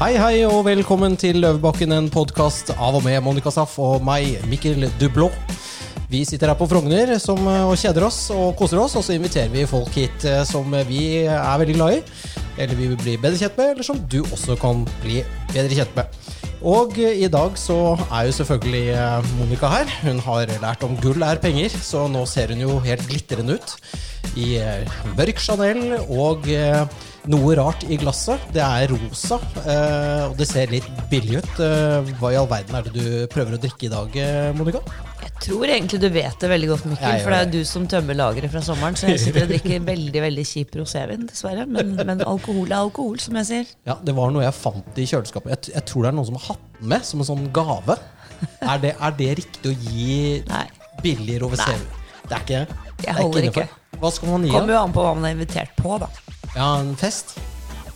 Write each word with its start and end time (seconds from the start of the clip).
Hei, 0.00 0.14
hei, 0.16 0.36
og 0.48 0.62
velkommen 0.64 1.12
til 1.20 1.42
Løvebakken, 1.42 1.90
en 1.92 2.06
podkast 2.08 2.70
av 2.72 2.94
og 2.96 3.02
med 3.04 3.18
Monica 3.20 3.50
Saff 3.52 3.74
og 3.84 4.00
meg, 4.00 4.38
Mikkel 4.48 4.86
Dublå. 4.96 5.26
Vi 6.08 6.22
sitter 6.24 6.48
her 6.48 6.56
på 6.56 6.64
Frogner 6.70 7.12
som, 7.20 7.44
og 7.44 7.74
kjeder 7.76 8.06
oss 8.06 8.22
og 8.32 8.54
koser 8.56 8.80
oss, 8.80 8.94
og 8.96 9.04
så 9.04 9.12
inviterer 9.18 9.52
vi 9.52 9.66
folk 9.68 9.92
hit 10.00 10.24
eh, 10.24 10.40
som 10.48 10.72
vi 10.88 11.02
er 11.26 11.60
veldig 11.60 11.76
glad 11.76 11.98
i, 11.98 12.00
eller 12.56 12.80
vi 12.80 12.88
vil 12.94 13.02
bli 13.02 13.18
bedre 13.20 13.42
kjent 13.42 13.60
med, 13.60 13.74
eller 13.74 13.90
som 13.90 14.00
du 14.00 14.22
også 14.22 14.56
kan 14.62 14.86
bli 15.02 15.20
bedre 15.52 15.82
kjent 15.82 15.92
med. 16.00 16.16
Og 16.64 16.96
i 16.96 17.28
dag 17.36 17.60
så 17.60 17.76
er 18.06 18.24
jo 18.30 18.38
selvfølgelig 18.40 18.82
eh, 18.96 19.30
Monica 19.36 19.68
her. 19.76 19.94
Hun 20.00 20.24
har 20.24 20.56
lært 20.64 20.88
om 20.88 20.96
gull 21.04 21.28
er 21.28 21.44
penger, 21.44 21.76
så 21.76 22.08
nå 22.08 22.24
ser 22.24 22.56
hun 22.56 22.64
jo 22.64 22.80
helt 22.88 23.04
glitrende 23.04 23.60
ut. 23.60 23.76
I 24.32 24.54
eh, 24.64 24.98
mørk 25.20 25.44
Chanel 25.44 25.98
og 26.08 26.48
eh, 26.48 26.88
noe 27.28 27.54
rart 27.58 27.82
i 27.92 27.98
glasset. 28.00 28.40
Det 28.54 28.62
er 28.64 28.88
rosa, 28.92 29.36
eh, 29.66 30.24
og 30.30 30.36
det 30.38 30.46
ser 30.48 30.70
litt 30.72 30.86
billig 31.10 31.40
ut. 31.42 31.60
Eh, 31.60 32.10
Hva 32.20 32.30
i 32.32 32.38
all 32.40 32.48
verden 32.50 32.76
er 32.78 32.86
det 32.88 32.92
du 32.96 33.26
prøver 33.32 33.56
å 33.56 33.60
drikke 33.60 33.88
i 33.88 33.92
dag, 33.92 34.16
eh, 34.16 34.52
Monica? 34.56 34.80
Jeg 35.20 35.32
tror 35.44 35.64
egentlig 35.68 36.00
du 36.00 36.08
vet 36.12 36.38
det 36.40 36.48
veldig 36.50 36.68
godt, 36.68 36.86
Mikkel. 36.88 37.20
For 37.24 37.30
det 37.32 37.38
er 37.38 37.44
jo 37.46 37.52
du 37.58 37.64
som 37.68 37.86
tømmer 37.88 38.16
lageret 38.16 38.50
fra 38.52 38.60
sommeren. 38.64 38.96
Så 38.96 39.08
jeg 39.08 39.20
sitter 39.20 39.44
og 39.44 39.52
drikker 39.52 39.84
veldig 39.92 40.22
veldig 40.26 40.44
kjip 40.48 40.76
rosévin, 40.80 41.26
dessverre. 41.28 41.66
Men, 41.68 41.94
men 41.96 42.20
alkohol 42.24 42.66
er 42.70 42.78
alkohol, 42.80 43.18
som 43.20 43.36
jeg 43.40 43.48
sier. 43.50 43.66
Ja, 43.88 43.96
Det 44.04 44.14
var 44.16 44.32
noe 44.32 44.44
jeg 44.44 44.56
fant 44.56 45.00
i 45.00 45.06
kjøleskapet. 45.08 45.52
Jeg, 45.68 45.74
jeg 45.76 45.86
tror 45.88 46.04
det 46.06 46.12
er 46.12 46.16
noen 46.18 46.28
som 46.30 46.40
har 46.40 46.46
hatt 46.54 46.66
den 46.80 46.88
med 46.94 47.04
som 47.08 47.20
en 47.24 47.28
sånn 47.32 47.46
gave. 47.56 47.96
Er 48.64 48.78
det, 48.80 48.94
er 48.96 49.16
det 49.20 49.30
riktig 49.42 49.72
å 49.72 49.76
gi 49.76 50.18
Nei. 50.48 50.66
billig 51.04 51.40
rosévin? 51.44 51.84
Det 52.24 52.36
er 52.36 52.44
ikke 52.44 52.60
det? 52.64 52.80
Jeg 53.04 53.12
er 53.14 53.20
holder 53.22 53.48
ikke. 53.50 53.68
Hva 54.00 54.10
skal 54.12 54.28
man 54.32 54.44
gi? 54.46 54.52
Kommer 54.54 54.76
jo 54.76 54.82
an 54.86 54.92
på 54.96 55.04
hva 55.04 55.14
man 55.16 55.28
er 55.28 55.34
invitert 55.36 55.72
på, 55.76 55.96
da. 56.00 56.08
Ja, 56.56 56.74
en 56.80 56.96
fest? 56.98 57.36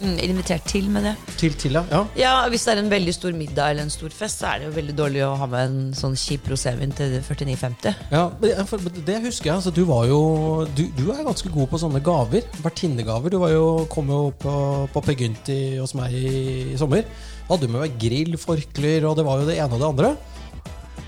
Mm, 0.05 0.17
invitert 0.21 0.65
til, 0.69 0.89
med 0.93 1.07
det. 1.07 1.13
Til 1.39 1.55
til, 1.59 1.77
ja. 1.79 2.01
ja. 2.19 2.33
Hvis 2.51 2.65
det 2.67 2.75
er 2.75 2.81
en 2.83 2.91
veldig 2.91 3.15
stor 3.15 3.37
middag 3.37 3.71
eller 3.73 3.87
en 3.87 3.93
stor 3.93 4.13
fest, 4.13 4.43
så 4.43 4.51
er 4.51 4.61
det 4.61 4.69
jo 4.69 4.75
veldig 4.77 4.97
dårlig 4.99 5.23
å 5.25 5.31
ha 5.39 5.47
med 5.51 5.69
en 5.69 5.79
sånn 5.97 6.17
kjip 6.19 6.49
rosévin 6.51 6.93
til 6.97 7.15
49,50. 7.23 8.03
Ja, 8.13 8.25
men 8.43 8.91
Det 9.07 9.21
husker 9.25 9.51
jeg. 9.51 9.55
altså 9.55 9.73
Du 9.75 9.85
var 9.89 10.07
jo 10.11 10.21
Du, 10.77 10.85
du 10.99 11.07
er 11.15 11.23
ganske 11.25 11.49
god 11.55 11.71
på 11.71 11.81
sånne 11.81 12.03
gaver. 12.05 12.45
Vertinnegaver. 12.65 13.31
Du 13.33 13.39
var 13.43 13.55
jo, 13.55 13.65
kom 13.93 14.11
jo 14.13 14.21
på, 14.39 14.55
på 14.93 15.05
Per 15.07 15.19
Gynti 15.23 15.61
hos 15.79 15.95
meg 15.99 16.13
i, 16.13 16.75
i 16.75 16.79
sommer. 16.81 17.07
Hadde 17.49 17.67
du 17.67 17.73
med 17.73 17.87
deg 17.87 17.99
grill, 18.01 18.39
forklær, 18.41 19.09
og 19.09 19.19
det 19.19 19.27
var 19.27 19.41
jo 19.41 19.49
det 19.49 19.59
ene 19.61 19.77
og 19.79 19.81
det 19.83 19.91
andre. 19.93 20.15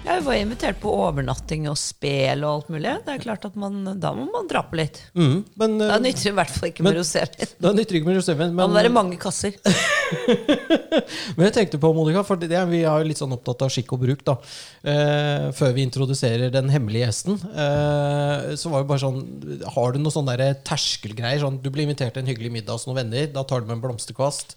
Jeg 0.07 0.23
var 0.23 0.37
invitert 0.39 0.77
på 0.79 0.91
overnatting 0.95 1.65
og 1.67 1.75
spel 1.81 2.45
og 2.47 2.51
alt 2.53 2.69
mulig. 2.71 2.93
Det 3.03 3.15
er 3.17 3.23
klart 3.25 3.45
at 3.49 3.57
man, 3.59 3.81
Da 3.99 4.13
må 4.15 4.29
man 4.31 4.47
dra 4.51 4.63
på 4.63 4.79
litt. 4.79 5.01
Mm, 5.19 5.41
men 5.59 5.75
eh, 5.83 5.91
Da 5.91 5.97
nytter 6.03 6.29
det 6.29 6.31
i 6.31 6.37
hvert 6.39 6.53
fall 6.55 6.69
ikke 6.71 6.85
med 6.87 6.93
Men- 6.95 7.01
rosévin. 7.01 7.55
Da 7.67 7.73
nytter 7.75 7.99
ikke 7.99 8.07
med 8.07 8.19
rosévin. 8.21 8.53
Det 8.53 8.55
må 8.55 8.69
Men, 8.69 8.77
være 8.79 8.93
mange 8.95 9.19
kasser. 9.19 9.57
men 11.37 11.49
jeg 11.49 11.55
tenkte 11.57 11.81
på, 11.83 11.91
Monica, 11.97 12.23
for 12.27 12.39
det, 12.39 12.53
vi 12.71 12.85
er 12.85 13.03
jo 13.03 13.09
litt 13.11 13.19
sånn 13.21 13.35
opptatt 13.35 13.67
av 13.67 13.75
skikk 13.75 13.97
og 13.97 14.05
bruk. 14.05 14.23
da 14.31 14.37
eh, 14.87 15.51
Før 15.59 15.75
vi 15.77 15.87
introduserer 15.89 16.55
den 16.55 16.71
hemmelige 16.71 17.09
gjesten. 17.09 17.41
Eh, 17.51 18.55
så 18.61 18.71
var 18.73 18.85
det 18.87 18.91
bare 18.93 19.03
sånn 19.03 19.21
Har 19.75 19.93
du 19.93 19.99
noen 20.01 20.15
sånne 20.15 20.39
der 20.39 20.59
terskelgreier? 20.67 21.43
Sånn, 21.43 21.59
du 21.63 21.71
blir 21.75 21.83
invitert 21.89 22.15
til 22.15 22.23
en 22.23 22.31
hyggelig 22.31 22.55
middag 22.61 22.79
hos 22.79 22.87
noen 22.87 23.03
venner. 23.03 23.27
Da 23.35 23.43
tar 23.43 23.61
du 23.65 23.67
med 23.73 23.81
en 23.81 23.87
blomsterkvast. 23.89 24.55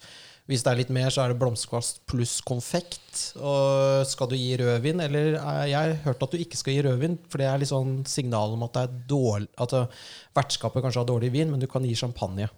Hvis 0.49 0.63
det 0.65 0.71
er 0.71 0.79
litt 0.79 0.93
mer, 0.93 1.11
så 1.13 1.21
er 1.21 1.31
det 1.31 1.37
blomsterkvast 1.41 1.99
pluss 2.09 2.39
konfekt. 2.41 3.19
Og 3.37 4.01
skal 4.09 4.31
du 4.31 4.33
gi 4.33 4.55
rødvin, 4.57 5.03
eller 5.05 5.35
eh, 5.37 5.65
Jeg 5.69 5.77
har 5.77 5.99
hørt 6.07 6.23
at 6.25 6.33
du 6.33 6.41
ikke 6.41 6.57
skal 6.57 6.73
gi 6.73 6.85
rødvin, 6.87 7.19
for 7.29 7.41
det 7.41 7.49
er 7.49 7.61
litt 7.61 7.69
sånn 7.69 7.99
signal 8.09 8.55
om 8.55 8.65
at 8.65 8.73
det 8.73 8.85
er 8.87 8.95
dårlig 9.11 9.49
At 9.61 9.75
eh, 9.77 9.99
vertskapet 10.39 10.85
kanskje 10.85 11.03
har 11.03 11.11
dårlig 11.11 11.29
vin, 11.35 11.53
men 11.53 11.61
du 11.61 11.67
kan 11.69 11.85
gi 11.85 11.93
champagne. 11.99 12.49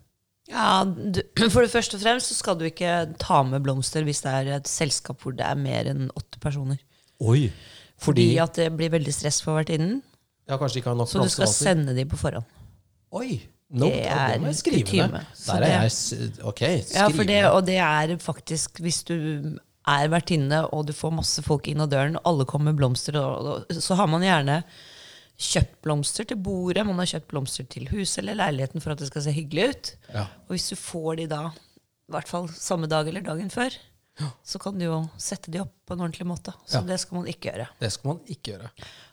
Ja, 0.52 0.86
du, 0.88 1.20
For 1.54 1.66
det 1.66 1.74
første 1.74 2.00
og 2.00 2.06
fremst 2.06 2.32
så 2.32 2.40
skal 2.40 2.60
du 2.60 2.66
ikke 2.70 2.96
ta 3.22 3.42
med 3.48 3.64
blomster 3.68 4.08
hvis 4.08 4.24
det 4.24 4.38
er 4.40 4.56
et 4.62 4.72
selskap 4.72 5.20
hvor 5.22 5.36
det 5.36 5.46
er 5.48 5.60
mer 5.60 5.92
enn 5.92 6.08
åtte 6.16 6.40
personer. 6.44 6.80
Oi! 7.22 7.50
Fordi 8.02 8.32
at 8.42 8.56
det 8.58 8.72
blir 8.74 8.90
veldig 8.96 9.14
stress 9.14 9.44
for 9.46 9.60
vertinnen. 9.60 10.00
Ja, 10.50 10.58
kanskje 10.58 10.80
ikke 10.82 10.94
har 10.94 10.98
nok 10.98 11.12
Så 11.12 11.22
du 11.22 11.30
skal 11.30 11.52
sende 11.54 11.94
de 11.94 12.08
på 12.10 12.18
forhånd. 12.20 12.48
Oi! 13.20 13.36
No, 13.72 13.88
Det 13.88 14.02
det, 14.04 14.16
det 14.34 14.40
må 14.44 14.50
er 14.50 14.52
jeg 14.52 14.60
skrive 14.60 14.84
kutyme. 14.84 15.20
Der 15.48 15.64
er 15.64 15.86
jeg 15.88 16.32
Ok, 16.44 16.60
skriv 16.60 16.98
Ja, 16.98 17.06
for 17.08 17.24
det. 17.30 17.42
Og 17.48 17.62
det 17.66 17.78
er 17.80 18.16
faktisk 18.20 18.82
Hvis 18.84 19.04
du 19.08 19.16
er 19.88 20.10
vertinne 20.12 20.60
og 20.76 20.86
du 20.90 20.94
får 20.94 21.14
masse 21.16 21.42
folk 21.42 21.68
inn 21.72 21.80
av 21.82 21.88
døren, 21.90 22.18
og 22.20 22.28
alle 22.30 22.46
kommer 22.46 22.70
med 22.70 22.78
blomster, 22.82 23.16
og, 23.18 23.48
og, 23.72 23.72
så 23.82 23.96
har 23.98 24.10
man 24.12 24.22
gjerne 24.22 24.60
kjøpt 25.42 25.80
blomster 25.82 26.28
til 26.30 26.38
bordet, 26.38 26.84
man 26.86 27.00
har 27.02 27.10
kjøpt 27.16 27.32
blomster 27.32 27.66
til 27.66 27.88
huset 27.90 28.20
eller 28.22 28.38
leiligheten 28.38 28.84
for 28.84 28.94
at 28.94 29.02
det 29.02 29.08
skal 29.10 29.24
se 29.26 29.34
hyggelig 29.34 29.70
ut. 29.72 29.90
Ja. 30.14 30.28
Og 30.46 30.54
hvis 30.54 30.68
du 30.70 30.76
får 30.78 31.16
de 31.24 31.26
da, 31.32 31.40
i 31.50 32.14
hvert 32.14 32.30
fall 32.30 32.52
samme 32.54 32.92
dag 32.92 33.08
eller 33.10 33.26
dagen 33.26 33.50
før, 33.50 33.74
så 34.46 34.60
kan 34.62 34.78
du 34.78 34.86
jo 34.86 35.00
sette 35.18 35.50
de 35.50 35.64
opp 35.64 35.72
på 35.88 35.96
en 35.96 36.04
ordentlig 36.06 36.28
måte. 36.30 36.54
Så 36.70 36.84
Ja. 36.84 36.86
det 36.92 37.00
skal 37.02 37.18
man 37.18 37.32
ikke 37.32 37.50
gjøre. 37.50 37.68
Det 37.80 37.92
skal 37.96 38.08
man 38.14 38.20
ikke 38.28 38.52
gjøre. 38.52 38.70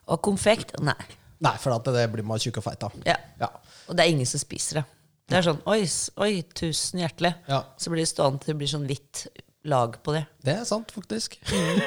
Og 0.08 0.20
konfekt? 0.26 0.74
Nei. 0.84 0.98
Nei, 1.44 1.54
for 1.62 1.74
at 1.76 1.90
det 1.94 2.06
blir 2.12 2.26
man 2.26 2.40
tjukk 2.42 2.58
og 2.60 2.66
feit 2.66 2.82
av. 2.86 2.94
Ja. 3.06 3.16
Ja. 3.40 3.50
Og 3.88 3.96
det 3.98 4.04
er 4.04 4.12
ingen 4.14 4.26
som 4.28 4.40
spiser 4.42 4.80
det. 4.80 4.86
Det 5.28 5.36
er 5.38 5.44
sånn 5.44 5.60
oi, 5.68 5.82
oi 6.24 6.32
tusen 6.56 7.02
hjertelig. 7.02 7.34
Ja. 7.50 7.60
Så 7.78 7.92
blir 7.92 8.02
det 8.02 8.10
stående 8.10 8.40
til 8.42 8.54
det 8.54 8.58
blir 8.62 8.70
sånn 8.70 8.86
hvitt 8.88 9.26
lag 9.68 9.98
på 10.02 10.14
det. 10.16 10.24
Det 10.44 10.54
er 10.56 10.64
sant, 10.68 10.90
faktisk. 10.94 11.36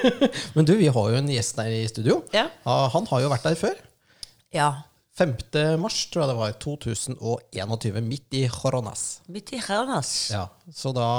Men 0.56 0.68
du, 0.70 0.76
vi 0.78 0.92
har 0.94 1.10
jo 1.14 1.18
en 1.18 1.32
gjest 1.32 1.60
her 1.60 1.74
i 1.74 1.82
studio. 1.90 2.22
Ja. 2.36 2.46
Ja, 2.66 2.78
Han 2.94 3.10
har 3.10 3.24
jo 3.26 3.32
vært 3.34 3.48
der 3.50 3.58
før. 3.60 3.80
Ja. 4.54 4.70
5. 5.22 5.78
mars, 5.78 5.98
tror 6.10 6.24
jeg 6.24 6.32
det 6.32 6.38
var, 6.40 6.54
2021, 6.64 8.00
midt 8.02 8.38
i 8.40 8.46
Horonas. 8.50 9.04
Midt 9.30 9.52
i 9.54 9.60
Haunas. 9.62 10.10
Ja, 10.34 10.48
så 10.74 10.94
da 10.96 11.10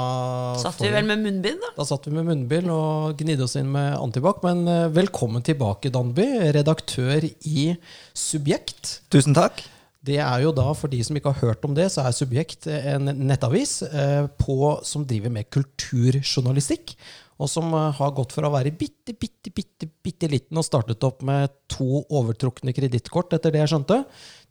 Satt 0.59 0.81
vi 0.83 0.91
vel 0.91 1.07
med 1.07 1.21
munnbind, 1.23 1.61
da? 1.63 1.69
Da 1.77 1.85
satt 1.87 2.09
vi 2.09 2.15
med 2.17 2.27
munnbind 2.27 2.71
og 2.73 3.15
gnidde 3.21 3.45
oss 3.47 3.55
inn 3.59 3.71
med 3.71 3.95
antibac. 3.95 4.41
Men 4.43 4.65
eh, 4.67 4.89
velkommen 4.91 5.45
tilbake, 5.45 5.93
Danby, 5.93 6.25
redaktør 6.57 7.23
i 7.23 7.69
Subjekt. 8.11 8.97
Tusen 9.13 9.37
takk. 9.37 9.63
Det 10.03 10.19
er 10.19 10.43
jo 10.43 10.51
da, 10.51 10.65
For 10.75 10.91
de 10.91 10.99
som 11.07 11.15
ikke 11.15 11.31
har 11.31 11.47
hørt 11.47 11.63
om 11.63 11.75
det, 11.77 11.87
så 11.93 12.03
er 12.03 12.15
Subjekt 12.17 12.67
en 12.67 13.07
nettavis 13.23 13.79
eh, 13.87 14.27
på, 14.35 14.57
som 14.83 15.07
driver 15.07 15.31
med 15.31 15.47
kulturjournalistikk. 15.53 16.97
Og 17.43 17.51
som 17.51 17.73
eh, 17.75 17.89
har 17.97 18.13
gått 18.15 18.33
fra 18.35 18.47
å 18.47 18.53
være 18.53 18.71
bitte, 18.77 19.15
bitte, 19.19 19.51
bitte, 19.51 19.89
bitte 20.05 20.29
liten 20.31 20.59
og 20.59 20.65
startet 20.65 21.03
opp 21.03 21.23
med 21.27 21.51
to 21.71 22.03
overtrukne 22.05 22.73
kredittkort, 22.75 23.35
etter 23.35 23.53
det 23.53 23.63
jeg 23.63 23.73
skjønte, 23.73 23.99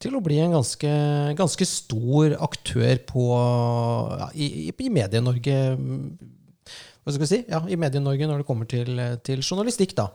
til 0.02 0.18
å 0.18 0.22
bli 0.24 0.38
en 0.42 0.58
ganske, 0.58 0.92
ganske 1.38 1.68
stor 1.68 2.36
aktør 2.44 3.00
på, 3.08 3.26
ja, 4.20 4.28
i, 4.36 4.68
i, 4.68 4.90
Medie-Norge. 4.92 5.58
Hva 7.02 7.14
skal 7.14 7.24
vi 7.24 7.30
si? 7.30 7.42
Ja, 7.48 7.62
I 7.64 7.78
Medie-Norge 7.80 8.28
når 8.28 8.42
det 8.42 8.48
kommer 8.50 8.68
til, 8.68 9.00
til 9.24 9.40
journalistikk. 9.40 9.96
da. 9.98 10.10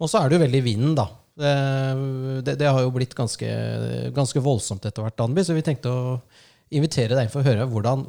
Og 0.00 0.08
så 0.10 0.22
er 0.22 0.30
det 0.30 0.38
jo 0.38 0.46
veldig 0.46 0.62
vinden, 0.64 0.96
da. 0.98 1.10
Det, 1.42 1.52
det, 2.44 2.56
det 2.60 2.68
har 2.68 2.82
jo 2.84 2.92
blitt 2.92 3.14
ganske, 3.16 3.48
ganske 4.16 4.40
voldsomt 4.44 4.84
etter 4.88 5.04
hvert, 5.04 5.18
Danby, 5.20 5.44
så 5.44 5.56
vi 5.56 5.64
tenkte 5.64 5.92
å 5.92 6.16
invitere 6.76 7.16
deg 7.16 7.26
inn 7.26 7.32
for 7.32 7.42
å 7.42 7.46
høre 7.46 7.66
hvordan 7.70 8.04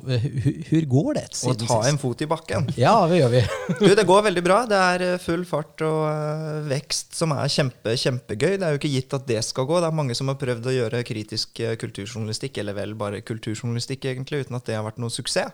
Hvor 0.70 0.88
går 0.94 1.10
det? 1.20 1.26
Og 1.50 1.66
ta 1.66 1.80
en 1.90 2.00
fot 2.02 2.24
i 2.24 2.30
bakken. 2.30 2.70
Ja, 2.80 2.96
det 3.10 3.22
gjør 3.22 3.34
vi. 3.36 3.44
Du, 3.84 3.88
det 3.96 4.06
går 4.08 4.26
veldig 4.28 4.44
bra. 4.46 4.60
Det 4.70 4.80
er 4.80 5.06
eh, 5.06 5.22
full 5.22 5.44
fart 5.48 5.82
og 5.86 6.02
eh, 6.08 6.60
vekst 6.72 7.18
som 7.18 7.34
er 7.36 7.52
kjempe, 7.52 7.96
kjempegøy. 8.00 8.58
Det 8.58 8.68
er 8.68 8.76
jo 8.76 8.82
ikke 8.82 8.94
gitt 8.94 9.18
at 9.18 9.28
det 9.30 9.42
skal 9.46 9.68
gå. 9.70 9.80
Det 9.84 9.90
er 9.90 9.98
mange 10.00 10.18
som 10.18 10.32
har 10.32 10.40
prøvd 10.40 10.70
å 10.70 10.76
gjøre 10.78 11.04
kritisk 11.08 11.64
eh, 11.64 11.76
kulturjournalistikk, 11.82 12.62
eller 12.64 12.78
vel 12.78 12.96
bare 13.00 13.24
kulturjournalistikk, 13.26 14.08
egentlig, 14.12 14.44
uten 14.46 14.60
at 14.60 14.70
det 14.70 14.78
har 14.78 14.86
vært 14.88 15.02
noe 15.04 15.14
suksess. 15.14 15.52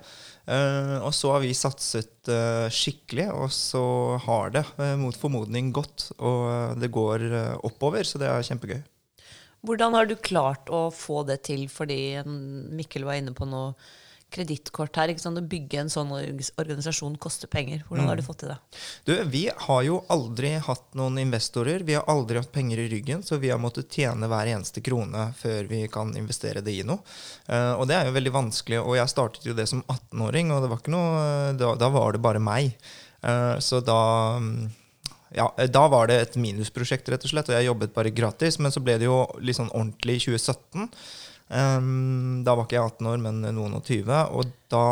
Uh, 0.49 0.97
og 1.05 1.11
så 1.13 1.29
har 1.35 1.43
vi 1.43 1.51
satset 1.53 2.25
uh, 2.31 2.65
skikkelig, 2.73 3.27
og 3.37 3.51
så 3.53 3.83
har 4.23 4.55
det 4.55 4.63
uh, 4.79 4.95
mot 4.97 5.13
formodning 5.13 5.69
gått. 5.75 6.09
Og 6.17 6.45
eh, 6.49 6.77
det 6.81 6.91
går 6.93 7.25
eh, 7.29 7.57
oppover, 7.67 8.07
så 8.07 8.21
det 8.21 8.29
er 8.29 8.45
kjempegøy. 8.45 8.81
Hvordan 9.65 9.97
har 9.97 10.07
du 10.07 10.15
klart 10.15 10.69
å 10.71 10.87
få 10.93 11.23
det 11.27 11.41
til? 11.49 11.65
Fordi 11.71 12.19
Mikkel 12.25 13.07
var 13.07 13.19
inne 13.19 13.35
på 13.35 13.47
noe 13.49 13.73
kredittkort 14.33 14.97
her. 14.99 15.11
ikke 15.11 15.23
sant? 15.23 15.39
Å 15.41 15.49
bygge 15.51 15.81
en 15.81 15.91
sånn 15.91 16.11
organisasjon 16.13 17.17
koster 17.21 17.49
penger. 17.51 17.81
Hvordan 17.87 18.09
har 18.11 18.19
du 18.19 18.25
fått 18.25 18.43
til 18.43 18.51
det? 18.53 18.57
Du, 19.07 19.13
vi 19.33 19.43
har 19.65 19.81
jo 19.85 19.99
aldri 20.13 20.53
hatt 20.65 20.85
noen 20.97 21.19
investorer. 21.23 21.83
Vi 21.87 21.97
har 21.97 22.07
aldri 22.11 22.41
hatt 22.41 22.51
penger 22.53 22.83
i 22.83 22.87
ryggen, 22.93 23.23
så 23.25 23.39
vi 23.41 23.51
har 23.53 23.61
måttet 23.61 23.91
tjene 23.93 24.29
hver 24.29 24.51
eneste 24.53 24.83
krone 24.85 25.29
før 25.39 25.69
vi 25.71 25.83
kan 25.91 26.13
investere 26.19 26.63
det 26.65 26.77
i 26.77 26.85
noe. 26.87 27.01
Uh, 27.49 27.75
og 27.79 27.87
det 27.89 27.97
er 27.97 28.09
jo 28.09 28.17
veldig 28.17 28.35
vanskelig. 28.37 28.81
Og 28.83 28.99
jeg 28.99 29.13
startet 29.15 29.49
jo 29.49 29.57
det 29.57 29.67
som 29.71 29.83
18-åring, 29.87 30.53
og 30.53 30.63
det 30.63 30.73
var 30.73 30.83
ikke 30.83 30.95
noe, 30.95 31.23
da, 31.59 31.73
da 31.79 31.93
var 31.93 32.13
det 32.13 32.23
bare 32.23 32.43
meg. 32.43 32.75
Uh, 33.25 33.57
så 33.63 33.81
da 33.83 34.01
mm, 34.39 34.69
ja, 35.35 35.47
da 35.69 35.85
var 35.91 36.09
det 36.09 36.19
et 36.23 36.37
minusprosjekt, 36.41 37.09
rett 37.11 37.25
og 37.25 37.31
slett, 37.31 37.51
og 37.51 37.57
jeg 37.57 37.69
jobbet 37.69 37.93
bare 37.95 38.13
gratis. 38.13 38.59
Men 38.61 38.73
så 38.73 38.81
ble 38.83 38.97
det 39.01 39.09
jo 39.09 39.23
litt 39.43 39.59
sånn 39.59 39.71
ordentlig 39.73 40.19
i 40.19 40.23
2017. 40.25 40.89
Um, 41.49 42.41
da 42.45 42.53
var 42.53 42.67
ikke 42.67 42.77
jeg 42.77 42.91
18 42.91 43.07
år, 43.09 43.21
men 43.23 43.39
noen 43.45 43.77
og 43.77 43.85
20. 43.85 44.11
Og 44.37 44.51
da, 44.73 44.83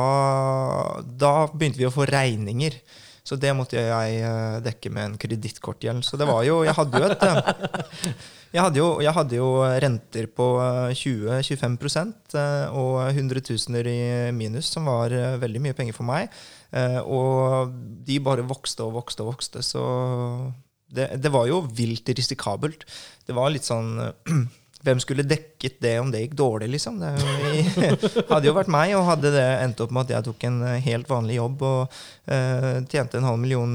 da 1.25 1.33
begynte 1.53 1.81
vi 1.81 1.89
å 1.89 1.93
få 1.93 2.07
regninger 2.09 2.79
Så 3.27 3.35
det 3.37 3.51
måtte 3.53 3.75
jeg 3.75 4.21
eh, 4.23 4.57
dekke 4.63 4.89
med 4.89 5.03
en 5.03 5.17
kredittkortgjeld. 5.19 6.05
Så 6.07 6.17
det 6.17 6.25
var 6.29 6.45
jo 6.47 6.61
Jeg 6.63 6.77
hadde 6.77 7.01
jo 7.01 7.09
et 7.11 7.25
eh, 7.27 8.13
jeg 8.53 8.63
hadde, 8.63 8.79
jo, 8.79 8.87
jeg 9.03 9.11
hadde 9.11 9.35
jo 9.35 9.47
renter 9.83 10.27
på 10.31 10.45
eh, 10.63 10.93
20-25 10.95 11.75
eh, 12.39 12.77
og 12.79 13.01
hundretusener 13.17 13.89
i 13.91 13.99
minus, 14.35 14.71
som 14.71 14.87
var 14.87 15.11
eh, 15.11 15.35
veldig 15.41 15.63
mye 15.65 15.75
penger 15.75 15.97
for 15.97 16.07
meg. 16.07 16.31
Eh, 16.71 16.99
Og 17.01 17.73
de 18.07 18.19
bare 18.23 18.45
vokste 18.47 18.83
og 18.87 18.95
vokste 18.99 19.23
og 19.23 19.33
vokste, 19.33 19.63
så 19.63 19.83
det, 20.91 21.09
det 21.21 21.31
var 21.33 21.47
jo 21.49 21.61
vilt 21.75 22.07
risikabelt. 22.15 22.85
Det 23.27 23.35
var 23.35 23.51
litt 23.51 23.67
sånn 23.67 23.97
Hvem 24.85 24.99
skulle 25.01 25.23
dekket 25.25 25.79
det 25.81 25.95
om 25.99 26.11
det 26.13 26.19
gikk 26.21 26.35
dårlig, 26.37 26.67
liksom? 26.75 26.99
Det 27.01 27.09
hadde 28.29 28.45
jo 28.45 28.53
vært 28.55 28.69
meg, 28.71 28.93
og 28.95 29.07
hadde 29.07 29.31
det 29.33 29.45
endt 29.63 29.81
opp 29.83 29.91
med 29.95 30.05
at 30.05 30.13
jeg 30.13 30.27
tok 30.27 30.45
en 30.47 30.59
eh, 30.69 30.77
helt 30.85 31.09
vanlig 31.09 31.39
jobb 31.39 31.63
og 31.65 31.97
eh, 32.29 32.77
tjente 32.85 33.17
en 33.17 33.25
halv 33.25 33.41
million, 33.41 33.73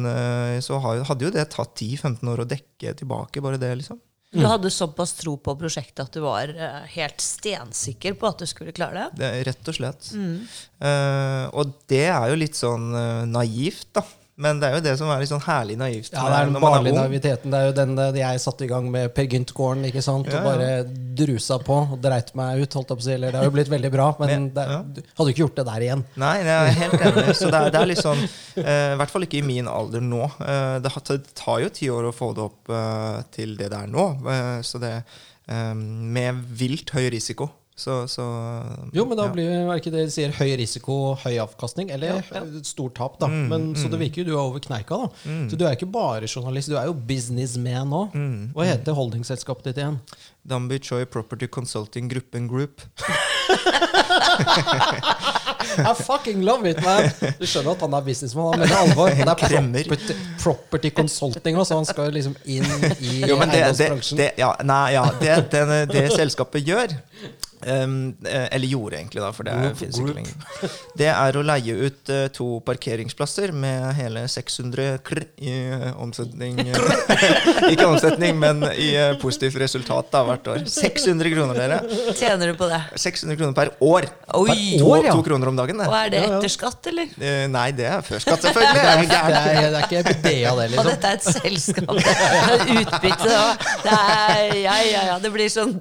så 0.63 0.79
hadde 0.81 1.27
jo 1.27 1.33
det 1.35 1.49
tatt 1.53 1.75
10-15 1.75 2.31
år 2.33 2.45
å 2.45 2.49
dekke 2.55 2.95
tilbake, 3.03 3.43
bare 3.45 3.59
det, 3.61 3.73
liksom. 3.83 3.99
Du 4.33 4.47
hadde 4.49 4.71
såpass 4.73 5.13
tro 5.19 5.35
på 5.37 5.53
prosjektet 5.61 6.07
at 6.07 6.15
du 6.17 6.23
var 6.25 6.49
eh, 6.49 6.85
helt 6.95 7.21
stensikker 7.21 8.17
på 8.17 8.31
at 8.31 8.41
du 8.41 8.49
skulle 8.49 8.73
klare 8.73 9.11
det? 9.13 9.21
Det 9.21 9.31
Rett 9.51 9.69
og 9.69 9.77
slett. 9.77 10.09
Eh, 10.17 11.45
og 11.53 11.75
det 11.93 12.07
er 12.09 12.33
jo 12.33 12.39
litt 12.41 12.57
sånn 12.57 12.89
uh, 12.97 13.29
naivt, 13.29 13.91
da. 13.93 14.05
Men 14.43 14.61
det 14.63 14.69
er 14.69 14.77
jo 14.77 14.83
det 14.85 14.95
som 14.99 15.11
er 15.13 15.23
litt 15.23 15.31
sånn 15.31 15.43
herlig 15.45 15.77
naivt 15.79 16.11
Ja, 16.15 16.25
det 16.27 16.39
er 16.39 16.49
den 16.51 16.59
barnlige 16.63 16.97
naiviteten. 16.97 17.53
Det 17.53 17.61
er 17.61 17.69
jo 17.69 17.75
den 17.77 17.95
eh, 18.03 18.19
jeg 18.19 18.43
satte 18.43 18.67
i 18.67 18.71
gang 18.71 18.89
med 18.91 19.13
Per 19.15 19.29
Gynt-gården. 19.31 19.87
ikke 19.89 20.03
sant? 20.05 20.31
Ja, 20.31 20.41
Og 20.41 20.49
bare 20.49 20.69
drusa 21.19 21.59
på 21.63 21.79
og 21.85 21.99
dreit 22.03 22.33
meg 22.39 22.65
ut. 22.65 22.77
holdt 22.79 22.95
opp 22.95 23.05
si. 23.05 23.15
Eller 23.15 23.33
det 23.33 23.41
har 23.41 23.49
jo 23.49 23.55
blitt 23.55 23.71
veldig 23.73 23.93
bra, 23.95 24.09
men 24.21 24.33
Men, 24.33 24.49
det, 24.57 24.67
ja. 24.75 24.81
du 24.83 25.01
hadde 25.21 25.35
ikke 25.35 25.45
gjort 25.45 25.61
det 25.61 25.67
der 25.69 25.87
igjen. 25.87 26.05
Nei, 26.23 26.35
jeg 26.41 26.53
er 26.53 26.81
helt 26.83 27.07
enig. 27.09 27.27
Så 27.39 27.51
det 27.53 27.61
er, 27.61 27.73
det 27.75 27.83
er 27.83 27.91
litt 27.91 28.03
sånn 28.03 28.23
eh, 28.23 28.93
I 28.95 29.01
hvert 29.01 29.15
fall 29.15 29.29
ikke 29.29 29.41
i 29.43 29.47
min 29.47 29.71
alder 29.71 30.05
nå. 30.05 30.25
Uh, 30.41 30.79
det, 30.83 30.93
tar 31.39 31.63
jo 31.63 31.73
ti 31.75 31.91
år 31.93 32.11
å 32.11 32.15
få 32.17 32.33
det 32.37 32.47
opp 32.47 32.73
uh, 32.73 33.23
til 33.35 33.57
det 33.59 33.71
det 33.73 33.85
er 33.85 33.91
nå. 33.91 34.07
Så 34.67 34.81
det 34.83 34.97
um, 35.47 35.83
Med 36.13 36.43
vilt 36.59 36.93
høy 36.97 37.07
risiko. 37.15 37.51
Så, 37.77 38.09
så 38.09 38.23
Jo, 38.93 39.05
men 39.09 39.17
da 39.17 39.25
ja. 39.27 39.33
blir 39.33 39.49
det 39.49 39.77
ikke 39.81 39.91
det 39.95 40.03
de 40.07 40.13
sier 40.13 40.35
høy 40.37 40.51
risiko, 40.61 40.97
høy 41.23 41.39
avkastning, 41.43 41.89
eller 41.95 42.21
stort 42.69 42.95
tap, 42.99 43.17
da. 43.23 43.27
Mm, 43.33 43.47
Men, 43.49 43.65
så 43.81 43.89
det 43.91 43.99
virker 44.03 44.23
jo 44.23 44.29
du 44.29 44.35
er 44.37 44.43
over 44.43 44.61
kneika, 44.63 44.99
da. 45.07 45.09
Så 45.51 45.57
du 45.59 45.65
er 45.67 45.73
ikke 45.79 45.89
bare 45.91 46.29
journalist, 46.29 46.69
du 46.71 46.77
er 46.79 46.91
jo 46.91 46.95
businessman 46.95 47.91
òg. 47.97 48.13
Mm, 48.15 48.53
Hva 48.55 48.69
heter 48.69 48.93
holdingselskapet 48.99 49.71
ditt 49.71 49.81
igjen? 49.83 49.97
Damby 50.45 50.79
Choi 50.83 51.05
Property 51.07 51.47
Consulting 51.49 52.11
Gruppen 52.13 52.49
Group. 52.51 52.83
I 55.73 55.95
fucking 55.97 56.43
love 56.45 56.69
it, 56.69 56.81
man! 56.85 57.09
Du 57.39 57.47
skjønner 57.49 57.73
at 57.77 57.83
han 57.87 57.95
er 57.97 58.05
businessman, 58.05 58.53
han 58.53 58.61
mener 58.65 58.77
alvor. 58.83 59.09
Det 59.15 59.23
er 59.23 59.35
property, 59.89 60.17
property 60.43 60.91
consulting 60.95 61.57
også, 61.59 61.79
han 61.79 61.89
skal 61.89 62.13
liksom 62.15 62.35
inn 62.45 62.67
i 63.01 63.23
Jo, 63.31 63.39
men 63.41 63.49
det, 63.53 63.63
det, 63.63 63.89
eiendomsbransjen. 63.89 64.25
ja, 64.43 64.51
nei, 64.67 64.83
ja, 64.97 65.07
det, 65.23 65.39
det, 65.55 65.63
det 65.95 66.05
selskapet 66.17 66.67
gjør 66.69 66.93
ehm, 67.67 68.15
eh, 68.27 68.47
eller 68.53 68.71
gjorde 68.71 68.99
egentlig, 68.99 69.23
da, 69.23 69.31
for 69.35 69.49
det 69.49 69.57
fins 69.79 69.99
ikke 70.01 70.17
lenger. 70.17 70.77
Det 70.99 71.09
er 71.13 71.39
å 71.39 71.45
leie 71.47 71.77
ut 71.87 72.13
uh, 72.13 72.27
to 72.35 72.49
parkeringsplasser 72.67 73.53
med 73.57 73.93
hele 73.99 74.25
600 74.31 74.99
kr 75.07 75.23
i 75.43 75.55
uh, 75.73 75.89
omsetning. 76.03 76.61
ikke 77.73 77.87
omsetning, 77.89 78.39
men 78.41 78.65
i 78.73 78.93
uh, 78.99 79.15
positivt 79.23 79.61
resultat 79.63 80.11
da, 80.13 80.25
hvert 80.29 80.51
år. 80.55 80.65
600 80.71 81.35
kroner, 81.35 81.61
dere. 81.63 81.81
Tjener 82.19 82.53
du 82.53 82.59
på 82.59 82.69
det? 82.71 82.83
600 82.97 83.39
kroner 83.41 83.57
per 83.59 83.73
år. 83.83 84.09
Oi! 84.41 84.59
To, 84.79 84.91
år, 84.93 85.07
ja. 85.09 85.17
to 85.17 85.27
kroner 85.27 85.53
om 85.53 85.59
dagen, 85.59 85.83
Og 85.87 85.97
er 85.99 86.13
det 86.13 86.25
etter 86.29 86.53
skatt, 86.53 86.91
eller? 86.93 87.13
Nei, 87.53 87.69
det 87.77 87.89
er 87.91 88.05
før 88.07 88.23
skatt, 88.23 88.49
selvfølgelig. 88.49 88.71
Det 89.13 89.19
Er 89.23 89.23
er, 89.23 89.33
det, 89.33 89.53
er, 89.53 89.71
det 89.73 89.79
er 89.79 89.85
ikke 89.87 90.01
epidea, 90.01 90.53
det, 90.57 90.65
Og 90.65 90.71
liksom. 90.73 90.89
dette 90.89 91.09
er 91.09 91.19
et 91.19 91.25
selskap. 91.27 91.93
Det 91.99 92.13
er 92.13 92.81
utbytte. 92.81 93.39
Det 93.83 93.97
er, 93.97 94.55
ja, 94.63 94.77
ja, 94.87 95.03
ja, 95.11 95.17
det 95.23 95.31
blir 95.35 95.51
sånn 95.53 95.75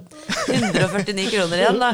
149 0.48 1.26
kroner 1.32 1.62
igjen, 1.62 1.71
da. 1.80 1.90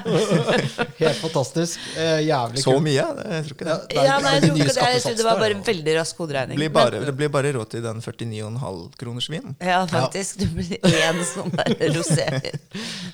Helt 1.03 1.21
fantastisk. 1.23 1.79
Eh, 1.97 2.21
jævlig 2.27 2.63
Så 2.63 2.73
kult. 2.75 2.85
mye? 2.87 3.05
Jeg 3.05 3.45
tror 3.47 3.55
ikke 3.57 3.69
det. 3.69 3.77
Det 3.89 3.97
er- 3.99 4.05
Ja, 4.09 4.19
nei, 4.25 4.33
jeg 4.35 4.43
tror 4.43 4.57
ikke 4.57 4.75
det. 4.75 4.89
Jeg 4.95 5.03
tror 5.03 5.17
det 5.21 5.27
var 5.29 5.39
bare 5.43 5.57
er 5.57 5.63
veldig 5.69 5.97
rask 5.99 6.17
hoderegning. 6.23 6.57
Blir 6.59 6.73
bare, 6.75 7.01
det 7.05 7.15
blir 7.17 7.29
bare 7.29 7.53
råd 7.57 7.71
til 7.75 7.83
den 7.83 8.01
49,5 8.03 8.97
kroners 8.99 9.29
vinen. 9.31 9.57
Ja, 9.61 9.81
faktisk. 9.87 10.39
Det 10.43 10.49
blir 10.55 10.79
én 10.83 11.25
sånn 11.33 11.51
der 11.57 11.75
rosévin. 11.97 12.61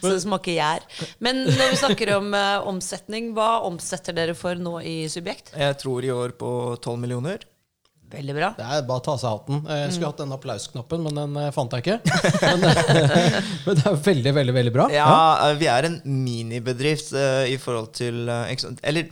Så 0.01 0.11
det 0.13 0.21
smaker 0.25 0.53
gjær. 0.59 0.81
Men 1.21 1.45
når 1.49 1.71
vi 1.75 1.81
snakker 1.81 2.15
om 2.17 2.33
uh, 2.35 2.67
omsetning, 2.69 3.33
hva 3.37 3.63
omsetter 3.69 4.17
dere 4.17 4.35
for 4.39 4.55
nå 4.57 4.79
i 4.85 5.05
Subjekt? 5.09 5.53
Jeg 5.57 5.79
tror 5.81 6.05
i 6.05 6.11
år 6.15 6.37
på 6.39 6.51
12 6.81 6.99
millioner. 7.01 7.39
Veldig 8.15 8.37
bra. 8.37 8.51
Det 8.59 8.67
er 8.67 8.85
bare 8.89 9.03
å 9.03 9.05
ta 9.05 9.15
seg 9.21 9.29
av 9.31 9.39
hatten. 9.39 9.61
Eh, 9.67 9.81
Jeg 9.85 9.95
skulle 9.97 10.11
hatt 10.13 10.21
den 10.23 10.35
applausknappen, 10.37 11.05
men 11.07 11.21
den 11.21 11.39
eh, 11.43 11.51
fant 11.55 11.75
jeg 11.77 11.85
ikke. 11.85 11.99
Men, 12.55 12.65
men 13.65 13.79
det 13.79 13.85
er 13.89 13.99
veldig, 14.07 14.33
veldig 14.37 14.55
veldig 14.57 14.73
bra. 14.75 14.87
Ja, 14.93 15.07
ja. 15.09 15.51
vi 15.59 15.69
er 15.71 15.89
en 15.89 15.97
minibedrift 16.05 17.13
uh, 17.17 17.43
i 17.49 17.57
forhold 17.61 17.91
til 17.97 18.29
uh. 18.31 18.53
Eller 18.85 19.11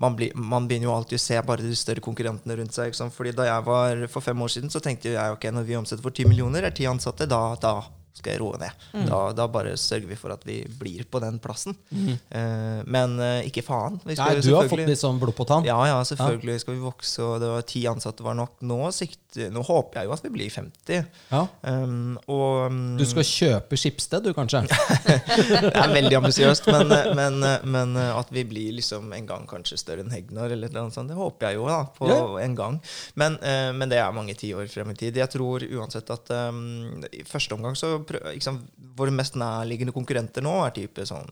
man, 0.00 0.14
blir, 0.18 0.34
man 0.36 0.68
begynner 0.68 0.90
jo 0.90 0.94
alltid 0.94 1.18
å 1.18 1.24
se 1.24 1.40
bare 1.46 1.64
de 1.64 1.74
større 1.78 2.04
konkurrentene 2.04 2.58
rundt 2.60 2.76
seg. 2.76 2.94
Fordi 3.14 3.34
da 3.36 3.48
jeg 3.48 3.66
var 3.66 4.06
for 4.12 4.24
fem 4.24 4.46
år 4.46 4.52
siden, 4.56 4.72
så 4.72 4.82
tenkte 4.84 5.14
jeg 5.14 5.36
ok, 5.36 5.48
når 5.54 5.68
vi 5.68 5.78
omsetter 5.80 6.04
for 6.04 6.14
ti 6.14 6.28
millioner, 6.28 6.68
er 6.68 6.76
ti 6.76 6.88
ansatte, 6.90 7.28
da, 7.30 7.42
da 7.60 7.78
skal 8.14 8.36
jeg 8.36 8.40
roe 8.44 8.58
ned. 8.62 8.82
Mm. 8.94 9.06
Da, 9.08 9.18
da 9.34 9.44
bare 9.50 9.72
sørger 9.80 10.06
vi 10.06 10.16
for 10.18 10.30
at 10.30 10.44
vi 10.46 10.60
blir 10.78 11.02
på 11.10 11.18
den 11.22 11.40
plassen. 11.42 11.74
Eh, 11.90 12.82
men 12.86 13.16
eh, 13.18 13.48
ikke 13.48 13.64
faen. 13.66 13.96
Vi 14.06 14.14
Nei, 14.20 14.28
du 14.38 14.52
har 14.54 14.68
fått 14.70 14.84
litt 14.86 15.00
sånn 15.00 15.18
blod 15.18 15.34
på 15.34 15.46
tann. 15.50 15.66
Ja, 15.66 15.80
ja, 15.90 15.96
selvfølgelig 16.06 16.60
skal 16.62 16.76
vi 16.76 16.84
vokse, 16.84 17.24
og 17.26 17.42
det 17.42 17.48
var 17.50 17.66
ti 17.66 17.82
ansatte 17.90 18.22
var 18.22 18.36
nok. 18.38 18.54
Nå, 18.62 18.78
sikter, 18.94 19.50
nå 19.50 19.64
håper 19.66 20.00
jeg 20.00 20.08
jo 20.10 20.14
at 20.14 20.22
vi 20.28 20.30
blir 20.36 20.52
50. 20.54 21.08
Ja. 21.32 21.40
Um, 21.66 22.14
og 22.30 22.68
um, 22.70 22.78
Du 23.00 23.02
skal 23.08 23.26
kjøpe 23.26 23.78
Skipsted, 23.82 24.28
du, 24.28 24.30
kanskje? 24.36 24.62
Det 25.64 25.74
er 25.74 25.90
veldig 25.96 26.20
ambisiøst, 26.20 26.70
men, 26.70 26.94
men, 27.18 27.42
men 27.66 27.98
at 28.04 28.30
vi 28.34 28.44
blir 28.46 28.76
liksom 28.78 29.10
en 29.16 29.26
gang 29.26 29.48
kanskje 29.50 29.80
større 29.80 30.04
enn 30.04 30.14
Hegnar, 30.14 30.54
eller 30.54 30.70
noe 30.70 30.94
sånt, 30.94 31.10
det 31.10 31.18
håper 31.18 31.50
jeg 31.50 31.58
jo 31.58 31.66
da, 31.66 31.80
på 31.98 32.08
Ja. 32.12 32.22
en 32.44 32.54
gang. 32.58 32.78
Men, 33.18 33.40
uh, 33.42 33.74
men 33.74 33.90
det 33.90 33.98
er 33.98 34.14
mange 34.14 34.38
tiår 34.38 34.70
frem 34.70 34.94
i 34.94 34.98
tid. 35.02 35.18
Jeg 35.18 35.34
tror 35.34 35.66
uansett 35.66 36.14
at 36.14 36.30
um, 36.54 37.02
i 37.10 37.26
første 37.26 37.58
omgang 37.58 37.74
så 37.74 37.96
prøv, 38.08 38.26
ikke 38.34 38.48
sant, 38.50 38.66
Våre 38.94 39.10
mest 39.10 39.34
nærliggende 39.40 39.92
konkurrenter 39.94 40.44
nå 40.44 40.52
er 40.62 40.70
type 40.76 41.02
sånn 41.08 41.26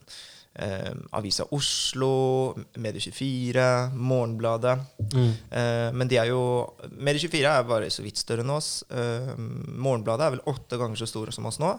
eh, 0.59 0.91
Avisa 1.15 1.45
Oslo, 1.55 2.55
Medie24, 2.75 3.93
Morgenbladet. 3.95 4.75
Eh, 5.15 5.89
men 5.95 6.11
de 6.11 6.19
er 6.19 6.33
jo 6.33 6.41
Medie24 6.99 7.53
er 7.53 7.69
bare 7.71 7.91
så 7.95 8.03
vidt 8.05 8.19
større 8.19 8.43
enn 8.43 8.51
oss. 8.51 8.83
Eh, 8.91 9.33
Morgenbladet 9.39 10.27
er 10.27 10.35
vel 10.37 10.45
åtte 10.53 10.81
ganger 10.81 10.99
så 10.99 11.07
store 11.07 11.33
som 11.35 11.47
oss 11.47 11.61
nå. 11.63 11.71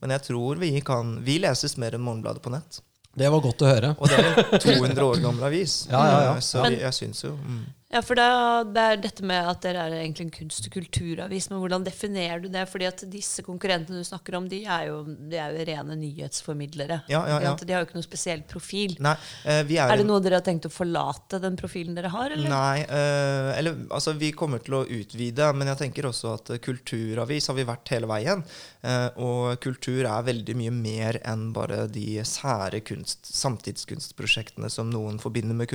Men 0.00 0.16
jeg 0.16 0.24
tror 0.30 0.56
vi 0.62 0.72
kan 0.80 1.18
Vi 1.26 1.38
leses 1.42 1.76
mer 1.76 1.94
enn 1.98 2.04
Morgenbladet 2.06 2.42
på 2.44 2.54
nett. 2.54 2.80
Det 3.16 3.28
var 3.32 3.40
godt 3.40 3.62
å 3.64 3.68
høre. 3.70 3.94
Og 3.96 4.10
det 4.12 4.16
er 4.20 4.26
en 4.44 4.60
200 4.60 5.04
år 5.06 5.20
gammel 5.24 5.46
avis. 5.48 5.76
Ja, 5.92 6.02
ja, 6.04 6.18
ja. 6.26 6.34
Eh, 6.36 6.44
Så 6.44 6.64
jeg 6.72 6.92
syns 6.96 7.22
jo 7.24 7.32
mm. 7.36 7.62
Ja, 7.96 8.02
for 8.04 8.18
det 8.18 8.24
er, 8.28 8.66
det 8.76 8.82
er 8.84 8.98
dette 9.00 9.24
med 9.24 9.46
at 9.48 9.62
dere 9.64 9.86
er 9.86 9.94
egentlig 10.02 10.26
en 10.26 10.32
kunst- 10.34 10.66
og 10.68 10.74
kulturavis. 10.74 11.48
Men 11.48 11.60
hvordan 11.62 11.84
definerer 11.86 12.42
du 12.44 12.48
det? 12.52 12.66
Fordi 12.68 12.88
at 12.90 13.04
disse 13.08 13.44
konkurrentene 13.46 14.02
du 14.02 14.04
snakker 14.04 14.36
om, 14.36 14.48
de 14.50 14.58
er 14.68 14.90
jo, 14.90 14.98
de 15.06 15.38
er 15.40 15.54
jo 15.56 15.64
rene 15.70 15.96
nyhetsformidlere. 16.02 16.98
Ja, 17.08 17.22
ja, 17.30 17.38
ja. 17.40 17.54
De 17.56 17.72
har 17.72 17.80
jo 17.80 17.88
ikke 17.88 17.96
noe 17.96 18.04
spesiell 18.06 18.42
profil. 18.48 18.98
Nei, 19.04 19.14
eh, 19.48 19.62
vi 19.68 19.78
er, 19.80 19.94
Er 19.94 20.02
det 20.02 20.08
noe 20.08 20.20
dere 20.24 20.42
har 20.42 20.44
tenkt 20.44 20.68
å 20.68 20.72
forlate 20.72 21.40
den 21.40 21.56
profilen 21.56 21.96
dere 21.96 22.10
har, 22.12 22.34
eller? 22.36 22.52
Nei, 22.52 22.84
eh, 22.84 23.52
eller 23.62 23.86
altså 23.88 24.12
vi 24.20 24.32
kommer 24.36 24.60
til 24.64 24.76
å 24.80 24.84
utvide, 24.84 25.48
men 25.56 25.72
jeg 25.72 25.80
tenker 25.86 26.10
også 26.10 26.34
at 26.36 26.52
kulturavis 26.66 27.48
har 27.48 27.56
vi 27.56 27.68
vært 27.68 27.94
hele 27.94 28.10
veien. 28.10 28.44
Eh, 28.84 29.08
og 29.24 29.56
kultur 29.64 30.02
er 30.04 30.26
veldig 30.26 30.58
mye 30.60 30.74
mer 30.74 31.20
enn 31.24 31.48
bare 31.56 31.86
de 31.88 32.20
sære 32.28 32.82
kunst, 32.84 33.24
samtidskunstprosjektene 33.32 34.68
som 34.72 34.92
noen 34.92 35.16
forbinder 35.22 35.56
med 35.56 35.72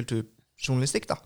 kulturjournalistikk. 0.61 1.07
Da. 1.09 1.17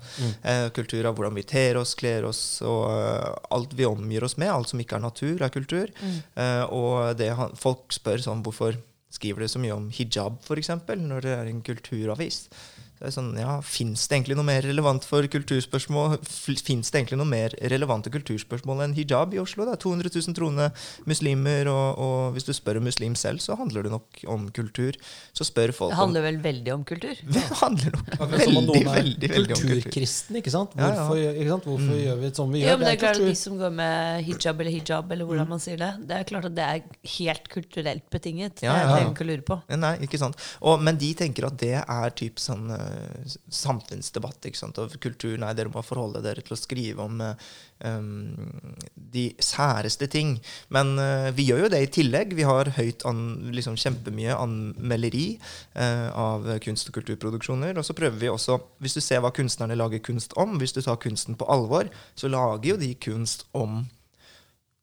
Eh, 0.44 0.70
kultur 0.72 1.06
av 1.06 1.16
hvordan 1.16 1.36
vi 1.36 1.44
ter 1.44 1.78
oss, 1.78 1.96
kler 1.96 2.26
oss, 2.26 2.62
og 2.62 2.88
uh, 2.90 3.36
alt 3.52 3.74
vi 3.74 3.86
omgir 3.86 4.24
oss 4.24 4.38
med. 4.38 4.52
Alt 4.52 4.70
som 4.70 4.80
ikke 4.80 4.96
er 4.96 5.04
natur, 5.04 5.42
er 5.42 5.50
kultur. 5.50 5.92
Eh, 6.36 6.64
og 6.72 7.18
det, 7.18 7.32
folk 7.60 7.92
spør 7.94 8.22
sånn 8.24 8.44
hvorfor 8.44 8.78
skriver 9.16 9.46
du 9.46 9.48
så 9.48 9.60
mye 9.60 9.76
om 9.76 9.90
hijab, 9.96 10.42
f.eks., 10.44 10.72
når 11.00 11.22
det 11.24 11.36
er 11.36 11.50
en 11.50 11.62
kulturavis. 11.64 12.48
Det 12.96 13.10
er 13.10 13.12
sånn, 13.12 13.34
ja, 13.36 13.58
Fins 13.66 14.06
det 14.08 14.16
egentlig 14.16 14.38
noe 14.40 14.48
mer 14.48 14.64
relevant 14.64 15.04
for 15.04 15.26
kulturspørsmål? 15.28 16.16
Fins 16.26 16.92
det 16.94 17.00
egentlig 17.02 17.18
noe 17.20 17.28
mer 17.28 17.52
relevante 17.72 18.12
kulturspørsmål 18.14 18.86
enn 18.86 18.94
hijab 18.96 19.34
i 19.36 19.40
Oslo? 19.42 19.66
Det 19.68 19.74
er 19.76 19.82
200 19.84 20.12
000 20.16 20.38
troende 20.38 20.70
muslimer, 21.10 21.68
og, 21.72 22.00
og 22.00 22.36
hvis 22.38 22.48
du 22.48 22.54
spør 22.56 22.80
en 22.80 22.88
muslim 22.88 23.18
selv, 23.20 23.42
så 23.44 23.58
handler 23.60 23.84
det 23.88 23.92
nok 23.94 24.22
om 24.32 24.48
kultur. 24.56 24.96
Så 25.36 25.48
spør 25.48 25.74
folk 25.76 25.92
Det 25.92 26.00
handler 26.00 26.26
vel 26.30 26.40
veldig 26.46 26.74
om 26.78 26.86
kultur? 26.88 27.20
Det 27.36 27.44
handler 27.60 27.98
nok 28.00 28.14
som 28.16 28.32
veldig, 28.32 28.80
er 28.80 28.90
veldig, 28.96 29.30
veldig 29.36 29.56
om 29.58 29.60
kultur. 29.60 29.74
kulturkristen, 29.82 30.40
ikke 30.40 30.54
sant? 30.56 30.76
Ja, 30.80 30.88
ja. 30.94 31.06
Hvorfor, 31.10 31.22
ikke 31.36 31.52
sant? 31.52 31.68
Hvorfor 31.72 32.00
gjør 32.00 32.20
vi 32.22 32.30
det 32.30 32.40
sånn 32.40 32.54
vi 32.56 32.62
gjør? 32.64 32.72
Ja, 32.72 32.78
men 32.80 32.88
det 32.88 32.94
er 32.96 33.02
klart 33.04 33.20
at. 33.20 33.28
De 33.28 33.36
som 33.40 33.60
går 33.60 33.76
med 33.76 34.24
hijab 34.30 34.64
eller 34.64 34.72
hijab, 34.78 35.12
eller 35.16 35.30
hvordan 35.30 35.52
man 35.52 35.62
sier 35.64 35.80
det, 35.82 35.92
det 36.08 36.20
er 36.22 36.28
klart 36.32 36.48
at 36.50 36.56
det 36.56 36.66
er 36.72 36.84
helt 37.18 37.52
kulturelt 37.52 38.08
betinget. 38.14 38.56
Det 38.62 38.70
Ja, 38.70 38.76
er 38.78 38.82
ja, 38.86 38.88
det 38.88 38.96
ja. 38.96 39.04
jeg 39.04 39.12
ikke 39.14 39.28
lurer 39.30 39.46
på. 39.52 39.60
Nei, 39.84 39.94
ikke 40.08 40.22
sant. 40.22 40.40
Og, 40.62 40.80
men 40.86 41.00
de 41.02 41.12
tenker 41.18 41.50
at 41.50 41.60
det 41.62 41.74
er 41.82 42.16
typ 42.18 42.40
sånn 42.42 42.70
eh, 42.72 42.85
samfunnsdebatt. 43.52 44.46
ikke 44.48 44.60
sant? 44.60 44.80
Og 44.82 44.94
kultur, 45.02 45.36
nei, 45.42 45.54
dere 45.58 45.72
må 45.74 45.84
forholde 45.86 46.22
dere 46.24 46.44
til 46.46 46.56
å 46.56 46.60
skrive 46.60 47.06
om 47.06 47.22
eh, 47.24 47.48
um, 47.88 48.36
de 48.96 49.26
særeste 49.44 50.08
ting. 50.12 50.36
Men 50.74 50.94
uh, 51.00 51.32
vi 51.36 51.48
gjør 51.50 51.66
jo 51.66 51.72
det 51.74 51.82
i 51.86 51.92
tillegg. 52.00 52.36
Vi 52.38 52.48
har 52.48 52.74
høyt 52.78 53.06
an, 53.10 53.24
liksom 53.56 53.80
kjempemye 53.80 54.38
anmelderi 54.38 55.26
uh, 55.78 56.10
av 56.12 56.48
kunst- 56.66 56.92
og 56.92 57.00
kulturproduksjoner. 57.00 57.76
Og 57.80 57.88
så 57.88 57.98
prøver 57.98 58.22
vi 58.22 58.32
også, 58.32 58.60
hvis 58.84 58.98
du 58.98 59.04
ser 59.04 59.24
hva 59.26 59.34
kunstnerne 59.36 59.78
lager 59.80 60.04
kunst 60.06 60.38
om, 60.42 60.60
hvis 60.62 60.76
du 60.76 60.82
tar 60.82 61.02
kunsten 61.02 61.40
på 61.40 61.50
alvor, 61.52 61.92
så 62.16 62.32
lager 62.32 62.76
jo 62.76 62.80
de 62.82 62.94
kunst 63.08 63.48
om 63.58 63.84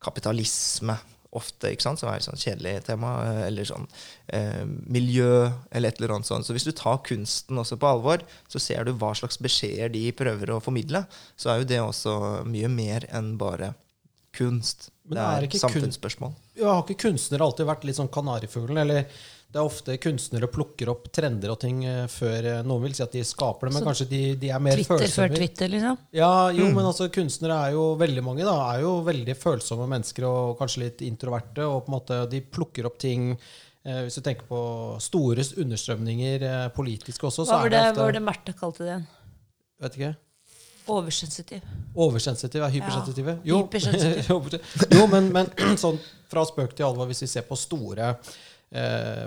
kapitalisme 0.02 0.98
ofte, 1.32 1.70
ikke 1.72 1.82
sant, 1.86 1.98
som 2.00 2.10
er 2.12 2.18
et 2.20 2.26
sånn 2.26 2.36
kjedelig 2.40 2.84
tema, 2.84 3.12
eh, 3.24 3.42
eller 3.48 3.64
sånn 3.68 3.86
eh, 4.36 4.64
miljø, 4.92 5.48
eller 5.72 5.88
et 5.88 6.00
eller 6.00 6.14
annet 6.18 6.28
sånt. 6.28 6.44
Så 6.44 6.52
hvis 6.56 6.66
du 6.68 6.72
tar 6.76 7.00
kunsten 7.08 7.56
også 7.62 7.78
på 7.80 7.88
alvor, 7.88 8.24
så 8.52 8.60
ser 8.60 8.84
du 8.84 8.92
hva 8.92 9.14
slags 9.16 9.40
beskjeder 9.40 9.88
de 9.94 10.04
prøver 10.12 10.52
å 10.52 10.60
formidle. 10.62 11.06
Så 11.40 11.48
er 11.52 11.62
jo 11.62 11.70
det 11.72 11.80
også 11.80 12.16
mye 12.48 12.68
mer 12.68 13.08
enn 13.10 13.34
bare 13.40 13.72
kunst. 14.36 14.90
Men 15.08 15.16
det 15.18 15.22
er 15.24 15.36
er, 15.38 15.46
ikke 15.48 15.58
kun- 15.60 15.66
samfunnsspørsmål. 15.68 16.34
Ja, 16.56 16.74
har 16.74 16.84
ikke 16.84 17.08
kunstnere 17.08 17.44
alltid 17.48 17.66
vært 17.68 17.84
litt 17.88 17.96
sånn 17.98 18.12
kanarifuglen? 18.12 18.78
Eller 18.84 19.06
det 19.52 19.60
er 19.60 19.66
ofte 19.68 19.94
kunstnere 20.00 20.48
plukker 20.48 20.88
opp 20.88 21.10
trender 21.12 21.50
og 21.52 21.58
ting 21.60 21.82
eh, 21.84 22.06
før 22.08 22.46
eh, 22.48 22.60
noen 22.64 22.86
vil 22.86 22.94
si 22.96 23.02
at 23.04 23.12
de 23.12 23.20
skaper 23.26 23.68
det, 23.68 23.74
men 23.74 23.82
Så 23.82 23.88
kanskje 23.90 24.06
de, 24.08 24.20
de 24.40 24.48
er 24.48 24.62
mer 24.64 24.78
Twitter 24.78 24.94
før 24.94 25.02
følsomme. 25.04 25.36
Twitter, 25.36 25.68
liksom. 25.74 25.98
Ja, 26.16 26.30
jo, 26.56 26.68
Mm. 26.70 26.78
men 26.78 26.88
altså 26.88 27.08
kunstnere 27.12 27.58
er 27.66 27.74
jo 27.76 27.82
veldig 28.00 28.24
mange 28.24 28.46
da, 28.48 28.54
er 28.72 28.80
jo 28.86 28.94
veldig 29.04 29.36
følsomme 29.36 29.88
mennesker 29.92 30.24
og 30.30 30.56
kanskje 30.62 30.84
litt 30.86 31.04
introverte. 31.04 31.66
Og 31.68 31.84
på 31.84 31.92
en 31.92 31.96
måte 31.98 32.22
de 32.32 32.40
plukker 32.40 32.88
opp 32.88 32.96
ting 33.02 33.34
eh, 33.84 34.00
Hvis 34.06 34.16
du 34.16 34.22
tenker 34.24 34.48
på 34.48 34.62
store 35.04 35.44
understrømninger 35.60 36.42
eh, 36.48 36.68
politisk 36.72 37.24
også, 37.28 37.44
så 37.44 37.52
Hva 37.52 37.60
var 37.66 37.66
er 37.66 37.76
det, 37.76 37.82
det 37.90 37.96
hva 38.00 38.06
var 38.08 38.16
det 38.16 38.22
Märtha 38.30 38.54
kalte 38.56 38.86
det 38.86 38.92
igjen? 38.94 39.06
Vet 39.82 39.98
ikke. 40.00 40.14
Oversensitiv. 40.92 41.60
Oversensitiv 41.94 42.62
Er 42.66 42.72
hypersensitive? 42.74 43.36
Ja, 43.46 43.60
hypersensitiv. 43.60 44.56
jo, 44.98 45.04
men, 45.12 45.28
men 45.34 45.52
sånn 45.84 46.00
fra 46.32 46.42
spøk 46.48 46.72
til 46.74 46.88
alvor, 46.88 47.06
hvis 47.10 47.22
vi 47.26 47.28
ser 47.30 47.44
på 47.46 47.58
store 47.60 48.14
eh, 48.16 48.32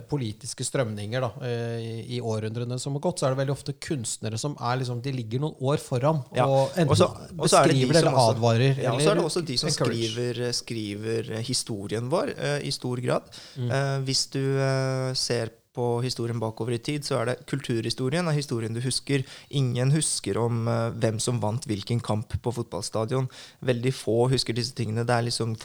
politiske 0.09 0.65
strømninger 0.65 1.21
da, 1.21 1.29
eh, 1.45 1.77
i, 1.79 2.17
i 2.17 2.21
århundrene 2.21 2.79
som 2.81 2.95
har 2.97 3.03
gått, 3.05 3.21
så 3.21 3.27
er 3.27 3.35
det 3.35 3.41
veldig 3.43 3.55
ofte 3.55 3.75
kunstnere 3.77 4.39
som 4.41 4.55
er 4.57 4.79
liksom, 4.81 5.01
de 5.05 5.13
ligger 5.15 5.43
noen 5.43 5.59
år 5.61 5.81
foran. 5.81 6.23
Ja, 6.35 6.47
Og 6.49 6.73
enten 6.73 6.95
også, 6.95 7.09
og 7.37 7.49
så 7.51 7.61
er 7.61 7.69
det 7.69 7.75
de 7.77 7.83
beskriver 7.85 7.99
eller 8.01 8.17
også- 8.17 8.35
advarer. 8.35 8.81
Ja, 8.81 8.95
og 8.95 9.01
så 9.01 9.11
er 9.11 9.19
det 9.19 9.27
også 9.27 9.45
de 9.45 9.57
som 9.61 9.69
skriver, 9.69 10.41
skriver 10.55 11.35
historien 11.45 12.09
vår 12.09 12.33
eh, 12.37 12.57
i 12.65 12.73
stor 12.73 13.01
grad. 13.05 13.29
Mm. 13.55 13.69
Eh, 13.69 13.99
hvis 14.09 14.25
du 14.33 14.41
eh, 14.41 15.13
ser 15.13 15.53
på 15.75 15.85
historien 16.05 16.39
bakover 16.39 16.77
i 16.77 16.79
tid, 16.79 17.05
så 17.05 17.19
er 17.19 17.31
det 17.31 17.37
kulturhistorien 17.51 18.29
er 18.31 18.37
historien 18.37 18.75
du 18.75 18.81
husker. 18.83 19.25
Ingen 19.59 19.91
husker 19.95 20.39
om 20.39 20.63
uh, 20.71 20.93
hvem 20.95 21.19
som 21.19 21.41
vant 21.43 21.67
hvilken 21.67 21.99
kamp 21.99 22.31
på 22.41 22.53
fotballstadion. 22.55 23.27
Veldig 23.65 23.93
få 23.95 24.29
husker 24.31 24.55
disse 24.55 24.75
tingene. 24.77 25.03
Det 25.07 25.17
er 25.17 25.27
liksom 25.27 25.57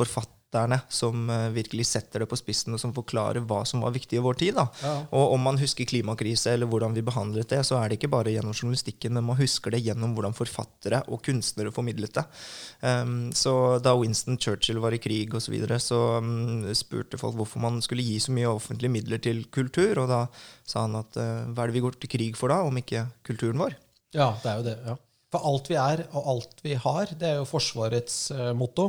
forfatterne 0.50 0.80
som 0.88 1.30
eh, 1.30 1.50
virkelig 1.50 1.86
setter 1.86 2.20
det 2.20 2.28
på 2.28 2.36
spissen, 2.36 2.74
og 2.74 2.80
som 2.80 2.92
forklarer 2.92 3.40
hva 3.46 3.64
som 3.64 3.82
var 3.82 3.92
viktig 3.92 4.18
i 4.18 4.22
vår 4.22 4.34
tid. 4.34 4.56
Ja. 4.82 5.06
Og 5.12 5.34
om 5.34 5.40
man 5.40 5.58
husker 5.58 5.84
klimakrise 5.86 6.52
eller 6.52 6.66
hvordan 6.66 6.94
vi 6.94 7.02
behandlet 7.02 7.48
det, 7.48 7.64
så 7.64 7.78
er 7.78 7.88
det 7.88 7.98
ikke 7.98 8.10
bare 8.10 8.32
gjennom 8.32 8.54
journalistikken, 8.54 9.14
men 9.14 9.24
man 9.24 9.38
husker 9.38 9.70
det 9.70 9.82
gjennom 9.82 10.14
hvordan 10.14 10.34
forfattere 10.34 11.02
og 11.08 11.22
kunstnere 11.22 11.72
formidlet 11.72 12.14
det. 12.14 12.24
Um, 12.82 13.32
så 13.32 13.78
da 13.82 13.94
Winston 13.94 14.38
Churchill 14.38 14.80
var 14.80 14.92
i 14.92 15.00
krig 15.00 15.34
osv., 15.34 15.50
så, 15.50 15.52
videre, 15.54 15.80
så 15.82 15.98
um, 16.22 16.62
spurte 16.74 17.18
folk 17.18 17.34
hvorfor 17.34 17.62
man 17.62 17.80
skulle 17.82 18.04
gi 18.06 18.20
så 18.22 18.30
mye 18.30 18.50
offentlige 18.50 18.92
midler 18.92 19.18
til 19.18 19.44
kultur, 19.50 19.98
og 19.98 20.10
da 20.10 20.24
sa 20.62 20.84
han 20.84 20.94
at 21.00 21.18
uh, 21.18 21.50
hva 21.50 21.64
er 21.64 21.70
det 21.70 21.78
vi 21.78 21.82
går 21.82 21.98
til 21.98 22.12
krig 22.12 22.38
for 22.38 22.52
da, 22.52 22.60
om 22.62 22.78
ikke 22.78 23.08
kulturen 23.26 23.58
vår? 23.58 23.74
Ja, 24.14 24.32
det 24.42 24.50
er 24.50 24.60
jo 24.60 24.66
det. 24.68 24.76
ja. 24.86 24.98
For 25.30 25.46
alt 25.46 25.68
vi 25.70 25.76
er, 25.78 26.00
og 26.18 26.24
alt 26.32 26.62
vi 26.64 26.74
har, 26.74 27.10
det 27.18 27.28
er 27.28 27.36
jo 27.38 27.46
Forsvarets 27.46 28.16
eh, 28.34 28.48
motto. 28.58 28.88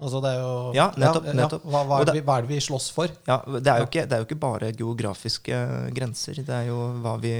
Altså 0.00 0.20
det 0.24 0.30
er 0.32 0.38
jo 0.40 0.52
Ja, 0.74 0.86
nettopp, 0.96 1.26
nettopp. 1.36 1.64
Hva, 1.68 1.80
hva, 1.84 1.98
er 2.00 2.04
det- 2.12 2.24
hva 2.24 2.38
er 2.38 2.42
det 2.46 2.48
vi 2.54 2.60
slåss 2.64 2.90
for? 2.96 3.08
Ja, 3.28 3.36
det 3.46 3.66
er, 3.68 3.78
jo 3.82 3.86
ikke, 3.90 4.04
det 4.08 4.12
er 4.16 4.22
jo 4.22 4.26
ikke 4.28 4.38
bare 4.40 4.72
geografiske 4.72 5.58
grenser. 5.94 6.34
Det 6.40 6.48
er 6.56 6.66
jo 6.70 6.78
hva 7.02 7.16
vi, 7.20 7.32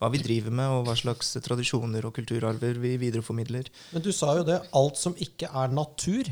hva 0.00 0.10
vi 0.10 0.18
driver 0.18 0.50
med, 0.50 0.66
og 0.68 0.86
hva 0.88 0.96
slags 0.98 1.30
tradisjoner 1.44 2.04
og 2.04 2.14
kulturarver 2.18 2.74
vi 2.82 2.96
videreformidler. 2.98 3.70
Men 3.92 4.02
du 4.02 4.10
sa 4.12 4.34
jo 4.36 4.42
det. 4.44 4.60
Alt 4.74 4.96
som 4.98 5.14
ikke 5.14 5.46
er 5.52 5.68
natur, 5.68 6.24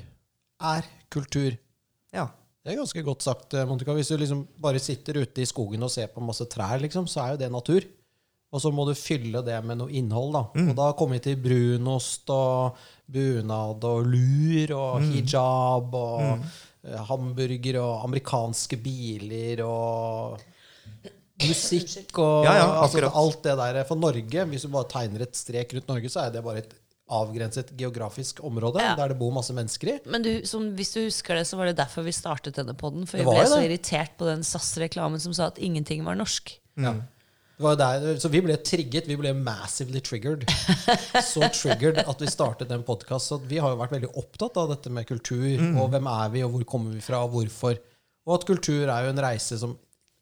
er 0.61 0.83
kultur. 1.11 1.57
Ja. 2.12 2.27
Det 2.65 2.75
er 2.75 2.83
ganske 2.83 3.03
godt 3.07 3.23
sagt, 3.25 3.55
eh, 3.55 3.65
Monica. 3.65 3.95
Hvis 3.97 4.09
du 4.12 4.19
liksom 4.19 4.47
bare 4.61 4.79
sitter 4.79 5.23
ute 5.23 5.41
i 5.41 5.47
skogen 5.49 5.83
og 5.83 5.91
ser 5.91 6.09
på 6.12 6.21
masse 6.21 6.45
trær, 6.50 6.79
liksom, 6.83 7.07
så 7.09 7.23
er 7.25 7.31
jo 7.33 7.37
det 7.47 7.50
natur. 7.55 7.87
Og 8.53 8.61
så 8.61 8.73
må 8.75 8.85
du 8.85 8.93
fylle 8.99 9.41
det 9.47 9.65
med 9.65 9.79
noe 9.79 9.89
innhold. 9.95 10.33
da. 10.35 10.43
Og 10.69 10.75
da 10.77 10.93
kommer 10.99 11.17
vi 11.21 11.21
til 11.31 11.37
brunost 11.41 12.29
og 12.35 12.75
bunad 13.14 13.85
og 13.88 14.07
lur 14.11 14.73
og 14.76 15.02
hijab 15.11 15.95
og 15.99 16.45
eh, 16.85 17.00
hamburger 17.11 17.81
og 17.83 18.05
amerikanske 18.09 18.79
biler 18.81 19.62
og 19.67 20.38
musikk 21.40 22.19
og 22.21 22.45
Ja, 22.45 22.55
ja, 22.59 22.69
altså, 22.83 23.09
alt 23.09 23.43
det 23.47 23.57
der. 23.62 23.81
For 23.88 23.97
Norge, 23.97 24.45
hvis 24.52 24.67
du 24.67 24.69
bare 24.73 24.88
tegner 24.93 25.25
et 25.25 25.37
strek 25.38 25.73
rundt 25.76 25.88
Norge, 25.88 26.11
så 26.12 26.26
er 26.26 26.35
det 26.35 26.43
bare 26.45 26.59
et 26.64 26.75
avgrenset 27.11 27.73
geografisk 27.75 28.38
område 28.47 28.79
Ja. 28.85 28.95
der 28.95 29.09
det 29.09 29.19
bor 29.19 29.33
masse 29.35 29.52
mennesker 29.57 29.88
i. 29.97 29.99
Men 30.07 30.23
du, 30.23 30.33
som, 30.47 30.69
hvis 30.79 30.93
du 30.95 31.00
husker 31.09 31.35
det, 31.40 31.47
så 31.49 31.57
var 31.59 31.67
det 31.67 31.76
derfor 31.81 32.05
vi 32.07 32.12
startet 32.14 32.55
denne 32.55 32.75
podden. 32.79 33.07
For 33.09 33.19
vi 33.19 33.25
ble 33.26 33.47
så 33.50 33.62
irritert 33.64 34.12
på 34.21 34.29
den 34.29 34.45
SAS-reklamen 34.47 35.19
som 35.19 35.35
sa 35.35 35.49
at 35.50 35.59
ingenting 35.59 36.05
var 36.07 36.14
norsk. 36.21 36.52
Ja. 36.79 36.95
Jo 36.95 37.02
der, 37.61 38.19
så 38.21 38.31
vi 38.33 38.40
ble 38.45 38.57
trigget. 38.64 39.09
Vi 39.11 39.17
ble 39.21 39.35
massively 39.37 40.00
triggered. 40.00 40.47
Så 41.33 41.45
triggered 41.52 42.00
at 42.02 42.23
vi 42.23 42.31
startet 42.31 42.73
en 42.73 42.85
podkast. 42.87 43.31
Så 43.31 43.38
vi 43.45 43.61
har 43.61 43.75
jo 43.75 43.81
vært 43.81 43.95
veldig 43.99 44.11
opptatt 44.17 44.57
av 44.61 44.73
dette 44.73 44.93
med 44.93 45.09
kultur. 45.09 45.61
Og 45.81 45.93
hvem 45.93 46.09
er 46.11 46.33
vi, 46.35 46.43
og 46.47 46.57
hvor 46.57 46.67
kommer 46.75 46.97
vi 46.97 47.05
fra, 47.05 47.23
og 47.26 47.37
hvorfor. 47.37 47.79
Og 48.29 48.37
at 48.38 48.47
kultur 48.49 48.88
er 48.88 49.07
jo 49.07 49.14
en 49.14 49.25
reise 49.25 49.59
som 49.61 49.76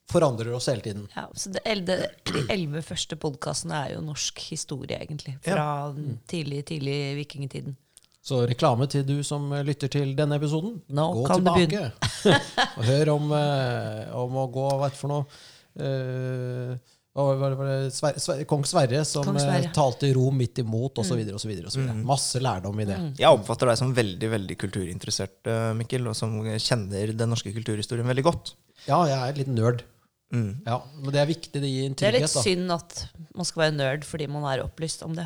forandrer 0.09 0.53
oss 0.57 0.69
hele 0.71 0.81
tiden. 0.81 1.07
Ja, 1.15 1.27
så 1.33 1.51
det, 1.53 1.61
det, 1.87 1.99
De 2.27 2.45
elleve 2.49 2.81
første 2.85 3.17
podkastene 3.19 3.83
er 3.85 3.93
jo 3.95 4.01
norsk 4.05 4.41
historie, 4.49 4.97
egentlig. 4.97 5.37
Fra 5.45 5.93
tidlig, 6.29 6.65
tidlig 6.71 6.97
vikingtiden. 7.21 7.77
Så 8.25 8.43
reklame 8.49 8.85
til 8.91 9.05
du 9.07 9.21
som 9.23 9.47
lytter 9.65 9.89
til 9.91 10.11
denne 10.17 10.37
episoden. 10.37 10.81
Nå 10.91 11.05
gå 11.15 11.25
kan 11.29 11.45
du 11.45 11.51
tilbake 11.55 11.91
og 12.77 12.83
hør 12.85 13.13
om, 13.15 13.31
eh, 13.37 14.01
om 14.19 14.35
å 14.41 14.47
gå 14.51 14.65
Hva 14.75 14.89
er 14.89 14.93
det 14.93 14.99
for 14.99 15.13
noe? 15.13 15.43
Eh, 15.79 16.73
hva 16.75 16.98
var 17.27 17.51
det, 17.51 17.57
var 17.59 17.69
det 17.69 17.77
Sverre, 17.95 18.21
Sverre, 18.23 18.45
Kong 18.49 18.63
Sverre 18.67 19.03
som 19.07 19.25
Kong 19.27 19.37
Sverre. 19.41 19.65
eh, 19.67 19.73
talte 19.75 20.07
i 20.09 20.13
Rom 20.15 20.37
midt 20.39 20.61
imot, 20.63 21.01
osv. 21.01 21.17
videre 21.19 21.95
Masse 22.05 22.41
lærdom 22.43 22.79
i 22.79 22.87
det. 22.89 22.97
Jeg 23.19 23.29
oppfatter 23.29 23.71
deg 23.71 23.79
som 23.81 23.93
veldig 23.95 24.31
veldig 24.35 24.57
kulturinteressert, 24.61 25.39
eh, 25.47 25.69
Mikkel, 25.79 26.07
og 26.07 26.15
som 26.15 26.39
kjenner 26.57 27.15
den 27.17 27.29
norske 27.33 27.53
kulturhistorien 27.55 28.07
veldig 28.07 28.25
godt. 28.29 28.53
Ja, 28.87 29.03
jeg 29.09 29.17
er 29.19 29.39
litt 29.43 29.51
nerd. 29.53 29.83
Mm. 30.29 30.61
Ja, 30.61 30.77
men 31.01 31.13
det 31.13 31.21
er 31.23 31.29
viktig. 31.29 31.57
Det 31.57 31.69
gir 31.69 31.87
en 31.89 31.95
trygghet. 31.97 31.99
Det 31.99 32.09
er 32.09 32.21
litt 32.21 32.35
da. 32.37 32.43
synd 32.45 32.73
at 32.75 32.99
man 33.35 33.47
skal 33.49 33.63
være 33.63 33.75
nerd 33.79 34.03
fordi 34.05 34.27
man 34.29 34.45
er 34.45 34.61
opplyst 34.61 35.01
om 35.07 35.15
det. 35.17 35.25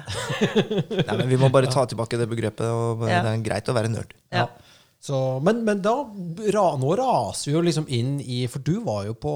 Nei, 1.08 1.18
men 1.18 1.28
Vi 1.28 1.40
må 1.42 1.50
bare 1.52 1.72
ta 1.72 1.84
tilbake 1.90 2.20
det 2.20 2.30
begrepet. 2.32 2.64
og 2.70 3.04
Ja. 3.10 3.20
Det 3.26 3.34
er 3.34 3.44
greit 3.44 3.68
å 3.72 3.76
være 3.76 3.92
nerd. 3.92 4.14
Ja. 4.32 4.48
Så, 5.04 5.18
men, 5.44 5.66
men 5.68 5.82
da 5.84 5.98
Nå 6.80 6.94
raser 6.96 7.50
vi 7.50 7.56
jo 7.58 7.64
liksom 7.66 7.90
inn 7.92 8.22
i 8.24 8.46
For 8.48 8.64
du 8.64 8.78
var 8.86 9.02
jo 9.10 9.18
på 9.20 9.34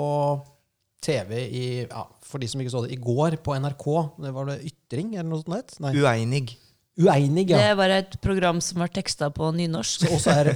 TV 1.04 1.34
i 1.46 1.66
ja, 1.86 2.06
For 2.26 2.42
de 2.42 2.48
som 2.52 2.62
ikke 2.64 2.74
så 2.74 2.86
det, 2.86 2.96
i 2.98 3.02
går 3.02 3.38
på 3.46 3.56
NRK. 3.58 3.88
Det 4.24 4.32
var 4.36 4.50
det 4.52 4.62
Ytring 4.72 5.14
eller 5.16 5.30
noe 5.30 5.44
sånt? 5.46 5.78
Nei. 5.84 5.94
Ueinig. 6.00 6.56
Ueinig, 6.98 7.52
ja. 7.54 7.60
Det 7.62 7.74
var 7.78 7.92
et 7.94 8.16
program 8.24 8.58
som 8.64 8.80
var 8.82 8.90
teksta 8.90 9.28
på 9.30 9.52
nynorsk. 9.54 10.02
Så 10.08 10.16
også 10.16 10.34
er 10.34 10.48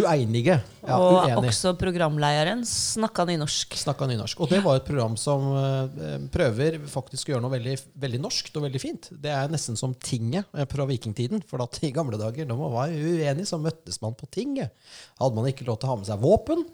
ueinige. 0.00 0.54
Ja, 0.84 0.96
og 1.00 1.26
uenig. 1.26 1.48
også 1.50 1.74
programlederen 1.80 2.60
snakka 2.68 3.24
nynorsk. 3.28 3.76
Snakka 3.80 4.08
nynorsk. 4.08 4.40
Og 4.44 4.50
det 4.52 4.58
var 4.64 4.76
et 4.80 4.84
program 4.88 5.14
som 5.20 5.44
eh, 5.56 6.16
prøver 6.32 6.76
faktisk 6.88 7.28
å 7.28 7.34
gjøre 7.34 7.44
noe 7.44 7.52
veldig, 7.54 7.76
veldig 8.00 8.20
norskt 8.24 8.56
og 8.60 8.64
veldig 8.66 8.80
fint. 8.82 9.08
Det 9.20 9.32
er 9.32 9.52
nesten 9.52 9.76
som 9.80 9.92
Tinget 9.96 10.48
eh, 10.56 10.64
fra 10.68 10.84
vikingtiden. 10.88 11.44
For 11.48 11.60
da 11.60 11.68
i 11.84 11.92
gamle 11.92 12.20
dager, 12.20 12.48
når 12.48 12.60
man 12.60 12.72
var 12.78 12.92
uenig, 12.96 13.44
så 13.48 13.60
møttes 13.60 14.00
man 14.04 14.16
på 14.16 14.28
tinget. 14.32 14.72
Hadde 15.20 15.36
man 15.36 15.48
ikke 15.52 15.68
lov 15.68 15.80
til 15.80 15.88
å 15.88 15.92
ha 15.94 16.00
med 16.00 16.08
seg 16.08 16.24
våpen. 16.24 16.64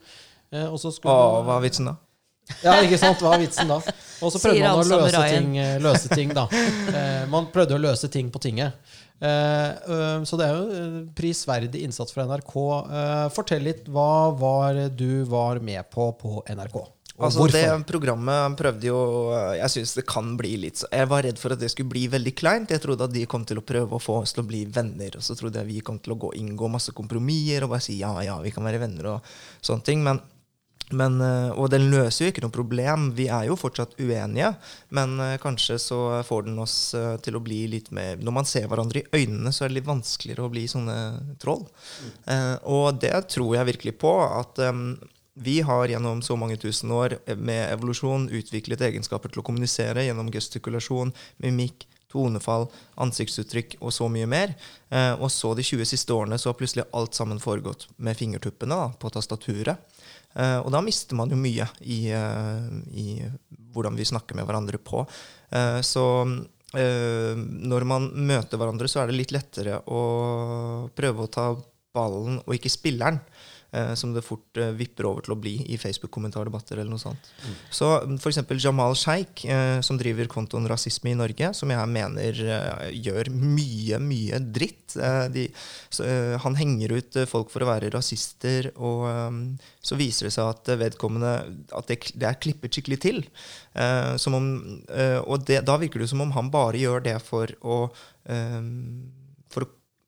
eh, 0.55 0.67
Og 0.71 0.79
så 0.83 0.95
skulle 0.95 1.15
Å, 1.19 1.43
hva 1.47 1.59
er 1.59 1.67
vitsen 1.67 1.91
da? 1.91 1.97
Ja, 2.65 2.79
ikke 2.85 2.99
sant? 3.01 3.23
Hva 3.23 3.35
er 3.37 3.45
vitsen 3.45 3.71
da? 3.71 3.81
Og 4.21 4.33
så 4.35 4.41
prøvde 4.43 4.65
man 4.67 4.83
å 4.83 4.99
løse 5.01 5.23
ting, 5.33 5.55
eh, 5.59 5.77
løse 5.81 6.11
ting, 6.13 6.35
da. 6.37 6.47
Eh, 6.53 7.23
man 7.31 7.49
prøvde 7.53 7.77
å 7.79 7.81
løse 7.81 8.11
ting 8.13 8.29
på 8.33 8.43
tinget. 8.43 8.77
Eh, 9.21 9.71
eh, 9.71 10.23
så 10.25 10.39
det 10.41 10.47
er 10.49 10.57
jo 10.57 10.77
eh, 10.77 10.97
prisverdig 11.17 11.83
innsats 11.85 12.15
fra 12.15 12.25
NRK. 12.29 12.55
Eh, 13.01 13.27
fortell 13.37 13.67
litt. 13.69 13.89
Hva 13.93 14.33
var 14.37 14.81
du 14.97 15.25
var 15.29 15.61
med 15.65 15.89
på 15.93 16.11
på 16.21 16.41
NRK? 16.49 16.81
Altså, 17.21 17.43
hvorfor? 17.43 17.53
det 17.53 17.85
programmet 17.85 18.55
prøvde 18.57 18.87
jo 18.87 19.01
Jeg 19.53 19.69
syns 19.75 19.91
det 19.93 20.07
kan 20.09 20.31
bli 20.41 20.55
litt 20.63 20.79
så 20.81 20.89
Jeg 20.89 21.09
var 21.11 21.21
redd 21.27 21.37
for 21.37 21.53
at 21.53 21.61
det 21.61 21.69
skulle 21.69 21.93
bli 21.93 22.07
veldig 22.09 22.33
kleint. 22.33 22.73
Jeg 22.73 22.81
trodde 22.81 23.05
at 23.05 23.13
de 23.13 23.27
kom 23.29 23.45
til 23.45 23.61
å 23.61 23.65
prøve 23.67 23.99
å 23.99 24.01
få 24.01 24.23
oss 24.23 24.33
til 24.33 24.45
å 24.45 24.49
bli 24.49 24.63
venner. 24.65 25.19
Og 25.19 25.25
så 25.27 25.37
trodde 25.37 25.61
jeg 25.61 25.69
vi 25.69 25.85
kom 25.85 26.01
til 26.01 26.17
å 26.17 26.21
gå, 26.23 26.33
inngå 26.41 26.71
masse 26.73 26.95
kompromisser 26.97 27.67
og 27.67 27.75
bare 27.75 27.85
si 27.85 27.99
ja, 28.01 28.15
ja, 28.25 28.39
vi 28.41 28.55
kan 28.55 28.65
være 28.65 28.81
venner 28.81 29.13
og 29.17 29.35
sånne 29.61 29.85
ting. 29.85 30.01
Men 30.07 30.23
Men, 30.97 31.21
eh, 31.23 31.51
og 31.55 31.71
den 31.73 31.89
løser 31.93 32.25
jo 32.25 32.33
ikke 32.33 32.43
noe 32.45 32.55
problem. 32.55 33.11
Vi 33.19 33.29
er 33.31 33.47
jo 33.49 33.59
fortsatt 33.59 33.97
uenige. 34.01 34.53
Men 34.97 35.17
eh, 35.23 35.37
kanskje 35.43 35.79
så 35.83 36.01
får 36.27 36.49
den 36.49 36.59
oss 36.63 36.77
eh, 36.99 37.15
til 37.25 37.39
å 37.39 37.45
bli 37.45 37.63
litt 37.71 37.91
mer 37.95 38.21
Når 38.21 38.35
man 38.35 38.49
ser 38.49 38.67
hverandre 38.71 39.05
i 39.05 39.23
øynene, 39.23 39.53
så 39.55 39.65
er 39.65 39.71
det 39.71 39.81
litt 39.81 39.91
vanskeligere 39.91 40.47
å 40.47 40.53
bli 40.53 40.67
sånne 40.71 40.99
troll. 41.43 41.65
Eh, 42.27 42.57
og 42.71 43.01
det 43.03 43.15
tror 43.31 43.57
jeg 43.57 43.71
virkelig 43.73 43.97
på. 44.03 44.15
At 44.27 44.61
eh, 44.65 44.85
vi 45.41 45.61
har 45.65 45.89
gjennom 45.89 46.23
så 46.27 46.37
mange 46.37 46.59
tusen 46.61 46.91
år 46.93 47.17
med 47.39 47.63
evolusjon 47.71 48.29
utviklet 48.35 48.83
egenskaper 48.91 49.33
til 49.33 49.43
å 49.43 49.47
kommunisere 49.47 50.05
gjennom 50.05 50.29
gestikulasjon, 50.35 51.15
mimikk, 51.41 51.87
tonefall, 52.11 52.69
ansiktsuttrykk 53.01 53.79
og 53.81 53.95
så 53.95 54.09
mye 54.13 54.29
mer. 54.31 54.55
Eh, 54.91 55.15
og 55.17 55.31
så 55.33 55.53
de 55.57 55.65
20 55.67 55.89
siste 55.89 56.15
årene 56.15 56.39
så 56.41 56.51
har 56.51 56.59
plutselig 56.59 56.87
alt 56.97 57.17
sammen 57.19 57.43
foregått 57.43 57.89
med 57.97 58.19
fingertuppene 58.19 58.79
da, 58.79 58.89
på 58.93 59.13
tastaturet. 59.15 60.01
Eh, 60.35 60.59
og 60.61 60.71
da 60.75 60.83
mister 60.85 61.19
man 61.19 61.33
jo 61.33 61.39
mye 61.41 61.67
i, 61.83 62.01
eh, 62.15 62.71
i 62.95 63.09
hvordan 63.75 63.99
vi 63.99 64.09
snakker 64.09 64.39
med 64.39 64.49
hverandre 64.49 64.79
på. 64.83 65.05
Eh, 65.51 65.81
så 65.87 66.07
eh, 66.79 67.35
når 67.37 67.87
man 67.89 68.11
møter 68.15 68.61
hverandre, 68.61 68.91
så 68.91 69.03
er 69.03 69.11
det 69.11 69.21
litt 69.21 69.35
lettere 69.35 69.81
å 69.87 70.03
prøve 70.95 71.27
å 71.27 71.33
ta 71.33 71.51
ballen 71.95 72.39
og 72.45 72.55
ikke 72.55 72.71
spilleren. 72.71 73.19
Eh, 73.73 73.95
Som 73.99 74.13
det 74.15 74.25
fort 74.27 74.59
eh, 74.61 74.73
vipper 74.77 75.09
over 75.09 75.25
til 75.27 75.35
å 75.35 75.39
bli 75.41 75.55
i 75.73 75.79
Facebook-kommentardebatter 75.81 76.79
eller 76.79 76.91
noe 76.93 77.03
sånt. 77.03 77.31
Så 77.73 77.89
f.eks. 78.17 78.43
Jamal 78.61 78.97
Sheikh, 78.99 79.47
eh, 79.49 79.81
som 79.87 79.99
driver 80.01 80.29
kontoen 80.31 80.69
Rasisme 80.71 81.13
i 81.13 81.19
Norge, 81.19 81.53
som 81.57 81.73
jeg 81.73 81.93
mener 81.93 82.43
eh, 82.45 82.91
gjør 83.01 83.33
mye, 83.35 84.01
mye 84.05 84.43
dritt. 84.45 84.97
Eh, 84.99 85.25
de, 85.33 85.47
så, 85.89 86.07
han 86.45 86.59
henger 86.59 86.97
ut 86.99 87.21
folk 87.31 87.51
for 87.53 87.65
å 87.65 87.71
være 87.71 87.93
rasister, 87.95 88.71
og 88.77 89.07
eh, 89.11 89.41
så 89.81 89.99
viser 90.01 90.29
det 90.29 90.35
seg 90.37 90.53
at 90.53 90.75
vedkommende 90.81 91.35
at 91.77 91.91
det, 91.91 92.01
det 92.15 92.29
er 92.29 92.41
klippet 92.43 92.77
skikkelig 92.77 93.01
til. 93.03 93.25
Som 94.21 94.35
om, 94.35 94.47
og 95.23 95.45
det, 95.47 95.61
da 95.65 95.77
virker 95.79 96.03
det 96.03 96.09
som 96.11 96.21
om 96.25 96.33
han 96.35 96.49
bare 96.53 96.81
gjør 96.81 97.05
det 97.05 97.15
for 97.23 97.53
å 97.63 97.71
å 97.71 97.89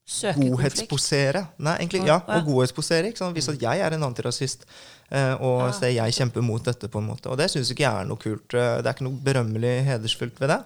Søke 0.05 0.43
godhetsposere. 0.51 1.45
Nei, 1.63 1.77
egentlig, 1.79 2.07
ja, 2.11 2.17
og 2.27 2.45
godhetsposere. 2.49 3.07
Ikke 3.13 3.19
sant? 3.23 3.37
Vise 3.37 3.53
at 3.55 3.63
jeg 3.63 3.81
er 3.87 3.95
en 3.95 4.03
antirasist. 4.09 4.65
eh, 5.13 5.35
Og 5.41 5.61
Ja. 5.69 5.71
så 5.73 5.93
jeg 5.95 6.13
kjemper 6.13 6.43
mot 6.43 6.63
dette, 6.65 6.89
på 6.89 6.99
en 6.99 7.07
måte. 7.09 7.27
Og 7.31 7.37
det 7.39 7.51
syns 7.51 7.71
ikke 7.71 7.85
jeg 7.85 8.01
er 8.01 8.05
noe 8.09 8.17
kult. 8.17 8.55
eh, 8.55 8.83
Det 8.83 8.87
er 8.87 8.93
ikke 8.95 9.05
noe 9.07 9.21
berømmelig 9.23 9.85
hedersfullt 9.85 10.39
ved 10.41 10.49
det. 10.49 10.65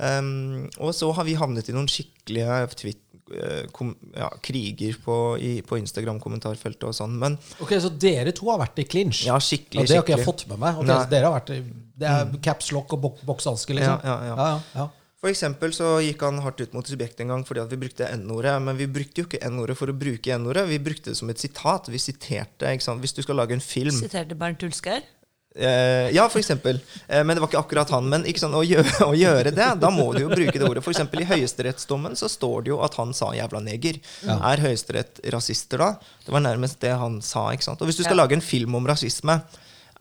Um, 0.00 0.68
og 0.80 0.92
så 0.94 1.12
har 1.14 1.24
vi 1.24 1.34
havnet 1.34 1.68
i 1.68 1.72
noen 1.72 1.86
skikkelige 1.86 2.74
twit, 2.74 2.98
eh, 3.32 3.66
kom, 3.72 3.94
ja, 4.16 4.28
kriger 4.42 4.96
på, 5.04 5.38
i, 5.38 5.60
på 5.62 5.78
Instagram-kommentarfeltet 5.78 6.84
og 6.84 6.94
sånn. 6.94 7.18
Men 7.18 7.38
Ok, 7.60 7.70
Så 7.78 7.88
dere 7.98 8.32
to 8.32 8.50
har 8.50 8.58
vært 8.58 8.78
i 8.78 8.84
clinch? 8.84 9.24
ja, 9.26 9.36
skikkelig, 9.38 9.74
Ja, 9.74 9.82
det 9.86 9.96
har 9.96 10.02
ikke 10.02 10.16
jeg 10.16 10.26
fått 10.26 10.48
med 10.48 10.58
meg. 10.58 10.74
Okay, 10.78 11.06
dere 11.10 11.24
har 11.30 11.40
vært 11.40 11.50
i, 11.50 11.62
Det 11.98 12.08
er 12.08 12.38
caps 12.42 12.72
lock 12.72 12.92
og 12.94 13.00
bok- 13.00 13.22
bokshanske, 13.24 13.74
liksom? 13.76 14.00
Ja, 14.04 14.18
ja, 14.24 14.34
ja. 14.36 14.60
ja, 14.74 14.88
ja. 15.22 15.28
For 15.28 15.30
eksempel 15.30 15.70
så 15.70 16.00
gikk 16.02 16.20
han 16.26 16.40
hardt 16.42 16.60
ut 16.60 16.72
mot 16.74 16.86
subjektet 16.86 17.20
en 17.22 17.28
gang 17.28 17.44
fordi 17.46 17.60
at 17.62 17.70
vi 17.70 17.78
brukte 17.78 18.08
N-ordet. 18.10 18.56
Men 18.60 18.76
vi 18.76 18.88
brukte 18.90 19.22
jo 19.22 19.28
ikke 19.28 19.38
N-ordet 19.46 19.76
for 19.78 19.86
å 19.86 19.94
bruke 19.94 20.34
N-ordet. 20.34 20.66
Vi 20.68 20.78
brukte 20.82 21.10
det 21.10 21.16
som 21.16 21.30
et 21.30 21.38
sitat. 21.38 21.86
Vi 21.88 21.98
siterte. 22.02 22.66
ikke 22.66 22.82
sant? 22.82 23.00
Hvis 23.00 23.14
du 23.14 23.22
skal 23.22 23.38
lage 23.38 23.54
en 23.54 23.62
film 23.62 23.94
Siterte 23.94 24.34
Bernt 24.34 24.62
Hulsker. 24.66 25.02
Eh, 25.54 26.08
ja, 26.16 26.24
for 26.32 26.40
eksempel. 26.40 26.80
Eh, 27.06 27.22
men 27.22 27.36
det 27.36 27.42
var 27.42 27.50
ikke 27.52 27.60
akkurat 27.60 27.90
han. 27.92 28.08
Men 28.08 28.24
å, 28.24 28.62
gjøre, 28.64 28.96
å 29.12 29.14
gjøre 29.14 29.52
det, 29.54 29.68
da 29.78 29.90
må 29.92 30.08
du 30.16 30.24
jo 30.24 30.32
bruke 30.32 30.58
det 30.58 30.66
ordet. 30.66 30.82
For 30.82 30.90
eksempel 30.90 31.22
I 31.22 31.28
høyesterettsdommen 31.28 32.16
så 32.18 32.26
står 32.26 32.64
det 32.66 32.72
jo 32.74 32.80
at 32.82 32.98
han 32.98 33.14
sa 33.14 33.30
'jævla 33.30 33.60
neger'. 33.62 34.00
Er 34.26 34.64
Høyesterett 34.64 35.20
rasister 35.30 35.78
da? 35.78 35.90
Det 36.24 36.34
var 36.34 36.42
nærmest 36.42 36.80
det 36.80 36.96
han 36.98 37.20
sa. 37.22 37.52
ikke 37.52 37.68
sant? 37.68 37.80
Og 37.80 37.86
hvis 37.86 38.00
du 38.00 38.02
skal 38.02 38.16
Ja. 38.18 38.24
lage 38.24 38.32
en 38.34 38.40
film 38.42 38.74
om 38.74 38.86
rasisme, 38.86 39.42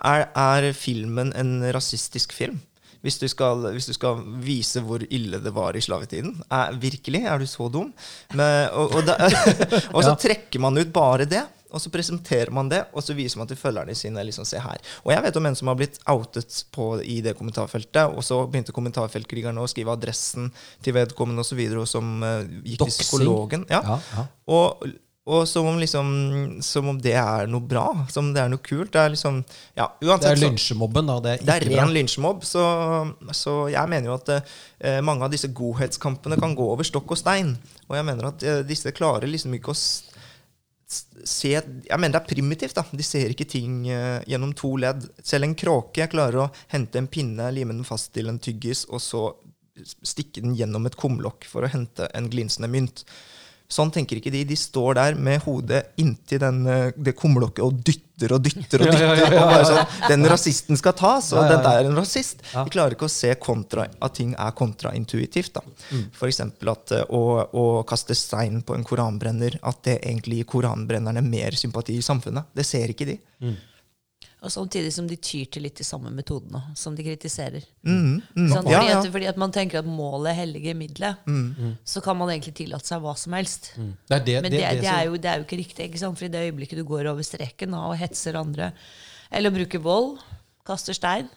er, 0.01 0.29
er 0.33 0.73
filmen 0.73 1.33
en 1.35 1.61
rasistisk 1.69 2.33
film? 2.33 2.61
Hvis 3.01 3.17
du, 3.21 3.27
skal, 3.31 3.65
hvis 3.73 3.89
du 3.89 3.95
skal 3.97 4.19
vise 4.43 4.83
hvor 4.85 5.01
ille 5.09 5.39
det 5.41 5.53
var 5.55 5.77
i 5.77 5.81
slavetiden. 5.81 6.35
Er, 6.53 6.75
virkelig? 6.81 7.23
Er 7.25 7.41
du 7.41 7.47
så 7.49 7.69
dum? 7.73 7.89
Men, 8.37 8.69
og, 8.77 8.99
og, 8.99 9.07
da, 9.07 9.17
og 9.95 10.05
så 10.05 10.13
trekker 10.21 10.61
man 10.61 10.77
ut 10.77 10.93
bare 10.93 11.25
det. 11.29 11.41
Og 11.71 11.79
så 11.79 11.91
presenterer 11.91 12.51
man 12.51 12.67
det, 12.71 12.81
og 12.91 13.03
så 13.03 13.15
viser 13.15 13.39
man 13.39 13.47
til 13.47 13.59
følgerne 13.59 13.95
sine. 13.95 14.23
liksom 14.27 14.45
se 14.47 14.59
her. 14.59 14.81
Og 15.05 15.13
jeg 15.13 15.23
vet 15.23 15.37
om 15.39 15.45
en 15.47 15.55
som 15.55 15.71
har 15.71 15.77
blitt 15.79 16.01
outet 16.11 16.57
på, 16.75 16.87
i 16.99 17.21
det 17.23 17.37
kommentarfeltet, 17.39 18.11
og 18.11 18.25
så 18.27 18.41
begynte 18.43 18.75
kommentarfeltkrigerne 18.75 19.63
å 19.63 19.69
skrive 19.71 19.95
adressen 19.95 20.51
til 20.83 20.97
vedkommende 20.99 21.45
osv., 21.45 21.53
og, 21.53 21.53
så 21.53 21.59
videre, 21.61 21.85
og 21.85 21.87
som 21.87 22.11
uh, 22.23 22.43
gikk 22.67 22.83
til 22.83 22.93
psykologen. 22.97 23.65
Ja. 23.71 23.79
Ja, 23.87 23.97
ja. 24.17 24.27
Og, 24.51 24.83
og 25.29 25.47
som, 25.47 25.67
om 25.69 25.77
liksom, 25.77 26.07
som 26.65 26.87
om 26.89 26.97
det 26.97 27.13
er 27.13 27.49
noe 27.49 27.61
bra, 27.61 27.85
som 28.09 28.25
om 28.25 28.31
det 28.33 28.41
er 28.41 28.49
noe 28.49 28.61
kult. 28.65 28.89
Det 28.93 29.01
er 29.03 29.11
liksom, 29.13 29.43
ja, 29.77 29.85
Det 30.01 30.31
er 30.31 30.39
lynsjemobben, 30.41 31.11
da. 31.11 31.17
Det 31.21 31.33
er, 31.35 31.43
det 31.45 31.57
er 31.57 31.65
ren 31.75 31.91
lynsjemobb. 31.93 32.41
så, 32.47 32.63
så 33.37 33.53
jeg 33.69 33.91
mener 33.91 34.09
jo 34.09 34.15
at 34.17 34.31
eh, 34.33 34.97
mange 35.05 35.27
av 35.27 35.33
disse 35.33 35.51
godhetskampene 35.53 36.39
kan 36.41 36.55
gå 36.57 36.65
over 36.73 36.87
stokk 36.87 37.13
og 37.13 37.21
stein. 37.21 37.53
Og 37.85 37.99
jeg 37.99 38.07
mener 38.07 38.31
at 38.31 38.45
eh, 38.47 38.63
disse 38.65 38.93
klarer 38.97 39.29
liksom 39.29 39.53
ikke 39.59 39.75
å 39.75 39.77
se 39.77 41.51
Jeg 41.53 41.99
mener 42.01 42.15
det 42.17 42.19
er 42.23 42.31
primitivt. 42.33 42.79
da. 42.79 42.83
De 42.89 43.05
ser 43.05 43.29
ikke 43.29 43.45
ting 43.45 43.83
eh, 43.93 44.25
gjennom 44.25 44.55
to 44.57 44.73
ledd. 44.81 45.05
Selv 45.21 45.45
en 45.45 45.53
kråke 45.53 46.09
klarer 46.09 46.47
å 46.47 46.51
hente 46.73 46.97
en 46.97 47.11
pinne, 47.11 47.51
lime 47.53 47.77
den 47.77 47.85
fast 47.85 48.09
til 48.17 48.33
en 48.33 48.41
tyggis, 48.41 48.87
og 48.89 49.05
så 49.05 49.27
stikke 50.01 50.41
den 50.41 50.57
gjennom 50.57 50.89
et 50.89 50.97
kumlokk 50.97 51.45
for 51.45 51.61
å 51.61 51.69
hente 51.71 52.09
en 52.17 52.25
glinsende 52.33 52.73
mynt. 52.73 53.05
Sånn 53.71 53.91
tenker 53.93 54.19
ikke 54.19 54.33
de. 54.33 54.43
De 54.49 54.57
står 54.59 54.97
der 54.99 55.15
med 55.15 55.41
hodet 55.45 55.85
inntil 56.01 56.41
den, 56.43 56.61
eh, 56.67 56.91
det 56.97 57.13
kumlokket 57.19 57.63
og 57.63 57.79
dytter 57.87 58.35
og 58.35 58.43
dytter. 58.45 58.83
og 58.83 58.91
Ja, 58.91 58.99
ja, 58.99 59.13
dytter. 59.15 59.31
ja, 59.31 59.37
ja, 59.37 59.43
og 59.45 59.53
bare 59.53 59.69
sånn, 59.69 60.09
Den 60.11 60.27
rasisten 60.29 60.77
skal 60.77 60.93
tas, 60.99 61.31
og 61.33 61.47
ja. 61.47 61.57
er 61.71 61.87
en 61.89 61.95
rasist. 61.97 62.43
De 62.51 62.65
klarer 62.73 62.97
ikke 62.97 63.07
å 63.07 63.13
se 63.13 63.33
kontra, 63.41 63.87
at 64.01 64.13
ting 64.19 64.35
er 64.35 64.51
kontraintuitivt. 64.51 65.53
da. 65.55 65.63
Mm. 65.91 66.05
Eksempel 66.29 66.73
at 66.75 66.91
eh, 66.99 67.03
å, 67.09 67.23
å 67.47 67.65
kaste 67.87 68.15
stein 68.17 68.61
på 68.61 68.75
en 68.75 68.83
koranbrenner, 68.87 69.57
at 69.63 69.83
det 69.87 70.01
egentlig 70.03 70.43
gir 70.43 70.51
koranbrennerne 70.57 71.23
mer 71.23 71.57
sympati 71.57 71.97
i 71.97 72.05
samfunnet. 72.05 72.51
Det 72.53 72.67
ser 72.67 72.91
ikke 72.93 73.07
de. 73.13 73.19
Og 74.41 74.49
samtidig 74.49 74.89
som 74.95 75.05
de 75.05 75.15
tyr 75.21 75.45
til 75.53 75.61
litt 75.67 75.77
de 75.77 75.85
samme 75.85 76.09
metodene 76.09 76.63
som 76.77 76.95
de 76.97 77.03
kritiserer. 77.05 77.61
Mm, 77.85 78.15
mm. 78.33 78.47
sånn, 78.49 78.63
Fordi, 78.65 78.73
ja. 78.73 78.95
at, 78.97 79.09
fordi 79.13 79.27
at 79.29 79.37
man 79.37 79.53
tenker 79.53 79.83
at 79.83 79.85
målet 79.85 80.33
helliger 80.39 80.73
middelet. 80.79 81.21
Så 81.85 82.01
kan 82.01 82.17
man 82.17 82.31
egentlig 82.33 82.55
tillate 82.57 82.89
seg 82.89 83.03
hva 83.03 83.13
som 83.21 83.37
helst. 83.37 83.69
Mm. 83.77 83.91
Det 84.09 84.17
er 84.17 84.25
det, 84.25 84.35
Men 84.41 84.55
det, 84.55 84.63
det, 84.81 84.89
er 84.89 85.05
jo, 85.11 85.19
det 85.21 85.29
er 85.29 85.37
jo 85.37 85.45
ikke 85.45 85.61
riktig. 85.61 85.91
Ikke 85.91 86.01
sant? 86.01 86.17
For 86.17 86.25
i 86.25 86.31
det 86.33 86.41
øyeblikket 86.47 86.81
du 86.81 86.85
går 86.89 87.11
over 87.13 87.21
streken 87.27 87.77
og 87.77 87.93
hetser 88.01 88.39
andre, 88.41 88.71
eller 89.29 89.53
bruker 89.53 89.85
vold, 89.85 90.17
kaster 90.65 90.97
stein, 90.97 91.29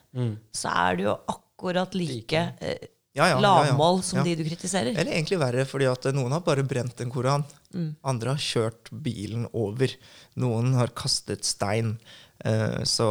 så 0.56 0.72
er 0.72 0.96
du 0.96 1.06
jo 1.10 1.18
akkurat 1.28 1.92
like 1.96 2.40
eh, 2.60 2.88
Ja, 3.14 3.28
ja, 3.28 3.36
ja, 3.36 3.36
ja. 3.36 3.40
lavmål 3.44 4.00
som 4.02 4.18
Ja. 4.18 4.24
de 4.26 4.34
du 4.40 4.48
kritiserer. 4.48 4.90
Eller 4.96 5.12
egentlig 5.12 5.38
verre, 5.38 5.62
fordi 5.68 5.86
at 5.86 6.08
noen 6.16 6.32
har 6.34 6.40
bare 6.42 6.64
brent 6.66 6.98
en 7.04 7.12
koran. 7.14 7.44
Mm. 7.70 7.92
Andre 8.02 8.32
har 8.34 8.42
kjørt 8.42 8.90
bilen 8.90 9.44
over. 9.52 9.92
Noen 10.40 10.72
har 10.74 10.90
kastet 10.98 11.44
stein. 11.46 11.98
Eh, 12.44 12.83
Så 12.85 13.07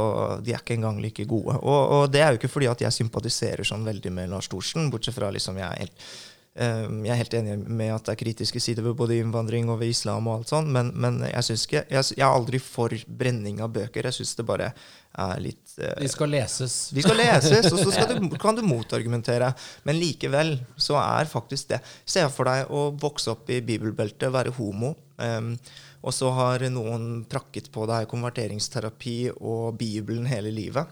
de 0.46 0.54
er 0.54 0.60
ikke 0.62 0.76
engang 0.78 1.00
like 1.02 1.26
gode. 1.26 1.56
Og, 1.62 1.82
og 1.98 2.12
det 2.14 2.22
er 2.22 2.32
jo 2.36 2.42
ikke 2.42 2.52
fordi 2.54 2.68
at 2.70 2.84
jeg 2.86 2.94
sympatiserer 3.00 3.66
sånn 3.66 3.86
veldig 3.88 4.12
med 4.14 4.30
Lars 4.30 4.48
Thorsen, 4.52 4.92
bortsett 4.94 5.16
fra 5.18 5.32
liksom 5.34 5.58
jeg 5.58 5.66
er 5.72 5.80
helt 5.88 6.04
eh, 6.56 6.84
jeg 7.08 7.10
er 7.16 7.18
helt 7.18 7.34
enig 7.40 7.56
med 7.66 7.94
at 7.96 8.06
det 8.06 8.14
er 8.14 8.20
kritiske 8.20 8.62
sider 8.62 8.86
ved 8.86 8.94
både 9.00 9.18
innvandring 9.18 9.72
og 9.74 9.80
ved 9.82 9.90
islam, 9.90 10.28
og 10.30 10.36
alt 10.44 10.52
sånt, 10.54 10.70
men, 10.70 10.92
men 10.94 11.18
jeg, 11.26 11.44
synes 11.48 11.64
ikke, 11.66 11.82
jeg, 11.90 12.10
jeg 12.20 12.26
er 12.28 12.30
aldri 12.36 12.60
for 12.62 12.94
brenning 13.08 13.64
av 13.66 13.72
bøker. 13.74 14.06
Jeg 14.06 14.20
syns 14.20 14.36
det 14.38 14.46
bare 14.46 14.68
er 15.24 15.42
litt 15.42 15.74
eh, 15.82 15.96
De 16.02 16.10
skal 16.14 16.30
leses. 16.34 16.76
de 16.94 17.02
skal 17.06 17.18
leses, 17.18 17.72
og 17.74 17.82
så 17.82 17.90
skal 17.96 18.14
du, 18.22 18.38
kan 18.42 18.58
du 18.58 18.62
motargumentere. 18.70 19.50
Men 19.90 19.98
likevel 19.98 20.60
så 20.78 21.00
er 21.02 21.30
faktisk 21.30 21.74
det 21.74 21.82
Se 22.06 22.22
for 22.34 22.50
deg 22.50 22.70
å 22.70 22.92
vokse 23.02 23.34
opp 23.34 23.50
i 23.50 23.64
bibelbeltet, 23.66 24.30
være 24.34 24.54
homo, 24.60 24.94
em, 25.22 25.56
og 26.04 26.14
så 26.16 26.30
har 26.36 26.64
noen 26.74 27.24
prakket 27.32 27.72
på 27.74 27.86
deg 27.90 28.10
konverteringsterapi 28.12 29.18
og 29.40 29.78
Bibelen 29.80 30.28
hele 30.28 30.52
livet. 30.54 30.88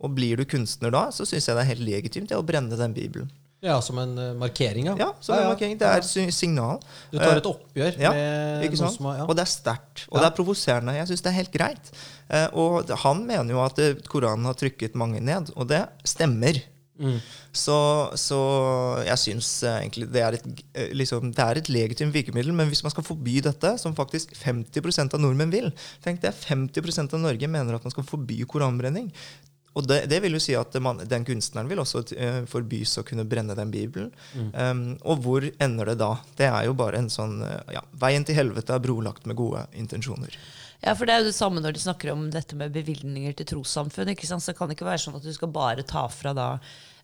Og 0.00 0.12
blir 0.16 0.36
du 0.40 0.44
kunstner 0.48 0.92
da, 0.92 1.06
så 1.12 1.24
syns 1.28 1.48
jeg 1.48 1.56
det 1.56 1.64
er 1.64 1.70
helt 1.74 1.84
legitimt 1.86 2.32
det 2.32 2.38
å 2.38 2.44
brenne 2.46 2.76
den 2.76 2.96
Bibelen. 2.96 3.28
Ja, 3.64 3.78
som 3.80 3.96
en 3.98 4.12
eh, 4.20 4.34
markering, 4.36 4.90
ja. 4.90 4.94
Ja, 5.00 5.08
som 5.20 5.34
en 5.38 5.48
markering. 5.48 5.78
Det 5.80 5.88
er 5.88 6.04
signal. 6.30 6.80
Du 7.10 7.16
tar 7.18 7.32
Eh, 7.32 7.38
et 7.40 7.48
oppgjør 7.48 7.96
ja, 7.98 8.10
med 8.12 8.76
noe 8.76 8.90
som 8.92 9.08
har 9.08 9.16
ja. 9.22 9.24
Og 9.26 9.32
det 9.38 9.46
er 9.46 9.50
sterkt. 9.50 10.04
Og 10.10 10.18
Ja. 10.18 10.22
det 10.22 10.28
er 10.28 10.36
provoserende. 10.36 10.94
Jeg 10.98 11.08
syns 11.08 11.24
det 11.24 11.30
er 11.32 11.38
helt 11.40 11.52
greit. 11.56 11.90
Eh, 12.28 12.46
og 12.52 12.92
han 13.04 13.24
mener 13.26 13.56
jo 13.56 13.62
at 13.64 13.80
Koranen 14.12 14.44
har 14.44 14.54
trykket 14.60 14.94
mange 14.94 15.20
ned, 15.24 15.50
og 15.56 15.68
det 15.72 15.86
stemmer. 16.04 16.60
Mm. 16.98 17.18
Så, 17.56 17.76
så 18.20 18.38
jeg 19.04 19.20
syns 19.20 19.50
eh, 19.66 19.80
egentlig 19.82 20.08
det 20.12 20.22
er, 20.24 20.36
et, 20.38 20.62
eh, 20.76 20.92
liksom, 20.96 21.32
det 21.36 21.44
er 21.44 21.60
et 21.60 21.72
legitimt 21.72 22.14
virkemiddel. 22.14 22.54
Men 22.56 22.70
hvis 22.72 22.84
man 22.86 22.94
skal 22.94 23.06
forby 23.06 23.38
dette, 23.44 23.74
som 23.82 23.96
faktisk 23.96 24.32
50% 24.40 25.16
av 25.16 25.22
nordmenn 25.22 25.52
vil 25.52 25.72
Tenk 26.04 26.22
det, 26.22 26.32
50% 26.36 27.16
av 27.16 27.22
Norge 27.22 27.50
mener 27.50 27.76
at 27.76 27.84
man 27.84 27.94
skal 27.94 28.06
forby 28.06 28.42
koranbrenning. 28.48 29.10
Og 29.76 29.84
det, 29.84 30.06
det 30.08 30.22
vil 30.24 30.36
jo 30.36 30.40
si 30.40 30.54
at 30.56 30.72
man, 30.80 31.02
den 31.04 31.24
kunstneren 31.28 31.68
vil 31.68 31.82
også 31.82 32.02
eh, 32.16 32.38
forbys 32.48 32.96
å 33.00 33.04
kunne 33.06 33.26
brenne 33.28 33.56
den 33.58 33.72
bibelen. 33.72 34.08
Um, 34.56 34.86
og 35.04 35.20
hvor 35.24 35.44
ender 35.44 35.92
det 35.92 35.98
da? 36.00 36.14
Det 36.38 36.48
er 36.48 36.68
jo 36.68 36.76
bare 36.78 37.02
en 37.02 37.10
sånn 37.12 37.42
eh, 37.44 37.74
ja, 37.76 37.82
Veien 38.00 38.24
til 38.24 38.38
helvete 38.38 38.72
er 38.72 38.84
brolagt 38.84 39.28
med 39.28 39.36
gode 39.36 39.66
intensjoner. 39.76 40.32
Ja, 40.82 40.92
for 40.94 41.08
det 41.08 41.14
er 41.14 41.22
jo 41.22 41.30
det 41.30 41.36
samme 41.36 41.62
når 41.62 41.76
de 41.76 41.82
snakker 41.82 42.12
om 42.12 42.26
dette 42.32 42.58
med 42.58 42.74
bevilgninger 42.74 43.36
til 43.38 43.48
trossamfunn. 43.54 44.12
ikke 44.12 44.28
sant? 44.28 44.44
Så 44.44 44.52
det 44.52 44.58
kan 44.58 44.72
ikke 44.72 44.88
være 44.88 45.02
sånn 45.02 45.16
at 45.18 45.24
du 45.24 45.32
skal 45.34 45.50
bare 45.52 45.86
ta 45.86 46.04
fra 46.12 46.34
da 46.36 46.48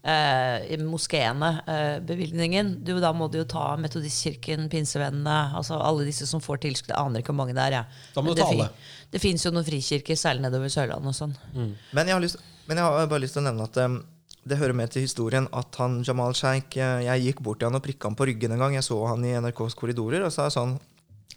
eh, 0.02 0.76
moskeene 0.82 1.50
eh, 1.66 1.96
bevilgningen. 2.04 2.74
Du, 2.85 2.94
da 3.00 3.12
må 3.16 3.28
du 3.32 3.40
jo 3.40 3.48
ta 3.48 3.72
Metodistkirken, 3.80 4.68
Pinsevennene, 4.72 5.56
altså 5.58 5.80
alle 5.80 6.06
disse 6.08 6.28
som 6.28 6.42
får 6.44 6.62
tilskudd. 6.66 6.94
Jeg 6.94 7.00
aner 7.00 7.22
ikke 7.22 7.32
hvor 7.32 7.42
mange 7.44 7.56
det 7.56 7.66
er. 7.68 7.78
Ja. 7.80 8.08
Da 8.14 8.24
må 8.24 8.35
du 8.35 8.40
det 8.40 8.46
ta 8.46 8.52
alle. 8.54 8.70
Det 9.12 9.20
fins 9.22 9.44
jo 9.46 9.52
noen 9.54 9.66
frikirker, 9.66 10.18
særlig 10.18 10.46
nedover 10.46 10.72
Sørlandet 10.72 11.12
og 11.12 11.18
sånn. 11.18 11.37
Men 11.92 12.08
jeg 12.08 12.16
har, 12.16 12.24
lyst, 12.24 12.40
men 12.68 12.80
jeg 12.80 12.88
har 12.88 13.11
bare 13.11 13.24
lyst 13.24 13.38
til 13.38 13.44
å 13.44 13.48
nevne 13.50 13.68
at 13.68 13.82
um, 13.85 14.00
det 14.48 14.58
hører 14.58 14.74
med 14.74 14.90
til 14.90 15.04
historien 15.06 15.46
at 15.54 15.76
han 15.78 16.00
Jamal 16.02 16.35
Sheikh 16.35 16.74
eh, 16.74 17.04
Jeg 17.06 17.28
gikk 17.28 17.42
bort 17.46 17.61
til 17.61 17.70
han 17.70 17.78
og 17.78 17.85
prikka 17.85 18.11
han 18.11 18.18
på 18.18 18.26
ryggen 18.26 18.54
en 18.56 18.64
gang. 18.64 18.74
Jeg 18.74 18.87
så 18.87 18.98
han 19.06 19.22
i 19.26 19.37
NRKs 19.38 19.78
korridorer 19.78 20.24
og 20.26 20.35
sa 20.35 20.48
sånn 20.50 20.78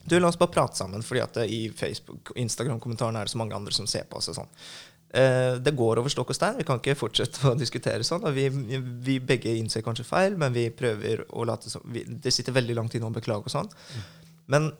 Du, 0.03 0.17
la 0.19 0.29
oss 0.29 0.37
bare 0.37 0.53
prate 0.53 0.77
sammen, 0.77 1.03
fordi 1.05 1.23
at 1.23 1.39
i 1.45 1.61
Facebook 1.73 2.33
og 2.33 2.41
Instagram-kommentarene 2.41 3.21
er 3.21 3.29
det 3.29 3.33
så 3.33 3.41
mange 3.41 3.55
andre 3.57 3.73
som 3.73 3.87
ser 3.89 4.05
på 4.09 4.19
oss. 4.19 4.29
og 4.29 4.37
sånn. 4.37 4.51
Eh, 5.15 5.55
det 5.63 5.75
går 5.77 6.01
over 6.01 6.11
stokk 6.11 6.33
og 6.33 6.37
stein. 6.37 6.57
Vi 6.59 6.65
kan 6.67 6.81
ikke 6.81 6.97
fortsette 6.99 7.47
å 7.47 7.55
diskutere 7.57 8.03
sånn. 8.03 8.25
og 8.27 8.35
Vi, 8.35 8.49
vi 9.05 9.19
begge 9.23 9.53
innser 9.55 9.85
kanskje 9.85 10.07
feil, 10.07 10.37
men 10.41 10.53
vi 10.55 10.67
prøver 10.75 11.23
å 11.31 11.45
late 11.47 11.71
som 11.71 11.85
Det 11.87 12.33
sitter 12.33 12.55
veldig 12.55 12.75
langt 12.75 12.97
inne 12.97 13.07
å 13.09 13.15
beklage 13.15 13.47
og 13.47 13.55
sånn. 13.55 13.71
Men 14.51 14.73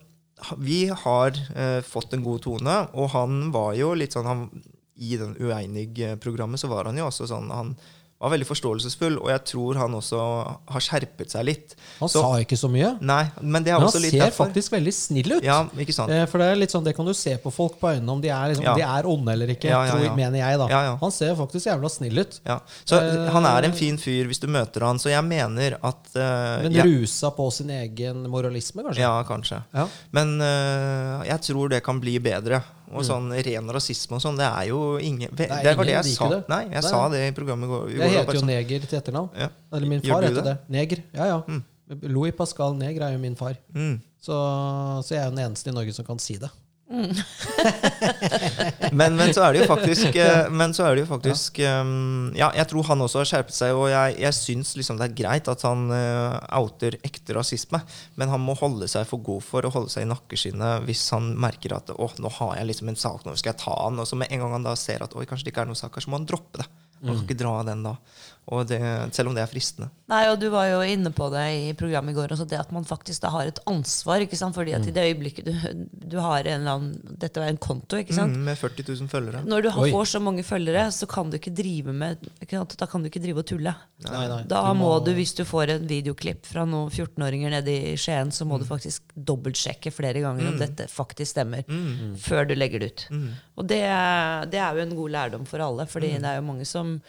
vi 0.60 0.86
har 0.92 1.38
eh, 1.56 1.80
fått 1.80 2.12
en 2.12 2.24
god 2.24 2.42
tone, 2.44 2.80
og 2.92 3.12
han 3.14 3.46
var 3.54 3.72
jo 3.78 3.94
litt 3.96 4.12
sånn 4.12 4.28
han, 4.28 4.48
I 4.96 5.16
den 5.20 5.36
Ueinig-programmet 5.40 6.60
så 6.60 6.68
var 6.68 6.88
han 6.88 6.96
jo 6.96 7.06
også 7.08 7.26
sånn 7.28 7.50
Han 7.52 7.74
var 8.18 8.30
veldig 8.32 8.46
forståelsesfull, 8.48 9.18
og 9.20 9.28
jeg 9.28 9.42
tror 9.44 9.76
han 9.76 9.92
også 9.98 10.18
har 10.72 10.80
skjerpet 10.80 11.28
seg 11.34 11.44
litt. 11.44 11.74
Han 12.00 12.08
Så- 12.08 12.22
sa 12.22 12.30
ikke 12.40 12.56
så 12.56 12.70
mye. 12.72 12.94
Nei, 13.04 13.26
men 13.42 13.62
det 13.62 13.70
er 13.74 13.78
Men 13.78 13.82
han 13.82 13.88
også 13.90 14.00
litt 14.00 14.12
ser 14.16 14.30
faktisk 14.32 14.70
veldig 14.72 14.94
snill 14.94 15.32
ut. 15.36 15.42
Ja, 15.44 15.64
ikke 15.76 15.92
sant? 15.92 16.10
Eh, 16.10 16.24
For 16.24 16.38
det 16.38 16.46
er 16.46 16.56
litt 16.56 16.70
sånn, 16.72 16.82
det 16.84 16.96
kan 16.96 17.04
du 17.04 17.12
se 17.12 17.36
på 17.36 17.52
folk 17.52 17.78
på 17.78 17.92
øynene 17.92 18.08
om 18.10 18.20
de 18.22 18.28
er, 18.30 18.48
liksom, 18.54 18.64
Ja. 18.64 18.74
de 18.74 18.80
er 18.82 19.02
onde 19.06 19.28
eller 19.32 19.46
ikke. 19.48 19.68
Ja, 19.68 19.84
ja, 19.84 19.92
tror. 19.92 20.16
Mener 20.16 20.38
jeg, 20.38 20.58
da. 20.58 20.96
Han 20.96 21.10
ser 21.10 21.34
faktisk 21.36 21.66
jævla 21.66 21.90
snill 21.90 22.18
ut. 22.18 22.40
Ja. 22.46 22.58
Så 22.86 22.96
Eh, 23.02 23.30
han 23.30 23.44
er 23.44 23.64
en 23.64 23.72
fin 23.72 23.98
fyr 23.98 24.24
hvis 24.26 24.40
du 24.40 24.46
møter 24.46 24.80
han, 24.80 24.96
så 24.98 25.10
jeg 25.10 25.22
mener 25.22 25.76
at 25.84 26.16
eh, 26.16 26.62
Men 26.70 26.72
rusa 26.72 27.30
på 27.36 27.52
sin 27.52 27.68
egen 27.68 28.24
moralisme, 28.30 28.82
kanskje? 28.82 28.96
ja, 28.98 29.22
kanskje. 29.24 29.62
Ja. 29.74 29.86
Men 30.12 30.40
eh, 30.40 31.26
jeg 31.28 31.40
tror 31.42 31.68
det 31.68 31.82
kan 31.84 32.00
bli 32.00 32.18
bedre. 32.18 32.62
Og 32.92 33.02
Mm. 33.02 33.06
sånn 33.08 33.44
ren 33.44 33.68
rasisme 33.74 34.12
og 34.12 34.20
sånn, 34.22 34.36
det 34.38 34.46
er 34.46 34.68
jo 34.68 34.96
ingen 34.98 35.28
Det, 35.34 35.50
er 35.50 35.74
var 35.74 35.84
det 35.84 35.92
jeg 35.92 36.04
sa. 36.14 36.28
det. 36.28 36.48
Nei, 36.48 36.62
jeg 36.64 36.70
Nei. 36.72 36.80
sa 36.90 37.08
det 37.08 37.20
i 37.28 37.32
programmet 37.32 37.64
i 37.66 37.70
går. 37.72 37.90
Jeg 37.98 38.10
heter 38.10 38.32
jo 38.34 38.40
sånn- 38.40 38.46
Neger 38.46 38.80
til 38.86 38.98
etternavn. 39.00 39.30
Ja. 39.36 39.48
Eller 39.72 39.86
min 39.88 40.00
far 40.02 40.22
heter 40.22 40.34
det. 40.34 40.44
det? 40.44 40.58
Neger. 40.70 41.02
Ja, 41.14 41.24
ja. 41.26 41.60
Louis 42.02 42.32
Pascal 42.32 42.74
Neger 42.74 43.02
er 43.02 43.12
jo 43.12 43.18
min 43.18 43.34
far. 43.36 43.56
Mm. 43.74 44.00
Så, 44.22 44.32
så 45.04 45.08
jeg 45.10 45.18
er 45.18 45.30
jo 45.30 45.36
den 45.36 45.50
eneste 45.50 45.68
i 45.68 45.72
Norge 45.72 45.92
som 45.94 46.04
kan 46.04 46.18
si 46.18 46.36
det. 46.36 46.50
Men, 48.92 49.16
men 49.18 49.32
så 49.34 49.42
er 49.42 49.56
det 49.56 49.64
jo 49.64 49.66
faktisk, 49.66 50.14
men 50.54 50.70
så 50.74 50.84
det 50.94 51.02
jo 51.02 51.08
faktisk 51.08 51.58
um, 51.66 52.30
Ja, 52.38 52.52
jeg 52.54 52.68
tror 52.70 52.86
han 52.86 53.02
også 53.02 53.18
har 53.22 53.30
skjerpet 53.30 53.56
seg, 53.56 53.74
og 53.74 53.88
jeg, 53.90 54.14
jeg 54.22 54.36
syns 54.36 54.70
liksom 54.78 55.00
det 55.00 55.08
er 55.08 55.16
greit 55.18 55.50
at 55.50 55.64
han 55.66 55.90
eh, 55.94 56.36
outer 56.54 56.92
ekte 57.06 57.34
rasisme, 57.36 57.80
men 58.14 58.30
han 58.30 58.42
må 58.42 58.54
holde 58.60 58.86
seg 58.90 59.04
for 59.10 59.18
god 59.26 59.42
for 59.44 59.60
å 59.66 59.72
holde 59.74 59.90
seg 59.92 60.02
i 60.06 60.10
nakkeskinnet 60.12 60.86
hvis 60.86 61.02
han 61.14 61.24
merker 61.42 61.70
at 61.76 61.86
å, 61.90 62.06
nå 62.22 62.28
har 62.38 62.52
jeg 62.60 62.70
liksom 62.70 62.88
en 62.92 63.02
sak, 63.02 63.20
nå 63.26 63.30
skal 63.34 63.52
jeg 63.52 63.62
ta 63.64 63.76
den. 63.88 64.00
Og 64.02 64.06
så 64.08 64.14
med 64.20 64.30
en 64.30 64.40
gang 64.44 64.52
han 64.60 64.68
da 64.68 64.74
ser 64.78 65.00
at 65.04 65.16
oi, 65.18 65.26
kanskje 65.28 65.46
det 65.48 65.52
ikke 65.54 65.62
er 65.66 65.72
noen 65.72 65.82
sak 65.82 65.92
så 65.98 66.08
må 66.12 66.16
han 66.20 66.28
droppe 66.28 66.56
det. 66.62 66.68
Han 67.02 67.10
kan 67.10 67.24
ikke 67.26 67.42
dra 67.42 67.54
den 67.66 67.80
da. 67.84 67.94
Og 68.46 68.60
det, 68.70 68.78
selv 69.10 69.26
om 69.26 69.34
det 69.34 69.40
er 69.42 69.48
fristende. 69.50 69.88
Nei, 70.06 70.20
og 70.30 70.36
du 70.38 70.44
var 70.52 70.68
jo 70.70 70.78
inne 70.86 71.10
på 71.10 71.26
det 71.32 71.40
i 71.50 71.72
programmet 71.74 72.12
i 72.12 72.14
går. 72.14 72.30
Altså 72.30 72.44
det 72.46 72.60
at 72.60 72.68
man 72.70 72.84
faktisk 72.86 73.24
da 73.24 73.32
har 73.34 73.48
et 73.50 73.58
ansvar. 73.66 74.22
ikke 74.22 74.38
sant? 74.38 74.54
Fordi 74.54 74.70
at 74.76 74.86
i 74.86 74.92
det 74.94 75.02
øyeblikket 75.08 75.48
du, 75.48 75.88
du 76.12 76.14
har 76.22 76.46
en 76.46 76.60
eller 76.60 76.76
annen 76.76 77.16
Dette 77.18 77.42
er 77.42 77.50
en 77.50 77.58
konto, 77.58 77.98
ikke 77.98 78.14
sant? 78.14 78.36
Mm, 78.38 78.44
med 78.46 78.54
40 78.60 78.86
000 79.00 79.10
følgere. 79.10 79.40
Når 79.50 79.62
du 79.66 79.68
har, 79.74 79.88
får 79.96 80.06
så 80.12 80.20
mange 80.22 80.44
følgere, 80.46 80.84
så 80.94 81.08
kan 81.10 81.32
du 81.32 81.40
ikke 81.40 81.50
drive 81.58 81.90
med 81.92 82.22
ikke 82.38 82.54
sant? 82.60 82.76
Da 82.78 82.86
kan 82.86 83.02
du 83.02 83.10
ikke 83.10 83.24
drive 83.24 83.42
og 83.42 83.48
tulle. 83.50 83.74
Nei, 84.06 84.22
nei. 84.30 84.38
Da 84.46 84.62
Du 84.68 84.78
må 84.78 84.92
du, 85.02 85.10
hvis 85.18 85.34
du 85.34 85.42
får 85.44 85.74
en 85.74 85.90
videoklipp 85.90 86.46
fra 86.46 86.62
noen 86.70 86.88
14-åringer 86.94 87.50
nede 87.56 87.74
i 87.90 87.96
Skien, 87.98 88.30
så 88.30 88.46
må 88.46 88.60
du 88.62 88.68
faktisk 88.70 89.10
dobbeltsjekke 89.18 89.90
flere 89.90 90.22
ganger 90.22 90.52
om 90.52 90.60
dette 90.62 90.86
faktisk 90.92 91.34
stemmer, 91.34 91.66
før 92.22 92.46
du 92.46 92.54
legger 92.54 92.78
det 92.86 92.92
ut. 92.94 93.08
Og 93.58 93.66
det, 93.66 93.82
er- 93.90 94.46
det 94.54 94.62
er 94.62 94.70
jo 94.78 94.86
en 94.86 94.94
god 95.02 95.10
lærdom 95.18 95.50
for 95.50 95.58
alle, 95.66 95.88
fordi 95.90 96.14
det 96.14 96.30
er 96.30 96.38
jo 96.38 96.46
mange 96.46 96.64
som 96.64 97.00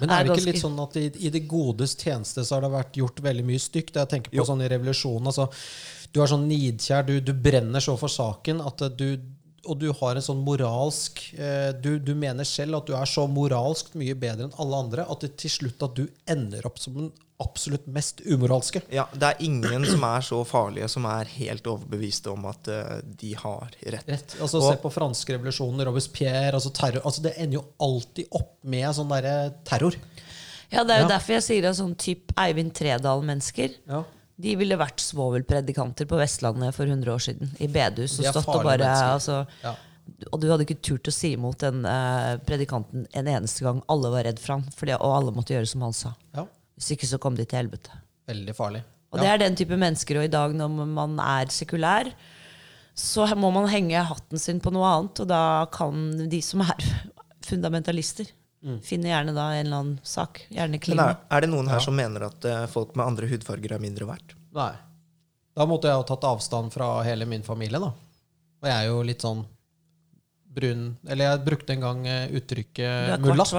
Men 0.00 0.12
er 0.12 0.24
det 0.26 0.34
ikke 0.36 0.50
litt 0.50 0.62
sånn 0.62 0.78
at 0.82 0.98
i, 1.00 1.06
i 1.26 1.32
det 1.32 1.44
godes 1.48 1.96
tjeneste 1.96 2.44
så 2.44 2.56
har 2.56 2.66
det 2.66 2.72
vært 2.74 2.98
gjort 3.00 3.22
veldig 3.24 3.46
mye 3.48 3.62
stygt? 3.62 3.96
Jeg 3.96 4.12
tenker 4.12 4.32
på 4.34 4.40
Jo. 4.40 4.46
sånn 4.48 4.64
i 4.64 4.70
revolusjonen. 4.72 5.30
Altså, 5.32 5.48
du 6.12 6.20
er 6.22 6.30
sånn 6.32 6.46
nidkjær, 6.50 7.06
du, 7.08 7.18
du 7.24 7.32
brenner 7.32 7.84
så 7.84 7.96
for 8.00 8.12
saken 8.12 8.62
at 8.64 8.86
eh, 8.86 8.94
du 8.96 9.08
og 9.66 9.80
du 9.82 9.88
har 9.98 10.14
en 10.14 10.22
sånn 10.22 10.44
moralsk 10.46 11.24
eh, 11.34 11.72
du, 11.82 11.96
du 11.98 12.12
mener 12.14 12.46
selv 12.46 12.78
at 12.78 12.86
du 12.86 12.92
er 12.94 13.08
så 13.10 13.24
moralsk 13.26 13.96
mye 13.98 14.14
bedre 14.14 14.46
enn 14.46 14.58
alle 14.62 14.82
andre 14.84 15.06
at 15.10 15.24
det 15.24 15.32
til 15.42 15.50
slutt 15.50 15.82
at 15.82 15.96
du 15.98 16.04
ender 16.30 16.68
opp 16.68 16.78
som 16.78 16.94
den 16.94 17.08
absolutt 17.38 17.86
mest 17.92 18.20
umoralske. 18.24 18.80
Ja, 18.92 19.04
Det 19.12 19.22
er 19.22 19.42
ingen 19.44 19.84
som 19.84 20.02
er 20.08 20.20
så 20.24 20.38
farlige 20.48 20.88
som 20.88 21.04
er 21.04 21.24
helt 21.36 21.66
overbeviste 21.68 22.30
om 22.32 22.46
at 22.48 22.68
uh, 22.72 23.00
de 23.04 23.34
har 23.34 23.68
rett. 23.82 24.06
Rett. 24.08 24.36
Altså, 24.40 24.60
Og- 24.62 24.70
se 24.72 24.80
på 24.82 24.92
franske 24.94 25.36
revolusjonen, 25.36 25.84
Robespierre, 25.84 26.52
altså 26.54 26.72
terror. 26.72 27.02
Altså, 27.04 27.22
det 27.22 27.34
ender 27.36 27.58
jo 27.60 27.64
alltid 27.80 28.28
opp 28.32 28.54
med 28.64 28.88
sånn 28.96 29.08
derre 29.12 29.54
terror. 29.64 29.94
Ja, 30.72 30.82
det 30.82 30.90
er 30.96 31.00
jo 31.02 31.08
Ja. 31.08 31.14
derfor 31.18 31.34
jeg 31.36 31.42
sier 31.42 31.68
at 31.68 31.76
sånn 31.76 31.94
typ 31.96 32.32
Eivind 32.36 32.72
Tredal-mennesker 32.74 33.74
Ja. 33.88 34.04
De 34.38 34.54
ville 34.56 34.76
vært 34.76 35.00
svovelpredikanter 35.00 36.04
på 36.06 36.16
Vestlandet 36.20 36.74
for 36.74 36.84
100 36.84 37.08
år 37.14 37.22
siden. 37.24 37.52
I 37.60 37.68
bedehus. 37.68 38.18
Og 38.20 38.26
stått 38.26 38.48
og 38.48 38.64
bare 38.64 38.84
altså, 39.14 39.46
Ja. 39.62 39.74
Og 40.32 40.40
du 40.40 40.48
hadde 40.50 40.64
ikke 40.66 40.80
turt 40.80 41.08
å 41.08 41.12
si 41.12 41.32
imot 41.34 41.58
den 41.58 41.84
uh, 41.84 42.36
predikanten 42.46 43.06
en 43.12 43.26
eneste 43.26 43.64
gang. 43.64 43.82
Alle 43.88 44.10
var 44.10 44.22
redd 44.24 44.38
for 44.38 44.54
han, 44.54 44.62
fordi, 44.76 44.92
og 44.94 45.16
alle 45.16 45.32
måtte 45.32 45.54
gjøre 45.56 45.66
som 45.68 45.80
han 45.82 45.92
sa. 45.92 46.14
ja. 46.34 46.46
Hvis 46.76 46.92
ikke 46.96 47.08
så 47.08 47.18
kom 47.22 47.36
de 47.38 47.46
til 47.48 47.62
helvete. 47.62 47.94
Veldig 48.28 48.54
farlig. 48.56 48.82
Og 49.14 49.20
det 49.22 49.28
er 49.30 49.40
den 49.40 49.56
type 49.56 49.76
mennesker. 49.80 50.18
Og 50.20 50.26
i 50.28 50.32
dag 50.32 50.54
når 50.56 50.72
man 50.92 51.14
er 51.22 51.52
sekulær, 51.54 52.10
så 52.96 53.26
må 53.38 53.50
man 53.54 53.68
henge 53.72 54.02
hatten 54.08 54.40
sin 54.40 54.60
på 54.60 54.72
noe 54.74 54.88
annet. 54.88 55.22
Og 55.24 55.30
da 55.30 55.42
kan 55.72 56.28
de 56.28 56.40
som 56.44 56.64
er 56.66 56.88
fundamentalister, 57.46 58.28
finne 58.82 59.12
gjerne 59.12 59.32
da 59.36 59.50
en 59.54 59.66
eller 59.68 59.82
annen 59.82 59.98
sak. 60.02 60.42
Gjerne 60.50 60.74
Men 60.74 60.82
klima. 60.82 61.08
er, 61.12 61.18
er 61.36 61.44
det 61.44 61.50
noen 61.52 61.68
her 61.70 61.82
som 61.84 61.94
mener 61.96 62.26
at 62.26 62.44
eh, 62.50 62.64
folk 62.72 62.96
med 62.98 63.06
andre 63.06 63.28
hudfarger 63.30 63.76
er 63.76 63.82
mindre 63.82 64.08
verdt? 64.08 64.34
Nei. 64.56 64.72
Da 65.56 65.64
måtte 65.70 65.88
jeg 65.88 65.96
ha 66.00 66.04
tatt 66.08 66.26
avstand 66.26 66.74
fra 66.74 66.88
hele 67.06 67.28
min 67.30 67.46
familie, 67.46 67.78
da. 67.80 67.92
Og 68.60 68.66
jeg 68.68 68.74
er 68.74 68.88
jo 68.90 69.04
litt 69.06 69.22
sånn 69.22 69.44
brun 70.56 70.82
Eller 71.06 71.28
jeg 71.30 71.44
brukte 71.46 71.76
en 71.76 71.84
gang 71.84 72.02
eh, 72.10 72.26
uttrykket 72.40 73.20
mulatt. 73.22 73.54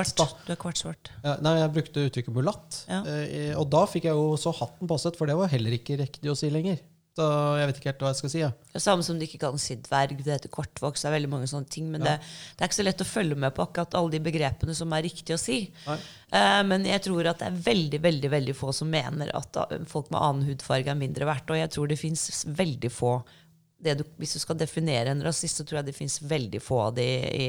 Du 0.47 0.51
er 0.53 0.60
kvartsvart. 0.60 1.13
Ja, 1.23 1.38
Nei, 1.45 1.55
jeg 1.62 1.73
brukte 1.77 2.05
uttrykket 2.10 2.36
mulatt. 2.36 2.83
Ja. 2.89 3.03
Eh, 3.05 3.53
Og 3.57 3.69
da 3.71 3.86
fikk 3.89 4.10
jeg 4.10 4.17
jo 4.17 4.36
så 4.41 4.53
hatten 4.57 4.89
passet, 4.89 5.17
for 5.19 5.29
det 5.29 5.38
var 5.39 5.51
heller 5.53 5.77
ikke 5.77 5.99
riktig 6.01 6.33
å 6.33 6.38
si 6.38 6.49
lenger. 6.53 6.81
Så 7.17 7.25
jeg 7.57 7.65
vet 7.65 7.77
ikke 7.79 7.89
helt 7.89 8.03
hva 8.03 8.10
jeg 8.12 8.17
skal 8.19 8.29
si. 8.29 8.41
Ja. 8.43 8.49
Det 8.75 8.81
samme 8.83 9.01
som 9.05 9.17
du 9.17 9.23
ikke 9.25 9.39
kan 9.41 9.55
si 9.57 9.73
dverg, 9.81 10.19
det 10.21 10.36
heter 10.36 10.51
kortvokst. 10.53 11.01
Det 11.01 11.10
er 11.10 11.15
veldig 11.15 11.31
mange 11.31 11.47
sånne 11.49 11.65
ting, 11.73 11.88
men 11.89 12.03
det, 12.05 12.13
det 12.21 12.62
er 12.62 12.69
ikke 12.69 12.77
så 12.77 12.86
lett 12.86 13.01
å 13.01 13.07
følge 13.10 13.38
med 13.41 13.55
på 13.57 13.63
akkurat 13.65 13.97
alle 13.97 14.13
de 14.13 14.19
begrepene 14.27 14.75
som 14.77 14.93
er 14.93 15.01
riktig 15.07 15.33
å 15.33 15.39
si. 15.41 15.55
Eh, 15.89 16.62
men 16.69 16.86
jeg 16.86 17.01
tror 17.07 17.31
at 17.31 17.41
det 17.41 17.49
er 17.49 17.57
veldig 17.71 18.01
veldig, 18.05 18.31
veldig 18.36 18.55
få 18.60 18.69
som 18.69 18.93
mener 18.93 19.33
at 19.33 19.57
folk 19.89 20.12
med 20.13 20.21
annen 20.21 20.45
hudfarge 20.51 20.93
er 20.93 20.99
mindre 21.01 21.25
verdt. 21.31 21.49
Og 21.49 21.57
jeg 21.57 21.73
tror 21.73 21.89
det 21.89 21.97
fins 22.03 22.43
veldig 22.45 22.93
få 22.93 23.15
du, 23.80 24.04
Hvis 24.18 24.34
du 24.34 24.40
skal 24.42 24.58
definere 24.58 25.12
en 25.13 25.22
rasist, 25.24 25.60
så 25.60 25.63
tror 25.63 25.78
jeg 25.80 25.86
det 25.92 25.96
fins 25.96 26.18
veldig 26.26 26.62
få 26.66 26.80
av 26.88 26.96
de 26.98 27.04
i, 27.06 27.48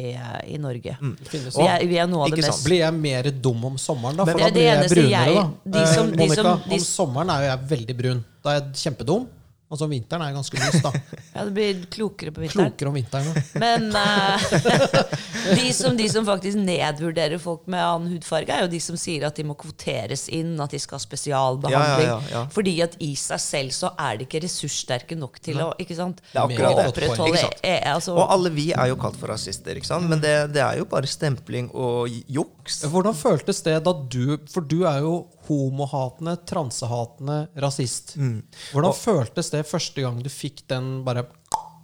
i 0.53 0.59
Norge. 0.61 0.97
Mm. 1.01 1.15
Vi, 1.33 1.39
er, 1.65 1.87
vi 1.89 1.97
er 1.97 2.07
noe 2.07 2.27
av 2.27 2.31
det 2.31 2.39
Ikke 2.39 2.51
mest. 2.51 2.65
Blir 2.69 2.83
jeg 2.83 2.95
mer 2.95 3.31
dum 3.33 3.65
om 3.65 3.79
sommeren, 3.81 4.17
da? 4.21 4.25
Men 4.29 4.37
For 4.37 4.45
da 4.45 4.51
det 4.51 4.67
er 4.69 4.83
blir 4.85 4.85
jeg 4.85 4.91
brunere, 4.93 5.25
jeg- 5.25 5.35
da. 5.35 5.79
de 5.79 5.87
som- 5.95 6.07
Eh, 6.09 6.11
de 6.13 6.17
Monica, 6.27 6.43
som- 6.43 6.63
de- 6.69 6.75
om 6.75 6.79
sommeren 6.85 7.31
er 7.31 7.41
jo 7.43 7.49
jeg 7.49 7.69
veldig 7.79 7.97
brun. 8.03 8.25
Da 8.45 8.51
er 8.51 8.61
jeg 8.61 8.73
kjempedum. 8.85 9.27
Altså 9.69 9.85
vinteren 9.91 10.23
er 10.25 10.33
ganske 10.33 10.57
lys, 10.57 10.79
da. 10.81 10.91
Ja, 11.39 11.45
det 11.45 11.53
blir 11.55 11.83
klokere 11.93 12.33
på 12.35 12.41
vinteren. 12.41 12.71
Klokere 12.73 12.89
om 12.89 12.95
vinteren. 12.97 13.27
Da. 13.35 13.43
Men 13.61 13.91
uh, 13.93 14.47
de, 15.59 15.67
som, 15.77 15.97
de 15.97 16.07
som 16.09 16.25
faktisk 16.27 16.57
nedvurderer 16.59 17.39
folk 17.43 17.67
med 17.71 17.83
annen 17.85 18.15
hudfarge, 18.15 18.55
er 18.55 18.65
jo 18.65 18.71
de 18.73 18.81
som 18.83 18.97
sier 18.99 19.27
at 19.29 19.37
de 19.37 19.45
må 19.47 19.55
kvoteres 19.61 20.25
inn, 20.33 20.55
at 20.65 20.73
de 20.73 20.81
skal 20.81 20.97
ha 20.97 21.05
spesialbehandling. 21.05 22.09
Ja, 22.09 22.17
ja, 22.17 22.31
ja, 22.31 22.33
ja. 22.33 22.43
Fordi 22.55 22.75
at 22.87 22.97
i 23.05 23.13
seg 23.21 23.45
selv 23.45 23.77
så 23.77 23.93
er 24.01 24.19
de 24.19 24.27
ikke 24.27 24.41
ressurssterke 24.47 25.19
nok 25.21 25.37
til 25.45 25.61
å 25.63 25.69
ikke 25.79 25.99
sant? 25.99 26.25
Det 26.33 26.41
er 26.41 26.49
akkurat 26.49 26.81
det. 26.81 26.89
opprettholde 26.95 27.35
Ikke 27.35 27.45
sant? 27.45 27.63
eh, 27.69 27.81
altså, 27.93 28.17
Og 28.17 28.35
alle 28.39 28.55
vi 28.57 28.71
er 28.73 28.91
jo 28.91 28.99
kalt 29.05 29.21
for 29.21 29.31
rasister, 29.35 29.77
ikke 29.77 29.91
sant? 29.93 30.09
men 30.09 30.25
det, 30.25 30.35
det 30.57 30.65
er 30.65 30.81
jo 30.81 30.89
bare 30.89 31.11
stempling 31.11 31.69
og 31.77 32.09
juks. 32.27 32.81
Hvordan 32.89 33.17
føltes 33.17 33.61
det 33.67 33.77
da 33.85 33.93
du 33.93 34.39
For 34.49 34.65
du 34.65 34.81
er 34.89 35.03
jo 35.05 35.15
homohatende, 35.49 36.37
transehatende 36.49 37.41
rasist. 37.65 38.15
Mm. 38.21 38.43
Hvordan 38.73 38.97
føltes 38.97 39.51
det 39.55 39.67
første 39.69 40.05
gang 40.05 40.21
du 40.23 40.31
fikk 40.33 40.67
den 40.71 40.99
bare 41.07 41.27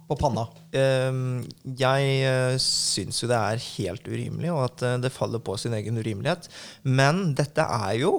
på 0.05 0.17
panna? 0.19 0.45
Uh, 0.75 1.41
jeg 1.79 2.13
uh, 2.29 2.55
syns 2.61 3.23
jo 3.23 3.29
det 3.31 3.39
er 3.39 3.65
helt 3.71 4.07
urimelig, 4.07 4.53
og 4.53 4.63
at 4.67 4.85
uh, 4.85 4.95
det 5.01 5.13
faller 5.13 5.41
på 5.43 5.57
sin 5.61 5.75
egen 5.77 5.97
urimelighet. 6.01 6.49
Men 6.85 7.31
dette 7.37 7.65
er 7.65 7.97
jo 8.03 8.13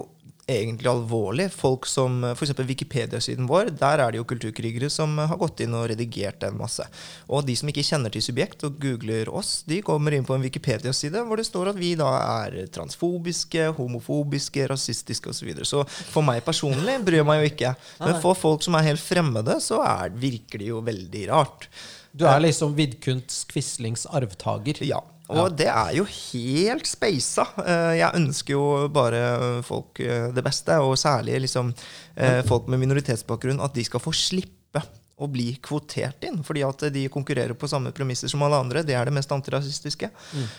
egentlig 0.47 0.91
alvorlig. 0.91 1.49
Folk 1.53 1.87
som 1.91 2.21
F.eks. 2.25 2.53
Wikipedia-siden 2.59 3.49
vår, 3.51 3.73
der 3.81 4.03
er 4.03 4.13
det 4.13 4.21
jo 4.21 4.27
kulturkrigere 4.31 4.91
som 4.93 5.17
har 5.19 5.39
gått 5.41 5.65
inn 5.65 5.75
og 5.75 5.89
redigert 5.91 6.47
en 6.47 6.59
masse. 6.61 6.87
Og 7.27 7.43
de 7.49 7.57
som 7.59 7.71
ikke 7.71 7.85
kjenner 7.87 8.15
til 8.15 8.23
subjekt 8.23 8.63
og 8.69 8.79
googler 8.83 9.31
oss, 9.33 9.59
de 9.67 9.81
kommer 9.87 10.15
inn 10.15 10.27
på 10.27 10.37
en 10.37 10.47
Wikipedia-side 10.47 11.25
hvor 11.27 11.41
det 11.41 11.49
står 11.49 11.73
at 11.73 11.81
vi 11.81 11.95
da 11.99 12.13
er 12.45 12.71
transfobiske, 12.75 13.73
homofobiske, 13.79 14.69
rasistiske 14.71 15.33
osv. 15.33 15.37
Så, 15.37 15.47
videre. 15.47 15.67
så 15.69 15.83
for 15.87 16.25
meg 16.27 16.41
personlig 16.47 16.97
bryr 17.05 17.21
jeg 17.21 17.29
meg 17.29 17.43
jo 17.43 17.51
ikke. 17.51 17.75
Men 18.01 18.17
for 18.23 18.39
folk 18.39 18.65
som 18.65 18.79
er 18.79 18.89
helt 18.89 19.03
fremmede, 19.03 19.59
så 19.63 19.83
er, 19.85 20.15
virker 20.15 20.63
det 20.63 20.71
jo 20.71 20.81
veldig 20.87 21.27
rart. 21.31 21.69
Du 22.17 22.25
er 22.25 22.41
liksom 22.41 22.73
Vidkunst 22.79 23.51
Quislings 23.51 24.07
arvtaker. 24.09 24.81
Ja. 24.87 25.03
Og 25.33 25.57
det 25.59 25.67
er 25.73 25.95
jo 25.99 26.05
helt 26.07 26.87
speisa. 26.87 27.47
Eh, 27.65 27.97
Jeg 27.99 28.15
ønsker 28.21 28.55
jo 28.55 28.67
bare 28.95 29.63
folk 29.67 29.99
eh, 30.05 30.29
det 30.37 30.45
beste, 30.47 30.77
og 30.83 30.95
særlig 31.01 31.41
liksom 31.47 31.73
eh, 32.15 32.43
folk 32.47 32.69
med 32.71 32.83
minoritetsbakgrunn, 32.85 33.59
at 33.65 33.75
de 33.75 33.85
skal 33.89 34.03
få 34.05 34.15
slippe 34.15 34.83
å 35.17 35.27
bli 35.33 35.49
kvotert 35.65 36.23
inn. 36.29 36.43
Fordi 36.45 36.63
at 36.67 36.87
de 36.93 37.07
konkurrerer 37.09 37.57
på 37.57 37.69
samme 37.73 37.91
premisser 37.97 38.29
som 38.29 38.43
alle 38.45 38.59
andre. 38.61 38.83
Det 38.87 38.95
er 38.95 39.09
det 39.09 39.15
mest 39.17 39.33
antirasistiske. 39.33 40.11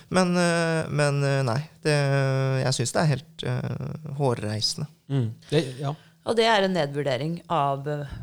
Men, 0.10 0.34
eh, 0.42 0.84
men 0.90 1.22
eh, 1.24 1.44
nei. 1.48 1.60
Det, 1.86 1.96
jeg 2.66 2.78
syns 2.80 2.96
det 2.96 3.04
er 3.04 3.12
helt 3.14 3.46
eh, 3.48 4.16
hårreisende. 4.18 4.90
Mm. 5.14 5.28
Det, 5.52 5.64
ja. 5.80 5.94
Og 6.28 6.36
det 6.36 6.48
er 6.50 6.66
en 6.68 6.74
nedvurdering 6.76 7.38
av 7.54 7.88
eh, 7.88 8.18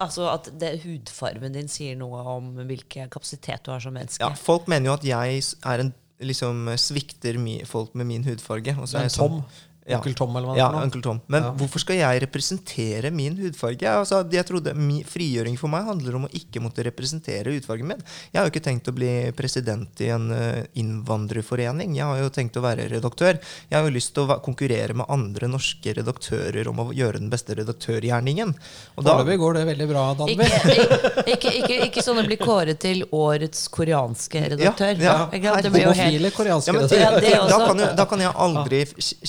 Altså 0.00 0.28
at 0.32 0.48
det, 0.60 0.80
hudfarven 0.84 1.52
din 1.52 1.68
sier 1.68 1.96
noe 2.00 2.22
om 2.36 2.54
hvilken 2.66 3.10
kapasitet 3.12 3.62
du 3.66 3.70
har 3.74 3.80
som 3.84 3.92
menneske. 3.92 4.22
Ja, 4.24 4.32
folk 4.34 4.68
mener 4.72 4.90
jo 4.90 4.94
at 4.96 5.04
jeg 5.04 5.42
er 5.64 5.82
en 5.84 5.94
liksom 6.20 6.68
svikter 6.80 7.38
mi, 7.40 7.58
folk 7.68 7.94
med 7.94 8.06
min 8.08 8.24
hudfarge. 8.24 8.74
Og 8.80 8.88
så 8.88 8.98
er 8.98 9.02
jeg 9.08 9.12
sånn- 9.18 9.40
Tom. 9.40 9.44
Ja. 9.88 9.96
Onkel 9.98 10.14
Tom, 10.14 10.36
eller 10.36 10.46
hva 10.50 10.54
det 10.54 10.60
Ja, 10.60 10.68
er 10.68 10.72
noe. 10.76 10.84
Onkel 10.86 11.02
Tom. 11.02 11.20
Men 11.26 11.42
Ja. 11.42 11.50
hvorfor 11.56 11.80
skal 11.80 11.96
jeg 11.96 12.20
representere 12.22 13.10
min 13.10 13.36
hudfarge? 13.36 13.82
Altså, 13.88 14.20
jeg 14.30 14.44
trodde 14.46 14.74
Frigjøring 15.08 15.56
for 15.58 15.68
meg 15.72 15.84
handler 15.84 16.14
om 16.16 16.26
å 16.26 16.30
ikke 16.36 16.60
måtte 16.60 16.84
representere 16.84 17.50
hudfargen 17.54 17.86
min. 17.88 18.02
Jeg 18.32 18.38
har 18.40 18.46
jo 18.48 18.52
ikke 18.52 18.62
tenkt 18.68 18.86
å 18.88 18.94
bli 18.94 19.32
president 19.32 19.88
i 20.04 20.10
en 20.12 20.30
eh, 20.30 20.64
innvandrerforening. 20.76 21.96
Jeg 21.96 22.04
har 22.04 22.18
jo 22.20 22.28
tenkt 22.30 22.56
å 22.60 22.62
være 22.64 22.86
redaktør. 22.90 23.38
Jeg 23.70 23.76
har 23.78 23.88
jo 23.88 23.94
lyst 23.94 24.14
til 24.14 24.24
å 24.28 24.38
konkurrere 24.44 24.94
med 24.94 25.06
andre 25.08 25.48
norske 25.50 25.94
redaktører 25.96 26.68
om 26.70 26.84
å 26.84 26.86
gjøre 26.94 27.18
den 27.22 27.30
beste 27.32 27.56
redaktørgjerningen. 27.58 28.54
Og 28.96 29.04
da, 29.04 29.16
Foreløpig 29.16 29.38
går 29.42 29.58
det 29.58 29.64
veldig 29.70 29.88
bra, 29.90 30.04
Ikke, 30.12 30.46
Danby. 30.46 31.32
ikke, 31.34 31.54
ikke, 31.62 31.80
ikke 31.88 32.04
sånn 32.04 32.20
å 32.22 32.26
bli 32.26 32.38
kåret 32.40 32.80
til 32.82 33.02
årets 33.16 33.66
koreanske 33.72 34.44
redaktør. 34.54 34.94
Ja, 35.00 35.16
ja. 35.32 35.56
Det 35.60 35.72
blir 35.72 35.86
jo 35.88 35.94
helt 35.94 36.00
Homofile 36.00 36.30
koreanske 36.36 36.70
ja, 36.70 36.76
men, 36.76 36.86
redaktører. 36.86 37.30
Ja, 37.30 37.40
det 37.40 37.50
da, 37.50 37.58
kan 37.66 37.82
jeg, 37.84 37.96
da 38.00 38.08
kan 38.10 38.24
jeg 38.24 38.34
aldri 38.46 38.82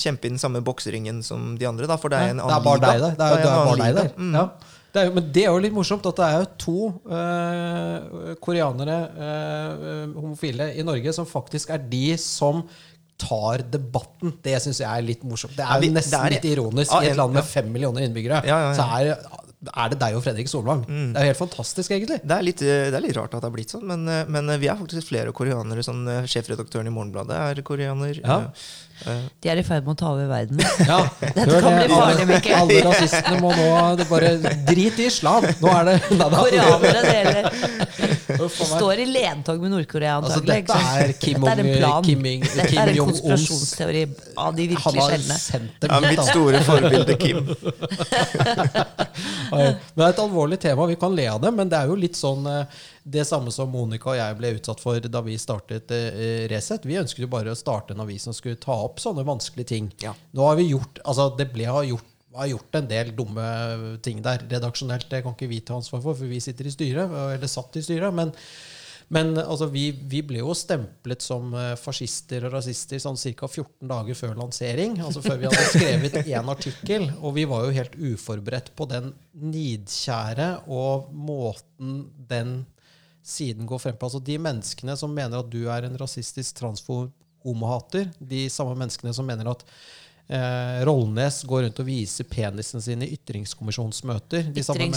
kjempe 0.05 0.27
i 0.27 0.33
den 0.35 0.40
samme 0.41 0.63
bokseringen 0.65 1.21
som 1.25 1.55
de 1.59 1.69
andre, 1.69 1.87
da, 1.89 1.97
for 2.01 2.13
det 2.13 2.19
er 2.19 2.35
en 2.35 2.43
annen 2.43 2.67
liga. 2.67 2.91
Det 2.91 3.15
er, 3.15 3.47
bare 3.47 3.81
deg 3.85 3.97
der. 3.99 4.13
Mm. 4.17 4.37
Ja. 4.37 4.45
Det 4.91 5.01
er 5.05 5.11
men 5.15 5.27
det 5.31 5.45
er 5.45 5.53
jo 5.53 5.59
litt 5.63 5.75
morsomt 5.75 6.07
at 6.09 6.17
det 6.19 6.27
er 6.27 6.41
jo 6.41 6.47
to 6.59 6.79
øh, 7.15 8.31
koreanere, 8.43 8.97
øh, 9.15 10.15
homofile, 10.17 10.73
i 10.75 10.83
Norge 10.83 11.13
som 11.15 11.27
faktisk 11.29 11.71
er 11.71 11.85
de 11.91 12.17
som 12.19 12.65
tar 13.21 13.63
debatten. 13.71 14.33
Det 14.43 14.57
syns 14.63 14.81
jeg 14.81 14.89
er 14.89 15.05
litt 15.05 15.23
morsomt. 15.27 15.53
Det 15.55 15.63
er 15.63 15.85
jo 15.85 15.93
nesten 15.95 16.25
litt 16.33 16.47
ironisk 16.49 16.95
i 16.99 17.11
et 17.11 17.19
land 17.19 17.37
med 17.37 17.47
fem 17.47 17.69
millioner 17.71 18.07
innbyggere. 18.07 18.41
Ja, 18.47 18.57
ja, 18.57 18.71
ja. 18.71 18.75
Så 18.75 18.87
er, 18.97 19.40
er 19.61 19.91
det 19.93 19.99
deg 20.01 20.15
og 20.17 20.23
Fredrik 20.25 20.47
Solvang. 20.49 20.79
Mm. 20.89 21.09
Det 21.13 21.19
er 21.21 21.25
jo 21.27 21.31
helt 21.35 21.41
fantastisk, 21.43 21.91
egentlig. 21.93 22.17
Det 22.25 22.33
er, 22.37 22.41
litt, 22.47 22.61
eh, 22.65 22.87
det 22.89 22.97
er 22.97 23.03
litt 23.05 23.17
rart 23.17 23.33
at 23.35 23.41
det 23.43 23.47
har 23.49 23.53
blitt 23.53 23.69
sånn, 23.75 23.83
men, 23.85 24.07
eh, 24.09 24.23
men 24.31 24.43
vi 24.61 24.67
er 24.71 24.77
faktisk 24.79 25.05
flere 25.11 25.31
koreanere. 25.37 25.81
Sånn, 25.85 26.01
eh, 26.09 26.23
sjefredaktøren 26.31 26.87
i 26.89 26.93
Morgenbladet 26.95 27.35
er 27.37 27.61
koreaner. 27.67 28.15
Ja. 28.23 28.39
Eh, 29.05 29.21
De 29.41 29.49
er 29.49 29.57
i 29.57 29.63
ferd 29.65 29.83
med 29.85 29.93
å 29.95 29.97
ta 30.01 30.07
over 30.13 30.27
verden. 30.29 30.59
Ja, 30.85 30.99
Dette 31.21 31.45
hør 31.49 31.61
kan 31.61 31.73
det. 31.77 31.85
bli 31.87 31.95
farlig, 31.95 32.25
Mikkel. 32.29 32.53
alle 32.57 32.81
rasistene 32.85 33.39
må 33.41 33.49
nå 33.57 33.95
det 33.97 34.05
bare 34.09 34.29
Drit 34.67 34.99
i 35.01 35.05
islam! 35.09 35.43
Nå 35.61 35.67
er 35.73 35.83
det 35.89 35.95
nei, 36.11 36.17
da. 36.21 36.27
Koreanere 36.37 37.01
det. 37.31 37.43
Uff, 38.41 38.55
står 38.65 38.97
i 39.03 39.05
ledtog 39.09 39.59
med 39.61 39.71
Nord-Korea 39.73 40.15
Altså, 40.21 40.39
dette 40.45 40.73
er 40.77 41.11
Kim 41.21 41.41
Dette 41.43 41.61
er. 41.81 42.01
Kim 42.05 42.25
Ing- 42.29 42.45
Dette 42.45 42.67
Kim 42.71 42.79
er 42.81 42.87
en 42.93 42.97
konspirasjonsteori 43.09 44.03
av 44.41 44.51
de 44.57 44.63
virkelig 44.71 45.01
sjeldne. 45.09 45.35
ja, 45.81 45.99
mitt 46.05 46.19
altså. 46.21 46.31
store 46.31 46.59
forbilde 46.65 47.13
Kim. 47.21 47.39
Det 49.51 50.03
er 50.03 50.13
et 50.13 50.21
alvorlig 50.23 50.59
tema. 50.61 50.87
Vi 50.89 50.97
kan 50.99 51.15
le 51.15 51.27
av 51.31 51.41
det, 51.43 51.51
men 51.55 51.71
det 51.71 51.79
er 51.79 51.91
jo 51.91 51.97
litt 51.99 52.17
sånn 52.19 52.47
eh, 52.49 52.79
det 53.03 53.25
samme 53.27 53.53
som 53.53 53.71
Monica 53.71 54.11
og 54.13 54.19
jeg 54.19 54.37
ble 54.39 54.53
utsatt 54.57 54.83
for 54.83 55.11
da 55.11 55.23
vi 55.25 55.37
startet 55.41 55.91
eh, 55.95 56.45
Resett. 56.51 56.87
Vi 56.87 56.99
ønsket 57.01 57.25
jo 57.25 57.31
bare 57.31 57.53
å 57.53 57.57
starte 57.57 57.95
en 57.95 58.03
avis 58.05 58.27
som 58.27 58.35
skulle 58.37 58.61
ta 58.61 58.75
opp 58.85 59.01
sånne 59.03 59.25
vanskelige 59.27 59.73
ting. 59.73 59.91
Ja. 60.03 60.15
Nå 60.37 60.47
har 60.47 60.57
vi 60.59 60.71
gjort 60.71 61.01
Altså, 61.03 61.31
det 61.37 61.51
ble 61.53 61.67
har 61.67 61.85
gjort 61.87 62.07
har 62.31 62.47
gjort 62.47 62.75
en 62.79 62.87
del 62.87 63.09
dumme 63.15 63.45
ting 64.03 64.21
der. 64.23 64.45
Redaksjonelt 64.47 65.09
det 65.11 65.19
kan 65.25 65.33
ikke 65.35 65.49
vi 65.51 65.59
ta 65.67 65.75
ansvar 65.75 65.99
for, 66.03 66.15
for 66.15 66.31
vi 66.31 66.39
sitter 66.43 66.69
i 66.69 66.71
styret. 66.71 67.11
Eller 67.35 67.49
satt 67.51 67.75
i 67.75 67.83
styret. 67.83 68.13
Men, 68.15 68.31
men 69.11 69.33
altså, 69.35 69.67
vi, 69.67 69.89
vi 69.91 70.21
ble 70.23 70.39
jo 70.39 70.53
stemplet 70.55 71.23
som 71.23 71.51
eh, 71.57 71.73
fascister 71.79 72.45
og 72.47 72.53
rasister 72.55 73.01
sånn 73.03 73.19
ca. 73.19 73.49
14 73.49 73.89
dager 73.89 74.15
før 74.15 74.37
lansering. 74.39 74.95
Altså 75.03 75.23
før 75.25 75.41
vi 75.41 75.49
hadde 75.49 75.65
skrevet 75.73 76.15
én 76.21 76.51
artikkel. 76.53 77.09
Og 77.19 77.35
vi 77.35 77.43
var 77.49 77.65
jo 77.65 77.73
helt 77.75 77.97
uforberedt 77.99 78.71
på 78.77 78.87
den 78.87 79.11
nidkjære 79.35 80.47
og 80.71 81.09
måten 81.11 82.05
den 82.29 82.61
siden 83.21 83.67
går 83.67 83.83
frem 83.83 83.99
på. 83.99 84.07
Altså 84.07 84.23
de 84.31 84.39
menneskene 84.39 84.95
som 84.97 85.11
mener 85.11 85.43
at 85.43 85.51
du 85.51 85.65
er 85.67 85.89
en 85.89 85.99
rasistisk 85.99 86.61
transfob 86.61 87.11
homohater, 87.43 88.07
de 88.15 88.45
samme 88.53 88.77
menneskene 88.79 89.11
som 89.17 89.27
mener 89.27 89.49
at 89.51 89.65
Eh, 90.29 90.85
Rollnes 90.87 91.41
går 91.49 91.65
rundt 91.65 91.79
og 91.83 91.87
viser 91.87 92.23
penisen 92.29 92.81
sin 92.83 93.01
i 93.03 93.09
ytringskommisjonsmøter. 93.17 94.53
De 94.53 94.63
samme 94.63 94.87
med- 94.87 94.95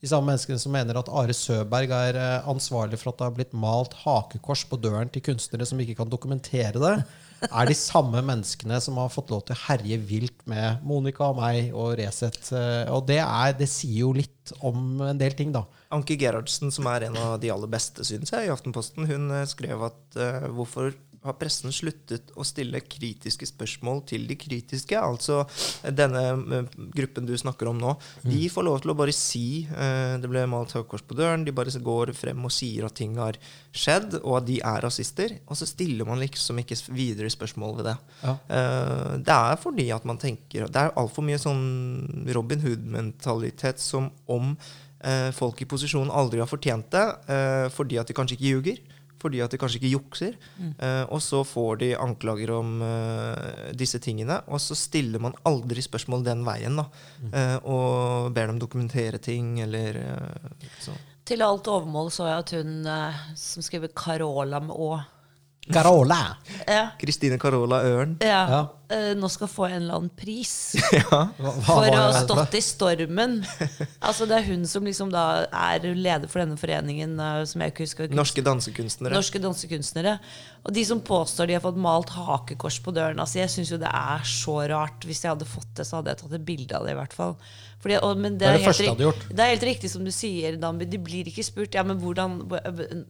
De 0.00 0.08
samme 0.08 0.26
menneskene 0.30 0.58
som 0.58 0.72
mener 0.72 0.98
at 0.98 1.08
Are 1.08 1.32
Søberg 1.34 1.90
er 1.90 2.16
eh, 2.16 2.48
ansvarlig 2.48 2.98
for 2.98 3.10
at 3.12 3.18
det 3.18 3.26
har 3.26 3.36
blitt 3.36 3.52
malt 3.52 3.94
hakekors 4.04 4.64
på 4.68 4.78
døren 4.80 5.10
til 5.10 5.22
kunstnere 5.22 5.66
som 5.66 5.78
ikke 5.80 5.96
kan 5.96 6.08
dokumentere 6.10 6.72
det, 6.78 7.04
er 7.50 7.66
de 7.66 7.74
samme 7.74 8.22
menneskene 8.22 8.80
som 8.80 8.96
har 8.96 9.08
fått 9.10 9.30
lov 9.30 9.44
til 9.46 9.56
å 9.56 9.62
herje 9.66 9.98
vilt 9.98 10.46
med 10.46 10.82
Monica 10.86 11.26
og 11.32 11.40
meg 11.40 11.72
og 11.74 11.96
Resett. 11.98 12.52
Eh, 12.52 12.86
Og 12.92 13.06
det, 13.08 13.18
er, 13.18 13.52
det 13.58 13.68
sier 13.68 14.04
jo 14.06 14.12
litt 14.12 14.52
om 14.62 15.00
en 15.02 15.18
del 15.18 15.32
ting, 15.38 15.50
da. 15.52 15.64
Anki 15.90 16.16
Gerhardsen, 16.16 16.70
som 16.70 16.86
er 16.86 17.08
en 17.08 17.16
av 17.16 17.40
de 17.40 17.50
aller 17.50 17.66
beste, 17.70 18.04
synes 18.04 18.30
jeg, 18.30 18.46
i 18.46 18.52
Aftenposten, 18.54 19.06
hun 19.06 19.30
eh, 19.30 19.46
skrev 19.46 19.82
at 19.90 20.16
uh, 20.16 20.46
hvorfor 20.54 20.94
har 21.22 21.36
pressen 21.38 21.72
sluttet 21.74 22.32
å 22.34 22.44
stille 22.46 22.80
kritiske 22.82 23.46
spørsmål 23.46 24.02
til 24.10 24.24
de 24.26 24.36
kritiske? 24.38 24.98
Altså 24.98 25.42
denne 25.94 26.22
eh, 26.58 26.70
gruppen 26.96 27.28
du 27.28 27.34
snakker 27.38 27.70
om 27.70 27.78
nå. 27.78 27.94
De 28.26 28.40
får 28.50 28.66
lov 28.66 28.80
til 28.82 28.92
å 28.92 28.96
bare 28.98 29.14
si 29.14 29.44
eh, 29.70 30.16
det 30.22 30.30
ble 30.30 30.44
malt 30.50 30.74
høykors 30.76 31.04
på 31.06 31.18
døren. 31.18 31.46
De 31.46 31.54
bare 31.54 31.72
går 31.72 32.14
frem 32.18 32.42
og 32.42 32.54
sier 32.54 32.88
at 32.88 32.96
ting 32.98 33.14
har 33.22 33.38
skjedd, 33.70 34.18
og 34.22 34.40
at 34.40 34.48
de 34.50 34.58
er 34.72 34.82
rasister. 34.84 35.36
Og 35.46 35.58
så 35.58 35.68
stiller 35.70 36.08
man 36.08 36.20
liksom 36.22 36.58
ikke 36.62 36.78
videre 36.90 37.30
spørsmål 37.32 37.78
ved 37.78 37.92
det. 37.92 37.96
Ja. 38.24 38.36
Eh, 38.58 39.10
det 39.22 39.38
er 39.38 39.60
fordi 39.62 39.90
at 39.94 40.06
man 40.08 40.18
tenker 40.18 40.66
Det 40.72 40.78
er 40.78 40.94
altfor 40.98 41.24
mye 41.26 41.38
sånn 41.40 42.26
Robin 42.34 42.62
Hood-mentalitet 42.62 43.80
som 43.82 44.10
om 44.30 44.56
folk 45.34 45.58
i 45.58 45.66
posisjon 45.66 46.12
aldri 46.14 46.38
har 46.38 46.46
fortjent 46.46 46.92
det, 46.94 47.06
fordi 47.74 47.96
at 47.98 48.06
de 48.06 48.14
kanskje 48.14 48.36
ikke 48.36 48.52
ljuger. 48.52 48.76
Fordi 49.22 49.42
at 49.44 49.54
de 49.54 49.60
kanskje 49.60 49.78
ikke 49.80 49.92
jukser. 49.94 50.36
Eh, 50.58 51.04
og 51.06 51.22
så 51.22 51.42
får 51.46 51.78
de 51.82 51.92
anklager 51.98 52.50
om 52.56 52.74
eh, 52.82 53.70
disse 53.78 54.00
tingene, 54.02 54.40
og 54.50 54.60
så 54.62 54.76
stiller 54.78 55.22
man 55.22 55.36
aldri 55.48 55.84
spørsmål 55.84 56.26
den 56.26 56.44
veien. 56.46 56.76
da, 56.80 56.88
eh, 57.30 57.56
Og 57.62 58.32
ber 58.34 58.50
dem 58.50 58.60
dokumentere 58.62 59.22
ting, 59.22 59.60
eller 59.62 60.02
eh, 60.02 60.68
så. 60.82 60.96
Til 61.24 61.42
alt 61.46 61.68
overmål 61.70 62.10
så 62.10 62.26
jeg 62.26 62.42
at 62.42 62.52
hun 62.58 62.72
som 63.38 63.62
skriver 63.62 63.92
Carola 63.94 64.58
med 64.60 64.74
Å 64.74 64.96
Carola! 65.70 66.36
ja, 66.66 66.88
Kristine 66.98 67.38
Carola 67.38 67.78
Øren. 67.86 68.16
ja, 68.20 68.40
Ja. 68.50 68.60
eh, 68.90 69.12
nå 69.14 69.28
skal 69.30 69.46
få 69.48 69.68
en 69.68 69.76
eller 69.82 69.94
annen 70.00 70.10
pris 70.10 70.74
ja. 70.92 71.04
Hva, 71.06 71.28
hva 71.38 71.62
for 71.62 71.86
å 71.86 71.94
ha 72.00 72.08
det? 72.10 72.22
stått 72.24 72.56
i 72.58 72.62
stormen. 72.66 73.36
Altså 74.02 74.26
Det 74.26 74.40
er 74.40 74.48
hun 74.50 74.66
som 74.66 74.82
liksom 74.84 75.12
da 75.14 75.44
er 75.46 75.86
leder 75.94 76.26
for 76.28 76.42
denne 76.42 76.58
foreningen, 76.58 77.14
eh, 77.20 77.44
som 77.46 77.62
jeg 77.62 77.72
ikke 77.76 77.86
husker. 77.86 78.10
Norske 78.10 78.42
dansekunstnere. 78.42 79.14
Norske 79.14 79.38
dansekunstnere. 79.42 80.16
Og 80.66 80.74
de 80.74 80.84
som 80.84 81.00
påstår 81.00 81.46
de 81.46 81.54
har 81.60 81.62
fått 81.64 81.78
malt 81.78 82.10
hakekors 82.10 82.80
på 82.82 82.92
døren. 82.94 83.22
Altså 83.22 83.38
Jeg 83.44 83.50
syns 83.54 83.70
jo 83.70 83.78
det 83.78 83.90
er 83.94 84.26
så 84.26 84.58
rart. 84.68 85.06
Hvis 85.06 85.22
jeg 85.22 85.30
hadde 85.36 85.46
fått 85.48 85.70
det, 85.78 85.86
så 85.86 86.00
hadde 86.00 86.10
jeg 86.16 86.24
tatt 86.24 86.32
et 86.40 86.44
bilde 86.46 86.74
av 86.76 86.84
det. 86.86 86.92
i 86.96 86.98
hvert 86.98 87.14
fall 87.14 87.36
Fordi, 87.82 87.96
og, 87.98 88.16
men 88.22 88.36
Det 88.38 88.46
er 88.46 88.52
det 88.54 88.60
helt 88.62 88.68
første 88.68 88.84
jeg 88.84 88.92
hadde 88.92 89.04
gjort. 89.08 89.22
Det 89.28 89.42
er 89.42 89.48
helt 89.50 89.64
riktig 89.66 89.90
som 89.90 90.04
du 90.06 90.10
sier, 90.14 90.56
Dambi. 90.62 90.86
De 90.86 90.98
blir 91.02 91.26
ikke 91.26 91.42
spurt. 91.42 91.74
Ja, 91.74 91.82
men 91.82 91.98
hvordan 91.98 92.36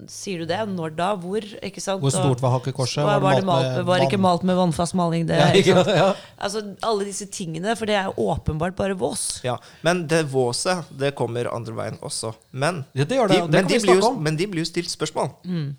Sier 0.08 0.42
du 0.42 0.46
det? 0.48 0.58
Når 0.72 0.94
da? 0.96 1.10
Hvor? 1.20 1.44
Ikke 1.62 1.82
sant? 1.84 2.00
Hvor 2.00 2.14
stort 2.14 2.40
var 2.40 2.54
hakekorset? 2.56 3.02
Var, 3.04 3.20
Var 3.20 3.36
det 3.36 3.42
det 3.42 3.48
malt 3.50 3.68
med 3.76 3.84
var 3.90 4.04
ikke 4.06 4.20
malt 4.20 4.46
med 4.48 4.56
vannfast 4.56 4.96
maling? 4.96 5.26
Det, 5.28 5.36
Ja, 5.36 5.50
ikke 5.60 5.76
sant? 5.76 5.92
ja. 5.96 6.08
Altså 6.40 6.62
Alle 6.82 7.04
disse 7.08 7.26
tingene. 7.28 7.76
For 7.76 7.86
det 7.90 7.98
er 8.00 8.08
åpenbart 8.16 8.76
bare 8.78 8.96
vås. 8.98 9.42
Ja, 9.44 9.58
Men 9.82 10.06
det 10.08 10.24
våset 10.32 10.88
det 10.98 11.12
kommer 11.18 11.52
andre 11.52 11.76
veien 11.76 11.98
også. 12.00 12.32
Men, 12.52 12.84
Ja, 12.94 13.04
det 13.04 13.18
det, 13.18 13.28
de, 13.28 13.42
men, 13.48 13.66
de 13.68 13.78
blir 13.84 14.00
jo, 14.00 14.14
men 14.18 14.36
de 14.36 14.46
blir 14.46 14.64
jo 14.64 14.70
stilt 14.72 14.90
spørsmål. 14.90 15.30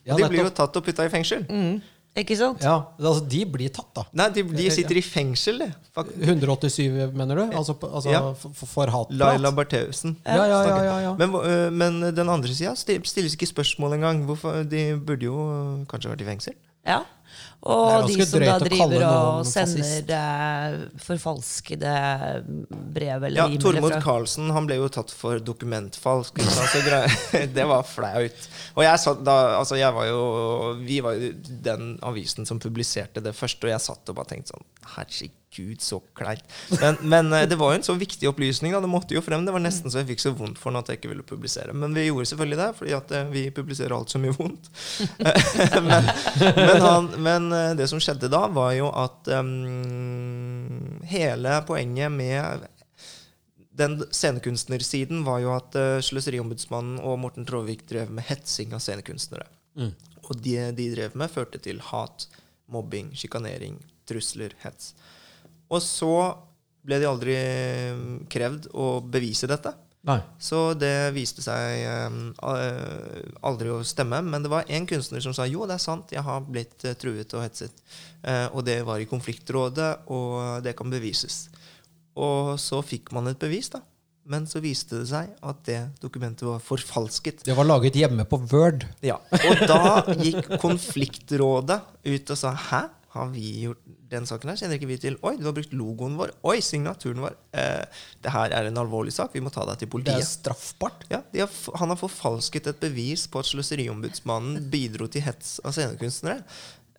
Ja, 0.06 0.16
de 0.16 0.30
blir 0.30 0.44
jo 0.46 0.54
tatt 0.54 0.76
og 0.78 0.86
putta 0.86 1.06
i 1.06 1.10
fengsel. 1.10 1.46
Ikke 2.16 2.36
sant? 2.38 2.62
Ja, 2.62 2.76
altså 3.02 3.24
De 3.26 3.40
blir 3.50 3.72
tatt, 3.74 3.88
da. 3.98 4.04
Nei, 4.14 4.28
de, 4.36 4.44
de 4.54 4.68
sitter 4.72 5.00
i 5.00 5.02
fengsel, 5.02 5.58
Det, 5.64 5.70
Fak- 5.96 6.12
187, 6.22 7.10
mener 7.18 7.40
du? 7.40 7.44
Altså, 7.58 7.74
altså 7.90 8.10
Ja. 8.14 8.20
for, 8.38 8.54
for 8.70 8.86
hatprat? 8.94 9.18
Laila 9.18 9.50
Bertheussen. 9.52 10.18
Ja, 10.26 10.46
ja, 10.46 10.60
ja, 10.68 10.78
ja, 10.84 10.98
ja. 11.08 11.14
Men, 11.18 11.34
øh, 11.34 11.72
men 11.74 12.02
den 12.16 12.30
andre 12.30 12.54
sida 12.54 12.76
stilles 12.76 13.34
ikke 13.34 13.50
spørsmål 13.50 13.94
engang. 13.98 14.26
Hvorfor, 14.26 14.62
de 14.64 14.84
burde 15.08 15.26
jo 15.26 15.40
øh, 15.50 15.88
kanskje 15.90 16.14
vært 16.14 16.22
i 16.22 16.30
fengsel. 16.30 16.54
Ja. 16.86 17.00
Og 17.64 18.10
de 18.10 18.26
som 18.28 18.42
da 18.44 18.58
driver 18.60 19.04
og 19.08 19.46
sender 19.48 20.10
eh, 20.12 20.74
forfalskede 21.00 21.94
brev 22.68 23.24
eller 23.24 23.40
Ja, 23.40 23.46
e-mail. 23.48 23.62
Tormod 23.64 23.96
Karlsen 24.04 24.52
han 24.52 24.68
ble 24.68 24.82
jo 24.82 24.90
tatt 24.92 25.14
for 25.16 25.40
dokumentfalsk. 25.40 26.42
det 27.56 27.68
var 27.70 27.86
flaut. 27.88 28.50
Og 28.76 28.84
jeg 28.84 29.04
satt 29.06 29.24
da, 29.24 29.38
altså 29.62 29.80
jeg 29.80 29.96
var 29.96 30.10
jo, 30.10 30.20
Vi 30.84 31.00
var 31.06 31.16
jo 31.16 31.32
den 31.64 31.96
avisen 32.04 32.50
som 32.50 32.60
publiserte 32.60 33.24
det 33.24 33.36
først, 33.38 33.64
og 33.64 33.72
jeg 33.72 33.86
satt 33.88 34.12
og 34.12 34.20
bare 34.20 34.34
tenkte 34.34 34.58
sånn 34.58 34.68
Herregud, 34.98 35.38
så 35.82 36.00
kleint. 36.18 36.44
Men, 36.82 36.98
men 37.02 37.34
eh, 37.34 37.46
det 37.50 37.58
var 37.60 37.74
jo 37.74 37.80
en 37.80 37.86
så 37.86 37.96
viktig 37.98 38.30
opplysning. 38.30 38.74
da, 38.74 38.82
Det 38.82 38.92
måtte 38.92 39.16
jo 39.16 39.22
frem. 39.22 39.46
Det 39.46 39.54
var 39.56 39.64
nesten 39.64 39.92
så 39.92 40.02
jeg 40.02 40.12
fikk 40.14 40.24
så 40.24 40.34
vondt 40.38 40.60
for 40.62 40.72
den 40.72 40.82
at 40.82 40.92
jeg 40.92 41.02
ikke 41.02 41.12
ville 41.14 41.26
publisere. 41.28 41.74
Men 41.74 41.96
vi 41.96 42.08
gjorde 42.08 42.30
selvfølgelig 42.32 42.60
det, 42.62 42.70
fordi 42.80 42.96
at 42.98 43.16
eh, 43.16 43.32
vi 43.34 43.46
publiserer 43.56 43.96
alt 43.98 44.14
så 44.14 44.22
mye 44.22 44.36
vondt. 44.38 44.70
men, 45.88 46.12
men, 46.42 46.86
han, 46.88 47.10
men 47.30 47.50
eh, 47.52 47.74
det 47.80 47.90
som 47.92 48.02
skjedde 48.04 48.32
da, 48.34 48.46
var 48.54 48.74
jo 48.78 48.92
at 48.92 49.34
um, 49.34 51.02
hele 51.10 51.60
poenget 51.68 52.12
med 52.14 52.70
den 53.74 54.04
scenekunstnersiden 54.12 55.24
var 55.26 55.40
jo 55.42 55.54
at 55.56 55.76
uh, 55.80 55.98
Sløseriombudsmannen 56.06 57.00
og 57.02 57.18
Morten 57.24 57.48
Tråvik 57.50 57.88
drev 57.90 58.12
med 58.14 58.28
hetsing 58.28 58.76
av 58.76 58.84
scenekunstnere. 58.84 59.48
Mm. 59.80 59.94
Og 60.24 60.38
det 60.46 60.68
de 60.78 60.90
drev 60.94 61.18
med, 61.18 61.32
førte 61.34 61.60
til 61.64 61.82
hat, 61.90 62.28
mobbing, 62.72 63.12
sjikanering, 63.18 63.80
trusler, 64.10 64.54
hets. 64.64 64.94
Og 65.74 65.82
så 65.84 66.14
ble 66.84 67.00
de 67.00 67.08
aldri 67.08 67.36
mm, 67.36 68.20
krevd 68.32 68.70
å 68.76 68.98
bevise 69.02 69.50
dette. 69.50 69.74
Nei. 70.04 70.18
Så 70.36 70.74
det 70.76 71.14
viste 71.16 71.40
seg 71.44 71.86
uh, 71.88 72.18
aldri 73.48 73.72
å 73.72 73.80
stemme. 73.88 74.20
Men 74.28 74.44
det 74.44 74.52
var 74.52 74.68
én 74.68 74.88
kunstner 74.88 75.24
som 75.24 75.36
sa 75.36 75.48
jo, 75.48 75.64
det 75.70 75.78
er 75.78 75.86
sant, 75.86 76.12
jeg 76.12 76.26
har 76.26 76.44
blitt 76.44 76.84
uh, 76.84 76.92
truet 77.00 77.32
og 77.38 77.46
hetset. 77.46 77.86
Uh, 78.20 78.52
og 78.52 78.66
det 78.68 78.82
var 78.88 79.00
i 79.00 79.08
konfliktrådet, 79.08 79.94
og 80.12 80.60
det 80.66 80.76
kan 80.80 80.92
bevises. 80.92 81.46
Og 82.20 82.58
så 82.62 82.84
fikk 82.86 83.14
man 83.16 83.32
et 83.32 83.40
bevis, 83.40 83.72
da. 83.72 83.80
Men 84.28 84.46
så 84.48 84.62
viste 84.64 85.02
det 85.02 85.10
seg 85.10 85.32
at 85.44 85.64
det 85.68 85.80
dokumentet 86.00 86.46
var 86.48 86.62
forfalsket. 86.64 87.42
Det 87.48 87.56
var 87.58 87.68
laget 87.68 87.98
hjemme 88.00 88.24
på 88.28 88.40
Word. 88.54 88.86
Ja, 89.04 89.18
Og 89.20 89.64
da 89.68 90.04
gikk 90.24 90.54
konfliktrådet 90.64 91.80
ut 92.08 92.32
og 92.32 92.40
sa 92.40 92.54
hæ? 92.70 92.84
Har 93.14 93.28
vi 93.30 93.46
gjort 93.68 93.82
den 94.10 94.26
saken 94.26 94.50
her? 94.50 94.58
Kjenner 94.58 94.80
ikke 94.80 94.88
vi 94.90 94.96
til 94.98 95.18
Oi, 95.22 95.36
du 95.38 95.44
har 95.46 95.54
brukt 95.54 95.74
logoen 95.78 96.16
vår. 96.18 96.32
Oi, 96.50 96.56
signaturen 96.66 97.22
vår. 97.22 97.36
Eh, 97.54 97.84
det 98.26 98.32
her 98.34 98.56
er 98.58 98.70
en 98.72 98.80
alvorlig 98.82 99.14
sak. 99.14 99.36
Vi 99.38 99.42
må 99.46 99.52
ta 99.54 99.66
deg 99.70 99.84
til 99.84 99.92
politiet. 99.94 100.18
Det 100.18 100.26
er 100.26 100.30
straffbart. 100.32 101.06
Ja, 101.14 101.20
de 101.34 101.44
har, 101.46 101.52
Han 101.78 101.94
har 101.94 102.00
forfalsket 102.00 102.72
et 102.74 102.80
bevis 102.82 103.28
på 103.30 103.44
at 103.44 103.50
Sløseriombudsmannen 103.52 104.66
bidro 104.74 105.06
til 105.14 105.22
hets 105.28 105.60
av 105.64 105.76
scenekunstnere. 105.78 106.42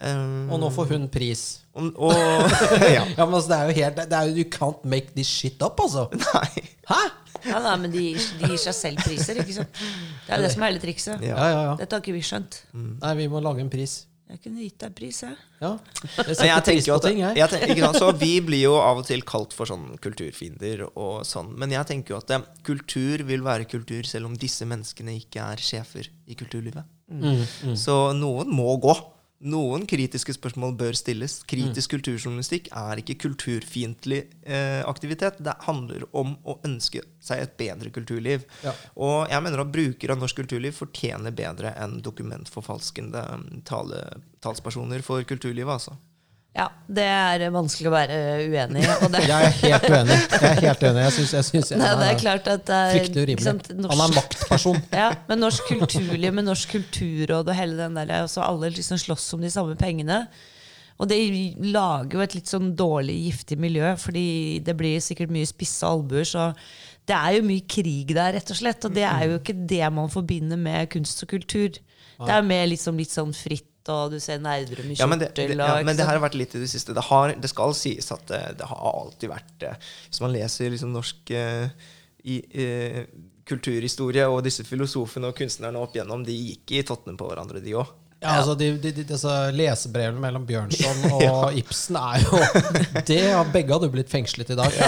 Um, 0.04 0.50
Og 0.52 0.58
nå 0.60 0.68
får 0.74 0.88
hun 0.90 1.04
pris. 1.08 1.42
og, 1.74 1.92
og 1.96 2.14
Ja. 2.96 3.04
Ja, 3.16 3.24
men 3.26 3.34
altså, 3.38 3.48
det 3.50 3.58
er 3.58 3.68
jo 3.70 3.76
helt 3.78 4.00
det 4.10 4.16
er 4.18 4.30
jo, 4.30 4.34
You 4.42 4.48
can't 4.50 4.82
make 4.84 5.14
this 5.18 5.30
shit 5.30 5.62
up, 5.62 5.78
altså. 5.80 6.06
Nei. 6.14 6.64
Hæ? 6.90 7.02
Ja, 7.44 7.58
nei, 7.60 7.74
men 7.82 7.92
de, 7.92 8.02
de 8.38 8.48
gir 8.54 8.58
seg 8.60 8.74
selv 8.78 9.02
priser, 9.04 9.38
ikke 9.42 9.52
sant? 9.58 9.82
Det 10.26 10.32
er 10.32 10.40
det 10.46 10.50
som 10.54 10.62
er 10.64 10.70
hele 10.72 10.80
trikset. 10.82 11.20
Ja. 11.26 11.34
Ja, 11.36 11.48
ja, 11.52 11.62
ja. 11.70 11.74
Dette 11.82 11.96
har 11.98 12.02
ikke 12.06 12.14
vi 12.16 12.22
skjønt. 12.24 12.62
Nei, 12.72 13.14
vi 13.18 13.26
må 13.32 13.42
lage 13.44 13.60
en 13.64 13.70
pris. 13.72 14.04
Jeg 14.24 14.40
kunne 14.40 14.62
gitt 14.64 14.78
deg 14.80 14.92
pris, 14.96 15.18
jeg. 15.20 15.36
Ja. 15.60 15.70
Jeg 16.16 16.48
jeg 16.48 16.64
tenker 16.64 16.86
jo 16.88 16.94
at 16.96 17.04
ting, 17.04 17.18
jeg. 17.20 17.36
jeg 17.38 17.50
tenker, 17.52 17.72
ikke 17.74 17.84
sant? 17.84 17.98
Så 18.00 18.08
Vi 18.18 18.32
blir 18.46 18.62
jo 18.62 18.72
av 18.80 19.02
og 19.02 19.06
til 19.08 19.24
kalt 19.28 19.52
for 19.56 19.68
sånn 19.68 19.98
kulturfiender 20.02 20.86
og 20.88 21.26
sånn. 21.28 21.52
Men 21.60 21.74
jeg 21.74 21.90
tenker 21.90 22.14
jo 22.14 22.20
at 22.22 22.32
eh, 22.32 22.46
kultur 22.64 23.24
vil 23.28 23.44
være 23.44 23.68
kultur 23.68 24.08
selv 24.08 24.30
om 24.30 24.38
disse 24.40 24.64
menneskene 24.68 25.18
ikke 25.20 25.44
er 25.44 25.60
sjefer 25.60 26.08
i 26.24 26.38
kulturlivet. 26.40 26.88
Mm, 27.12 27.44
mm. 27.44 27.76
Så 27.76 27.98
noen 28.16 28.48
må 28.48 28.78
gå. 28.80 28.96
Noen 29.44 29.82
kritiske 29.88 30.32
spørsmål 30.32 30.72
bør 30.80 30.96
stilles. 30.96 31.42
Kritisk 31.48 31.92
kulturjournalistikk 31.92 32.70
er 32.80 33.00
ikke 33.02 33.18
kulturfiendtlig 33.26 34.22
eh, 34.40 34.80
aktivitet. 34.88 35.42
Det 35.44 35.52
handler 35.66 36.06
om 36.16 36.32
å 36.48 36.56
ønske 36.64 37.02
seg 37.20 37.42
et 37.42 37.52
bedre 37.60 37.92
kulturliv. 37.92 38.46
Ja. 38.64 38.72
Og 38.96 39.28
jeg 39.28 39.44
mener 39.44 39.60
at 39.60 39.74
brukere 39.74 40.16
av 40.16 40.22
norsk 40.22 40.40
kulturliv 40.40 40.76
fortjener 40.78 41.36
bedre 41.36 41.74
enn 41.76 41.98
dokumentforfalskende 42.04 43.26
mm, 43.42 43.46
tale, 43.68 44.00
talspersoner 44.44 45.04
for 45.04 45.28
kulturlivet. 45.28 45.76
altså. 45.76 45.98
Ja, 46.54 46.68
det 46.86 47.02
er 47.02 47.42
vanskelig 47.50 47.88
å 47.90 47.92
være 47.96 48.16
uenig 48.46 48.84
i. 48.84 48.86
Jeg 49.26 49.32
er 49.34 49.54
helt 49.58 49.86
uenig. 49.90 50.18
Jeg 50.30 50.44
er 50.52 50.60
helt 50.62 50.84
uenig. 50.86 51.00
Jeg 51.02 51.14
synes, 51.16 51.32
jeg 51.34 51.46
syns 51.48 51.70
nei, 51.80 51.88
det 51.98 52.08
er 52.12 52.20
klart 52.20 52.50
at 52.52 52.62
det 52.68 52.76
er 52.78 52.92
fryktelig 52.94 53.24
urimelig. 53.26 53.46
sant, 53.48 53.70
norsk- 53.74 53.90
Han 53.96 54.02
er 54.04 54.14
maktperson. 54.20 54.78
Ja, 55.02 55.08
men 55.28 55.42
Norsk 55.42 55.66
kulturliv 55.72 56.36
med 56.38 56.46
Norsk 56.46 56.76
kulturråd 56.76 57.50
og 57.50 57.58
hele 57.58 57.74
den 57.80 57.98
der, 57.98 58.12
også 58.22 58.44
alle 58.46 58.70
liksom 58.70 59.00
slåss 59.02 59.26
om 59.34 59.42
de 59.42 59.50
samme 59.50 59.74
pengene. 59.80 60.20
Og 61.02 61.08
det 61.10 61.18
lager 61.74 62.20
jo 62.20 62.22
et 62.22 62.36
litt 62.38 62.46
sånn 62.52 62.70
dårlig, 62.78 63.16
giftig 63.32 63.58
miljø, 63.58 63.88
fordi 63.98 64.60
det 64.62 64.76
blir 64.78 65.00
sikkert 65.02 65.32
mye 65.34 65.48
spisse 65.50 65.82
albuer. 65.90 66.22
Så 66.22 66.52
det 67.10 67.16
er 67.18 67.34
jo 67.40 67.48
mye 67.48 67.64
krig 67.66 68.14
der, 68.14 68.30
rett 68.38 68.54
og 68.54 68.60
slett. 68.62 68.86
Og 68.86 68.94
det 68.94 69.02
er 69.10 69.26
jo 69.26 69.40
ikke 69.40 69.56
det 69.74 69.82
man 69.90 70.06
forbinder 70.12 70.54
med 70.60 70.86
kunst 70.94 71.26
og 71.26 71.32
kultur. 71.34 71.74
Det 72.22 72.30
er 72.30 72.46
mer 72.46 72.68
liksom 72.70 72.94
litt 73.02 73.10
sånn 73.10 73.34
fritt, 73.34 73.66
og 73.92 74.14
du 74.14 74.18
ser 74.22 74.40
Nerdrum 74.42 74.90
i 74.92 74.96
Ja, 74.98 75.08
men 75.10 75.20
det, 75.20 75.32
kjortel. 75.32 75.56
det, 75.56 75.66
ja, 75.66 75.76
men 75.82 75.92
det 75.92 76.00
sant? 76.00 76.08
her 76.08 76.18
har 76.18 76.24
vært 76.24 76.38
litt 76.40 76.54
i 76.56 76.62
det 76.62 76.70
siste. 76.72 76.94
Det, 76.96 77.04
har, 77.10 77.34
det 77.36 77.50
skal 77.52 77.74
sies 77.76 78.10
at 78.14 78.24
det, 78.30 78.40
det 78.60 78.68
har 78.70 78.80
alltid 78.94 79.32
vært 79.32 79.66
eh, 79.68 79.90
Hvis 80.08 80.22
man 80.24 80.32
leser 80.34 80.72
liksom 80.72 80.94
norsk 80.94 81.34
eh, 81.36 81.68
i, 82.24 82.38
eh, 82.64 83.02
kulturhistorie, 83.44 84.24
og 84.30 84.40
disse 84.46 84.64
filosofene 84.64 85.28
og 85.28 85.36
kunstnerne 85.36 85.80
opp 85.80 85.96
igjennom, 85.96 86.24
de 86.24 86.32
gikk 86.32 86.78
i 86.78 86.84
tottene 86.88 87.18
på 87.20 87.28
hverandre, 87.28 87.60
de 87.60 87.76
òg. 87.76 87.90
Ja, 88.24 88.38
altså 88.40 88.54
de, 88.56 88.70
de, 88.80 88.90
de, 88.96 89.02
disse 89.04 89.32
Lesebrevene 89.52 90.20
mellom 90.22 90.46
Bjørnson 90.48 91.02
og 91.18 91.58
Ibsen 91.60 91.98
er 92.00 92.22
jo 92.24 92.38
Det 93.10 93.20
har 93.28 93.50
begge 93.52 93.74
hadde 93.76 93.90
blitt 93.92 94.08
fengslet 94.12 94.54
i 94.54 94.56
dag. 94.56 94.78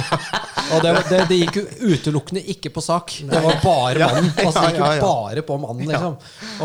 og 0.74 0.82
det, 0.82 0.92
det, 1.10 1.20
det 1.30 1.38
gikk 1.38 1.58
jo 1.60 1.64
utelukkende 1.94 2.42
ikke 2.54 2.72
på 2.74 2.82
sak. 2.82 3.14
Det 3.30 3.42
var 3.44 3.60
bare 3.62 4.00
Ja, 4.02 4.08
mannen. 4.10 4.32
Altså, 4.42 4.64
det 4.64 4.72
gikk 4.72 4.80
jo 4.80 4.84
ja, 4.84 4.90
ja, 4.90 4.98
ja. 4.98 5.04
bare 5.06 5.44
på 5.46 5.58
mannen, 5.62 5.86
liksom. 5.92 6.16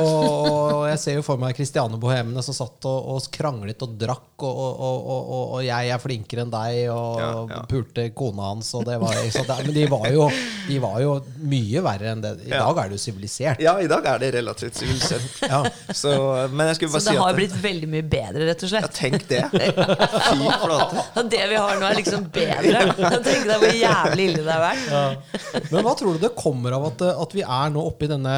Og 0.01 0.87
jeg 0.89 1.01
ser 1.03 1.19
jo 1.19 1.25
for 1.25 1.41
meg 1.41 1.53
Christiane-bohemene 1.57 2.41
som 2.45 2.57
satt 2.57 2.89
og, 2.89 3.11
og 3.13 3.29
kranglet 3.33 3.85
og 3.85 3.93
drakk, 4.01 4.31
og, 4.39 4.59
og, 4.63 4.79
og, 4.89 5.21
og, 5.29 5.43
og 5.59 5.63
jeg 5.67 5.93
er 5.93 6.01
flinkere 6.01 6.45
enn 6.47 6.53
deg, 6.53 6.79
og 6.93 7.19
Ja, 7.19 7.29
ja. 7.53 7.61
pulte 7.69 8.07
kona 8.17 8.49
hans, 8.53 8.71
og 8.79 8.85
det 8.87 8.97
var 9.01 9.13
så 9.29 9.43
det, 9.45 9.59
Men 9.67 9.75
de 9.75 9.85
var, 9.91 10.07
jo, 10.15 10.29
de 10.67 10.79
var 10.81 10.99
jo 11.03 11.15
mye 11.51 11.83
verre 11.85 12.13
enn 12.15 12.23
det. 12.23 12.33
I 12.47 12.53
dag 12.55 12.81
er 12.83 12.89
det 12.91 12.97
jo 12.97 13.03
sivilisert. 13.03 13.61
Ja, 13.63 13.75
i 13.83 13.89
dag 13.91 14.05
er 14.09 14.21
det 14.23 14.31
relativt 14.39 14.79
sivilisert. 14.79 15.43
Ja. 15.45 15.61
Så, 15.99 16.11
men 16.53 16.69
jeg 16.69 16.77
skulle 16.79 16.93
Så 16.93 17.01
det 17.03 17.13
si 17.13 17.19
har 17.19 17.33
at 17.33 17.37
blitt 17.39 17.55
veldig 17.63 17.89
mye 17.91 18.05
bedre, 18.15 18.47
rett 18.49 18.63
og 18.65 18.73
Ja, 18.77 18.89
tenk 18.95 19.25
det. 19.29 19.41
Fy 20.29 20.49
flate. 20.63 21.05
Det 21.35 21.43
vi 21.51 21.59
har 21.59 21.75
nå, 21.81 21.85
er 21.89 21.99
liksom 21.99 22.25
bedre. 22.33 22.83
Tenk 23.25 23.47
deg 23.49 23.63
hvor 23.65 23.77
jævlig 23.81 24.27
ille 24.31 24.43
det 24.47 24.55
har 24.55 24.63
vært. 24.63 25.69
Men 25.73 25.85
hva 25.85 25.95
tror 25.99 26.15
du 26.17 26.23
det 26.23 26.33
kommer 26.39 26.77
av 26.79 26.89
at, 26.93 27.05
at 27.27 27.35
vi 27.37 27.43
er 27.45 27.73
nå 27.75 27.83
oppe 27.91 28.07
i 28.07 28.11
denne 28.13 28.35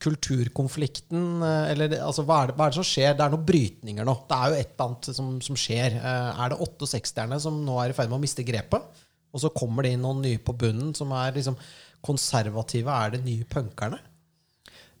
kulturkonflikten? 0.00 1.42
Eller 1.44 1.96
altså, 2.00 2.24
hva, 2.28 2.42
er 2.44 2.50
det, 2.50 2.56
hva 2.58 2.66
er 2.68 2.72
det 2.74 2.78
som 2.80 2.88
skjer? 2.88 3.14
Det 3.18 3.24
er 3.26 3.34
noen 3.34 3.46
brytninger 3.48 4.06
nå. 4.08 4.14
Det 4.30 4.38
er 4.38 4.52
jo 4.54 4.58
et 4.60 4.72
eller 4.72 4.86
annet 4.88 5.10
som, 5.18 5.30
som 5.44 5.58
skjer. 5.58 5.98
Eh, 6.00 6.42
Er 6.44 6.52
det 6.54 6.60
68-erne 6.62 7.40
som 7.42 7.60
nå 7.66 7.78
er 7.82 7.92
i 7.92 7.96
ferd 7.96 8.10
med 8.12 8.20
å 8.20 8.24
miste 8.24 8.46
grepet? 8.46 9.04
Og 9.30 9.42
så 9.44 9.52
kommer 9.54 9.86
det 9.86 9.92
inn 9.94 10.02
noen 10.04 10.22
nye 10.24 10.40
på 10.42 10.54
bunnen 10.58 10.94
som 10.96 11.12
er 11.14 11.36
liksom 11.36 11.58
konservative. 12.04 12.90
Er 12.90 13.14
det 13.14 13.24
nye 13.26 13.46
punkerne? 13.48 14.00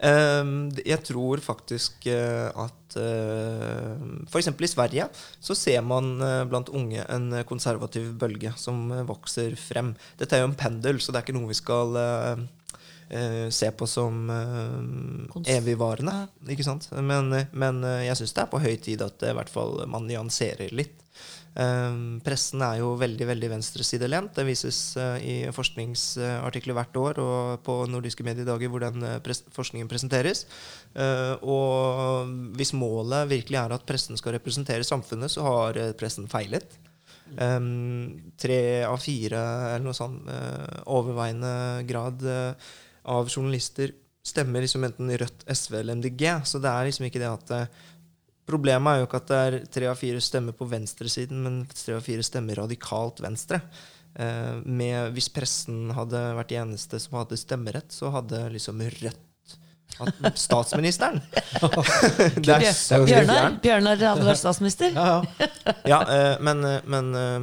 Ehm, 0.00 0.70
jeg 0.80 1.02
tror 1.04 1.42
faktisk 1.44 2.06
eh, 2.08 2.48
at 2.48 2.96
uh, 2.96 4.00
F.eks. 4.24 4.48
i 4.48 4.70
Sverige 4.70 5.06
så 5.44 5.54
ser 5.54 5.82
man 5.84 6.14
eh, 6.24 6.44
blant 6.48 6.70
unge 6.72 7.04
en 7.04 7.28
konservativ 7.48 8.14
bølge 8.18 8.54
som 8.56 8.88
eh, 8.94 9.04
vokser 9.06 9.56
frem. 9.60 9.92
Dette 10.18 10.38
er 10.38 10.44
jo 10.44 10.50
en 10.50 10.56
pendel, 10.58 11.00
så 11.00 11.12
det 11.12 11.20
er 11.20 11.28
ikke 11.28 11.36
noe 11.36 11.52
vi 11.52 11.58
skal 11.58 12.00
eh, 12.00 12.32
eh, 12.32 12.46
se 13.50 13.70
på 13.74 13.86
som 13.90 14.30
uh, 14.30 15.42
evigvarende. 15.50 16.14
Ikke 16.50 16.66
sant? 16.66 16.88
Men, 16.94 17.32
eh, 17.32 17.50
men 17.52 17.82
eh, 17.84 18.06
jeg 18.08 18.20
syns 18.20 18.34
det 18.36 18.42
er 18.44 18.50
på 18.52 18.62
høy 18.62 18.74
tid 18.82 19.04
at 19.04 19.22
eh, 19.22 19.32
i 19.34 19.38
hvert 19.38 19.52
fall 19.52 19.82
man 19.90 20.06
nyanserer 20.08 20.72
litt. 20.74 20.96
Um, 21.50 22.20
pressen 22.22 22.62
er 22.62 22.76
jo 22.78 22.92
veldig 22.94 23.26
veldig 23.26 23.48
venstresidelent. 23.50 24.36
Det 24.36 24.44
vises 24.46 24.76
uh, 25.00 25.16
i 25.18 25.50
forskningsartikler 25.50 26.76
hvert 26.76 26.98
år 27.00 27.18
og 27.18 27.64
på 27.66 27.74
nordiske 27.90 28.22
mediedager 28.26 28.70
hvor 28.70 28.84
den 28.84 29.02
eh, 29.02 29.18
pres 29.24 29.42
forskningen 29.56 29.90
presenteres. 29.90 30.44
Uh, 30.94 31.34
og 31.42 32.30
hvis 32.54 32.70
målet 32.78 33.32
virkelig 33.32 33.58
er 33.58 33.74
at 33.74 33.88
pressen 33.88 34.20
skal 34.20 34.36
representere 34.38 34.86
samfunnet, 34.86 35.34
så 35.34 35.42
har 35.48 35.80
eh, 35.80 35.90
pressen 35.98 36.30
feilet. 36.30 36.78
Um, 37.38 38.32
tre 38.38 38.82
av 38.82 38.98
fire 38.98 39.38
eller 39.74 39.84
noe 39.84 39.94
sånn 39.94 40.16
uh, 40.26 40.80
overveiende 40.90 41.52
grad 41.86 42.24
eh, 42.26 42.70
av 43.04 43.30
journalister 43.30 43.94
stemmer 44.26 44.64
liksom 44.64 44.84
enten 44.84 45.12
Rødt, 45.18 45.46
SV 45.48 45.78
eller 45.80 45.96
MDG. 46.00 46.26
Så 46.44 46.60
det 46.60 46.72
er 46.72 46.88
liksom 46.88 47.08
ikke 47.08 47.22
det 47.22 47.30
at 47.30 47.56
eh, 47.56 47.80
Problemet 48.50 48.90
er 48.90 48.98
jo 48.98 49.06
ikke 49.06 49.18
at 49.20 49.28
det 49.30 49.36
er 49.38 49.54
tre 49.70 49.86
av 49.86 49.98
fire 50.00 50.20
stemmer 50.24 50.54
på 50.58 50.66
venstresiden, 50.66 51.38
men 51.44 51.58
tre 51.70 51.94
av 51.94 52.02
fire 52.02 52.24
stemmer 52.26 52.58
radikalt 52.58 53.20
venstre. 53.22 53.60
Eh, 54.18 54.56
med, 54.66 55.12
hvis 55.14 55.28
pressen 55.30 55.92
hadde 55.94 56.18
vært 56.34 56.50
de 56.50 56.58
eneste 56.58 56.98
som 56.98 57.20
hadde 57.20 57.38
stemmerett, 57.38 57.94
så 57.94 58.10
hadde 58.10 58.48
liksom 58.56 58.82
Rødt 58.82 59.29
statsministeren. 60.34 61.20
er, 61.30 62.64
er 62.64 63.04
Bjørnar. 63.06 63.56
Bjørnar 63.62 64.00
hadde 64.00 64.26
vært 64.26 64.40
statsminister. 64.40 64.94
Ja, 64.96 65.20
ja. 65.40 65.74
Ja, 65.88 66.00
eh, 66.08 66.34
men, 66.40 66.64
eh, 66.64 66.80
men 66.90 67.10
eh, 67.14 67.38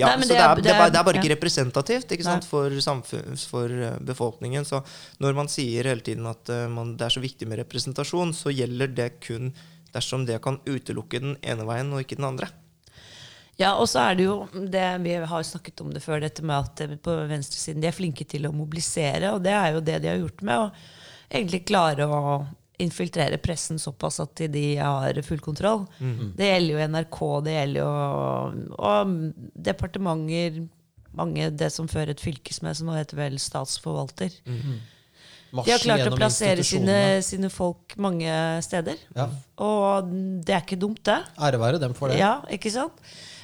ja, 0.00 0.10
Nei, 0.10 0.16
men 0.22 0.28
så 0.28 0.32
det 0.32 0.38
det 0.38 0.44
er- 0.44 0.62
det, 0.62 0.74
er, 0.74 0.90
det 0.90 1.00
er 1.00 1.06
bare 1.08 1.20
ikke 1.20 1.34
representativt 1.34 2.12
ikke 2.16 2.26
sant, 2.26 2.48
for, 2.48 2.72
samfunn, 2.80 3.36
for 3.50 3.72
befolkningen. 4.08 4.64
Så 4.68 4.82
når 5.22 5.36
man 5.36 5.50
sier 5.52 5.88
hele 5.90 6.04
tiden 6.04 6.26
at 6.30 6.52
man, 6.72 6.96
det 6.96 7.08
er 7.08 7.16
så 7.16 7.24
viktig 7.24 7.48
med 7.48 7.60
representasjon, 7.64 8.34
så 8.36 8.54
gjelder 8.54 8.92
det 8.96 9.10
kun 9.26 9.52
dersom 9.94 10.26
det 10.28 10.40
kan 10.44 10.60
utelukke 10.68 11.20
den 11.22 11.36
ene 11.44 11.66
veien 11.68 11.92
og 11.94 12.02
ikke 12.04 12.18
den 12.18 12.28
andre. 12.28 12.48
Ja, 13.56 13.72
og 13.80 13.88
så 13.88 14.02
er 14.10 14.18
det 14.18 14.26
jo 14.26 14.34
det, 14.52 14.84
Vi 15.00 15.14
har 15.16 15.46
snakket 15.48 15.80
om 15.80 15.92
det 15.94 16.02
før, 16.04 16.20
dette 16.20 16.44
med 16.44 16.56
at 16.58 17.00
på 17.00 17.14
venstresiden 17.30 17.80
de 17.80 17.88
er 17.88 17.96
flinke 17.96 18.26
til 18.28 18.44
å 18.48 18.52
mobilisere. 18.52 19.32
Og 19.32 19.40
det 19.44 19.54
er 19.56 19.72
jo 19.72 19.80
det 19.84 20.02
de 20.04 20.10
har 20.12 20.20
gjort 20.20 20.44
med 20.44 20.66
å 20.66 20.66
egentlig 21.30 21.64
klare 21.68 22.06
å 22.06 22.22
infiltrere 22.78 23.38
pressen 23.40 23.78
såpass 23.80 24.20
at 24.20 24.42
de 24.52 24.64
har 24.76 25.16
full 25.24 25.40
kontroll. 25.40 25.86
Det 26.36 26.50
gjelder 26.50 26.74
jo 26.74 26.88
NRK, 26.92 27.20
det 27.46 27.54
gjelder 27.54 27.80
jo 27.80 27.92
og 28.76 29.14
departementer 29.68 30.66
mange, 31.16 31.48
Det 31.56 31.70
som 31.72 31.88
før 31.88 32.12
het 32.12 32.20
fylkesmed, 32.20 32.76
som 32.76 32.90
nå 32.90 32.98
heter 32.98 33.16
vel 33.16 33.38
statsforvalter. 33.40 34.34
De 34.44 35.70
har 35.70 35.80
klart 35.80 36.10
å 36.10 36.16
plassere 36.18 36.64
sine, 36.66 37.22
sine 37.24 37.48
folk 37.48 37.94
mange 38.02 38.28
steder. 38.66 39.00
Ja. 39.16 39.30
Og 39.64 40.10
det 40.44 40.52
er 40.52 40.60
ikke 40.60 40.76
dumt, 40.76 41.00
det. 41.08 41.22
Ære 41.40 41.62
være 41.62 41.80
dem 41.80 41.94
for 41.96 42.12
det. 42.12 42.18
Ja, 42.20 42.42
ikke 42.52 42.72
sant? 42.74 43.00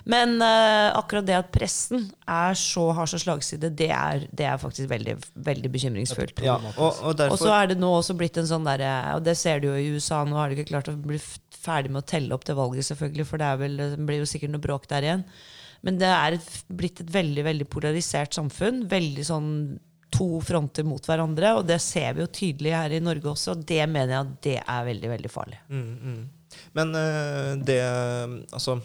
Men 0.08 0.34
uh, 0.42 0.90
akkurat 0.98 1.26
det 1.26 1.36
at 1.38 1.50
pressen 1.54 2.08
er 2.26 2.56
så, 2.58 2.88
har 2.96 3.06
så 3.10 3.20
slagside, 3.22 3.70
det 3.78 3.90
er, 3.94 4.26
det 4.34 4.48
er 4.50 4.58
faktisk 4.58 4.90
veldig, 4.90 5.14
veldig 5.46 5.70
bekymringsfullt. 5.76 6.42
Ja, 6.42 6.56
og, 6.74 6.98
og 7.06 7.22
Og 7.28 7.38
så 7.38 7.52
er 7.54 7.70
det 7.70 7.78
nå 7.78 7.92
også 8.00 8.16
blitt 8.18 8.40
en 8.40 8.48
sånn 8.50 8.66
derre 8.66 8.90
Og 9.16 9.22
det 9.26 9.36
ser 9.38 9.62
du 9.62 9.68
jo 9.70 9.76
i 9.78 9.92
USA, 9.94 10.24
nå 10.26 10.38
har 10.38 10.50
de 10.50 10.58
ikke 10.58 10.72
klart 10.72 10.90
å 10.90 10.96
bli 10.98 11.20
ferdig 11.62 11.92
med 11.94 12.02
å 12.02 12.10
telle 12.14 12.34
opp 12.34 12.46
det 12.48 12.58
valget, 12.58 12.88
selvfølgelig, 12.90 13.28
for 13.28 13.42
det, 13.42 13.48
er 13.48 13.62
vel, 13.62 13.78
det 13.78 14.06
blir 14.08 14.22
jo 14.24 14.28
sikkert 14.28 14.54
noe 14.56 14.64
bråk 14.64 14.90
der 14.90 15.06
igjen. 15.06 15.24
Men 15.86 15.98
det 15.98 16.10
er 16.10 16.36
et, 16.38 16.50
blitt 16.70 17.02
et 17.02 17.10
veldig 17.10 17.46
veldig 17.46 17.66
polarisert 17.70 18.34
samfunn. 18.38 18.84
Veldig 18.90 19.24
sånn 19.26 19.48
to 20.12 20.28
fronter 20.44 20.86
mot 20.86 21.06
hverandre. 21.08 21.56
Og 21.58 21.66
det 21.66 21.80
ser 21.82 22.14
vi 22.16 22.24
jo 22.24 22.30
tydelig 22.30 22.74
her 22.76 22.94
i 22.94 23.02
Norge 23.02 23.32
også. 23.32 23.56
Og 23.56 23.64
det 23.66 23.82
mener 23.90 24.14
jeg 24.14 24.22
at 24.22 24.36
det 24.46 24.58
er 24.62 24.86
veldig, 24.90 25.10
veldig 25.16 25.32
farlig. 25.32 25.58
mm, 25.70 25.90
mm. 26.02 26.22
Men 26.76 26.90
uh, 26.92 27.54
det 27.64 27.78
Altså, 28.52 28.76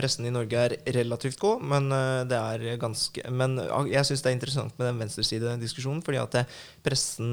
pressen 0.00 0.26
i 0.28 0.34
Norge 0.34 0.64
er 0.66 0.76
relativt 0.96 1.40
god, 1.42 1.64
men 1.72 1.90
eh, 1.94 2.24
det 2.30 2.40
er 2.40 2.80
ganske 2.80 3.24
Men 3.30 3.58
ah, 3.68 3.86
jeg 3.88 4.08
syns 4.08 4.24
det 4.24 4.32
er 4.32 4.38
interessant 4.38 4.76
med 4.80 4.88
den 4.88 5.02
venstresidediskusjonen, 5.04 6.04
fordi 6.06 6.22
at 6.24 6.42
pressen 6.86 7.32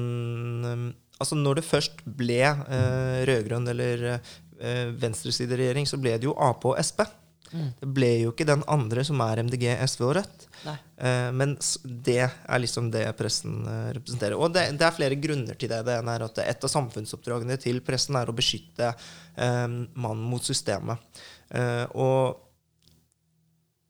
eh, 0.68 0.88
Altså, 1.18 1.34
når 1.34 1.58
det 1.58 1.66
først 1.66 2.04
ble 2.06 2.44
eh, 2.46 3.20
rød-grønn 3.26 3.64
eller 3.72 4.04
eh, 4.12 4.84
venstresideregjering, 5.02 5.88
så 5.90 5.98
ble 5.98 6.12
det 6.14 6.28
jo 6.28 6.36
Ap 6.38 6.62
og 6.70 6.78
Sp. 6.78 7.02
Det 7.50 7.88
ble 7.96 8.10
jo 8.22 8.32
ikke 8.32 8.46
den 8.48 8.62
andre 8.68 9.02
som 9.06 9.20
er 9.24 9.40
MDG, 9.46 9.64
SV 9.88 10.04
og 10.04 10.14
Rødt. 10.18 10.46
Eh, 10.68 11.28
men 11.34 11.54
det 11.84 12.20
er 12.28 12.60
liksom 12.60 12.90
det 12.92 13.06
pressen 13.18 13.62
eh, 13.64 13.88
representerer. 13.96 14.36
Og 14.36 14.52
det, 14.54 14.66
det 14.78 14.86
er 14.86 14.96
flere 14.96 15.18
grunner 15.20 15.58
til 15.58 15.72
det. 15.72 15.80
Det 15.86 15.96
ene 15.98 16.16
er 16.16 16.26
at 16.26 16.42
et 16.44 16.66
av 16.68 16.72
samfunnsoppdragene 16.72 17.58
til 17.62 17.80
pressen 17.84 18.18
er 18.20 18.28
å 18.28 18.36
beskytte 18.36 18.92
eh, 18.92 19.64
mannen 19.66 20.26
mot 20.28 20.44
systemet. 20.44 21.00
Eh, 21.48 21.86
og 21.96 22.47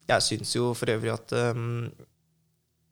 jeg 0.08 0.24
syns 0.24 0.54
jo 0.56 0.72
for 0.78 0.90
øvrig 0.92 1.12
at 1.12 1.34
um, 1.52 1.90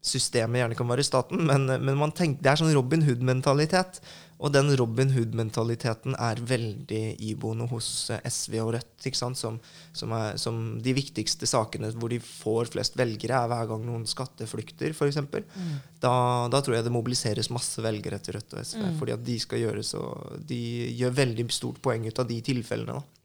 systemet 0.06 0.62
gjerne 0.62 0.78
kan 0.78 0.88
være 0.90 1.06
staten, 1.06 1.42
men, 1.48 1.66
men 1.66 1.98
man 1.98 2.14
tenker, 2.14 2.42
det 2.42 2.52
er 2.52 2.60
sånn 2.60 2.74
Robin 2.76 3.04
Hood-mentalitet. 3.06 4.00
Og 4.36 4.52
den 4.52 4.68
Robin 4.76 5.08
Hood-mentaliteten 5.14 6.12
er 6.20 6.40
veldig 6.44 7.02
iboende 7.24 7.64
hos 7.70 8.10
eh, 8.12 8.20
SV 8.28 8.58
og 8.60 8.74
Rødt. 8.74 8.92
Som, 9.16 9.56
som, 9.96 10.12
er, 10.12 10.36
som 10.40 10.58
de 10.82 10.92
viktigste 10.96 11.48
sakene 11.48 11.88
hvor 11.94 12.12
de 12.12 12.18
får 12.20 12.72
flest 12.74 12.98
velgere, 13.00 13.38
er 13.38 13.48
hver 13.48 13.70
gang 13.70 13.86
noen 13.86 14.04
skatteflykter, 14.08 14.92
f.eks. 14.92 15.20
Mm. 15.22 15.74
Da, 16.02 16.12
da 16.52 16.60
tror 16.60 16.76
jeg 16.76 16.84
det 16.84 16.92
mobiliseres 16.92 17.48
masse 17.54 17.80
velgere 17.80 18.20
til 18.20 18.36
Rødt 18.36 18.58
og 18.58 18.60
SV. 18.60 18.82
Mm. 18.82 18.96
fordi 19.00 19.16
at 19.16 19.24
de 19.24 19.38
skal 19.40 19.62
gjøre 19.62 19.84
så 19.86 20.02
De 20.48 20.60
gjør 20.98 21.16
veldig 21.22 21.48
stort 21.54 21.80
poeng 21.80 22.04
ut 22.04 22.20
av 22.20 22.28
de 22.28 22.42
tilfellene. 22.44 23.00
da. 23.00 23.15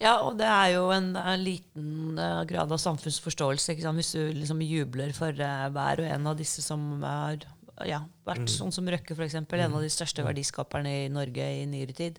Ja, 0.00 0.14
og 0.24 0.38
det 0.40 0.48
er 0.48 0.70
jo 0.78 0.86
en, 0.94 1.10
en 1.18 1.42
liten 1.44 2.16
uh, 2.16 2.40
grad 2.48 2.72
av 2.72 2.80
samfunnsforståelse. 2.80 3.76
Hvis 3.76 4.12
du 4.16 4.22
liksom 4.32 4.62
jubler 4.64 5.12
for 5.16 5.36
uh, 5.36 5.66
hver 5.74 6.00
og 6.00 6.08
en 6.08 6.30
av 6.30 6.38
disse 6.38 6.64
som 6.64 7.02
har 7.04 7.44
ja, 7.88 8.00
vært 8.28 8.48
sånn 8.52 8.72
som 8.72 8.88
Røkke, 8.88 9.16
f.eks. 9.16 9.36
En 9.40 9.46
av 9.76 9.80
de 9.84 9.92
største 9.92 10.24
verdiskaperne 10.24 10.94
i 11.04 11.10
Norge 11.12 11.44
i 11.60 11.66
nyere 11.68 11.96
tid. 11.96 12.18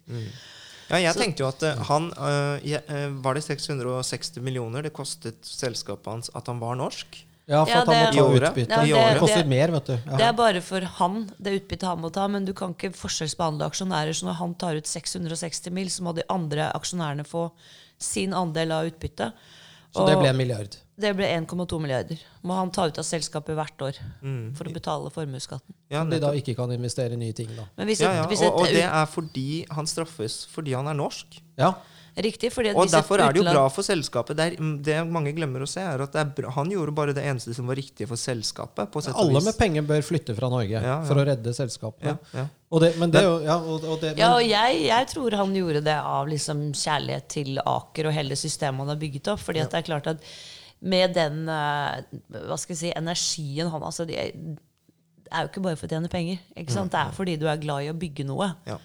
Ja, 0.91 0.99
jeg 0.99 1.13
Så- 1.13 1.21
tenkte 1.21 1.43
jo 1.43 1.47
at 1.47 1.63
eh, 1.63 1.83
han 1.87 2.09
Var 3.23 3.37
det 3.37 3.43
660 3.45 4.41
millioner 4.43 4.83
det 4.83 4.91
kostet 4.91 5.37
selskapet 5.45 6.09
hans 6.09 6.31
at 6.35 6.49
han 6.51 6.59
var 6.59 6.75
norsk? 6.75 7.21
Ja, 7.51 7.61
for 7.65 7.71
Ja, 7.73 7.81
at 7.81 7.87
han 7.91 8.15
må 8.15 8.39
ta 8.39 8.49
utbytte. 8.51 8.69
Ja, 8.87 8.95
det- 8.95 9.13
Det 9.13 9.19
koster 9.19 9.45
mer, 9.51 9.71
vet 9.75 9.85
du. 9.85 9.93
Ja. 10.07 10.17
Det 10.17 10.25
er 10.29 10.33
bare 10.39 10.61
for 10.63 10.81
han, 10.99 11.29
det 11.37 11.55
utbyttet 11.61 11.87
han 11.91 11.99
må 12.01 12.11
ta, 12.15 12.27
men 12.31 12.45
du 12.47 12.53
kan 12.53 12.73
ikke 12.73 12.93
forskjellsbehandle 12.95 13.67
aksjonærer. 13.67 14.13
Så 14.15 14.23
når 14.29 14.37
han 14.39 14.53
tar 14.55 14.75
ut 14.79 14.87
660 14.87 15.69
mil, 15.71 15.87
så 15.91 16.01
må 16.07 16.15
de 16.15 16.23
andre 16.29 16.71
aksjonærene 16.73 17.25
få 17.27 17.51
sin 17.99 18.31
andel 18.33 18.71
av 18.71 18.85
utbyttet. 18.87 19.33
Så 19.93 20.05
det 20.07 20.15
ble 20.17 20.29
en 20.29 20.37
milliard. 20.37 20.77
det 20.97 21.15
ble 21.17 21.25
1,2 21.27 21.79
milliarder. 21.81 22.17
Må 22.45 22.55
han 22.55 22.71
ta 22.71 22.85
ut 22.87 22.97
av 22.97 23.03
selskapet 23.03 23.55
hvert 23.57 23.77
år 23.81 23.95
Mm. 24.23 24.55
for 24.55 24.63
å 24.63 24.71
betale 24.73 25.09
formuesskatten. 25.11 25.73
Ja, 25.89 25.99
Som 26.01 26.09
de 26.11 26.19
da 26.19 26.31
ikke 26.31 26.55
kan 26.55 26.69
investere 26.71 27.11
i 27.13 27.17
nye 27.17 27.33
ting, 27.33 27.49
da. 27.57 27.63
Men 27.77 27.87
hvis 27.87 27.99
ja, 27.99 28.11
et, 28.11 28.15
ja. 28.15 28.27
hvis 28.27 28.41
Og, 28.47 28.61
og 28.61 28.67
det 28.67 28.83
er 28.85 29.05
fordi 29.05 29.65
han 29.69 29.85
straffes 29.85 30.45
fordi 30.47 30.71
han 30.73 30.87
er 30.87 30.93
norsk. 30.93 31.41
Ja. 31.57 31.73
Riktig, 32.15 32.49
fordi 32.51 32.69
at 32.73 32.75
Og 32.75 32.89
derfor 32.91 33.21
er 33.23 33.31
det 33.31 33.39
jo 33.39 33.45
bra 33.47 33.63
for 33.71 33.87
selskapet. 33.87 34.35
Det, 34.35 34.45
er, 34.51 34.71
det 34.83 34.95
mange 35.07 35.31
glemmer 35.35 35.63
å 35.63 35.67
se, 35.69 35.79
er 35.79 36.01
at 36.03 36.11
det 36.11 36.19
er 36.19 36.31
bra. 36.41 36.49
han 36.57 36.71
gjorde 36.73 36.91
bare 36.95 37.13
det 37.15 37.23
eneste 37.23 37.53
som 37.55 37.69
var 37.71 37.79
riktig 37.79 38.07
for 38.09 38.19
selskapet. 38.19 38.91
på 38.91 39.03
sett 39.05 39.15
Alle 39.15 39.39
vis. 39.39 39.47
med 39.47 39.57
penger 39.57 39.85
bør 39.87 40.03
flytte 40.03 40.35
fra 40.35 40.49
Norge 40.51 40.73
Ja, 40.75 40.81
ja. 40.83 40.97
for 41.07 41.21
å 41.21 41.25
redde 41.27 41.53
selskapene. 41.55 42.17
Ja, 42.33 42.41
ja. 42.41 42.47
Og 42.71 42.83
det, 42.83 42.93
men 42.99 43.11
det 43.11 43.21
ja, 43.23 43.55
og, 43.57 43.83
og 43.83 44.01
det, 44.03 44.15
Ja, 44.19 44.33
og 44.35 44.43
jeg, 44.43 44.81
jeg 44.87 45.07
tror 45.11 45.37
han 45.39 45.55
gjorde 45.55 45.83
det 45.87 45.95
av 45.95 46.27
liksom 46.31 46.69
kjærlighet 46.75 47.29
til 47.31 47.61
Aker 47.63 48.11
og 48.11 48.15
hele 48.15 48.35
systemet 48.39 48.83
han 48.83 48.93
har 48.93 48.99
bygget 48.99 49.31
opp. 49.31 49.39
fordi 49.43 49.63
at 49.63 49.71
det 49.71 49.81
er 49.81 49.87
klart 49.87 50.11
at 50.11 50.27
med 50.81 51.13
den 51.15 51.45
eh, 51.47 52.03
hva 52.49 52.57
skal 52.57 52.73
jeg 52.73 52.79
si, 52.79 52.91
energien 52.97 53.69
han 53.69 53.83
altså, 53.85 54.07
Det 54.09 54.17
er 54.17 55.45
jo 55.45 55.51
ikke 55.51 55.63
bare 55.63 55.77
for 55.79 55.87
å 55.87 55.93
tjene 55.93 56.11
penger. 56.11 56.41
Ikke 56.57 56.73
sant? 56.75 56.91
Det 56.91 56.99
er 56.99 57.15
fordi 57.15 57.37
du 57.39 57.47
er 57.47 57.59
glad 57.61 57.85
i 57.85 57.91
å 57.91 57.95
bygge 57.95 58.25
noe. 58.27 58.51
Ja. 58.67 58.79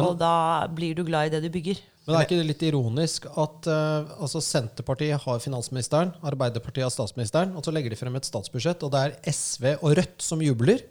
Og 0.00 0.16
da 0.18 0.66
blir 0.72 0.96
du 0.96 1.04
glad 1.06 1.28
i 1.28 1.34
det 1.34 1.42
du 1.44 1.50
bygger. 1.52 1.78
Men 2.06 2.16
er 2.16 2.24
ikke 2.26 2.38
det 2.40 2.48
litt 2.48 2.64
ironisk 2.66 3.28
at 3.30 3.68
uh, 3.70 4.08
altså 4.24 4.40
Senterpartiet 4.42 5.22
har 5.22 5.42
finansministeren, 5.42 6.10
Arbeiderpartiet 6.26 6.88
har 6.88 6.94
statsministeren, 6.94 7.52
og 7.54 7.62
så 7.62 7.74
legger 7.74 7.94
de 7.94 7.98
frem 8.00 8.16
et 8.18 8.26
statsbudsjett, 8.26 8.82
og 8.82 8.90
det 8.94 9.02
er 9.04 9.14
SV 9.30 9.68
og 9.76 9.94
Rødt 10.00 10.24
som 10.24 10.42
jubler? 10.42 10.82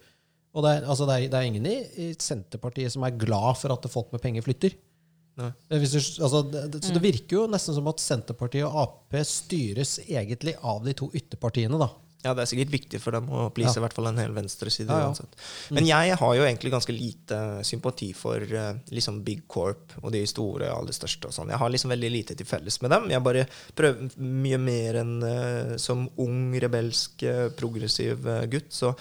Og 0.51 0.63
det 0.65 0.71
er, 0.77 0.87
altså 0.87 1.07
det 1.07 1.17
er, 1.17 1.27
det 1.31 1.39
er 1.39 1.49
ingen 1.49 1.67
i, 1.67 1.75
i 2.05 2.07
Senterpartiet 2.19 2.93
som 2.95 3.03
er 3.07 3.19
glad 3.19 3.59
for 3.59 3.75
at 3.75 3.91
folk 3.91 4.11
med 4.15 4.23
penger 4.23 4.45
flytter. 4.45 4.75
Hvis 5.71 5.93
du, 5.93 5.99
altså, 6.23 6.41
det, 6.43 6.63
det, 6.73 6.81
så 6.85 6.93
det 6.93 7.03
virker 7.03 7.37
jo 7.37 7.43
nesten 7.49 7.75
som 7.75 7.87
at 7.89 8.03
Senterpartiet 8.03 8.67
og 8.67 8.79
Ap 8.83 9.19
styres 9.27 9.97
egentlig 10.03 10.57
av 10.59 10.83
de 10.85 10.93
to 10.97 11.07
ytterpartiene. 11.17 11.79
da. 11.79 11.87
Ja, 12.21 12.35
det 12.37 12.43
er 12.43 12.49
sikkert 12.51 12.73
viktig 12.73 12.99
for 13.01 13.15
dem 13.15 13.29
å 13.33 13.47
please 13.53 13.73
Ja. 13.73 13.81
i 13.81 13.83
hvert 13.85 13.95
fall 13.97 14.07
en 14.11 14.19
hel 14.21 14.33
venstreside. 14.35 14.93
Ja, 14.93 15.09
ja. 15.09 15.25
Men 15.73 15.87
jeg 15.87 16.17
har 16.19 16.35
jo 16.37 16.43
egentlig 16.45 16.71
ganske 16.71 16.93
lite 16.93 17.39
sympati 17.65 18.11
for 18.13 18.37
uh, 18.37 18.73
liksom 18.93 19.23
Big 19.25 19.47
Corp 19.47 19.95
og 20.03 20.11
de 20.13 20.21
store 20.29 20.69
og 20.69 20.83
aller 20.83 20.93
største. 20.93 21.31
og 21.31 21.33
sånn. 21.33 21.49
Jeg 21.49 21.57
har 21.57 21.69
liksom 21.73 21.89
veldig 21.89 22.11
lite 22.13 22.35
til 22.37 22.45
felles 22.45 22.77
med 22.81 22.91
dem. 22.93 23.09
Jeg 23.09 23.23
bare 23.25 23.47
prøver 23.73 24.13
mye 24.17 24.59
mer 24.61 25.01
enn 25.01 25.15
uh, 25.23 25.77
som 25.81 26.05
ung, 26.21 26.53
rebelsk, 26.61 27.25
uh, 27.25 27.49
progressiv 27.57 28.27
gutt. 28.51 28.69
Så 28.69 28.93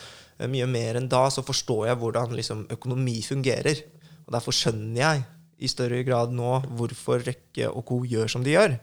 mye 0.48 0.66
mer 0.66 0.96
enn 0.96 1.08
da 1.12 1.26
så 1.28 1.44
forstår 1.44 1.90
jeg 1.90 2.00
hvordan 2.00 2.32
liksom, 2.32 2.64
økonomi 2.72 3.20
fungerer. 3.20 3.84
Og 4.24 4.32
derfor 4.32 4.56
skjønner 4.56 5.00
jeg 5.02 5.24
i 5.60 5.68
større 5.68 6.00
grad 6.06 6.32
nå 6.34 6.52
hvorfor 6.78 7.20
Røkke 7.26 7.68
og 7.68 7.84
co. 7.88 8.00
gjør 8.08 8.30
som 8.32 8.44
de 8.44 8.54
gjør. 8.54 8.76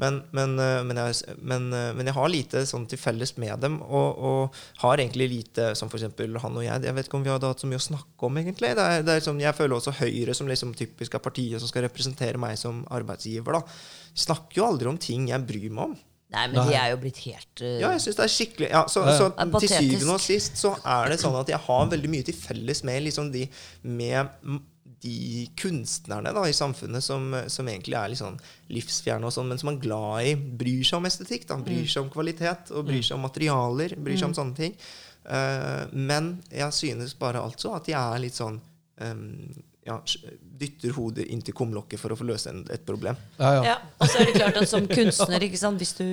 Men, 0.00 0.20
men, 0.34 0.54
eh, 0.62 0.82
men, 0.86 1.00
jeg, 1.00 1.36
men, 1.38 1.68
eh, 1.74 1.90
men 1.96 2.08
jeg 2.08 2.16
har 2.16 2.30
lite 2.30 2.62
sånn 2.68 2.86
til 2.90 3.00
felles 3.00 3.34
med 3.42 3.64
dem, 3.64 3.80
og, 3.82 4.22
og 4.22 4.60
har 4.84 5.02
egentlig 5.02 5.30
lite 5.32 5.72
som 5.78 5.90
f.eks. 5.90 6.06
han 6.44 6.60
og 6.60 6.64
jeg. 6.66 6.86
Jeg 6.86 6.98
vet 6.98 7.10
ikke 7.10 7.18
om 7.18 7.26
vi 7.26 7.34
hadde 7.34 7.50
hatt 7.50 7.64
så 7.64 7.70
mye 7.70 7.82
å 7.82 7.88
snakke 7.88 8.28
om, 8.28 8.38
egentlig. 8.42 8.74
Det 8.78 8.86
er, 8.86 9.04
det 9.06 9.16
er 9.16 9.26
sånn, 9.26 9.42
jeg 9.42 9.58
føler 9.58 9.78
også 9.78 9.96
Høyre 10.02 10.36
som 10.36 10.50
liksom 10.50 10.76
typisk 10.78 11.18
er 11.18 11.24
partiet 11.24 11.62
som 11.62 11.70
skal 11.70 11.86
representere 11.88 12.40
meg 12.40 12.56
som 12.60 12.84
arbeidsgiver. 12.94 13.58
da. 13.58 13.82
Snakker 14.26 14.62
jo 14.62 14.70
aldri 14.70 14.90
om 14.92 15.00
ting 15.00 15.28
jeg 15.32 15.46
bryr 15.48 15.70
meg 15.70 15.90
om. 15.90 16.00
Nei, 16.32 16.46
men 16.48 16.64
de 16.64 16.76
er 16.76 16.92
jo 16.94 16.98
blitt 17.02 17.18
helt 17.26 17.60
uh, 17.60 17.74
Ja, 17.76 17.90
jeg 17.92 18.00
synes 18.06 18.18
det 18.18 18.24
er 18.24 18.32
skikkelig 18.32 18.68
ja, 18.72 18.82
Så, 18.88 19.02
Ja, 19.04 19.12
ja. 19.12 19.16
så 19.20 19.26
er 19.36 19.50
til 19.60 19.72
syvende 19.72 20.14
og 20.14 20.22
sist 20.24 20.60
så 20.60 20.70
er 20.80 21.12
det 21.12 21.18
sånn 21.20 21.36
at 21.36 21.50
jeg 21.52 21.60
har 21.66 21.90
veldig 21.92 22.10
mye 22.14 22.24
til 22.24 22.36
felles 22.38 22.80
med 22.88 23.04
liksom 23.04 23.28
de 23.34 23.44
med 23.84 24.62
de 25.02 25.46
kunstnerne 25.58 26.30
da, 26.34 26.44
i 26.46 26.54
samfunnet 26.54 27.04
som, 27.04 27.32
som 27.50 27.68
egentlig 27.68 27.96
er 27.98 28.12
litt 28.12 28.20
sånn 28.20 28.38
livsfjerne, 28.72 29.26
og 29.26 29.34
sånn, 29.34 29.48
men 29.50 29.60
som 29.60 29.72
er 29.72 29.80
glad 29.82 30.28
i 30.28 30.34
Bryr 30.36 30.84
seg 30.86 31.00
om 31.00 31.08
estetikk, 31.08 31.48
da, 31.50 31.58
bryr 31.58 31.88
seg 31.90 32.04
om 32.04 32.12
kvalitet, 32.12 32.70
og 32.70 32.86
bryr 32.86 33.02
seg 33.02 33.18
om 33.18 33.26
materialer, 33.26 33.96
bryr 33.98 34.20
seg 34.20 34.30
om 34.30 34.36
sånne 34.38 34.58
ting. 34.58 34.78
Uh, 35.26 35.90
men 35.94 36.36
jeg 36.50 36.74
synes 36.74 37.14
bare 37.18 37.42
altså 37.42 37.76
at 37.76 37.90
jeg 37.90 37.98
er 37.98 38.22
litt 38.24 38.34
sånn 38.34 38.56
um, 38.58 39.26
ja, 39.86 40.00
Dytter 40.62 40.94
hodet 40.96 41.28
inntil 41.30 41.54
kumlokket 41.54 42.00
for 42.00 42.14
å 42.14 42.18
få 42.18 42.26
løse 42.26 42.50
en, 42.50 42.64
et 42.70 42.86
problem. 42.86 43.18
Ja, 43.38 43.52
ja. 43.54 43.62
Ja, 43.72 43.76
og 43.98 44.10
så 44.10 44.22
er 44.22 44.30
det 44.30 44.38
klart 44.38 44.58
at 44.62 44.70
som 44.70 44.86
kunstner, 44.90 45.42
ikke 45.42 45.60
sant, 45.60 45.82
hvis 45.82 45.94
du 45.98 46.06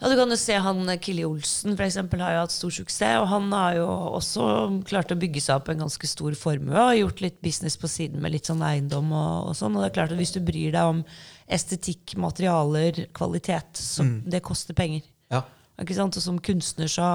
ja, 0.00 0.10
Du 0.10 0.16
kan 0.18 0.30
jo 0.30 0.38
se 0.38 0.56
han 0.58 0.82
eh, 0.90 1.08
Olsen 1.26 1.76
for 1.76 1.84
eksempel, 1.86 2.22
har 2.24 2.34
jo 2.34 2.42
hatt 2.44 2.54
stor 2.54 2.74
suksess. 2.74 3.18
Og 3.22 3.28
han 3.30 3.50
har 3.54 3.78
jo 3.78 3.88
også 4.18 4.46
klart 4.88 5.14
å 5.14 5.18
bygge 5.18 5.42
seg 5.44 5.60
opp 5.60 5.70
en 5.72 5.84
ganske 5.86 6.10
stor 6.10 6.36
formue 6.38 6.74
og 6.74 6.98
gjort 6.98 7.24
litt 7.24 7.40
business 7.44 7.78
på 7.80 7.90
siden 7.90 8.22
med 8.22 8.34
litt 8.34 8.50
sånn 8.50 8.64
eiendom. 8.64 9.12
Og, 9.14 9.50
og 9.50 9.58
sånn, 9.58 9.76
og 9.76 9.84
det 9.84 9.90
er 9.92 9.98
klart 10.00 10.14
at 10.14 10.20
hvis 10.20 10.34
du 10.36 10.40
bryr 10.44 10.74
deg 10.74 10.94
om 10.94 11.04
estetikk, 11.44 12.16
materialer, 12.20 13.04
kvalitet, 13.16 13.76
så 13.78 14.06
det 14.24 14.44
koster 14.44 14.76
penger. 14.76 15.04
ja. 15.32 15.44
Ikke 15.82 15.96
sant? 15.96 16.14
Og 16.14 16.22
som 16.22 16.36
kunstner 16.38 16.86
så 16.86 17.06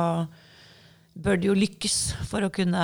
bør 1.16 1.40
du 1.40 1.50
jo 1.50 1.58
lykkes 1.58 1.98
for 2.28 2.44
å 2.44 2.52
kunne 2.52 2.84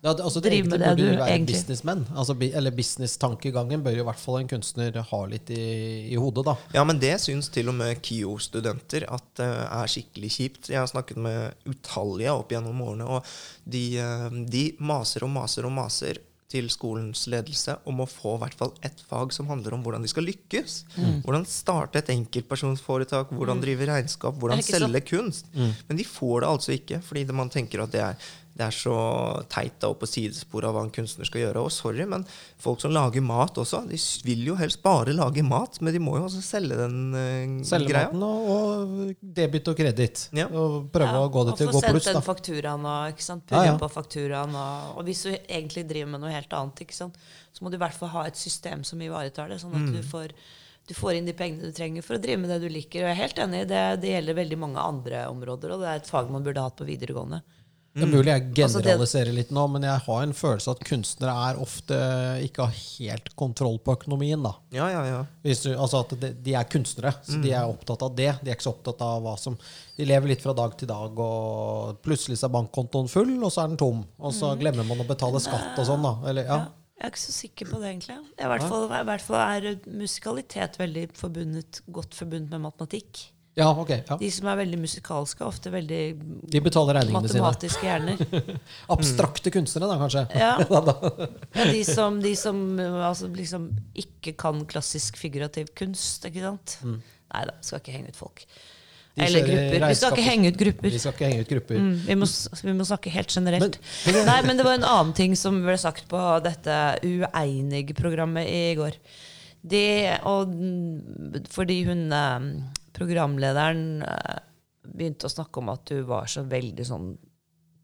Ja, 0.00 0.12
det, 0.14 0.22
altså, 0.22 0.38
det 0.40 0.52
driv 0.52 0.68
med 0.70 0.78
det 0.80 0.92
du 0.96 1.02
være 1.04 1.26
egentlig- 1.26 1.56
businessmenn. 1.56 2.04
Altså, 2.14 2.36
eller 2.38 2.70
business-tankegangen 2.70 3.82
bør 3.82 3.96
jo 3.96 4.04
i 4.04 4.06
hvert 4.06 4.20
fall 4.22 4.38
en 4.38 4.48
kunstner 4.48 4.94
ha 5.02 5.20
litt 5.26 5.50
i, 5.50 6.12
i 6.12 6.14
hodet, 6.14 6.44
da. 6.46 6.54
Ja, 6.76 6.84
men 6.86 7.00
det 7.02 7.16
syns 7.24 7.50
til 7.50 7.68
og 7.68 7.74
med 7.74 7.98
KIO-studenter 8.06 9.08
at 9.10 9.26
det 9.40 9.48
er 9.48 9.90
skikkelig 9.90 10.30
kjipt. 10.36 10.70
Jeg 10.70 10.78
har 10.78 10.86
snakket 10.86 11.18
med 11.18 11.54
utallige 11.66 12.30
opp 12.30 12.54
gjennom 12.54 12.78
årene, 12.86 13.10
og 13.18 13.26
de, 13.66 13.84
uh, 13.98 14.30
de 14.46 14.64
maser 14.78 15.26
og 15.26 15.34
maser 15.34 15.66
og 15.66 15.74
maser 15.74 16.22
til 16.48 16.70
skolens 16.72 17.26
ledelse 17.28 17.74
om 17.90 17.98
å 18.00 18.06
få 18.08 18.38
i 18.38 18.40
hvert 18.40 18.56
fall 18.56 18.70
ett 18.86 19.02
fag 19.10 19.34
som 19.36 19.50
handler 19.50 19.74
om 19.76 19.82
hvordan 19.84 20.04
de 20.04 20.08
skal 20.08 20.24
lykkes. 20.24 20.78
Hvordan 21.26 21.44
starte 21.44 22.00
et 22.00 22.08
enkeltpersonsforetak, 22.14 23.34
hvordan 23.36 23.60
drive 23.60 23.84
regnskap, 23.90 24.38
hvordan 24.40 24.62
selge 24.64 25.02
ikke 25.02 25.18
kunst. 25.18 25.50
kunst. 25.52 25.84
Men 25.90 26.00
de 26.00 26.06
får 26.08 26.40
det 26.40 26.48
altså 26.48 26.72
ikke, 26.78 27.02
fordi 27.04 27.26
man 27.36 27.52
tenker 27.52 27.84
at 27.84 27.92
det 27.92 28.00
er, 28.00 28.30
det 28.58 28.64
er 28.66 28.74
så 28.74 28.92
teit 29.46 29.84
og 29.86 29.92
på 30.00 30.06
sidespor 30.10 30.64
av 30.66 30.72
hva 30.74 30.80
en 30.82 30.90
kunstner 30.90 31.28
skal 31.28 31.44
gjøre. 31.44 31.60
Og 31.62 31.70
sorry, 31.70 32.02
men 32.10 32.24
folk 32.58 32.80
som 32.82 32.90
lager 32.90 33.22
mat 33.22 33.54
også, 33.62 33.84
de 33.86 33.98
vil 34.26 34.40
jo 34.48 34.56
helst 34.58 34.80
bare 34.82 35.14
lage 35.14 35.44
mat, 35.46 35.78
men 35.80 35.94
de 35.94 36.00
må 36.02 36.16
jo 36.18 36.24
også 36.26 36.42
selge 36.42 36.74
den 36.80 36.96
uh, 37.14 37.64
Selge 37.68 37.92
greia. 37.92 38.08
maten 38.10 38.24
og, 38.26 38.50
og 38.50 39.24
debit 39.38 39.70
og 39.70 39.78
kreditt. 39.78 40.24
Ja. 40.34 40.48
Og 40.50 40.88
prøve 40.90 41.14
Ja, 41.14 41.22
å 41.22 41.30
gå 41.30 41.44
det 41.46 41.54
til 41.60 41.70
å 41.70 41.76
gå 41.76 41.84
få 41.84 41.92
pluss, 41.94 42.08
sendt 42.08 42.18
den 42.18 42.26
fakturaen 42.26 42.88
og 42.90 43.14
ikke 43.14 43.26
sant? 43.28 43.54
Ja, 43.54 43.62
ja. 43.70 43.76
På 43.78 43.88
fakturaen. 43.94 44.58
Og, 44.58 44.96
og 44.98 45.06
hvis 45.06 45.22
du 45.28 45.30
egentlig 45.36 45.86
driver 45.90 46.10
med 46.16 46.24
noe 46.26 46.34
helt 46.34 46.58
annet, 46.58 46.82
ikke 46.82 46.98
sant? 46.98 47.14
så 47.54 47.62
må 47.64 47.70
du 47.70 47.78
i 47.78 47.80
hvert 47.84 47.94
fall 47.96 48.10
ha 48.16 48.24
et 48.28 48.36
system 48.38 48.82
som 48.86 49.00
ivaretar 49.02 49.48
det, 49.54 49.60
sånn 49.62 49.72
at 49.78 49.86
Mm. 49.86 49.92
du, 49.94 50.02
får, 50.06 50.34
du 50.90 50.94
får 50.98 51.16
inn 51.20 51.26
de 51.30 51.32
pengene 51.38 51.70
du 51.70 51.74
trenger 51.74 52.02
for 52.02 52.18
å 52.18 52.20
drive 52.22 52.42
med 52.42 52.50
det 52.50 52.58
du 52.66 52.68
liker. 52.74 53.04
Og 53.04 53.08
jeg 53.08 53.14
er 53.16 53.22
helt 53.22 53.38
enig, 53.46 53.62
det, 53.70 53.80
det 54.02 54.12
gjelder 54.16 54.36
veldig 54.42 54.58
mange 54.66 54.82
andre 54.82 55.22
områder, 55.30 55.72
og 55.76 55.82
det 55.82 55.88
er 55.94 56.02
et 56.02 56.10
fag 56.10 56.30
man 56.34 56.42
burde 56.46 56.62
hatt 56.66 56.76
på 56.78 56.86
videregående. 56.90 57.40
Det 57.98 58.06
er 58.06 58.12
mulig 58.12 58.30
jeg 58.30 58.44
Altså, 58.48 58.80
generaliserer 58.80 59.34
litt 59.34 59.50
nå, 59.54 59.64
men 59.74 59.86
jeg 59.88 60.02
har 60.06 60.22
en 60.24 60.34
følelse 60.36 60.72
at 60.74 60.84
kunstnere 60.86 61.34
er 61.48 61.60
ofte 61.62 61.98
ikke 62.46 62.66
har 62.68 62.78
helt 62.78 63.30
kontroll 63.38 63.78
på 63.82 63.96
økonomien. 63.98 64.42
da. 64.44 64.54
Ja, 64.74 64.88
ja, 64.92 65.02
ja. 65.08 65.20
Du, 65.42 65.70
altså 65.74 66.04
at 66.04 66.14
de, 66.20 66.32
de 66.46 66.54
er 66.58 66.68
kunstnere, 66.70 67.14
så 67.26 67.40
de 67.42 67.52
er 67.52 67.68
opptatt 67.68 68.02
av 68.06 68.14
det. 68.18 68.30
De 68.42 68.50
er 68.52 68.56
ikke 68.58 68.68
så 68.68 68.74
opptatt 68.76 69.02
av 69.04 69.22
hva 69.24 69.36
som 69.40 69.58
De 69.98 70.06
lever 70.06 70.30
litt 70.30 70.42
fra 70.44 70.54
dag 70.54 70.76
til 70.78 70.86
dag, 70.90 71.18
og 71.18 71.98
plutselig 72.06 72.38
er 72.38 72.52
bankkontoen 72.54 73.08
full, 73.10 73.32
og 73.42 73.50
så 73.50 73.64
er 73.64 73.72
den 73.72 73.80
tom. 73.80 74.04
Og 74.22 74.34
så 74.34 74.52
glemmer 74.60 74.86
man 74.86 75.02
å 75.02 75.08
betale 75.08 75.40
skatt 75.42 75.74
og 75.78 75.88
sånn, 75.88 76.04
da. 76.06 76.12
Eller, 76.30 76.46
ja. 76.46 76.58
Ja, 76.62 76.68
jeg 76.98 77.06
er 77.06 77.12
ikke 77.14 77.22
så 77.24 77.34
sikker 77.34 77.68
på 77.72 77.80
det, 77.80 77.90
egentlig. 77.92 78.20
I 78.38 78.52
hvert 78.52 78.68
fall, 78.70 78.86
i 78.90 79.02
hvert 79.10 79.22
fall 79.26 79.42
er 79.42 79.80
musikalitet 79.90 80.78
veldig 80.80 81.04
forbundet, 81.18 81.82
godt 81.94 82.14
forbundet 82.18 82.54
med 82.54 82.64
matematikk. 82.68 83.26
Ja, 83.58 83.68
ok. 83.74 83.90
Ja. 83.90 84.16
De 84.20 84.30
som 84.30 84.46
er 84.52 84.60
veldig 84.60 84.78
musikalske, 84.78 85.42
er 85.42 85.48
ofte 85.50 85.72
veldig 85.74 86.00
De 86.52 86.60
betaler 86.62 87.00
regningene 87.00 87.30
sine. 87.30 87.42
matematiske 87.42 87.88
hjerner. 87.88 88.56
Abstrakte 88.94 89.52
kunstnere, 89.54 89.90
da, 89.90 89.98
kanskje. 90.04 90.24
Ja. 90.38 90.54
Ja, 91.58 91.64
de 91.72 91.82
som, 91.86 92.20
de 92.22 92.34
som 92.38 92.58
altså, 92.78 93.28
liksom 93.34 93.70
ikke 93.98 94.36
kan 94.38 94.62
klassisk 94.70 95.18
figurativ 95.18 95.72
kunst, 95.78 96.26
ikke 96.28 96.44
sant? 96.44 96.78
Nei 96.84 97.46
da, 97.48 97.54
skal 97.64 97.82
ikke 97.82 97.96
henge 97.96 98.12
ut 98.14 98.18
folk. 98.20 98.44
Mm. 99.18 99.24
Eller 99.26 99.46
grupper. 99.48 99.88
Vi 99.88 99.98
skal 99.98 100.14
ikke 100.14 100.26
henge 100.28 100.52
ut 100.52 100.58
grupper. 100.60 100.92
Vi 100.94 101.00
skal 101.02 101.16
ikke 101.16 101.30
henge 101.32 101.42
ut 101.42 101.52
grupper. 101.52 101.80
Mm, 101.82 101.94
vi, 102.06 102.16
må, 102.20 102.28
vi 102.62 102.74
må 102.78 102.86
snakke 102.86 103.12
helt 103.12 103.34
generelt. 103.34 103.78
Nei, 104.06 104.38
men 104.46 104.60
det 104.60 104.66
var 104.66 104.78
en 104.78 104.86
annen 104.86 105.14
ting 105.18 105.34
som 105.38 105.58
ble 105.64 105.74
sagt 105.80 106.06
på 106.10 106.22
dette 106.44 106.76
Ueinig-programmet 107.02 108.46
i 108.46 108.62
går. 108.78 108.98
Det, 109.68 110.20
og, 110.30 110.54
mm, 110.54 111.42
fordi 111.50 111.80
hun 111.88 112.06
eh, 112.14 112.46
programlederen 112.98 114.02
eh, 114.02 114.36
begynte 114.88 115.28
å 115.28 115.32
snakke 115.32 115.62
om 115.62 115.72
at 115.72 115.86
du 115.90 116.02
var 116.08 116.28
så 116.30 116.44
veldig 116.48 116.86
sånn 116.86 117.10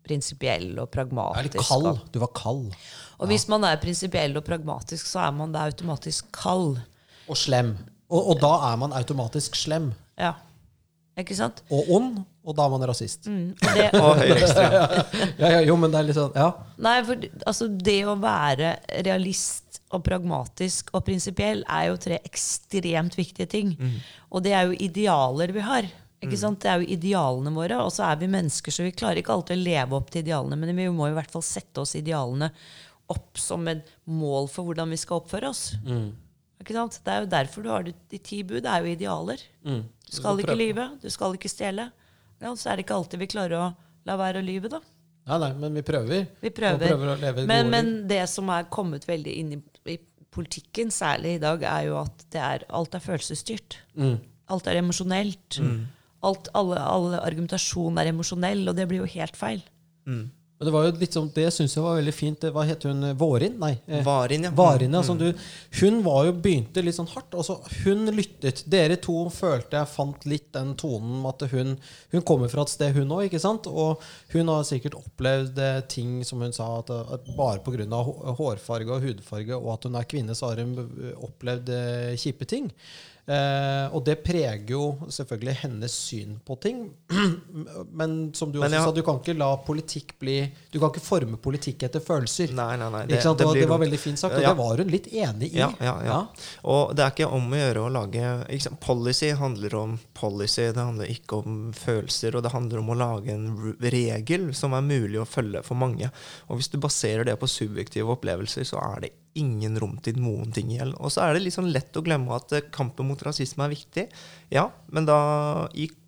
prinsipiell 0.05 0.75
og 0.77 0.87
er 0.89 0.93
pragmatisk. 0.99 1.55
litt 1.57 1.69
kald. 1.69 2.01
Du 2.13 2.21
var 2.21 2.33
kald. 2.37 2.75
og 3.19 3.31
hvis 3.31 3.47
man 3.49 3.65
er 3.65 3.81
prinsipiell 3.81 4.37
og 4.37 4.45
pragmatisk, 4.45 5.07
så 5.09 5.25
er 5.29 5.37
man 5.37 5.55
da 5.55 5.65
automatisk 5.71 6.29
kald. 6.35 6.83
Og 7.25 7.39
slem. 7.41 7.73
Og, 8.13 8.35
og 8.35 8.43
da 8.43 8.53
er 8.69 8.77
man 8.83 8.93
automatisk 8.97 9.57
slem. 9.57 9.93
Ja. 10.21 10.35
Ikke 11.19 11.37
sant? 11.39 11.63
Og 11.73 11.89
ond, 11.95 12.19
og 12.45 12.57
da 12.59 12.67
er 12.67 12.73
man 12.75 12.85
rasist. 12.91 13.29
Mm. 13.31 13.55
Det, 13.63 13.87
Og 14.03 14.19
høyreekstrem. 14.19 14.73
Ja, 15.41 15.51
ja, 15.57 15.61
jo, 15.65 15.77
men 15.81 15.93
det 15.95 16.01
er 16.01 16.09
litt 16.09 16.19
sånn, 16.19 16.35
ja. 16.37 16.51
nei, 16.83 16.99
for 17.07 17.29
altså, 17.47 17.69
det 17.71 18.01
å 18.11 18.17
være 18.21 18.77
realist 19.07 19.64
og 19.95 20.03
pragmatisk 20.07 20.91
og 20.95 21.05
prinsipiell 21.07 21.63
er 21.71 21.89
jo 21.91 21.99
tre 22.03 22.19
ekstremt 22.27 23.15
viktige 23.19 23.47
ting. 23.51 23.75
Og 24.31 24.43
det 24.45 24.53
er 24.59 24.67
jo 24.69 24.77
idealer 24.79 25.53
vi 25.55 25.61
har. 25.65 25.89
Ikke 26.25 26.39
sant? 26.41 26.61
Det 26.63 26.71
er 26.73 26.81
jo 26.81 26.89
idealene 26.95 27.53
våre. 27.53 27.79
Og 27.85 27.91
så 27.93 28.07
er 28.11 28.17
vi 28.23 28.29
mennesker, 28.33 28.73
så 28.73 28.83
vi 28.87 28.93
klarer 28.97 29.21
ikke 29.21 29.35
alltid 29.35 29.59
å 29.59 29.65
leve 29.67 29.99
opp 29.99 30.11
til 30.11 30.23
idealene, 30.25 30.57
men 30.57 30.73
vi 30.77 30.89
må 30.89 31.09
i 31.11 31.15
hvert 31.17 31.31
fall 31.31 31.45
sette 31.45 31.83
oss 31.83 31.95
idealene 31.99 32.49
opp 33.13 33.37
som 33.37 33.67
et 33.69 33.85
mål 34.09 34.47
for 34.49 34.65
hvordan 34.65 34.89
vi 34.95 34.97
skal 34.97 35.21
oppføre 35.21 35.51
oss. 35.53 35.75
Ikke 36.65 36.73
sant? 36.73 36.97
Det 37.05 37.13
er 37.13 37.21
jo 37.27 37.29
derfor 37.35 37.63
du 37.63 37.69
har 37.69 37.85
de, 37.85 37.93
ti 38.25 38.43
bud. 38.43 38.63
Det 38.65 38.71
er 38.73 38.81
jo 38.87 38.95
idealer. 38.95 39.43
Du 40.09 40.17
skal 40.17 40.41
ikke 40.41 40.57
lyve, 40.57 40.87
du 41.03 41.11
skal 41.13 41.35
ikke 41.37 41.51
stjele. 41.53 41.91
Ja, 42.41 42.55
så 42.57 42.71
er 42.73 42.77
det 42.81 42.87
ikke 42.87 42.97
alltid 42.97 43.21
vi 43.21 43.29
klarer 43.35 43.59
å 43.61 43.67
la 44.09 44.17
være 44.17 44.41
å 44.41 44.45
lyve, 44.45 44.69
da. 44.73 44.81
Nei, 45.25 45.39
nei, 45.41 45.53
men 45.57 45.79
vi 45.79 45.83
prøver. 45.87 46.27
Vi 46.43 46.51
prøver. 46.53 46.91
prøver 46.91 47.13
å 47.15 47.17
leve 47.21 47.47
men, 47.49 47.71
men 47.73 47.93
det 48.11 48.23
som 48.29 48.51
er 48.53 48.67
kommet 48.73 49.07
veldig 49.09 49.35
inn 49.41 49.55
i, 49.57 49.61
i 49.95 49.97
politikken, 50.35 50.93
særlig 50.93 51.39
i 51.39 51.43
dag, 51.43 51.65
er 51.65 51.89
jo 51.89 51.99
at 52.03 52.27
det 52.35 52.43
er, 52.45 52.67
alt 52.77 52.97
er 52.97 53.05
følelsesstyrt. 53.05 53.79
Mm. 53.97 54.19
Alt 54.53 54.69
er 54.69 54.81
emosjonelt. 54.83 55.61
Alt, 56.25 56.49
alle, 56.57 56.81
alle 56.81 57.21
argumentasjon 57.25 58.01
er 58.01 58.11
emosjonell, 58.13 58.67
og 58.69 58.77
det 58.77 58.89
blir 58.91 59.05
jo 59.05 59.13
helt 59.17 59.37
feil. 59.39 59.65
Men 60.55 60.69
det 60.69 60.73
var 60.73 60.85
jo 60.87 60.91
litt 61.01 61.17
sånn, 61.17 61.31
det 61.35 61.49
syns 61.51 61.73
jeg 61.75 61.83
var 61.83 61.97
veldig 61.99 62.13
fint. 62.15 62.45
Hva 62.55 62.63
het 62.69 62.85
hun? 62.87 63.03
Vårin? 63.19 63.57
Nei. 63.59 63.73
eh, 63.91 64.05
Varin, 64.07 64.47
ja. 64.47 64.53
Varin, 64.55 64.93
ja, 64.95 65.01
som 65.03 65.19
du, 65.19 65.27
hun 65.81 65.97
var 66.05 66.29
jo 66.29 66.35
begynte 66.45 66.85
litt 66.85 66.95
sånn 66.95 67.11
hardt. 67.11 67.35
Altså, 67.35 67.57
hun 67.83 68.07
lyttet. 68.15 68.63
Dere 68.71 68.97
to 69.03 69.17
følte 69.35 69.81
jeg 69.81 69.91
fant 69.91 70.27
litt 70.31 70.53
den 70.55 70.77
tonen 70.79 71.25
at 71.27 71.43
hun, 71.51 71.75
hun 72.15 72.27
kommer 72.29 72.53
fra 72.53 72.63
et 72.63 72.75
sted, 72.75 72.95
hun 72.95 73.11
òg. 73.17 73.35
Og 73.35 74.05
hun 74.37 74.53
har 74.53 74.69
sikkert 74.69 74.95
opplevd 75.01 75.59
eh, 75.59 75.81
ting 75.91 76.21
som 76.29 76.45
hun 76.45 76.55
sa, 76.55 76.69
at, 76.85 76.93
at 77.19 77.33
bare 77.35 77.59
pga. 77.67 78.05
hårfarge 78.39 78.95
og 78.95 79.09
hudfarge 79.09 79.59
og 79.59 79.73
at 79.75 79.89
hun 79.89 79.99
er 79.99 80.07
kvinne, 80.07 80.39
så 80.39 80.53
har 80.53 80.63
hun 80.63 80.79
eh, 80.79 81.19
opplevd 81.19 81.75
kjipe 82.23 82.47
ting. 82.47 82.71
Eh, 83.25 83.87
og 83.97 84.03
det 84.05 84.19
preger 84.21 84.69
jo 84.75 84.83
selvfølgelig 85.09 85.55
hennes 85.63 85.95
syn 85.97 86.37
på 86.45 86.59
ting. 86.61 86.83
Men 87.99 88.19
som 88.37 88.53
du 88.53 88.61
også 88.61 88.69
jeg 88.77 88.85
sa, 88.85 88.93
du 88.93 89.05
kan 89.07 89.21
ikke 89.23 89.37
la 89.39 89.55
politikk 89.65 90.19
bli 90.21 90.44
Du 90.73 90.79
kan 90.83 90.91
ikke 90.91 91.03
forme 91.05 91.39
politikk 91.41 91.83
etter 91.87 92.03
følelser. 92.05 92.53
Nei, 92.57 92.77
nei, 92.81 92.89
nei. 92.93 93.03
Det, 93.11 93.21
var, 93.25 93.55
det 93.55 93.69
var 93.71 93.81
veldig 93.83 94.01
fint 94.01 94.21
sagt, 94.21 94.37
og 94.37 94.43
Ja. 94.43 94.53
det 94.53 94.59
var 94.61 94.83
hun 94.83 94.93
litt 94.93 95.09
enig 95.13 95.51
i. 95.53 95.59
Ja, 95.59 95.71
ja, 95.81 95.95
ja. 96.05 96.19
Og 96.71 96.95
det 96.97 97.05
er 97.07 97.15
ikke 97.15 97.31
om 97.33 97.51
å 97.53 97.61
gjøre 97.61 97.85
å 97.87 97.93
lage? 97.95 98.33
Policy 98.85 99.33
handler 99.39 99.75
om 99.79 99.99
policy, 100.15 100.69
det 100.75 100.85
handler 100.85 101.11
ikke 101.15 101.41
om 101.43 101.59
følelser. 101.77 102.37
Og 102.37 102.43
det 102.47 102.55
handler 102.55 102.83
om 102.83 102.93
å 102.95 102.99
lage 102.99 103.35
en 103.35 103.51
regel 103.81 104.51
som 104.55 104.75
er 104.77 104.87
mulig 104.87 105.21
å 105.23 105.29
følge 105.29 105.63
for 105.67 105.79
mange. 105.81 106.11
Og 106.49 106.59
hvis 106.61 106.71
du 106.73 106.79
baserer 106.83 107.25
det 107.29 107.37
på 107.41 107.51
subjektive 107.51 108.15
opplevelser, 108.17 108.67
så 108.69 108.81
er 108.95 109.07
det 109.07 109.13
ingen 109.35 109.75
rom 109.83 109.97
til 110.05 110.19
noen 110.23 110.53
ting 110.55 110.71
igjen. 110.71 110.93
Og 111.03 111.11
så 111.11 111.25
er 111.25 111.35
det 111.35 111.51
sånn 111.55 111.73
lett 111.75 111.97
å 111.99 112.03
glemme 112.07 112.37
at 112.37 112.53
eh, 112.55 112.69
kampen 112.75 113.09
mot 113.11 113.23
rasisme 113.27 113.67
er 113.67 113.73
viktig. 113.75 114.05
Ja, 114.55 114.69
men 114.95 115.09
da, 115.09 115.17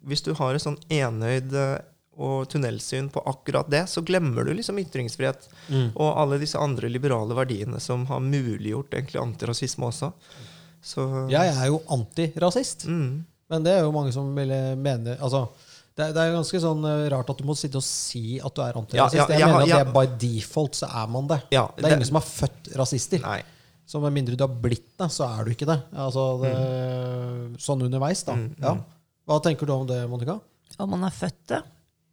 hvis 0.07 0.23
du 0.23 0.33
har 0.39 0.55
et 0.55 0.63
sånn 0.63 0.79
enøyd 0.93 1.55
eh, 1.59 1.81
og 2.17 2.49
tunnelsyn 2.49 3.11
på 3.13 3.21
akkurat 3.29 3.69
det, 3.71 3.85
så 3.93 4.01
glemmer 4.07 4.45
du 4.49 4.55
liksom 4.57 4.79
ytringsfrihet 4.81 5.49
og 5.95 6.11
alle 6.17 6.39
disse 6.41 6.57
andre 6.59 6.89
liberale 6.89 7.35
verdiene 7.37 7.81
som 7.81 8.07
har 8.09 8.21
muliggjort 8.25 8.95
egentlig 8.97 9.21
antirasisme 9.21 9.87
også. 9.91 10.13
Så 10.87 11.05
Jeg 11.31 11.51
er 11.57 11.67
jo 11.67 11.81
antirasist, 11.91 12.87
mm, 12.87 13.25
men 13.51 13.63
det 13.67 13.73
er 13.77 13.83
jo 13.85 13.93
mange 13.93 14.13
som 14.15 14.29
ville 14.37 14.77
mene 14.77 15.17
altså, 15.21 15.49
Det, 15.97 16.05
er- 16.05 16.13
det 16.13 16.23
er 16.23 16.33
ganske 16.37 16.59
sånn 16.61 16.83
eh, 16.85 17.07
rart 17.09 17.31
at 17.33 17.39
du 17.41 17.45
må 17.49 17.55
sitte 17.57 17.79
og 17.81 17.85
si 17.87 18.39
at 18.39 18.53
du 18.55 18.61
er 18.61 18.77
antirasist. 18.77 19.17
Ja, 19.17 19.25
ja, 19.25 19.29
jeg 19.33 19.41
jeg 19.41 19.49
mener 19.49 19.63
at 19.63 19.69
ja. 19.71 19.77
det 19.79 19.87
er 19.87 19.93
by 19.97 20.07
default 20.21 20.75
så 20.77 20.89
er 20.93 21.07
man 21.09 21.27
det. 21.31 21.39
Ja, 21.55 21.63
det 21.73 21.85
er 21.85 21.89
det- 21.89 21.93
ingen 21.97 22.07
som 22.11 22.19
har 22.21 22.27
født 22.29 22.69
rasister. 22.77 23.21
Nei. 23.25 23.39
Så 23.87 24.01
med 24.03 24.13
mindre 24.13 24.37
du 24.37 24.43
har 24.45 24.51
blitt 24.61 24.91
det, 24.99 25.09
så 25.15 25.25
er 25.39 25.45
du 25.47 25.51
ikke 25.55 25.67
det. 25.67 25.79
Altså, 25.95 26.25
det 26.43 26.53
Mm. 26.53 27.57
Sånn 27.59 27.83
underveis, 27.87 28.23
da. 28.27 28.35
Ja. 28.61 28.75
Hva 29.27 29.41
tenker 29.43 29.65
du 29.67 29.73
om 29.73 29.87
det, 29.87 30.03
Monica? 30.11 30.39
Om 30.79 30.91
man 30.91 31.05
er 31.05 31.11
født 31.17 31.47
det? 31.49 31.63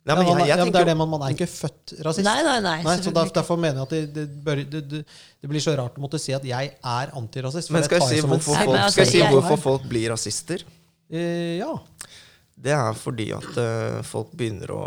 Nei, 0.04 0.12
Ja, 0.12 0.16
men 0.20 0.26
man, 0.28 0.40
jeg, 0.42 0.48
jeg 0.50 0.58
ja, 0.58 0.64
men 0.66 0.74
det 0.76 0.80
er 0.82 0.88
det, 0.90 0.96
man, 1.00 1.10
man 1.14 1.22
er 1.24 1.34
ikke 1.36 1.48
født 1.48 1.94
rasist. 2.04 2.26
Nei, 2.28 2.40
nei, 2.44 2.58
nei. 2.66 2.76
Nei, 2.84 2.96
så 3.00 3.12
der. 3.16 3.30
Derfor 3.38 3.60
mener 3.60 3.78
jeg 3.80 3.86
at 3.86 3.94
det, 3.94 4.02
det, 4.18 4.26
bør, 4.44 4.60
det, 4.74 4.82
det, 5.00 5.48
blir 5.48 5.64
så 5.64 5.76
rart 5.80 5.96
å 5.96 6.04
måtte 6.04 6.20
si 6.20 6.36
at 6.36 6.44
jeg 6.44 6.74
er 6.76 7.14
antirasist. 7.16 7.72
Men 7.72 7.86
skal 7.88 8.02
jeg, 8.02 8.18
jeg 8.18 8.26
si 8.26 8.28
hvorfor 8.28 8.50
folk, 8.50 8.74
men 8.74 8.82
altså, 8.82 8.98
skal 8.98 9.08
jeg 9.08 9.14
si 9.14 9.22
jeg- 9.22 9.32
hvorfor 9.38 9.62
folk 9.64 9.88
blir 9.88 10.12
rasister? 10.12 10.66
Eh, 11.08 11.56
ja. 11.62 11.72
Det 12.64 12.76
er 12.76 13.00
fordi 13.00 13.30
at 13.36 13.58
uh, 13.60 14.02
folk 14.08 14.36
begynner 14.36 14.76
å 14.76 14.84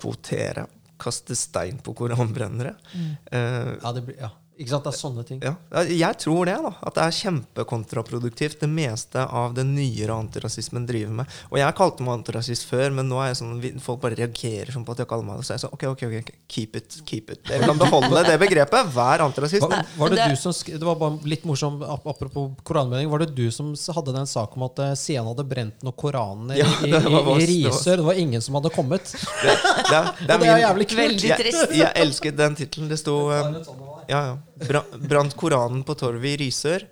kvotere. 0.00 0.66
Kaste 1.04 1.34
stein 1.36 1.78
på 1.82 1.92
koranbrennere. 1.98 2.76
Eh, 2.94 3.74
ja, 3.82 3.92
det 3.92 4.02
blir, 4.06 4.16
ja. 4.20 4.30
Ikke 4.56 4.70
sant? 4.70 4.84
Det 4.86 4.92
er 4.94 4.98
sånne 5.00 5.22
ting. 5.26 5.40
ja. 5.42 5.54
Jeg 5.82 6.18
tror 6.22 6.46
det, 6.46 6.54
da. 6.62 6.70
At 6.86 6.94
det 6.94 7.02
er 7.02 7.14
kjempekontraproduktivt, 7.18 8.60
det 8.60 8.68
meste 8.70 9.24
av 9.26 9.54
det 9.56 9.64
nyere 9.66 10.14
antirasismen 10.14 10.84
driver 10.86 11.12
med. 11.20 11.26
Og 11.50 11.58
jeg 11.58 11.74
kalte 11.78 12.04
meg 12.06 12.14
antirasist 12.20 12.66
før, 12.70 12.92
men 12.94 13.08
nå 13.10 13.18
er 13.22 13.32
jeg 13.32 13.38
sånn, 13.40 13.80
folk 13.82 14.00
bare 14.04 14.14
reagerer 14.20 14.70
sånn 14.74 14.84
på 14.86 14.94
at 14.94 15.02
jeg 15.02 15.08
kaller 15.10 15.26
meg 15.26 15.40
det. 15.40 15.46
Så 15.48 15.54
jeg 15.56 15.62
sa 15.64 15.66
sånn, 15.66 15.74
ok, 15.74 15.84
ok, 15.94 16.04
ok, 16.20 16.30
keep 16.54 16.76
it, 16.78 16.98
keep 17.08 17.32
it. 17.34 17.42
Dere 17.48 17.66
kan 17.66 17.80
beholde 17.82 18.22
det 18.28 18.36
begrepet. 18.44 18.92
Vær 18.94 19.24
antirasist. 19.26 19.66
Var, 19.66 19.84
var 19.98 20.14
det, 20.14 20.20
det- 20.22 20.28
du 20.30 20.36
som 20.44 20.52
Det 20.64 20.82
var 20.86 20.94
bare 21.02 21.18
litt 21.24 21.44
morsomt, 21.44 21.82
apropos 21.82 22.52
koranmelding, 22.62 23.10
Var 23.10 23.18
det 23.26 23.34
du 23.34 23.50
som 23.50 23.74
hadde 23.74 24.12
den 24.14 24.26
saken 24.26 24.62
om 24.62 24.68
at 24.70 24.78
eh, 24.78 24.94
Sian 24.94 25.26
hadde 25.26 25.44
brent 25.48 25.82
noen 25.82 25.96
koraner 25.98 26.56
Ja, 26.62 26.66
i, 26.82 26.88
i, 26.88 26.90
det 26.92 27.02
var 27.02 27.10
i 27.10 27.18
oss, 27.18 27.24
det 27.24 27.34
var- 27.34 27.74
Risør? 27.74 27.96
Det 27.96 28.04
var 28.06 28.14
ingen 28.22 28.40
som 28.42 28.54
hadde 28.54 28.70
kommet. 28.70 29.04
Det, 29.12 29.58
det, 29.90 29.98
er- 29.98 30.12
det 30.26 30.34
Og 30.34 30.40
det 30.40 30.48
er 30.54 30.62
jævlig 30.62 30.88
kult. 30.88 30.98
Veldig 31.02 31.28
jeg, 31.34 31.78
jeg 31.82 31.92
elsket 32.04 32.36
den 32.38 32.54
tittelen. 32.62 32.88
Det 32.88 32.98
sto 33.00 33.18
um, 33.30 33.60
ja, 34.08 34.18
ja. 34.28 34.36
Bra, 34.68 34.84
Brant 35.10 35.34
Koranen 35.36 35.82
på 35.86 35.96
torvet 35.98 36.34
i 36.34 36.36
Risør. 36.44 36.84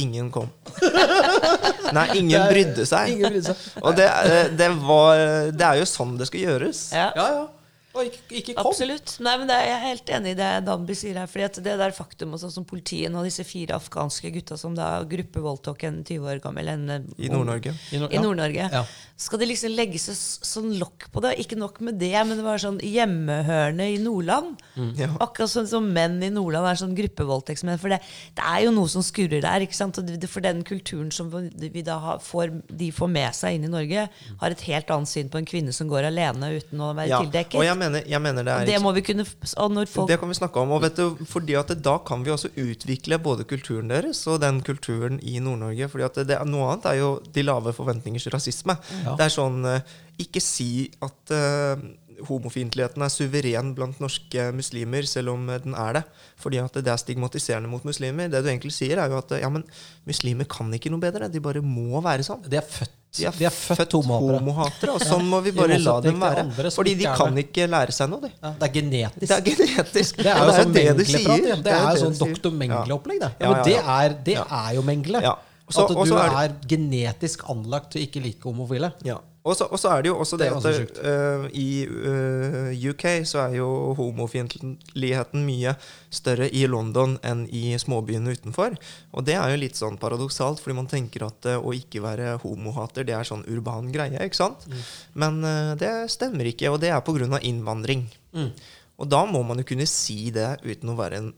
Ingen 0.00 0.30
kom. 0.32 0.48
Nei, 1.96 2.04
ingen 2.20 2.44
brydde 2.48 2.84
seg. 2.88 3.10
Ingen 3.16 3.32
brydde 3.34 3.52
seg. 3.52 3.64
Og 3.82 3.96
det, 3.98 4.06
er- 4.08 4.52
det, 4.56 4.68
var, 4.86 5.24
det 5.52 5.66
er 5.66 5.80
jo 5.82 5.88
sånn 5.90 6.14
det 6.20 6.28
skal 6.30 6.44
gjøres. 6.46 6.84
Ja. 6.96 7.08
Ja, 7.18 7.26
ja. 7.40 7.48
Og 7.92 8.04
ikke, 8.06 8.20
ikke 8.38 8.54
kom. 8.54 8.68
Absolutt. 8.70 9.16
Nei, 9.18 9.32
men 9.40 9.48
det 9.50 9.56
er, 9.56 9.64
Jeg 9.66 9.74
er 9.74 9.84
helt 9.88 10.10
enig 10.14 10.30
i 10.30 10.38
det 10.38 10.50
Danby 10.64 10.94
sier 10.94 11.16
her. 11.18 11.26
fordi 11.26 11.44
at 11.48 11.56
det 11.64 11.76
der 11.80 11.90
faktum 11.96 12.34
og 12.36 12.38
sånn 12.38 12.52
som 12.54 12.64
politiet 12.64 13.10
og 13.14 13.24
disse 13.26 13.42
fire 13.44 13.74
afghanske 13.80 14.30
gutta 14.36 14.56
som 14.56 14.76
da 14.78 15.02
gruppevoldtok 15.10 15.82
en 15.88 16.04
20 16.06 16.28
år 16.30 16.40
gammel 16.44 16.68
en, 16.70 16.84
eh, 16.90 17.00
I 17.26 17.28
Nord-Norge. 17.32 17.74
I. 17.90 17.98
Nord-Norge. 18.22 18.68
Ja. 18.70 18.84
Skal 19.20 19.38
det 19.42 19.48
liksom 19.50 19.74
legges 19.74 20.06
så, 20.06 20.14
sånn 20.46 20.78
lokk 20.78 21.10
på 21.12 21.20
det? 21.20 21.34
Ikke 21.42 21.58
nok 21.58 21.80
med 21.80 21.98
det, 21.98 22.14
men 22.26 22.38
det 22.38 22.44
var 22.46 22.62
sånn 22.62 22.78
hjemmehørende 22.80 23.86
i 23.94 23.98
Nordland. 24.00 24.60
Ja. 24.96 25.10
Akkurat 25.20 25.50
sånn 25.52 25.68
som 25.68 25.90
menn 25.92 26.18
i 26.24 26.30
Nordland 26.32 26.66
er 26.70 26.78
sånn 26.80 26.94
gruppevoldtektsmenn. 26.96 27.78
For 27.82 27.92
det, 27.92 27.98
det 28.38 28.46
er 28.46 28.64
jo 28.66 28.72
noe 28.76 28.88
som 28.88 29.02
skurrer 29.04 29.42
der. 29.44 29.66
ikke 29.66 29.76
sant? 29.76 29.98
Og 30.00 30.06
det, 30.08 30.30
for 30.30 30.40
den 30.44 30.62
kulturen 30.66 31.10
som 31.12 31.28
vi 31.30 31.82
da 31.86 31.98
har, 32.06 32.22
får, 32.24 32.54
de 32.70 32.90
får 32.94 33.10
med 33.12 33.34
seg 33.36 33.58
inn 33.58 33.66
i 33.68 33.72
Norge, 33.72 34.06
har 34.40 34.54
et 34.56 34.64
helt 34.70 34.94
annet 34.94 35.10
syn 35.10 35.28
på 35.32 35.40
en 35.42 35.48
kvinne 35.48 35.74
som 35.76 35.90
går 35.90 36.08
alene 36.10 36.54
uten 36.56 36.80
å 36.80 36.94
være 36.94 37.08
Ja. 37.10 37.20
tildekket. 37.24 37.58
Og 37.60 37.64
jeg 37.66 37.76
mener, 37.80 38.04
jeg 38.08 38.22
mener 38.22 38.46
det 38.46 38.52
er 38.54 38.66
det 38.68 38.74
ikke- 38.76 38.84
må 38.84 38.92
vi 38.96 39.02
kunne 39.06 39.24
når 39.24 39.88
folk 39.90 40.08
Det 40.08 40.18
kan 40.20 40.28
vi 40.28 40.34
snakke 40.38 40.60
om. 40.60 40.74
og 40.76 40.82
vet 40.82 40.96
du, 40.96 41.24
fordi 41.24 41.56
at 41.58 41.72
Da 41.82 41.98
kan 41.98 42.22
vi 42.24 42.30
også 42.30 42.50
utvikle 42.56 43.18
både 43.22 43.44
kulturen 43.44 43.88
deres 43.88 44.26
og 44.26 44.40
den 44.40 44.60
kulturen 44.62 45.18
i 45.22 45.38
Nord-Norge. 45.38 45.88
fordi 45.88 46.04
at 46.04 46.26
det, 46.26 46.38
Noe 46.46 46.72
annet 46.72 46.86
er 46.86 46.98
jo 47.00 47.20
de 47.32 47.42
lave 47.42 47.72
forventningers 47.72 48.28
rasisme. 48.32 48.76
Ja. 49.04 49.16
Det 49.16 49.26
er 49.26 49.34
sånn 49.34 49.64
eh, 49.66 49.80
Ikke 50.20 50.40
si 50.40 50.90
at 51.00 51.30
uh, 51.32 51.80
homofiendtligheten 52.28 53.02
er 53.04 53.12
suveren 53.12 53.72
blant 53.76 54.00
norske 54.02 54.50
muslimer, 54.52 55.06
selv 55.08 55.34
om 55.34 55.48
eh, 55.48 55.60
den 55.64 55.76
er 55.78 56.00
det. 56.00 56.04
Fordi 56.40 56.60
at 56.62 56.76
det 56.80 56.92
er 56.92 57.00
stigmatiserende 57.00 57.70
mot 57.70 57.84
muslimer. 57.88 58.28
Det 58.28 58.42
du 58.44 58.50
egentlig 58.50 58.74
sier, 58.76 59.00
er 59.00 59.12
jo 59.12 59.20
at 59.20 59.32
ja, 59.40 59.48
men 59.52 59.64
muslimer 60.08 60.48
kan 60.50 60.72
ikke 60.76 60.92
noe 60.92 61.02
bedre. 61.02 61.30
De 61.32 61.42
bare 61.42 61.62
må 61.64 62.02
være 62.04 62.26
sånn. 62.26 62.42
De 62.48 62.60
er 62.60 62.66
født, 62.66 62.92
De 63.10 63.24
er, 63.26 63.34
de 63.34 63.44
er 63.48 63.50
født, 63.50 63.80
født 63.80 63.94
homohatere, 64.06 64.92
og 64.94 65.02
sånn 65.02 65.24
må 65.26 65.40
vi 65.42 65.50
bare 65.56 65.78
la 65.82 65.96
dem 66.04 66.20
være. 66.22 66.44
andre 66.46 66.70
Fordi 66.70 66.92
de 67.00 67.08
kan 67.18 67.34
det. 67.34 67.48
ikke 67.48 67.66
lære 67.66 67.94
seg 67.96 68.10
noe, 68.12 68.20
de. 68.22 68.30
Ja, 68.36 68.52
det 68.60 68.68
er 68.68 68.72
genetisk. 68.76 69.24
Det 69.26 69.36
er 69.36 69.42
genetisk. 69.48 70.20
Det 70.20 70.30
er 70.30 70.38
jo 70.44 70.52
sånn 70.54 70.74
det 70.76 70.84
Mengle-prat. 70.84 71.24
sier. 71.24 71.48
ja. 71.48 71.56
Det 71.66 71.72
er 71.74 71.88
jo 71.90 72.02
sånn 72.04 72.18
doktor 72.20 72.54
Mengle-opplegg, 72.60 73.18
det. 73.24 73.32
Ja, 73.42 73.54
det 73.66 73.78
er, 73.80 74.14
det 74.30 74.36
er 74.44 74.70
jo 74.78 74.84
Mengle. 74.86 75.24
At 75.70 75.90
du 75.94 76.14
er, 76.18 76.36
er 76.44 76.54
genetisk 76.70 77.42
anlagt 77.50 77.92
til 77.94 78.06
ikke 78.06 78.22
like 78.22 78.46
homofile. 78.46 78.92
Ja. 79.06 79.18
Og 79.40 79.56
så 79.56 79.88
er 79.94 80.02
det 80.04 80.10
jo 80.10 80.18
også 80.20 80.36
Det 80.36 80.50
det, 80.50 80.70
er 80.70 80.82
at 80.82 80.98
øh, 81.00 81.44
i 81.56 81.86
uh, 81.88 82.90
UK 82.90 83.24
så 83.24 83.46
er 83.46 83.54
jo 83.56 83.94
homofiendtligheten 83.96 85.46
mye 85.46 85.72
større 86.12 86.50
i 86.52 86.66
London 86.68 87.16
enn 87.24 87.46
i 87.48 87.72
småbyene 87.80 88.34
utenfor. 88.36 88.76
Og 89.16 89.24
det 89.24 89.38
er 89.40 89.54
jo 89.54 89.62
litt 89.62 89.80
sånn 89.80 89.96
paradoksalt, 90.00 90.60
fordi 90.60 90.76
man 90.76 90.90
tenker 90.92 91.24
at 91.24 91.48
uh, 91.48 91.56
å 91.56 91.72
ikke 91.72 92.04
være 92.04 92.36
homohater, 92.44 93.08
det 93.08 93.16
er 93.16 93.24
sånn 93.24 93.46
urban 93.48 93.88
greie, 93.94 94.20
ikke 94.20 94.42
sant? 94.42 94.68
Mm. 94.68 94.84
Men 95.24 95.40
det 95.80 95.94
stemmer 96.12 96.52
ikke, 96.52 96.68
og 96.68 96.82
det 96.84 96.92
er 96.92 97.00
pga. 97.00 97.40
innvandring. 97.40 98.10
Mm. 98.36 98.52
Og 99.00 99.08
da 99.08 99.24
må 99.24 99.40
man 99.46 99.62
jo 99.62 99.70
kunne 99.72 99.88
si 99.88 100.28
det 100.34 100.58
uten 100.66 100.92
å 100.92 100.98
være 100.98 101.22
en 101.22 101.32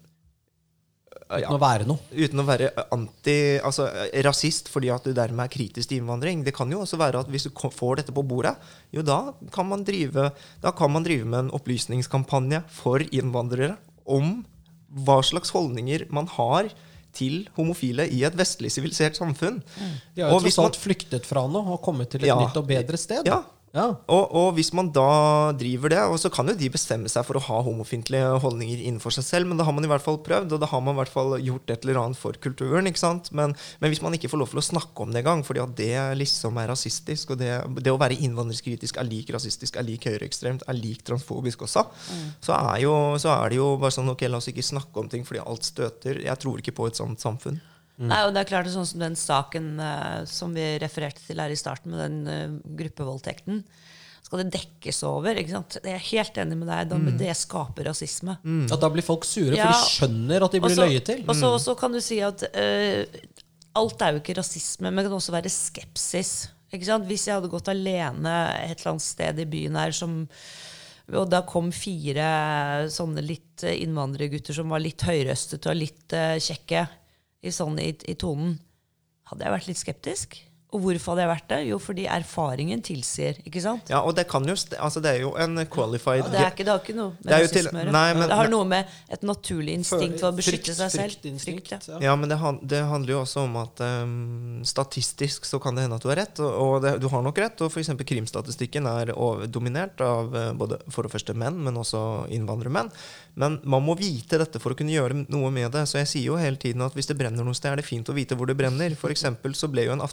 Uten 1.40 1.56
å 1.56 1.60
være 1.62 1.86
noe. 1.88 1.98
Uten 2.12 2.42
å 2.42 2.44
være 2.46 2.70
anti, 2.92 3.36
altså 3.64 3.86
rasist 4.26 4.68
fordi 4.72 4.90
at 4.92 5.04
du 5.06 5.12
dermed 5.16 5.44
er 5.46 5.52
kritisk 5.54 5.88
til 5.88 6.02
innvandring. 6.02 6.44
Det 6.44 6.54
kan 6.56 6.70
jo 6.70 6.82
også 6.84 6.98
være 7.00 7.22
at 7.24 7.30
hvis 7.32 7.48
du 7.48 7.50
får 7.56 8.02
dette 8.02 8.12
på 8.12 8.24
bordet, 8.26 8.54
jo 8.92 9.02
da 9.06 9.32
kan 9.54 9.68
man 9.70 9.84
drive, 9.88 10.30
kan 10.76 10.92
man 10.92 11.06
drive 11.06 11.24
med 11.24 11.38
en 11.46 11.52
opplysningskampanje 11.58 12.62
for 12.68 13.04
innvandrere 13.10 13.76
om 14.06 14.42
hva 14.92 15.20
slags 15.24 15.52
holdninger 15.54 16.06
man 16.12 16.26
har 16.36 16.68
til 17.16 17.42
homofile 17.56 18.06
i 18.12 18.22
et 18.24 18.36
vestlig 18.36 18.70
sivilisert 18.72 19.16
samfunn. 19.18 19.58
De 20.16 20.22
har 20.24 20.32
jo 20.32 20.40
tross 20.40 20.58
alt 20.62 20.78
flyktet 20.80 21.26
fra 21.28 21.46
noe 21.48 21.74
og 21.76 21.82
kommet 21.84 22.08
til 22.12 22.22
et 22.24 22.28
Ja. 22.30 22.38
nytt 22.40 22.56
og 22.56 22.66
bedre 22.68 22.96
sted. 23.00 23.26
Ja. 23.28 23.42
Ja. 23.72 23.86
Og, 24.12 24.34
og 24.36 24.50
hvis 24.58 24.68
man 24.76 24.90
da 24.92 25.52
driver 25.56 25.92
det, 25.94 26.00
og 26.12 26.18
så 26.20 26.28
kan 26.32 26.50
jo 26.50 26.54
de 26.58 26.68
bestemme 26.72 27.08
seg 27.08 27.24
for 27.24 27.38
å 27.38 27.44
ha 27.46 27.60
homofiendtlige 27.64 28.34
holdninger 28.44 28.82
innenfor 28.84 29.14
seg 29.16 29.24
selv, 29.24 29.48
men 29.48 29.60
da 29.60 29.64
har 29.64 29.72
man 29.72 29.86
i 29.86 29.90
hvert 29.90 30.04
fall 30.04 30.20
prøvd, 30.24 30.52
og 30.52 30.60
da 30.60 30.68
har 30.68 30.82
man 30.84 30.92
i 30.92 31.00
hvert 31.00 31.12
fall 31.12 31.32
gjort 31.40 31.72
et 31.72 31.86
eller 31.86 32.02
annet 32.02 32.20
for 32.20 32.36
kulturen. 32.44 32.90
ikke 32.90 33.00
sant? 33.00 33.32
Men, 33.32 33.56
men 33.80 33.92
hvis 33.92 34.02
man 34.04 34.12
ikke 34.18 34.28
får 34.28 34.42
lov 34.42 34.52
til 34.52 34.60
å 34.60 34.66
snakke 34.68 35.06
om 35.06 35.16
det 35.16 35.22
engang, 35.22 35.44
fordi 35.48 35.64
at 35.64 35.74
det 35.80 35.96
liksom 36.20 36.60
er 36.60 36.68
rasistisk, 36.74 37.32
og 37.32 37.40
det, 37.40 37.50
det 37.80 37.96
å 37.96 38.00
være 38.02 38.20
innvandringskritisk 38.20 39.00
er 39.00 39.08
lik 39.08 39.32
rasistisk, 39.32 39.80
er 39.80 39.88
lik 39.88 40.04
høyreekstremt, 40.10 40.68
er 40.68 40.76
lik 40.76 41.00
transfobisk 41.08 41.64
også, 41.64 41.88
så, 42.44 42.58
er 42.58 42.84
jo, 42.84 42.94
så 43.22 43.32
er 43.38 43.54
det 43.54 43.62
jo 43.62 43.72
bare 43.80 43.96
sånn 43.96 44.12
ok, 44.12 44.28
la 44.28 44.42
oss 44.42 44.52
ikke 44.52 44.68
snakke 44.68 45.00
om 45.00 45.08
ting 45.08 45.24
fordi 45.24 45.40
alt 45.46 45.64
støter. 45.64 46.20
Jeg 46.26 46.44
tror 46.44 46.60
ikke 46.60 46.76
på 46.76 46.92
et 46.92 47.00
sånt 47.00 47.24
samfunn. 47.24 47.62
Nei, 48.10 48.20
og 48.26 48.34
det 48.34 48.42
er 48.42 48.50
klart 48.50 48.66
det 48.66 48.72
er 48.72 48.78
sånn 48.80 48.88
som 48.88 49.02
den 49.02 49.16
saken 49.18 49.72
uh, 49.80 50.22
som 50.28 50.54
vi 50.56 50.64
refererte 50.82 51.22
til 51.26 51.42
her 51.42 51.52
i 51.52 51.58
starten, 51.58 51.94
med 51.94 52.02
den 52.02 52.20
uh, 52.26 52.56
gruppevoldtekten. 52.80 53.62
Skal 54.22 54.42
det 54.44 54.54
dekkes 54.54 55.02
over? 55.04 55.36
ikke 55.36 55.52
sant? 55.52 55.76
Jeg 55.84 55.98
er 55.98 56.06
helt 56.08 56.38
enig 56.40 56.56
med 56.56 56.70
deg. 56.70 56.88
Da, 56.88 56.98
Det 57.20 57.34
skaper 57.36 57.90
rasisme. 57.90 58.38
At 58.72 58.80
da 58.80 58.88
blir 58.92 59.04
folk 59.04 59.26
sure, 59.28 59.52
Ja. 59.58 59.68
for 59.68 59.76
de 59.76 59.92
skjønner 59.92 60.46
at 60.46 60.56
de 60.56 60.62
blir 60.64 60.78
løyet 60.78 61.04
til. 61.10 61.24
Og 61.26 61.36
så 61.36 61.52
og 61.52 61.60
så 61.60 61.76
kan 61.78 61.92
du 61.92 62.00
si 62.00 62.20
at 62.24 62.46
uh, 62.48 63.04
alt 63.76 64.04
er 64.04 64.16
jo 64.16 64.22
ikke 64.22 64.38
rasisme, 64.40 64.88
men 64.90 65.02
det 65.02 65.10
kan 65.10 65.18
også 65.20 65.34
være 65.36 65.52
skepsis. 65.52 66.32
Ikke 66.72 66.88
sant? 66.88 67.04
Hvis 67.08 67.26
jeg 67.28 67.36
hadde 67.36 67.52
gått 67.52 67.68
alene 67.68 68.36
et 68.64 68.78
eller 68.78 68.94
annet 68.94 69.04
sted 69.04 69.42
i 69.42 69.48
byen 69.48 69.76
her 69.76 69.92
som 69.96 70.22
og 71.12 71.26
da 71.28 71.42
kom 71.44 71.72
fire 71.74 72.86
sånne 72.88 73.20
litt 73.26 73.64
innvandrergutter 73.66 74.54
som 74.56 74.70
var 74.72 74.80
litt 74.80 75.02
høyrøstete 75.04 75.68
og 75.68 75.76
litt 75.76 76.14
uh, 76.16 76.38
kjekke 76.40 76.86
i, 77.42 77.52
sånn, 77.54 77.78
i, 77.82 77.92
i 78.08 78.16
tonen. 78.18 78.56
Hadde 79.30 79.46
jeg 79.46 79.54
vært 79.56 79.70
litt 79.70 79.80
skeptisk? 79.80 80.38
Og 80.72 80.80
hvorfor 80.80 81.12
hadde 81.12 81.22
jeg 81.26 81.30
vært 81.32 81.48
det? 81.52 81.56
Jo, 81.68 81.76
fordi 81.78 82.04
erfaringen 82.08 82.80
tilsier. 82.80 83.36
ikke 83.44 83.60
sant? 83.60 83.90
Ja, 83.92 83.98
og 84.08 84.14
det 84.16 84.24
kan 84.30 84.46
jo, 84.48 84.54
altså 84.80 85.02
det 85.04 85.10
er 85.10 85.20
jo 85.20 85.34
en 85.36 85.58
qualified 85.68 86.24
Det, 86.32 86.38
er 86.40 86.50
ikke, 86.54 86.64
det 86.64 86.72
har 86.72 86.80
ikke 86.80 86.94
noe 86.96 87.10
med 87.12 87.28
Det 87.28 87.34
er 87.36 87.42
jo 87.44 87.50
til- 87.52 87.66
rasisme 87.66 87.82
å 87.82 87.84
gjøre. 87.92 88.28
det 88.28 88.38
har 88.40 88.48
noe 88.48 88.64
med 88.70 88.86
et 89.12 89.22
naturlig 89.28 89.74
instinkt 89.76 90.18
for 90.20 90.32
å 90.32 90.36
beskytte 90.38 90.72
Frykt- 90.72 90.80
seg 90.80 90.90
selv. 90.90 91.38
Frykt, 91.44 91.70
ja. 91.74 91.78
ja. 91.92 91.98
Ja, 92.08 92.16
men 92.16 92.28
det, 92.32 92.38
han- 92.40 92.60
det 92.64 92.80
handler 92.88 93.12
jo 93.14 93.20
også 93.20 93.44
om 93.44 93.56
at 93.60 93.80
um, 93.84 94.62
statistisk 94.64 95.44
så 95.44 95.60
kan 95.60 95.74
det 95.76 95.84
hende 95.84 95.96
at 96.00 96.02
du 96.02 96.08
har 96.08 96.16
rett. 96.22 96.40
Og, 96.40 96.52
og 96.64 96.82
det, 96.84 96.94
du 97.02 97.08
har 97.12 97.22
nok 97.24 97.38
rett. 97.42 97.60
Og 97.60 97.70
f.eks. 97.72 97.92
krimstatistikken 98.08 98.86
er 98.88 99.12
dominert 99.52 100.00
av 100.00 100.34
eh, 100.34 100.52
både 100.56 100.78
for 100.92 101.04
det 101.06 101.12
første 101.12 101.34
menn, 101.38 101.60
men 101.64 101.76
også 101.80 102.02
innvandrermenn. 102.32 102.90
Men 103.40 103.60
man 103.64 103.84
må 103.84 103.94
vite 103.98 104.38
dette 104.40 104.60
for 104.60 104.72
å 104.74 104.78
kunne 104.78 104.92
gjøre 104.92 105.26
noe 105.32 105.50
med 105.54 105.70
det. 105.72 105.84
Så 105.88 105.98
jeg 106.00 106.08
sier 106.10 106.26
jo 106.32 106.40
hele 106.40 106.56
tiden 106.60 106.82
at 106.84 106.96
hvis 106.96 107.08
det 107.10 107.16
brenner 107.20 107.44
noe 107.46 107.56
sted, 107.56 107.72
er 107.72 107.80
det 107.80 107.86
fint 107.88 108.08
å 108.12 108.16
vite 108.16 108.36
hvor 108.38 108.48
det 108.50 108.56
brenner. 108.58 108.96
For 108.98 109.12
eksempel 109.12 109.54
så 109.58 109.70
ble 109.72 109.86
jo 109.88 109.94
en 109.96 110.04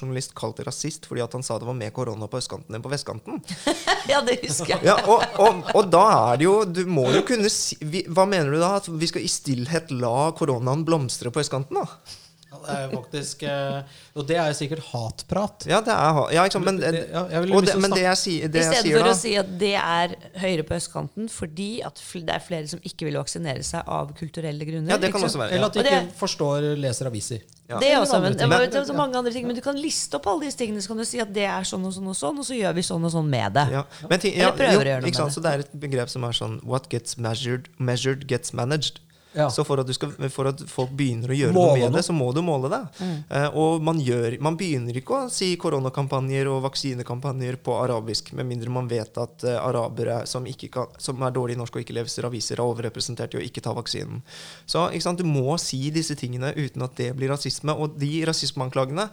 Aftenposten-journalist 0.00 0.34
kalt 0.38 0.60
rasist 0.66 1.06
fordi 1.08 1.22
at 1.24 1.32
han 1.36 1.42
sa 1.44 1.58
det 1.60 1.66
var 1.68 1.76
mer 1.76 1.90
korona 1.94 2.28
på 2.30 2.38
østkanten 2.40 2.74
enn 2.76 2.82
på 2.84 2.90
vestkanten. 2.92 3.40
ja, 4.12 4.20
det 4.24 4.38
husker 4.46 4.74
jeg. 4.76 4.84
Ja, 4.88 4.96
og, 5.06 5.24
og, 5.38 5.62
og 5.76 5.90
da 5.92 6.04
er 6.32 6.40
det 6.40 6.44
jo 6.48 6.56
Du 6.64 6.84
må 6.88 7.08
jo 7.14 7.22
kunne 7.26 7.50
si 7.52 7.76
vi, 7.80 8.04
Hva 8.08 8.26
mener 8.28 8.50
du 8.54 8.60
da? 8.60 8.76
At 8.80 8.88
vi 8.88 9.06
skal 9.10 9.22
i 9.26 9.30
stillhet 9.30 9.90
la 9.92 10.30
koronaen 10.36 10.84
blomstre 10.86 11.30
på 11.34 11.42
østkanten, 11.42 11.76
da? 11.80 12.16
Ja, 12.50 12.58
det 12.64 12.72
er 12.74 12.80
jo 12.82 12.96
faktisk 12.98 13.42
eh, 13.46 13.98
Og 14.18 14.24
det 14.26 14.34
er 14.42 14.48
jo 14.50 14.56
sikkert 14.58 14.82
hatprat. 14.90 15.66
Ja, 15.70 15.78
det 15.86 15.92
er 15.94 16.16
ha- 16.16 16.24
Ja, 16.34 16.42
ikke 16.48 16.56
sant. 16.58 16.66
Men, 16.66 16.80
Det- 16.82 17.04
ja, 17.12 17.22
det, 17.30 17.76
men 17.78 17.94
det 17.94 18.02
jeg, 18.02 18.18
sier- 18.18 18.50
da 18.50 18.58
I 18.58 18.64
stedet 18.72 18.96
for 18.98 19.10
å 19.12 19.14
si 19.20 19.36
at 19.38 19.52
det 19.60 19.74
er 19.78 20.16
høyere 20.42 20.64
på 20.66 20.74
østkanten 20.80 21.30
fordi 21.30 21.70
at 21.86 22.02
det 22.02 22.34
er 22.34 22.42
flere 22.42 22.66
som 22.72 22.82
ikke 22.82 23.06
vil 23.06 23.20
vaksinere 23.20 23.62
seg 23.66 23.86
av 23.86 24.10
kulturelle 24.18 24.66
grunner. 24.66 24.90
Ja, 24.96 24.98
det 24.98 25.12
kan 25.14 25.22
også 25.22 25.38
være. 25.44 25.54
Eller 25.54 25.70
at 25.70 25.78
de 25.78 25.84
ikke 25.86 26.02
forstår 26.18 26.72
leser 26.80 27.06
aviser. 27.12 27.46
Ja. 27.70 27.78
Det 27.78 27.88
er 27.92 28.00
også, 28.02 28.18
men, 28.20 28.32
det, 28.34 28.48
var- 28.50 28.58
Men- 28.64 28.70
det 28.72 28.80
er 28.80 28.84
så 28.88 28.94
mange 28.96 29.14
andre 29.16 29.30
ting, 29.32 29.46
men 29.46 29.54
du 29.54 29.62
kan 29.62 29.76
liste 29.78 30.16
opp 30.18 30.26
alle 30.26 30.48
disse 30.48 30.58
tingene, 30.58 30.82
så 30.82 30.88
kan 30.90 30.98
du 30.98 31.04
si 31.06 31.20
at 31.22 31.30
det 31.32 31.44
er 31.46 31.62
sånn 31.62 31.84
og 31.86 31.92
sånn 31.94 32.08
og 32.10 32.16
sånn, 32.18 32.38
og 32.42 32.44
så 32.48 32.56
gjør 32.58 32.74
vi 32.74 32.82
sånn 32.82 33.04
og 33.06 33.12
sånn 33.14 33.28
med 33.30 33.54
det. 33.54 33.66
Ja. 33.76 33.84
Men 34.10 34.18
ting, 34.18 34.34
ja, 34.34 34.48
Eller 34.48 34.58
prøver 34.58 34.72
jo, 34.74 34.80
å 34.80 34.88
gjøre 34.90 35.00
noe 35.04 35.10
med 35.10 35.20
det. 35.20 35.32
Så 35.36 35.42
det 35.44 35.52
er 35.54 35.58
et 35.64 35.76
begrep 35.86 36.10
som 36.10 36.24
er 36.26 36.32
sånn 36.34 36.58
What 36.66 36.88
gets 36.90 37.16
measured, 37.16 37.68
measured 37.78 38.26
gets 38.26 38.52
managed. 38.52 38.98
Ja. 39.32 39.46
Så 39.50 39.62
for 39.62 39.78
at, 39.78 39.86
du 39.86 39.94
skal, 39.94 40.10
for 40.34 40.48
at 40.50 40.62
folk 40.66 40.90
begynner 40.98 41.30
å 41.30 41.36
gjøre 41.38 41.54
Måle 41.54 41.68
noe 41.68 41.78
med 41.78 41.92
noe. 41.92 41.96
det, 42.00 42.04
så 42.06 42.14
må 42.16 42.32
du 42.34 42.40
måle 42.42 42.70
det. 42.72 42.80
Mm. 42.98 43.12
Uh, 43.30 43.58
og 43.62 43.84
man, 43.86 44.00
gjør, 44.02 44.36
man 44.42 44.56
begynner 44.58 44.96
ikke 44.98 45.20
å 45.20 45.28
si 45.30 45.52
koronakampanjer 45.60 46.50
og 46.50 46.64
vaksinekampanjer 46.66 47.60
på 47.62 47.76
arabisk, 47.78 48.32
med 48.38 48.48
mindre 48.50 48.72
man 48.74 48.90
vet 48.90 49.20
at 49.22 49.46
uh, 49.46 49.58
arabere 49.62 50.24
som, 50.26 50.48
ikke 50.50 50.70
kan, 50.74 50.90
som 50.98 51.22
er 51.22 51.36
dårlige 51.36 51.58
i 51.58 51.62
norsk 51.62 51.78
og 51.78 51.84
ikke 51.84 51.94
leser 52.00 52.26
aviser, 52.26 52.58
er 52.58 52.66
overrepresentert 52.66 53.36
i 53.36 53.40
å 53.40 53.44
ikke 53.46 53.62
ta 53.62 53.74
vaksinen. 53.76 54.24
Så 54.66 54.88
ikke 54.90 55.06
sant? 55.06 55.20
du 55.20 55.28
må 55.28 55.54
si 55.60 55.90
disse 55.94 56.16
tingene 56.18 56.50
uten 56.56 56.82
at 56.86 56.96
det 56.98 57.12
blir 57.18 57.30
rasisme. 57.30 57.74
Og 57.76 57.94
de 58.00 58.24
rasismeanklagene 58.26 59.10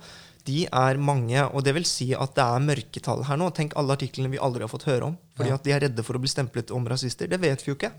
de 0.47 0.61
er 0.63 0.99
mange, 1.01 1.41
og 1.51 1.63
det 1.65 1.73
vil 1.75 1.85
si 1.87 2.13
at 2.15 2.31
det 2.37 2.43
er 2.45 2.63
mørketall 2.63 3.25
her 3.27 3.39
nå. 3.39 3.49
Tenk 3.51 3.75
alle 3.75 3.97
artiklene 3.97 4.31
vi 4.31 4.39
aldri 4.39 4.63
har 4.63 4.71
fått 4.71 4.87
høre 4.87 5.09
om. 5.09 5.17
Fordi 5.35 5.49
Ja. 5.51 5.57
at 5.59 5.63
de 5.67 5.73
er 5.75 5.81
redde 5.83 6.03
for 6.07 6.15
å 6.15 6.21
bli 6.23 6.31
stemplet 6.31 6.71
om 6.71 6.87
rasister. 6.87 7.27
Det 7.27 7.39
vet 7.41 7.65
vi 7.65 7.71
jo 7.73 7.75
ikke. 7.75 7.91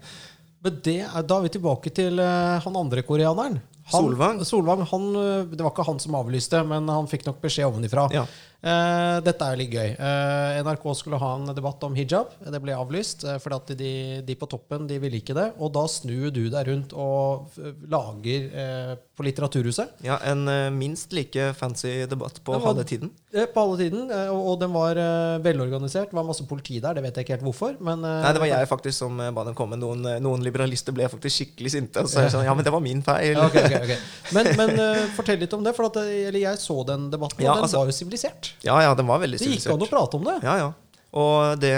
Men 0.64 0.78
det 0.84 1.00
er, 1.06 1.22
da 1.22 1.38
er 1.38 1.46
vi 1.46 1.52
tilbake 1.54 1.92
til 1.94 2.18
uh, 2.18 2.58
han 2.64 2.78
andre 2.80 3.04
koreaneren. 3.06 3.60
Han, 3.88 4.04
Solvang. 4.04 4.40
Solvang 4.44 4.82
han, 4.90 5.04
eh, 5.16 5.44
det 5.48 5.64
var 5.64 5.72
ikke 5.72 5.86
han 5.88 6.00
som 6.02 6.16
avlyste, 6.18 6.60
men 6.68 6.90
han 6.92 7.06
fikk 7.08 7.22
nok 7.24 7.38
beskjed 7.40 7.70
ovenifra. 7.70 8.04
Ja. 8.12 8.26
Eh, 8.58 9.16
dette 9.22 9.46
er 9.46 9.58
litt 9.60 9.70
gøy. 9.70 9.92
Uh, 10.02 10.56
NRK 10.66 10.86
skulle 10.98 11.18
ha 11.22 11.28
en 11.38 11.52
debatt 11.54 11.84
om 11.86 11.94
hijab. 11.94 12.32
Det 12.42 12.58
ble 12.64 12.74
avlyst 12.74 13.22
uh, 13.22 13.36
fordi 13.38 13.54
at 13.54 13.68
de, 13.78 13.90
de 14.26 14.34
på 14.34 14.48
toppen 14.50 14.88
de 14.90 14.96
ville 14.98 15.20
ikke 15.20 15.36
det. 15.36 15.52
Og 15.62 15.70
da 15.76 15.84
snur 15.86 16.32
du 16.34 16.48
deg 16.50 16.66
rundt 16.72 16.94
og 16.98 17.54
lager 17.88 18.48
eh, 18.50 18.96
på 19.18 19.24
Litteraturhuset. 19.26 19.94
Ja, 20.06 20.16
En 20.26 20.42
eh, 20.50 20.68
minst 20.74 21.14
like 21.14 21.52
fancy 21.58 22.04
debatt 22.10 22.40
på 22.46 22.58
halve 22.62 22.84
tiden. 22.86 23.12
Eh, 23.34 23.46
På 23.54 23.62
alle 23.66 23.78
tiden. 23.84 24.10
eh, 24.14 24.28
Og, 24.34 24.42
og 24.52 24.58
den 24.62 24.74
var 24.74 24.98
eh, 24.98 25.38
velorganisert. 25.44 26.10
Det 26.10 26.18
var 26.18 26.26
masse 26.26 26.46
politi 26.50 26.80
der. 26.82 26.98
Det 26.98 27.02
vet 27.06 27.16
jeg 27.18 27.26
ikke 27.28 27.36
helt 27.38 27.46
hvorfor. 27.48 27.78
Men, 27.78 28.02
eh, 28.06 28.20
Nei, 28.26 28.34
det 28.36 28.42
var 28.42 28.50
jeg 28.52 28.70
faktisk 28.70 28.98
som 29.04 29.18
eh, 29.22 29.30
ba 29.34 29.46
dem 29.46 29.56
komme. 29.58 29.78
Noen, 29.78 30.02
eh, 30.06 30.18
noen 30.22 30.42
liberalister 30.46 30.94
ble 30.96 31.06
faktisk 31.10 31.34
skikkelig 31.44 31.74
sinte. 31.76 32.02
Og 32.02 32.10
så 32.10 32.24
er 32.24 32.34
sånn, 32.34 32.46
ja, 32.46 32.54
men 32.58 32.66
det 32.66 32.74
var 32.74 32.82
min 32.84 33.02
feil. 33.06 33.34
Ja, 33.38 33.46
okay, 33.46 33.66
okay, 33.70 33.82
ok. 33.86 34.34
Men, 34.38 34.52
men 34.58 34.74
eh, 34.86 35.04
fortell 35.18 35.38
litt 35.42 35.54
om 35.58 35.62
det. 35.66 35.74
For 35.78 35.90
at, 35.90 35.98
eh, 36.04 36.26
eller 36.30 36.42
jeg 36.46 36.62
så 36.62 36.80
den 36.90 37.06
debatten, 37.14 37.42
Ja, 37.46 37.54
og 37.54 37.62
den 37.62 37.68
altså- 37.70 37.82
var 37.84 37.90
jo 37.94 37.98
sivilisert. 38.02 38.47
Ja, 38.66 38.78
ja, 38.84 38.94
den 38.98 39.08
var 39.08 39.22
veldig 39.22 39.40
Det 39.40 39.50
gikk 39.54 39.68
an 39.72 39.84
å 39.84 39.90
prate 39.90 40.18
om 40.18 40.26
det. 40.26 40.38
Ja, 40.46 40.56
ja. 40.60 40.72
Og 41.18 41.60
det 41.62 41.76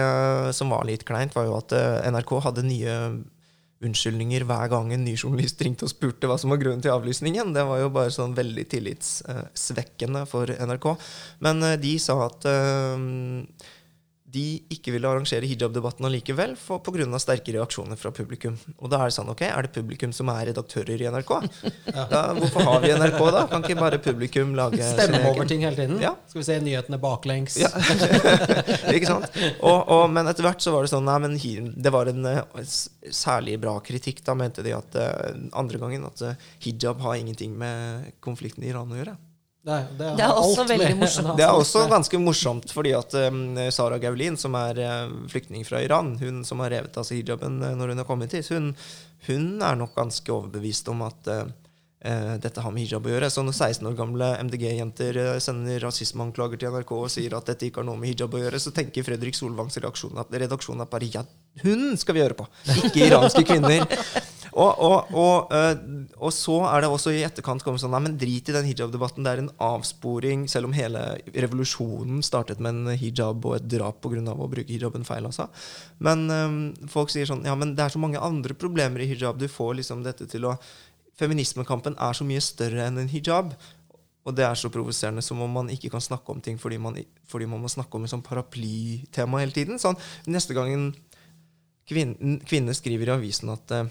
som 0.57 0.73
var 0.75 0.87
litt 0.89 1.05
kleint, 1.07 1.37
var 1.37 1.47
jo 1.47 1.59
at 1.59 1.75
eh, 1.77 2.09
NRK 2.11 2.33
hadde 2.49 2.67
nye 2.67 2.97
unnskyldninger 3.81 4.45
hver 4.45 4.69
gang 4.69 4.91
en 4.93 5.05
ny 5.07 5.15
journalist 5.17 5.61
ringte 5.65 5.87
og 5.87 5.93
spurte 5.93 6.29
hva 6.29 6.37
som 6.41 6.53
var 6.53 6.61
grunnen 6.61 6.83
til 6.85 6.93
avlysningen. 6.93 7.55
Det 7.57 7.65
var 7.65 7.81
jo 7.81 7.93
bare 7.95 8.13
sånn 8.13 8.37
veldig 8.37 8.67
tillitssvekkende 8.75 10.27
for 10.29 10.51
NRK. 10.53 10.89
Men 11.47 11.65
eh, 11.65 11.79
de 11.81 11.95
sa 12.03 12.19
at 12.27 12.49
eh, 12.51 13.07
de 14.31 14.61
ikke 14.73 14.93
ville 14.95 15.09
arrangere 15.09 15.49
hijab-debatten 15.49 16.07
allikevel 16.07 16.55
pga. 16.57 17.19
sterke 17.23 17.55
reaksjoner 17.55 17.99
fra 17.99 18.13
publikum. 18.15 18.57
Og 18.79 18.91
da 18.93 19.01
er 19.01 19.11
det 19.11 19.17
sånn, 19.17 19.31
ok, 19.33 19.43
er 19.49 19.67
det 19.67 19.73
publikum 19.75 20.13
som 20.15 20.31
er 20.33 20.51
redaktører 20.51 21.03
i 21.03 21.09
NRK? 21.11 21.33
Da, 21.91 22.23
hvorfor 22.37 22.67
har 22.69 22.85
vi 22.85 22.93
NRK 22.95 23.21
da? 23.35 23.45
Kan 23.51 23.67
ikke 23.67 23.79
bare 23.81 24.01
publikum 24.03 24.55
lage 24.59 24.83
Stemme 24.85 25.23
over 25.31 25.49
ting 25.51 25.65
hele 25.67 25.79
tiden. 25.79 25.99
Ja. 26.03 26.15
Skal 26.31 26.43
vi 26.43 26.47
se 26.47 26.59
nyhetene 26.63 27.01
baklengs. 27.03 27.59
Ja. 27.61 27.71
ikke 28.95 29.09
sant? 29.09 29.41
Og, 29.59 29.79
og, 29.81 30.05
men 30.15 30.31
etter 30.31 30.47
hvert 30.47 30.63
så 30.63 30.75
var 30.75 30.87
det 30.87 30.93
sånn 30.93 31.09
Nei, 31.11 31.19
men 31.25 31.39
det 31.81 31.91
var 31.91 32.11
en 32.11 32.27
eh, 32.29 32.43
særlig 33.11 33.57
bra 33.63 33.79
kritikk. 33.85 34.23
Da 34.27 34.37
mente 34.39 34.65
de 34.67 34.77
at 34.77 34.99
eh, 35.01 35.41
andre 35.59 35.81
gangen 35.83 36.07
at 36.07 36.23
eh, 36.27 36.47
hijab 36.67 37.03
har 37.03 37.19
ingenting 37.19 37.57
med 37.59 38.13
konflikten 38.23 38.67
i 38.67 38.71
Iran 38.71 38.93
å 38.93 39.01
gjøre. 39.01 39.17
Nei, 39.69 39.81
det, 39.93 40.15
Det 40.17 40.25
er 40.25 40.33
også 40.33 40.63
alt 40.63 40.71
veldig 40.73 40.89
med- 40.89 41.03
morsomt. 41.03 41.31
Det 41.39 41.45
er 41.45 41.53
også 41.53 41.85
ganske 41.91 42.21
morsomt, 42.23 42.71
fordi 42.73 42.95
at 42.97 43.15
um, 43.29 43.41
Sara 43.69 43.99
Gaulin, 44.01 44.39
som 44.41 44.57
er 44.57 44.81
uh, 44.81 45.17
flyktning 45.29 45.67
fra 45.69 45.83
Iran, 45.85 46.15
hun 46.21 46.45
som 46.49 46.63
har 46.65 46.73
revet 46.73 46.97
av 46.97 47.05
seg 47.05 47.21
hijaben 47.21 47.61
uh, 47.61 47.75
når 47.77 47.93
hun 47.93 48.01
har 48.01 48.09
kommet 48.09 48.33
hit, 48.33 48.49
hun, 48.55 48.73
hun 49.29 49.51
er 49.61 49.77
nok 49.77 49.93
ganske 49.99 50.33
overbevist 50.33 50.89
om 50.89 51.05
at 51.05 51.29
uh, 51.29 51.43
eh, 52.01 52.33
dette 52.41 52.65
har 52.65 52.73
med 52.73 52.87
hijab 52.87 53.05
å 53.05 53.13
gjøre. 53.13 53.29
Så 53.29 53.45
når 53.45 53.59
16 53.59 53.91
år 53.91 54.01
gamle 54.01 54.31
MDG-jenter 54.49 55.21
sender 55.45 55.85
rasismeanklager 55.85 56.57
til 56.63 56.73
NRK 56.73 56.97
og 56.97 57.13
sier 57.13 57.37
at 57.37 57.53
dette 57.53 57.69
ikke 57.69 57.83
har 57.83 57.91
noe 57.91 58.01
med 58.01 58.15
hijab 58.15 58.33
å 58.33 58.41
gjøre, 58.41 58.63
så 58.65 58.73
tenker 58.73 59.05
Fredrik 59.05 59.37
Solvangs 59.37 59.77
redaksjon 59.77 60.25
at, 60.25 60.33
redaksjon 60.33 60.81
at 60.81 60.89
bare 60.89 61.13
ja, 61.13 61.27
hun 61.67 61.91
skal 62.01 62.17
vi 62.17 62.25
gjøre 62.25 62.41
på, 62.41 62.49
ikke 62.81 63.11
iranske 63.11 63.45
kvinner. 63.45 63.85
Og, 64.51 64.81
og, 64.83 65.13
og, 65.15 65.53
eh, 65.55 65.77
og 66.19 66.33
så 66.35 66.57
er 66.73 66.83
det 66.83 66.91
også 66.91 67.13
i 67.15 67.23
etterkant 67.27 67.63
kommet 67.65 67.83
sånn 67.83 67.93
Nei, 67.95 68.03
men 68.07 68.19
drit 68.19 68.51
i 68.51 68.55
den 68.55 68.67
hijab-debatten. 68.67 69.25
Det 69.27 69.33
er 69.33 69.43
en 69.45 69.53
avsporing, 69.63 70.47
selv 70.51 70.71
om 70.71 70.77
hele 70.77 71.05
revolusjonen 71.31 72.23
startet 72.27 72.63
med 72.63 72.75
en 72.75 73.01
hijab 73.01 73.47
og 73.47 73.59
et 73.59 73.71
drap 73.71 74.01
pga. 74.03 74.23
å 74.35 74.51
bruke 74.51 74.73
hijaben 74.73 75.07
feil. 75.07 75.29
Altså. 75.31 75.49
Men 75.99 76.27
um, 76.31 76.61
folk 76.91 77.13
sier 77.13 77.29
sånn 77.29 77.47
Ja, 77.47 77.57
men 77.59 77.77
det 77.79 77.87
er 77.87 77.95
så 77.95 78.03
mange 78.03 78.23
andre 78.23 78.57
problemer 78.59 79.03
i 79.03 79.11
hijab. 79.11 79.39
Du 79.39 79.49
får 79.51 79.81
liksom 79.81 80.07
dette 80.07 80.29
til 80.31 80.49
å 80.51 80.57
Feminismekampen 81.21 81.99
er 82.01 82.17
så 82.17 82.25
mye 82.25 82.41
større 82.41 82.87
enn 82.89 83.03
en 83.03 83.11
hijab. 83.13 83.53
Og 84.25 84.37
det 84.37 84.45
er 84.45 84.57
så 84.59 84.71
provoserende 84.73 85.23
som 85.25 85.41
om 85.45 85.53
man 85.53 85.71
ikke 85.73 85.91
kan 85.93 86.03
snakke 86.05 86.33
om 86.33 86.41
ting 86.45 86.59
fordi 86.61 86.79
man, 86.81 86.97
fordi 87.29 87.49
man 87.49 87.63
må 87.63 87.71
snakke 87.73 87.97
om 87.97 88.05
et 88.05 88.13
sånn 88.13 88.25
paraplytema 88.25 89.41
hele 89.43 89.55
tiden. 89.57 89.81
Sånn, 89.81 89.99
neste 90.29 90.57
gang 90.57 90.73
en 90.73 90.91
kvinne, 91.89 92.39
kvinne 92.49 92.77
skriver 92.77 93.11
i 93.11 93.15
avisen 93.17 93.53
at 93.53 93.75
eh, 93.75 93.89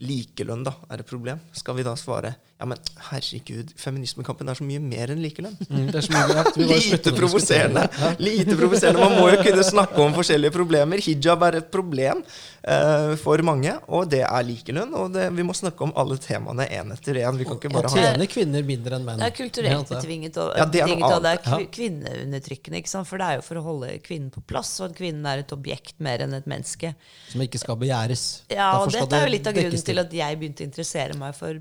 likelønn 0.00 0.64
da, 0.66 0.74
er 0.88 1.02
et 1.02 1.08
problem, 1.08 1.40
skal 1.52 1.76
vi 1.78 1.86
da 1.86 1.96
svare 1.98 2.34
ja, 2.60 2.68
men 2.68 2.78
herregud, 3.10 3.72
feminismekampen 3.80 4.52
er 4.52 4.58
så 4.58 4.66
mye 4.68 4.82
mer 4.84 5.14
enn 5.14 5.22
likelønn. 5.24 5.56
Mm, 5.66 5.88
det 5.90 6.02
er 6.02 6.06
så 6.06 6.14
mye, 6.14 6.36
ja, 6.38 6.44
vi 6.54 6.68
Lite 6.70 7.14
provoserende. 7.16 7.86
Lite 8.20 8.56
provoserende. 8.60 9.02
Man 9.02 9.16
må 9.18 9.26
jo 9.32 9.40
kunne 9.42 9.66
snakke 9.66 10.00
om 10.04 10.14
forskjellige 10.16 10.54
problemer. 10.54 11.02
Hijab 11.02 11.42
er 11.48 11.60
et 11.62 11.70
problem 11.72 12.22
uh, 12.22 13.16
for 13.20 13.42
mange, 13.46 13.74
og 13.88 14.06
det 14.12 14.22
er 14.28 14.46
likelønn. 14.46 14.94
Og 14.94 15.10
det, 15.16 15.26
vi 15.34 15.46
må 15.46 15.56
snakke 15.56 15.88
om 15.88 15.94
alle 15.98 16.20
temaene 16.22 16.68
én 16.70 16.94
etter 16.94 17.22
én. 17.24 17.40
Vi 17.40 17.48
kan 17.48 17.58
ikke 17.58 17.72
bare 17.74 17.90
ha 17.90 18.06
tjener 18.06 18.30
kvinner 18.30 18.66
mindre 18.68 19.00
enn 19.00 19.08
menn. 19.08 19.24
Det 19.24 19.32
er 19.32 19.36
kulturelt 19.40 19.94
betvinget 19.96 20.20
betinget, 20.20 20.36
og, 20.36 20.56
Ja, 20.56 20.64
det 20.64 20.80
er 20.80 20.86
betinget, 20.86 21.12
og 21.12 21.22
det 21.22 21.32
er 21.32 21.66
kvinneundertrykkende. 21.76 22.78
ikke 22.78 22.90
sant? 22.90 23.08
For 23.08 23.18
det 23.18 23.26
er 23.26 23.34
jo 23.38 23.42
for 23.46 23.60
å 23.60 23.64
holde 23.64 23.98
kvinnen 24.04 24.30
på 24.30 24.42
plass, 24.46 24.80
og 24.80 24.90
at 24.90 24.96
kvinnen 24.96 25.26
er 25.26 25.44
et 25.44 25.52
objekt 25.52 25.98
mer 25.98 26.20
enn 26.20 26.34
et 26.34 26.46
menneske. 26.46 26.94
Som 27.30 27.42
ikke 27.42 27.58
skal 27.58 27.76
begjæres. 27.80 28.44
Ja, 28.50 28.72
og 28.80 28.92
dette 28.92 29.16
er 29.16 29.26
jo 29.26 29.34
litt 29.34 29.46
av 29.46 29.54
grunnen 29.54 29.84
til 29.90 29.98
at 29.98 30.12
jeg 30.12 30.40
begynte 30.40 30.64
å 30.64 30.70
interessere 30.70 31.18
meg 31.18 31.34
for 31.34 31.60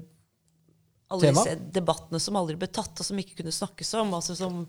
alle 1.10 1.32
disse 1.34 1.56
debattene 1.74 2.22
som 2.22 2.38
aldri 2.40 2.58
ble 2.60 2.70
tatt, 2.72 2.98
og 3.00 3.08
som 3.08 3.20
ikke 3.20 3.40
kunne 3.42 3.54
snakkes 3.54 3.94
om. 4.00 4.14
altså 4.14 4.36
som, 4.38 4.60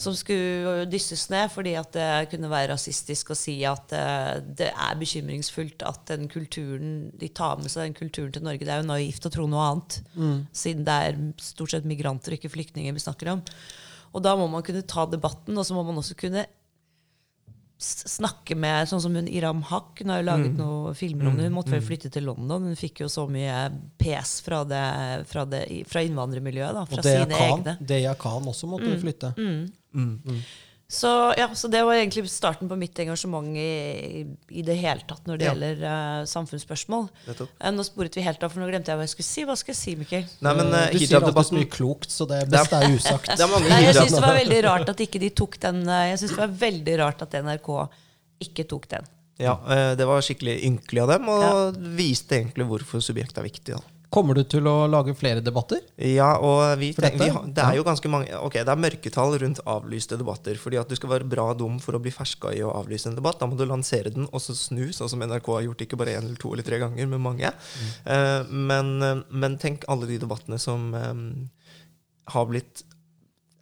som 0.00 0.14
skulle 0.16 0.86
dysses 0.90 1.26
ned 1.32 1.50
fordi 1.52 1.74
at 1.80 1.90
det 1.96 2.30
kunne 2.32 2.50
være 2.52 2.72
rasistisk 2.72 3.34
å 3.34 3.38
si 3.38 3.58
at 3.68 3.92
eh, 3.96 4.38
det 4.60 4.70
er 4.72 5.00
bekymringsfullt 5.00 5.84
at 5.88 6.06
den 6.12 6.28
kulturen, 6.32 7.10
de 7.18 7.28
tar 7.28 7.60
med 7.60 7.72
seg 7.72 7.88
den 7.90 7.98
kulturen 7.98 8.32
til 8.34 8.46
Norge. 8.46 8.64
Det 8.64 8.74
er 8.74 8.80
jo 8.80 8.92
naivt 8.92 9.28
å 9.28 9.34
tro 9.34 9.48
noe 9.50 9.66
annet, 9.72 10.00
siden 10.56 10.88
det 10.88 11.00
er 11.08 11.20
stort 11.42 11.74
sett 11.74 11.88
migranter 11.88 12.32
og 12.32 12.40
ikke 12.40 12.54
flyktninger 12.56 12.96
vi 12.96 13.04
snakker 13.04 13.34
om. 13.36 13.44
Og 14.16 14.24
da 14.24 14.32
må 14.40 14.46
man 14.48 14.64
kunne 14.64 14.86
ta 14.88 15.04
debatten, 15.04 15.58
og 15.58 15.66
så 15.68 15.76
må 15.76 15.84
man 15.84 16.00
også 16.00 16.16
kunne 16.18 16.46
snakke 17.78 18.56
med 18.58 18.88
Sånn 18.90 19.00
som 19.00 19.14
hun 19.14 19.28
Iram 19.30 19.62
Haq. 19.62 20.00
Hun 20.02 20.10
har 20.10 20.22
jo 20.22 20.26
laget 20.26 20.50
Mm. 20.52 20.56
noen 20.58 20.94
filmer 20.98 21.28
om 21.28 21.36
det. 21.36 21.44
Hun 21.44 21.52
måtte 21.54 21.70
vel 21.70 21.80
flytte 21.80 22.10
til 22.10 22.24
London. 22.24 22.62
Hun 22.62 22.74
fikk 22.76 23.00
jo 23.00 23.06
så 23.06 23.28
mye 23.30 23.70
pes 23.98 24.40
fra, 24.42 24.64
det, 24.64 25.26
fra, 25.30 25.44
det, 25.44 25.86
fra 25.86 26.00
innvandrermiljøet. 26.02 26.74
Da, 26.74 26.84
fra 26.84 26.96
Og 26.98 27.02
Deya 27.04 27.24
Khan, 27.38 27.62
Khan 28.14 28.42
også 28.50 28.66
måtte 28.66 28.90
Mm. 28.90 29.00
flytte. 29.00 29.34
Så, 30.90 31.34
ja, 31.36 31.50
så 31.54 31.68
det 31.68 31.82
var 31.84 31.98
egentlig 31.98 32.22
starten 32.32 32.68
på 32.68 32.76
mitt 32.80 32.96
engasjement 33.02 33.56
i, 33.60 34.22
i 34.56 34.62
det 34.64 34.76
hele 34.80 35.04
tatt 35.04 35.26
når 35.28 35.36
det 35.36 35.44
Ja. 35.44 35.50
gjelder 35.52 35.82
uh, 35.84 36.22
samfunnsspørsmål. 36.24 37.10
Eh, 37.28 37.74
nå 37.76 37.84
sporet 37.84 38.16
vi 38.16 38.24
helt 38.24 38.40
av, 38.40 38.54
for 38.54 38.62
nå 38.64 38.70
glemte 38.70 38.88
jeg 38.88 38.96
hva 38.96 39.04
jeg 39.04 39.12
skulle 39.12 39.28
si. 39.28 39.44
Hva 39.44 39.56
skal 39.60 39.74
jeg 39.74 39.80
si, 39.82 39.94
Mikkel? 40.00 40.24
Nei, 40.40 40.54
men 40.56 40.72
uh, 40.72 40.86
du 40.88 40.96
sier 41.02 41.20
alltid 41.20 41.50
så 41.50 41.58
mye 41.58 41.68
klokt, 41.74 42.08
så 42.14 42.24
det 42.30 42.40
beste 42.48 42.80
er 42.80 42.96
usagt. 42.96 43.28
Det 43.34 43.44
er 43.44 43.52
mange 43.52 43.68
Nei, 43.68 43.82
jeg 43.84 43.98
syns 43.98 44.16
det 44.16 44.24
var 44.24 44.40
veldig 44.40 44.62
rart 44.64 44.94
at 44.94 45.04
ikke 45.04 45.20
de 45.20 45.30
tok 45.42 45.60
den 45.66 45.84
Jeg 45.84 46.22
synes 46.22 46.32
det 46.32 46.40
var 46.40 46.56
veldig 46.64 46.96
rart 47.02 47.26
at 47.28 47.38
NRK 47.44 47.70
ikke 48.48 48.68
tok 48.72 48.88
den. 48.96 49.12
Ja, 49.38 49.58
det 49.94 50.08
var 50.08 50.24
skikkelig 50.24 50.56
ynkelig 50.66 51.04
av 51.04 51.12
dem, 51.12 51.28
og 51.30 51.76
viste 52.00 52.40
egentlig 52.40 52.64
hvorfor 52.72 53.04
subjektet 53.04 53.44
er 53.44 53.50
viktig. 53.50 53.76
da. 53.76 53.97
Kommer 54.08 54.38
du 54.38 54.40
til 54.48 54.64
å 54.64 54.86
lage 54.88 55.12
flere 55.16 55.42
debatter? 55.44 55.82
Ja, 56.00 56.30
og 56.40 56.78
vi 56.80 56.94
vi 56.96 57.28
har, 57.28 57.42
det 57.44 57.64
er 57.64 57.76
jo 57.76 57.84
ganske 57.84 58.08
mange 58.08 58.38
Ok, 58.40 58.56
det 58.64 58.72
er 58.72 58.80
mørketall 58.80 59.36
rundt 59.42 59.60
avlyste 59.68 60.16
debatter. 60.16 60.56
fordi 60.56 60.80
at 60.80 60.88
du 60.88 60.96
skal 60.96 61.10
være 61.10 61.28
bra 61.28 61.52
dum 61.52 61.76
for 61.78 61.96
å 61.96 62.00
bli 62.00 62.12
ferska 62.14 62.54
i 62.56 62.62
å 62.64 62.72
avlyse 62.72 63.10
en 63.10 63.18
debatt. 63.18 63.38
Da 63.40 63.46
må 63.46 63.58
du 63.58 63.66
lansere 63.68 64.12
den 64.14 64.28
og 64.32 64.40
så 64.40 64.56
snu, 64.56 64.88
sånn 64.96 65.12
som 65.12 65.20
NRK 65.20 65.52
har 65.52 65.66
gjort 65.68 65.84
ikke 65.84 66.00
bare 66.00 66.16
én 66.16 66.24
eller 66.24 66.40
to 66.40 66.54
eller 66.54 66.64
tre 66.64 66.80
ganger, 66.80 67.06
men 67.06 67.20
mange. 67.20 67.52
Eh, 68.08 68.42
men, 68.48 69.02
eh, 69.02 69.22
men 69.28 69.58
tenk 69.60 69.84
alle 69.92 70.08
de 70.08 70.18
debattene 70.22 70.58
som, 70.58 70.94
um, 70.94 71.50
har 72.32 72.48
blitt 72.48 72.84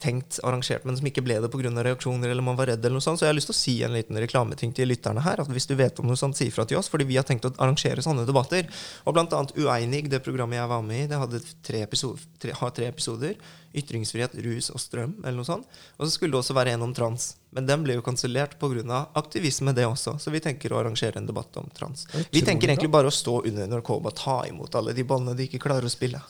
tenkt 0.02 0.38
arrangert, 0.44 0.84
men 0.84 0.96
som 0.98 1.06
ikke 1.08 1.22
ble 1.24 1.38
det 1.40 1.48
pga. 1.52 1.70
reaksjoner 1.84 2.28
eller 2.28 2.44
man 2.44 2.56
var 2.56 2.66
redd. 2.66 2.84
eller 2.84 2.98
noe 2.98 3.04
sånt. 3.04 3.18
Så 3.18 3.24
jeg 3.24 3.32
har 3.32 3.38
lyst 3.38 3.48
til 3.48 3.56
å 3.56 3.58
si 3.58 3.74
en 3.82 3.94
liten 3.94 4.16
reklameting 4.16 4.74
til 4.74 4.88
lytterne 4.88 5.22
her. 5.24 5.40
at 5.40 5.48
Hvis 5.48 5.66
du 5.66 5.74
vet 5.74 5.98
om 6.00 6.06
noe 6.06 6.16
sånt, 6.16 6.36
si 6.36 6.48
ifra 6.48 6.66
til 6.66 6.78
oss. 6.78 6.88
fordi 6.88 7.04
vi 7.04 7.16
har 7.16 7.24
tenkt 7.24 7.44
å 7.44 7.54
arrangere 7.58 8.02
sånne 8.02 8.26
debatter. 8.26 8.68
Og 9.06 9.14
blant 9.14 9.32
annet 9.32 9.56
Ueinig, 9.56 10.10
det 10.10 10.22
programmet 10.22 10.58
jeg 10.58 10.68
var 10.68 10.82
med 10.82 11.04
i, 11.04 11.06
det 11.06 11.18
hadde 11.18 11.40
tre 11.62 11.82
episoder, 11.82 12.20
tre, 12.38 12.52
har 12.52 12.70
tre 12.70 12.86
episoder. 12.86 13.36
Ytringsfrihet, 13.74 14.34
rus 14.44 14.70
og 14.70 14.80
strøm, 14.80 15.16
eller 15.24 15.36
noe 15.36 15.48
sånt. 15.48 15.66
Og 15.98 16.06
så 16.06 16.12
skulle 16.12 16.32
det 16.32 16.44
også 16.44 16.54
være 16.56 16.76
en 16.76 16.82
om 16.82 16.94
trans. 16.94 17.36
Men 17.56 17.64
den 17.64 17.84
ble 17.86 17.94
jo 17.96 18.02
kansellert 18.04 18.58
pga. 18.60 18.98
aktivisme, 19.16 19.72
det 19.72 19.86
også. 19.88 20.18
Så 20.20 20.30
vi 20.30 20.42
tenker 20.44 20.74
å 20.74 20.80
arrangere 20.82 21.16
en 21.16 21.26
debatt 21.26 21.56
om 21.56 21.70
trans. 21.72 22.04
Vi 22.30 22.42
tenker 22.44 22.68
egentlig 22.68 22.90
bare 22.92 23.08
å 23.08 23.14
stå 23.14 23.38
under 23.48 23.70
NRK 23.70 23.90
og 23.94 24.02
bare 24.04 24.18
ta 24.18 24.34
imot 24.44 24.76
alle 24.76 24.92
de 24.92 25.04
ballene 25.08 25.32
de 25.38 25.46
ikke 25.48 25.62
klarer 25.64 25.88
å 25.88 25.92
spille. 25.92 26.20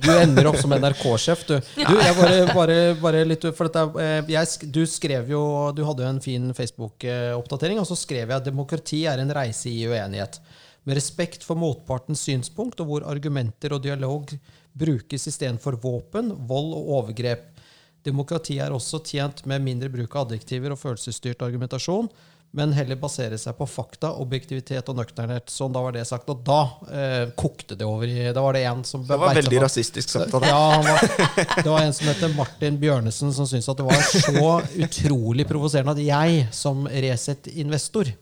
Du 0.00 0.08
ender 0.14 0.48
opp 0.48 0.56
som 0.56 0.72
NRK-sjef, 0.72 1.44
du. 1.50 1.54
du 1.90 2.00
jeg 2.00 2.16
bare, 2.16 2.38
bare, 2.56 2.78
bare 3.02 3.24
litt, 3.28 3.44
for 3.58 3.68
dette, 3.68 3.84
eh, 4.00 4.32
jeg, 4.32 4.70
du 4.72 4.80
skrev 4.88 5.28
jo 5.34 5.42
Du 5.76 5.82
hadde 5.84 6.06
jo 6.06 6.08
en 6.14 6.24
fin 6.24 6.48
Facebook-oppdatering, 6.56 7.82
og 7.82 7.90
så 7.90 7.98
skrev 8.00 8.24
jeg 8.24 8.38
at 8.38 8.48
demokrati 8.48 9.04
er 9.12 9.20
en 9.20 9.36
reise 9.36 9.68
i 9.68 9.84
uenighet. 9.84 10.40
Med 10.88 10.96
respekt 10.96 11.44
for 11.44 11.60
motpartens 11.60 12.24
synspunkt, 12.24 12.80
og 12.80 12.88
hvor 12.88 13.10
argumenter 13.12 13.76
og 13.76 13.84
dialog 13.84 14.32
brukes 14.72 15.28
istedenfor 15.28 15.76
våpen, 15.84 16.32
vold 16.48 16.72
og 16.80 16.94
overgrep. 17.02 17.50
Demokrati 18.06 18.60
er 18.62 18.74
også 18.74 19.02
tjent 19.04 19.44
med 19.50 19.64
mindre 19.64 19.90
bruk 19.92 20.14
av 20.14 20.28
adjektiver 20.30 20.74
og 20.74 20.80
følelsesstyrt 20.80 21.42
argumentasjon, 21.46 22.08
men 22.56 22.72
heller 22.72 22.96
basere 22.96 23.36
seg 23.36 23.56
på 23.58 23.66
fakta, 23.68 24.12
objektivitet 24.22 24.86
og 24.88 24.96
nøkternhet. 24.96 25.50
Sånn, 25.52 25.74
da 25.74 25.82
var 25.84 25.92
det 25.92 26.06
sagt. 26.08 26.30
Og 26.32 26.44
da 26.46 26.60
eh, 26.88 27.32
kokte 27.36 27.76
det 27.76 27.84
over 27.84 28.08
i 28.08 28.30
Da 28.32 28.44
var 28.44 28.56
det 28.56 28.62
en 28.70 28.80
som 28.86 29.02
Det 29.04 29.18
var 29.20 29.34
veldig 29.36 29.60
rasistisk 29.66 30.14
sagt 30.14 30.32
av 30.32 30.46
deg. 30.46 30.54
Ja, 30.54 30.78
var, 30.86 31.50
det 31.58 31.66
var 31.66 31.82
en 31.82 31.92
som 31.98 32.08
heter 32.08 32.32
Martin 32.38 32.78
Bjørnesen, 32.80 33.34
som 33.36 33.50
syntes 33.50 33.68
at 33.68 33.82
det 33.82 33.88
var 33.90 34.00
så 34.08 34.54
utrolig 34.86 35.44
provoserende 35.50 35.98
at 35.98 36.04
jeg, 36.06 36.46
som 36.56 36.86
Resett-investor, 36.88 38.14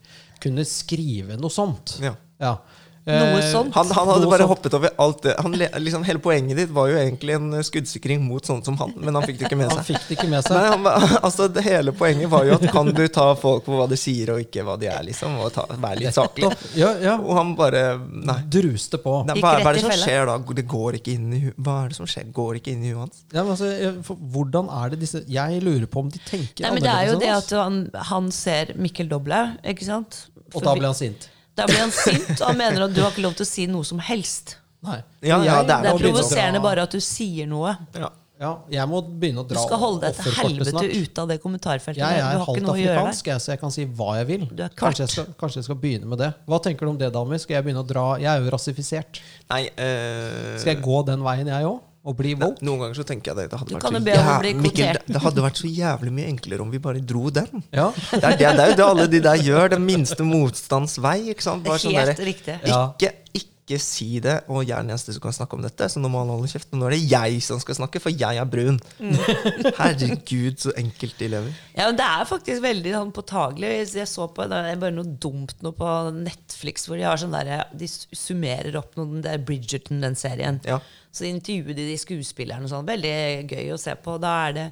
kunne 0.43 0.67
skrive 0.67 1.39
noe 1.39 1.53
sånt. 1.53 1.99
Ja. 2.03 2.17
Ja. 2.43 2.57
Noe 3.05 3.37
Eh, 3.37 3.53
sånt. 3.53 3.75
Han, 3.75 3.91
han 3.93 4.09
hadde 4.09 4.23
Noe 4.23 4.31
bare 4.33 4.45
sånt. 4.47 4.49
hoppet 4.55 4.75
over 4.79 4.91
alt 5.05 5.19
det. 5.27 5.35
Han, 5.45 5.53
liksom, 5.85 6.05
hele 6.09 6.21
poenget 6.25 6.57
ditt 6.57 6.71
var 6.73 6.89
jo 6.89 6.97
egentlig 6.97 7.35
en 7.37 7.51
skuddsikring 7.67 8.23
mot 8.25 8.47
sånne 8.49 8.65
som 8.65 8.79
han, 8.81 8.95
men 8.97 9.19
han 9.19 9.27
fikk 9.29 9.43
det 9.43 9.49
ikke 9.51 9.59
med 9.61 9.69
Han 9.69 9.83
seg. 9.83 9.91
fikk 9.91 10.07
det 10.09 10.17
ikke 10.17 10.29
med 10.33 10.47
seg. 10.47 10.57
Nei, 10.57 10.71
han, 10.73 11.19
altså, 11.29 11.49
det 11.53 11.65
hele 11.67 11.93
poenget 11.93 12.31
var 12.33 12.47
jo 12.49 12.55
at 12.57 12.65
kan 12.73 12.89
du 12.89 13.03
ta 13.13 13.27
folk 13.37 13.67
på 13.67 13.77
hva 13.77 13.85
de 13.91 13.99
sier, 14.01 14.33
og 14.33 14.41
ikke 14.41 14.65
hva 14.65 14.79
de 14.81 14.89
er, 14.89 15.03
liksom, 15.05 15.37
og 15.45 15.53
ta, 15.53 15.67
være 15.75 16.01
litt 16.01 16.17
saklig. 16.17 16.49
Ja, 16.81 16.95
ja. 17.05 17.19
Og 17.21 17.37
han 17.37 17.53
bare 17.59 17.83
Nei. 18.09 18.39
Druste 18.49 18.97
på. 19.05 19.19
Nei, 19.29 19.37
hva, 19.43 19.53
hva 19.61 19.75
er 19.75 19.79
det 19.81 19.85
som 19.85 19.97
skjer 20.01 20.31
da? 20.33 20.39
Det 20.63 20.67
går 20.71 20.99
ikke 21.03 21.13
inn 21.19 21.29
i 21.37 21.43
Hva 21.59 21.77
er 21.85 21.93
det 21.93 21.99
som 22.01 22.09
skjer? 22.09 22.31
Går 22.33 22.61
ikke 22.63 22.73
inn 22.73 22.87
i 22.89 22.95
huet 22.95 23.03
hans? 23.05 23.21
Ja, 23.35 23.43
men 23.45 23.53
altså, 23.53 23.93
for, 24.07 24.17
hvordan 24.33 24.73
er 24.81 24.95
det 24.95 25.03
disse 25.05 25.21
Jeg 25.29 25.61
lurer 25.67 25.85
på 25.93 26.07
om 26.07 26.09
de 26.15 26.23
tenker 26.25 26.65
Nei, 26.65 26.73
men 26.79 26.87
det 26.87 26.93
er 26.95 27.11
jo 27.13 27.21
det 27.21 27.31
at 27.37 27.53
han, 27.59 27.79
han 28.15 28.33
ser 28.33 28.73
Mikkel 28.81 29.13
Doble, 29.13 29.45
ikke 29.75 29.85
sant? 29.93 30.25
Og 30.55 30.63
da 30.65 30.73
ble 30.79 30.89
han 30.89 30.97
sint. 30.97 31.29
Da 31.55 31.69
blir 31.71 31.81
han 31.85 31.95
sint, 31.95 32.35
og 32.41 32.49
han 32.49 32.59
mener 32.59 32.89
at 32.89 32.95
du 32.95 33.01
har 33.05 33.15
ikke 33.15 33.25
lov 33.25 33.37
til 33.39 33.47
å 33.47 33.49
si 33.49 33.69
noe 33.71 33.87
som 33.87 34.03
helst. 34.03 34.57
Nei. 34.85 34.99
Ja, 35.25 35.39
ja, 35.41 35.63
det 35.63 35.79
er 35.79 35.87
Det 35.87 35.93
er 35.95 36.03
provoserende 36.03 36.61
bare 36.65 36.85
at 36.85 36.93
du 36.93 37.01
sier 37.03 37.49
noe. 37.51 37.77
Ja. 37.97 38.11
Ja, 38.35 38.51
jeg 38.67 38.85
må 38.91 38.99
begynne 39.07 39.45
å 39.45 39.47
dra 39.47 39.55
Du 39.55 39.63
skal 39.63 39.79
holde 39.79 40.09
deg 40.09 40.17
til 40.19 40.35
helvete 40.41 40.83
ute 40.91 41.23
av 41.23 41.29
det 41.31 41.37
kommentarfeltet. 41.41 42.01
Jeg 42.03 42.19
der. 42.19 42.25
er 42.35 42.43
halvt 42.43 42.71
afrikansk, 42.73 43.31
jeg, 43.31 43.43
så 43.45 43.53
jeg 43.53 43.61
kan 43.61 43.73
si 43.73 43.85
hva 43.87 44.09
jeg 44.19 44.29
vil. 44.33 44.47
Er. 44.51 44.75
Kanskje 44.75 45.05
jeg, 45.05 45.13
skal, 45.13 45.29
kanskje 45.39 45.61
jeg 45.61 45.69
skal 45.69 45.79
begynne 45.85 46.11
med 46.11 46.21
det. 46.21 46.33
Hva 46.51 46.59
tenker 46.65 46.89
du 46.89 46.91
om 46.91 46.99
det, 46.99 47.13
damer? 47.15 47.39
Skal 47.41 47.61
jeg 47.61 47.67
begynne 47.69 47.85
å 47.85 47.89
dra 47.89 48.05
Jeg 48.19 48.29
er 48.33 48.43
jo 48.43 48.51
rasifisert. 48.57 49.23
Nei 49.55 49.63
øh... 49.71 50.57
Skal 50.59 50.75
jeg 50.75 50.83
gå 50.83 50.99
den 51.07 51.23
veien, 51.25 51.53
jeg 51.55 51.71
òg? 51.71 51.79
Og 52.05 52.17
bli 52.19 52.35
woke? 52.37 52.61
Noen 52.67 52.83
ganger 52.83 52.99
så 52.99 53.05
tenker 53.09 53.33
jeg 53.33 53.37
det. 53.39 53.45
Det 53.55 53.59
hadde, 53.63 53.73
vært 53.73 53.87
så, 53.87 53.93
jo 53.95 54.05
be 54.05 54.13
om 54.13 54.27
å 54.27 54.33
jæv- 54.35 54.43
bli 54.43 54.53
Mikkel, 54.61 54.99
det, 55.09 55.21
hadde 55.25 55.45
vært 55.47 55.61
så 55.63 55.71
jævlig 55.73 56.13
mye 56.13 56.27
enklere 56.35 56.61
om 56.67 56.71
vi 56.75 56.81
bare 56.85 57.01
dro 57.01 57.31
den. 57.33 57.65
Ja. 57.73 57.87
Det 58.13 58.21
er, 58.21 58.37
det, 58.37 58.51
det 58.59 58.65
er 58.67 58.73
jo 58.75 58.77
det 58.81 58.85
alle 58.91 59.07
de 59.09 59.21
der 59.25 59.41
gjør. 59.47 59.71
Den 59.73 59.87
minste 59.89 60.27
motstands 60.29 60.99
vei. 61.01 61.17
Ikke 61.33 61.47
sant? 61.47 61.65
Bare 61.65 61.81
sånn 61.81 61.97
Helt 61.97 62.21
riktig. 62.29 62.59
Ikke, 62.61 63.13
Ikke, 63.33 63.54
ikke 63.65 63.79
si 63.81 64.19
det, 64.21 64.35
og 64.53 64.61
jeg 64.67 64.75
er 64.77 64.83
den 64.85 64.93
eneste 64.93 65.15
som 65.17 65.23
kan 65.25 65.33
snakke 65.33 65.57
om 65.57 65.63
dette. 65.65 65.87
Så 65.89 66.01
nå 66.01 66.11
må 66.13 66.21
han 66.21 66.29
holde 66.35 66.51
kjeft. 66.53 66.69
Og 66.77 66.81
nå 66.83 66.87
er 66.91 66.95
det 66.99 67.07
jeg 67.09 67.39
som 67.47 67.61
skal 67.63 67.79
snakke, 67.79 68.01
for 68.05 68.13
jeg 68.13 68.37
er 68.41 68.49
brun. 68.53 68.77
Mm. 69.01 69.15
Herregud, 69.79 70.59
så 70.61 70.73
enkelt 70.81 71.17
de 71.21 71.29
lever. 71.33 71.55
Ja, 71.75 71.87
men 71.89 71.97
Det 71.99 72.07
er 72.07 72.27
faktisk 72.29 72.63
veldig 72.65 72.93
sånn 72.95 73.13
påtagelig. 73.17 73.71
Jeg- 73.95 74.09
så 74.11 74.27
på 74.37 74.47
det 74.51 74.59
er 74.75 74.77
bare 74.83 74.93
noe 74.95 75.05
dumt 75.21 75.55
noe 75.65 75.73
på 75.73 75.89
Netflix 76.13 76.87
hvor 76.87 77.01
de 77.01 77.07
har 77.09 77.17
sånn 77.21 77.33
der, 77.33 77.65
de 77.73 77.89
summerer 77.89 78.77
opp 78.77 78.97
noe, 78.99 79.07
den 79.17 79.23
der 79.25 79.39
Bridgerton, 79.39 80.01
den 80.05 80.15
serien. 80.15 80.61
Ja. 80.69 80.81
Så 81.15 81.25
intervjuer 81.29 81.75
de 81.75 81.89
de 81.89 81.97
skuespillerne 82.01 82.65
og 82.69 82.71
sånn. 82.73 82.87
Veldig 82.89 83.49
gøy 83.49 83.73
å 83.75 83.81
se 83.81 83.95
på. 83.97 84.19
Da 84.21 84.35
er 84.49 84.53
det 84.59 84.67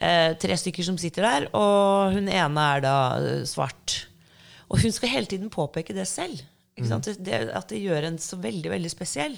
eh, 0.00 0.32
tre 0.40 0.56
stykker 0.56 0.84
som 0.88 0.96
sitter 0.96 1.22
der, 1.28 1.48
og 1.52 2.16
hun 2.16 2.28
ene 2.32 2.66
er 2.76 2.80
da 2.80 2.96
eh, 3.20 3.44
svart. 3.44 4.06
Og 4.72 4.80
hun 4.80 4.92
skal 4.94 5.12
hele 5.12 5.26
tiden 5.28 5.50
påpeke 5.52 5.92
det 5.92 6.06
selv. 6.08 6.40
Sant? 6.88 7.08
Det, 7.18 7.40
at 7.52 7.68
det 7.70 7.80
gjør 7.82 8.08
en 8.08 8.18
så 8.22 8.38
veldig 8.40 8.70
veldig 8.72 8.90
spesiell. 8.92 9.36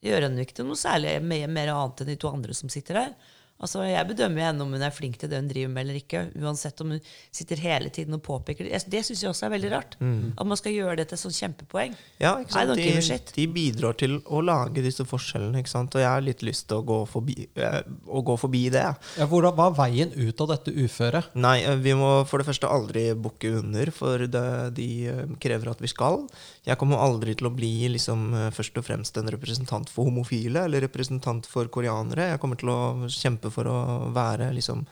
Det 0.00 0.10
gjør 0.10 0.28
en 0.28 0.40
ikke 0.42 0.58
til 0.58 0.68
noe 0.68 0.80
særlig 0.80 1.16
mer, 1.24 1.46
mer 1.48 1.72
annet 1.74 2.02
enn 2.04 2.12
de 2.12 2.18
to 2.20 2.32
andre 2.32 2.56
som 2.56 2.72
sitter 2.72 3.00
der. 3.00 3.14
Altså, 3.62 3.84
Jeg 3.86 4.08
bedømmer 4.10 4.42
jo 4.42 4.46
henne 4.48 4.64
om 4.66 4.72
hun 4.74 4.82
er 4.82 4.94
flink 4.94 5.18
til 5.20 5.30
det 5.30 5.38
hun 5.38 5.48
driver 5.50 5.70
med 5.72 5.86
eller 5.86 6.00
ikke. 6.00 6.24
Uansett 6.42 6.80
om 6.82 6.96
hun 6.96 7.02
sitter 7.30 7.60
hele 7.62 7.92
tiden 7.94 8.16
og 8.18 8.22
påpeker 8.26 8.66
det. 8.66 8.82
Det 8.90 9.04
syns 9.06 9.22
jeg 9.22 9.30
også 9.30 9.46
er 9.46 9.54
veldig 9.54 9.70
rart. 9.72 9.96
At 10.02 10.48
man 10.48 10.58
skal 10.58 10.74
gjøre 10.74 10.96
det 11.02 11.08
til 11.12 11.20
sånn 11.20 11.36
kjempepoeng. 11.36 11.94
Ja, 12.22 12.34
ikke 12.42 12.56
sant? 12.56 12.74
De, 12.78 12.88
shit. 13.04 13.32
de 13.36 13.46
bidrar 13.52 13.96
til 14.00 14.18
å 14.26 14.42
lage 14.44 14.82
disse 14.84 15.06
forskjellene, 15.06 15.62
ikke 15.62 15.72
sant? 15.72 15.94
og 15.94 16.02
jeg 16.02 16.08
har 16.08 16.24
litt 16.24 16.42
lyst 16.46 16.66
til 16.70 16.80
å 16.80 16.86
gå 16.86 16.98
forbi, 17.10 17.36
eh, 17.60 17.80
å 18.08 18.22
gå 18.26 18.36
forbi 18.40 18.64
det. 18.72 18.84
Ja, 19.20 19.28
hvordan, 19.30 19.54
hva 19.58 19.68
er 19.70 19.78
veien 19.78 20.14
ut 20.16 20.42
av 20.42 20.52
dette 20.54 20.74
uføret? 20.74 21.32
Nei, 21.38 21.58
eh, 21.62 21.78
vi 21.82 21.94
må 21.98 22.10
for 22.28 22.42
det 22.42 22.48
første 22.48 22.70
aldri 22.70 23.04
bukke 23.14 23.54
under, 23.60 23.92
for 23.94 24.26
det, 24.26 24.44
de 24.78 24.88
eh, 25.12 25.22
krever 25.42 25.72
at 25.72 25.82
vi 25.82 25.90
skal. 25.92 26.24
Jeg 26.66 26.78
kommer 26.80 27.02
aldri 27.02 27.36
til 27.38 27.50
å 27.50 27.54
bli 27.54 27.88
liksom, 27.94 28.30
først 28.54 28.78
og 28.80 28.86
fremst 28.86 29.18
en 29.18 29.30
representant 29.32 29.90
for 29.90 30.08
homofile 30.08 30.66
eller 30.66 30.84
representant 30.86 31.46
for 31.50 31.70
koreanere. 31.72 32.30
Jeg 32.32 32.42
kommer 32.42 32.60
til 32.60 32.72
å 32.72 32.80
kjempe 33.12 33.51
for 33.54 33.70
å 33.70 33.78
være 34.14 34.52
liksom, 34.56 34.86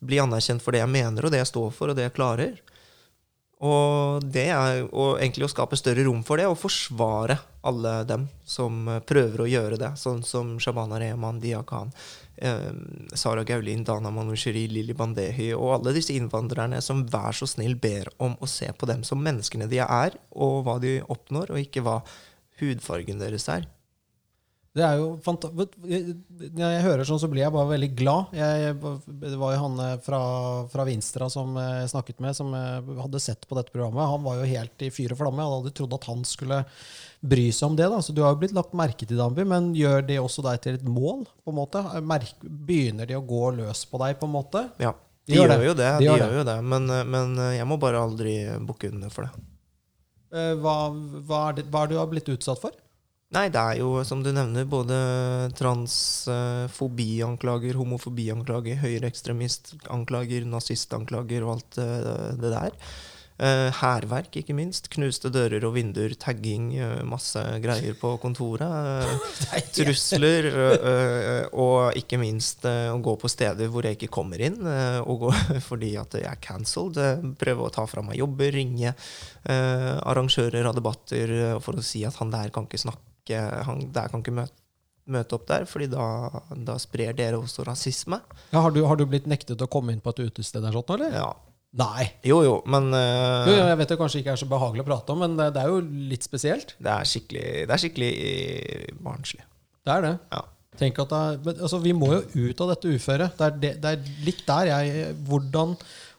Bli 0.00 0.16
anerkjent 0.16 0.62
for 0.64 0.72
det 0.72 0.80
jeg 0.80 0.88
mener, 0.88 1.26
og 1.26 1.28
det 1.28 1.42
jeg 1.42 1.50
står 1.50 1.72
for, 1.76 1.90
og 1.92 1.96
det 1.98 2.06
jeg 2.06 2.14
klarer. 2.16 2.54
Og 3.60 4.24
det 4.24 4.46
er 4.48 4.78
og 4.88 5.18
egentlig 5.20 5.44
å 5.44 5.50
skape 5.52 5.76
større 5.76 6.06
rom 6.06 6.22
for 6.24 6.40
det, 6.40 6.46
og 6.48 6.56
forsvare 6.56 7.36
alle 7.68 7.92
dem 8.08 8.24
som 8.48 8.86
prøver 9.04 9.42
å 9.44 9.48
gjøre 9.50 9.76
det. 9.80 9.90
Sånn 10.00 10.22
som 10.24 10.54
Shabana 10.62 10.96
Rehman, 11.02 11.42
Dia 11.42 11.60
Khan, 11.68 11.92
eh, 12.40 12.70
Sara 13.12 13.44
Gaulin, 13.44 13.84
Dana 13.84 14.10
Manusheri, 14.10 14.64
Lili 14.72 14.96
Bandehi 14.96 15.50
og 15.52 15.74
alle 15.74 15.92
disse 15.98 16.16
innvandrerne 16.16 16.80
som 16.80 17.04
vær 17.04 17.36
så 17.36 17.48
snill 17.48 17.76
ber 17.76 18.08
om 18.16 18.38
å 18.40 18.48
se 18.48 18.72
på 18.72 18.88
dem 18.88 19.04
som 19.04 19.20
menneskene 19.20 19.68
de 19.68 19.82
er, 19.84 20.16
og 20.32 20.64
hva 20.64 20.78
de 20.80 21.02
oppnår, 21.04 21.52
og 21.52 21.60
ikke 21.60 21.84
hva 21.84 22.00
hudfargen 22.62 23.20
deres 23.20 23.48
er. 23.52 23.68
Det 24.70 24.84
er 24.86 25.00
jo 25.00 25.06
fanta 25.18 25.48
Når 25.50 26.60
jeg 26.62 26.82
hører 26.84 27.00
sånn, 27.08 27.18
så 27.18 27.26
blir 27.26 27.42
jeg 27.42 27.50
bare 27.50 27.72
veldig 27.72 27.88
glad. 27.98 28.34
Jeg, 28.38 28.76
det 29.18 29.32
var 29.40 29.56
jo 29.56 29.62
han 29.64 29.80
eh, 29.82 29.96
fra, 30.04 30.20
fra 30.70 30.84
Vinstra 30.86 31.26
som 31.32 31.56
jeg 31.58 31.88
snakket 31.90 32.20
med, 32.22 32.36
som 32.38 32.52
eh, 32.54 32.92
hadde 33.00 33.18
sett 33.22 33.48
på 33.50 33.58
dette 33.58 33.74
programmet. 33.74 34.06
Han 34.12 34.22
var 34.22 34.38
jo 34.38 34.46
helt 34.46 34.84
i 34.86 34.92
fyr 34.94 35.16
og 35.16 35.18
flamme. 35.18 35.42
Jeg 35.42 35.56
hadde 35.56 35.72
trodd 35.80 35.96
at 35.98 36.06
han 36.12 36.22
skulle 36.28 36.60
bry 37.20 37.48
seg 37.50 37.66
om 37.72 37.78
det. 37.80 37.88
Da. 37.90 37.98
Så 38.06 38.14
du 38.14 38.22
har 38.22 38.36
jo 38.36 38.40
blitt 38.44 38.54
lagt 38.54 38.76
merke 38.78 39.08
til, 39.10 39.18
Danby, 39.18 39.42
men 39.50 39.72
gjør 39.74 40.06
det 40.06 40.20
også 40.22 40.44
deg 40.46 40.62
til 40.62 40.78
et 40.78 40.86
mål? 40.86 41.24
på 41.42 41.50
en 41.50 41.58
måte? 41.58 41.82
Merk, 42.06 42.30
begynner 42.46 43.10
de 43.10 43.16
å 43.18 43.24
gå 43.26 43.50
løs 43.58 43.82
på 43.90 43.98
deg, 44.04 44.20
på 44.22 44.28
en 44.30 44.36
måte? 44.38 44.62
Ja, 44.78 44.92
De 45.26 45.34
de, 45.34 45.40
gjør 45.40 45.50
det. 45.50 45.58
jo 45.66 45.74
det. 45.82 45.88
De 45.98 46.04
De 46.04 46.06
gjør 46.12 46.22
gjør 46.22 46.36
jo 46.38 46.44
det. 46.52 46.58
Men, 46.76 46.86
eh, 46.94 47.02
men 47.16 47.34
eh, 47.42 47.56
jeg 47.58 47.66
må 47.66 47.80
bare 47.82 48.04
aldri 48.06 48.36
bukke 48.70 48.92
under 48.94 49.10
for 49.10 49.26
det. 49.26 49.42
Eh, 50.30 50.54
Hva, 50.62 50.76
hva, 51.26 51.42
det, 51.58 51.66
hva 51.74 51.82
er 51.82 51.90
det 51.90 51.98
du 51.98 52.00
har 52.04 52.08
blitt 52.14 52.30
utsatt 52.36 52.62
for? 52.62 52.78
Nei, 53.30 53.44
det 53.46 53.60
er 53.62 53.76
jo, 53.78 53.92
som 54.02 54.24
du 54.24 54.32
nevner, 54.34 54.64
både 54.66 54.96
transfobianklager, 55.54 57.76
homofobianklager, 57.78 58.74
høyreekstremistanklager, 58.82 60.42
nazistanklager 60.50 61.46
og 61.46 61.52
alt 61.52 61.78
eh, 61.78 62.34
det 62.40 62.50
der. 62.50 62.74
Eh, 63.38 63.70
Hærverk, 63.78 64.34
ikke 64.40 64.50
minst. 64.58 64.90
Knuste 64.90 65.30
dører 65.30 65.62
og 65.68 65.76
vinduer, 65.76 66.10
tagging, 66.18 66.74
eh, 66.74 67.04
masse 67.06 67.38
greier 67.62 67.94
på 68.00 68.18
kontoret. 68.18 69.06
Trusler, 69.78 70.50
og 71.54 71.94
ikke 72.02 72.18
minst 72.18 72.66
å 72.66 72.98
gå 72.98 73.14
på 73.14 73.30
steder 73.30 73.70
hvor 73.70 73.86
jeg 73.86 73.94
ikke 73.94 74.10
kommer 74.18 74.42
inn, 74.42 74.58
og 75.04 75.22
gå 75.22 75.30
fordi 75.68 75.94
at 76.02 76.10
jeg 76.18 76.26
er 76.32 76.42
cancelled. 76.42 76.98
Prøve 77.38 77.62
å 77.62 77.70
ta 77.78 77.86
fra 77.86 78.02
meg 78.02 78.18
jobber, 78.18 78.50
ringe 78.58 78.90
arrangører 79.46 80.66
av 80.66 80.74
debatter 80.82 81.62
for 81.62 81.78
å 81.78 81.86
si 81.86 82.02
at 82.10 82.18
han 82.18 82.34
der 82.34 82.50
kan 82.50 82.66
ikke 82.66 82.82
snakke, 82.88 83.09
han 83.38 83.86
der 83.94 84.10
kan 84.12 84.24
ikke 84.24 84.36
møte 84.42 84.56
møte 85.10 85.36
opp 85.36 85.46
der, 85.48 85.66
fordi 85.66 85.88
da, 85.90 86.04
da 86.54 86.76
sprer 86.78 87.14
dere 87.16 87.38
også 87.40 87.64
rasisme. 87.66 88.20
Ja, 88.52 88.60
har, 88.62 88.74
du, 88.74 88.82
har 88.86 88.98
du 88.98 89.06
blitt 89.10 89.28
nektet 89.30 89.62
å 89.62 89.66
komme 89.70 89.94
inn 89.94 90.02
på 90.04 90.12
et 90.14 90.20
utested 90.28 90.60
eller 90.62 90.76
sånn, 90.76 91.00
eller? 91.00 91.16
Ja. 91.18 91.30
Nei. 91.80 92.08
Jo, 92.26 92.40
jo, 92.42 92.54
men 92.66 92.88
uh, 92.90 93.46
Jo, 93.46 93.54
jo, 93.54 93.66
jeg 93.68 93.78
vet 93.78 93.92
det 93.92 93.98
kanskje 94.00 94.22
ikke 94.24 94.32
er 94.34 94.40
så 94.40 94.48
behagelig 94.50 94.82
å 94.82 94.88
prate 94.88 95.14
om, 95.14 95.20
men 95.22 95.36
det, 95.38 95.52
det 95.54 95.62
er 95.62 95.70
jo 95.70 95.82
litt 96.10 96.26
spesielt. 96.26 96.74
det 96.82 96.94
er 96.94 97.06
skikkelig, 97.06 97.44
det 97.70 97.76
er 97.76 97.82
skikkelig 97.84 98.08
eh, 98.30 98.88
barnslig. 99.06 99.44
Det 99.86 99.94
er 99.94 100.06
det. 100.08 100.16
Ja. 100.34 100.42
Tenk 100.80 100.98
at 101.02 101.12
det 101.12 101.20
er, 101.28 101.38
men, 101.44 101.60
altså, 101.66 101.80
Vi 101.84 101.92
må 101.94 102.10
jo 102.12 102.48
ut 102.50 102.62
av 102.64 102.72
dette 102.72 102.94
uføret. 102.94 103.38
Det 103.38 103.46
er, 103.46 103.56
det, 103.62 103.72
det 103.82 103.94
er 103.94 104.12
litt 104.26 104.42
der 104.48 104.70
jeg 104.70 105.08
Hvordan, 105.28 105.74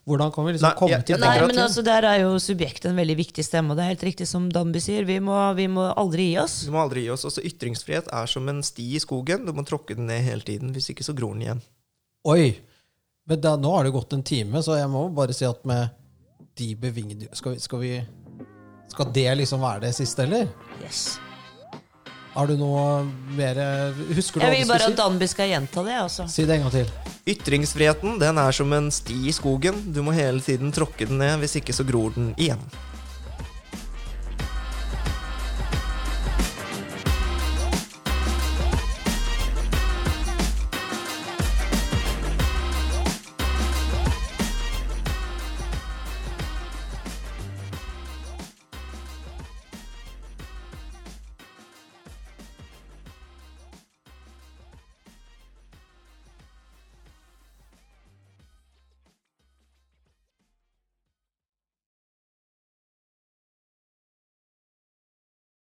hvordan 0.07 0.31
kan 0.33 0.45
vi 0.45 0.53
liksom 0.53 0.67
Nei, 0.69 0.77
komme 0.79 0.89
jeg- 0.95 1.05
til 1.05 1.13
jeg 1.15 1.19
Nei, 1.21 1.33
det? 1.37 1.41
at- 1.43 1.47
men 1.55 1.63
altså 1.65 1.83
Der 1.83 2.01
er 2.09 2.19
jo 2.21 2.29
subjektet 2.39 2.85
en 2.89 2.95
veldig 2.97 3.17
viktig 3.17 3.43
stemme, 3.45 3.71
og 3.71 3.77
det 3.77 3.83
er 3.83 3.93
helt 3.93 4.03
riktig 4.03 4.27
som 4.27 4.49
Damby 4.49 4.79
sier. 4.79 5.05
Vi 5.05 5.19
må, 5.19 5.35
vi 5.55 5.67
må 5.67 5.93
aldri 5.95 6.31
gi 6.33 6.37
oss. 6.39 6.63
Du 6.65 6.71
må 6.71 6.81
aldri 6.81 7.03
gi 7.03 7.09
oss. 7.11 7.23
Også 7.25 7.43
ytringsfrihet 7.45 8.07
er 8.11 8.25
som 8.27 8.47
en 8.49 8.61
sti 8.63 8.95
i 8.95 8.99
skogen. 8.99 9.45
Du 9.45 9.53
må 9.53 9.63
tråkke 9.65 9.95
den 9.95 10.07
ned 10.07 10.21
hele 10.23 10.41
tiden. 10.41 10.73
Hvis 10.73 10.89
ikke 10.89 11.03
så 11.05 11.13
gror 11.15 11.33
den 11.33 11.41
igjen. 11.43 11.61
Oi! 12.25 12.57
Men 13.27 13.39
da, 13.41 13.55
nå 13.55 13.75
har 13.75 13.83
det 13.83 13.93
gått 13.93 14.13
en 14.13 14.23
time, 14.23 14.53
så 14.63 14.75
jeg 14.77 14.89
må 14.89 15.13
bare 15.13 15.33
si 15.33 15.45
at 15.45 15.63
med 15.65 15.91
de 16.57 16.75
bevingede 16.75 17.29
skal, 17.35 17.53
vi- 17.53 17.59
skal 17.59 17.79
vi 17.79 18.05
Skal 18.89 19.05
det 19.13 19.37
liksom 19.37 19.61
være 19.61 19.81
det 19.81 19.93
siste, 19.95 20.23
eller? 20.23 20.49
Yes. 20.83 21.17
Har 22.31 22.47
du 22.47 22.53
noe 22.55 22.83
mer 23.35 23.57
Husker 24.15 24.39
du 24.39 24.45
Jeg 24.45 24.61
vil 24.61 24.69
bare 24.69 24.87
at 24.87 24.99
Danby 24.99 25.27
skal 25.27 25.51
gjenta 25.51 25.83
det. 25.83 25.97
Også. 26.05 26.27
si? 26.29 26.41
Si 26.41 26.47
det 26.47 26.59
en 26.59 26.67
gang 26.67 26.75
til. 26.77 26.93
Ytringsfriheten 27.27 28.15
den 28.21 28.39
er 28.41 28.55
som 28.55 28.71
en 28.73 28.87
sti 28.93 29.17
i 29.27 29.35
skogen. 29.35 29.81
Du 29.91 29.99
må 30.05 30.15
hele 30.15 30.39
tiden 30.43 30.71
tråkke 30.71 31.09
den 31.09 31.19
ned. 31.21 31.41
Hvis 31.43 31.57
ikke 31.59 31.75
så 31.75 31.83
gror 31.87 32.15
den 32.15 32.31
igjen. 32.37 32.63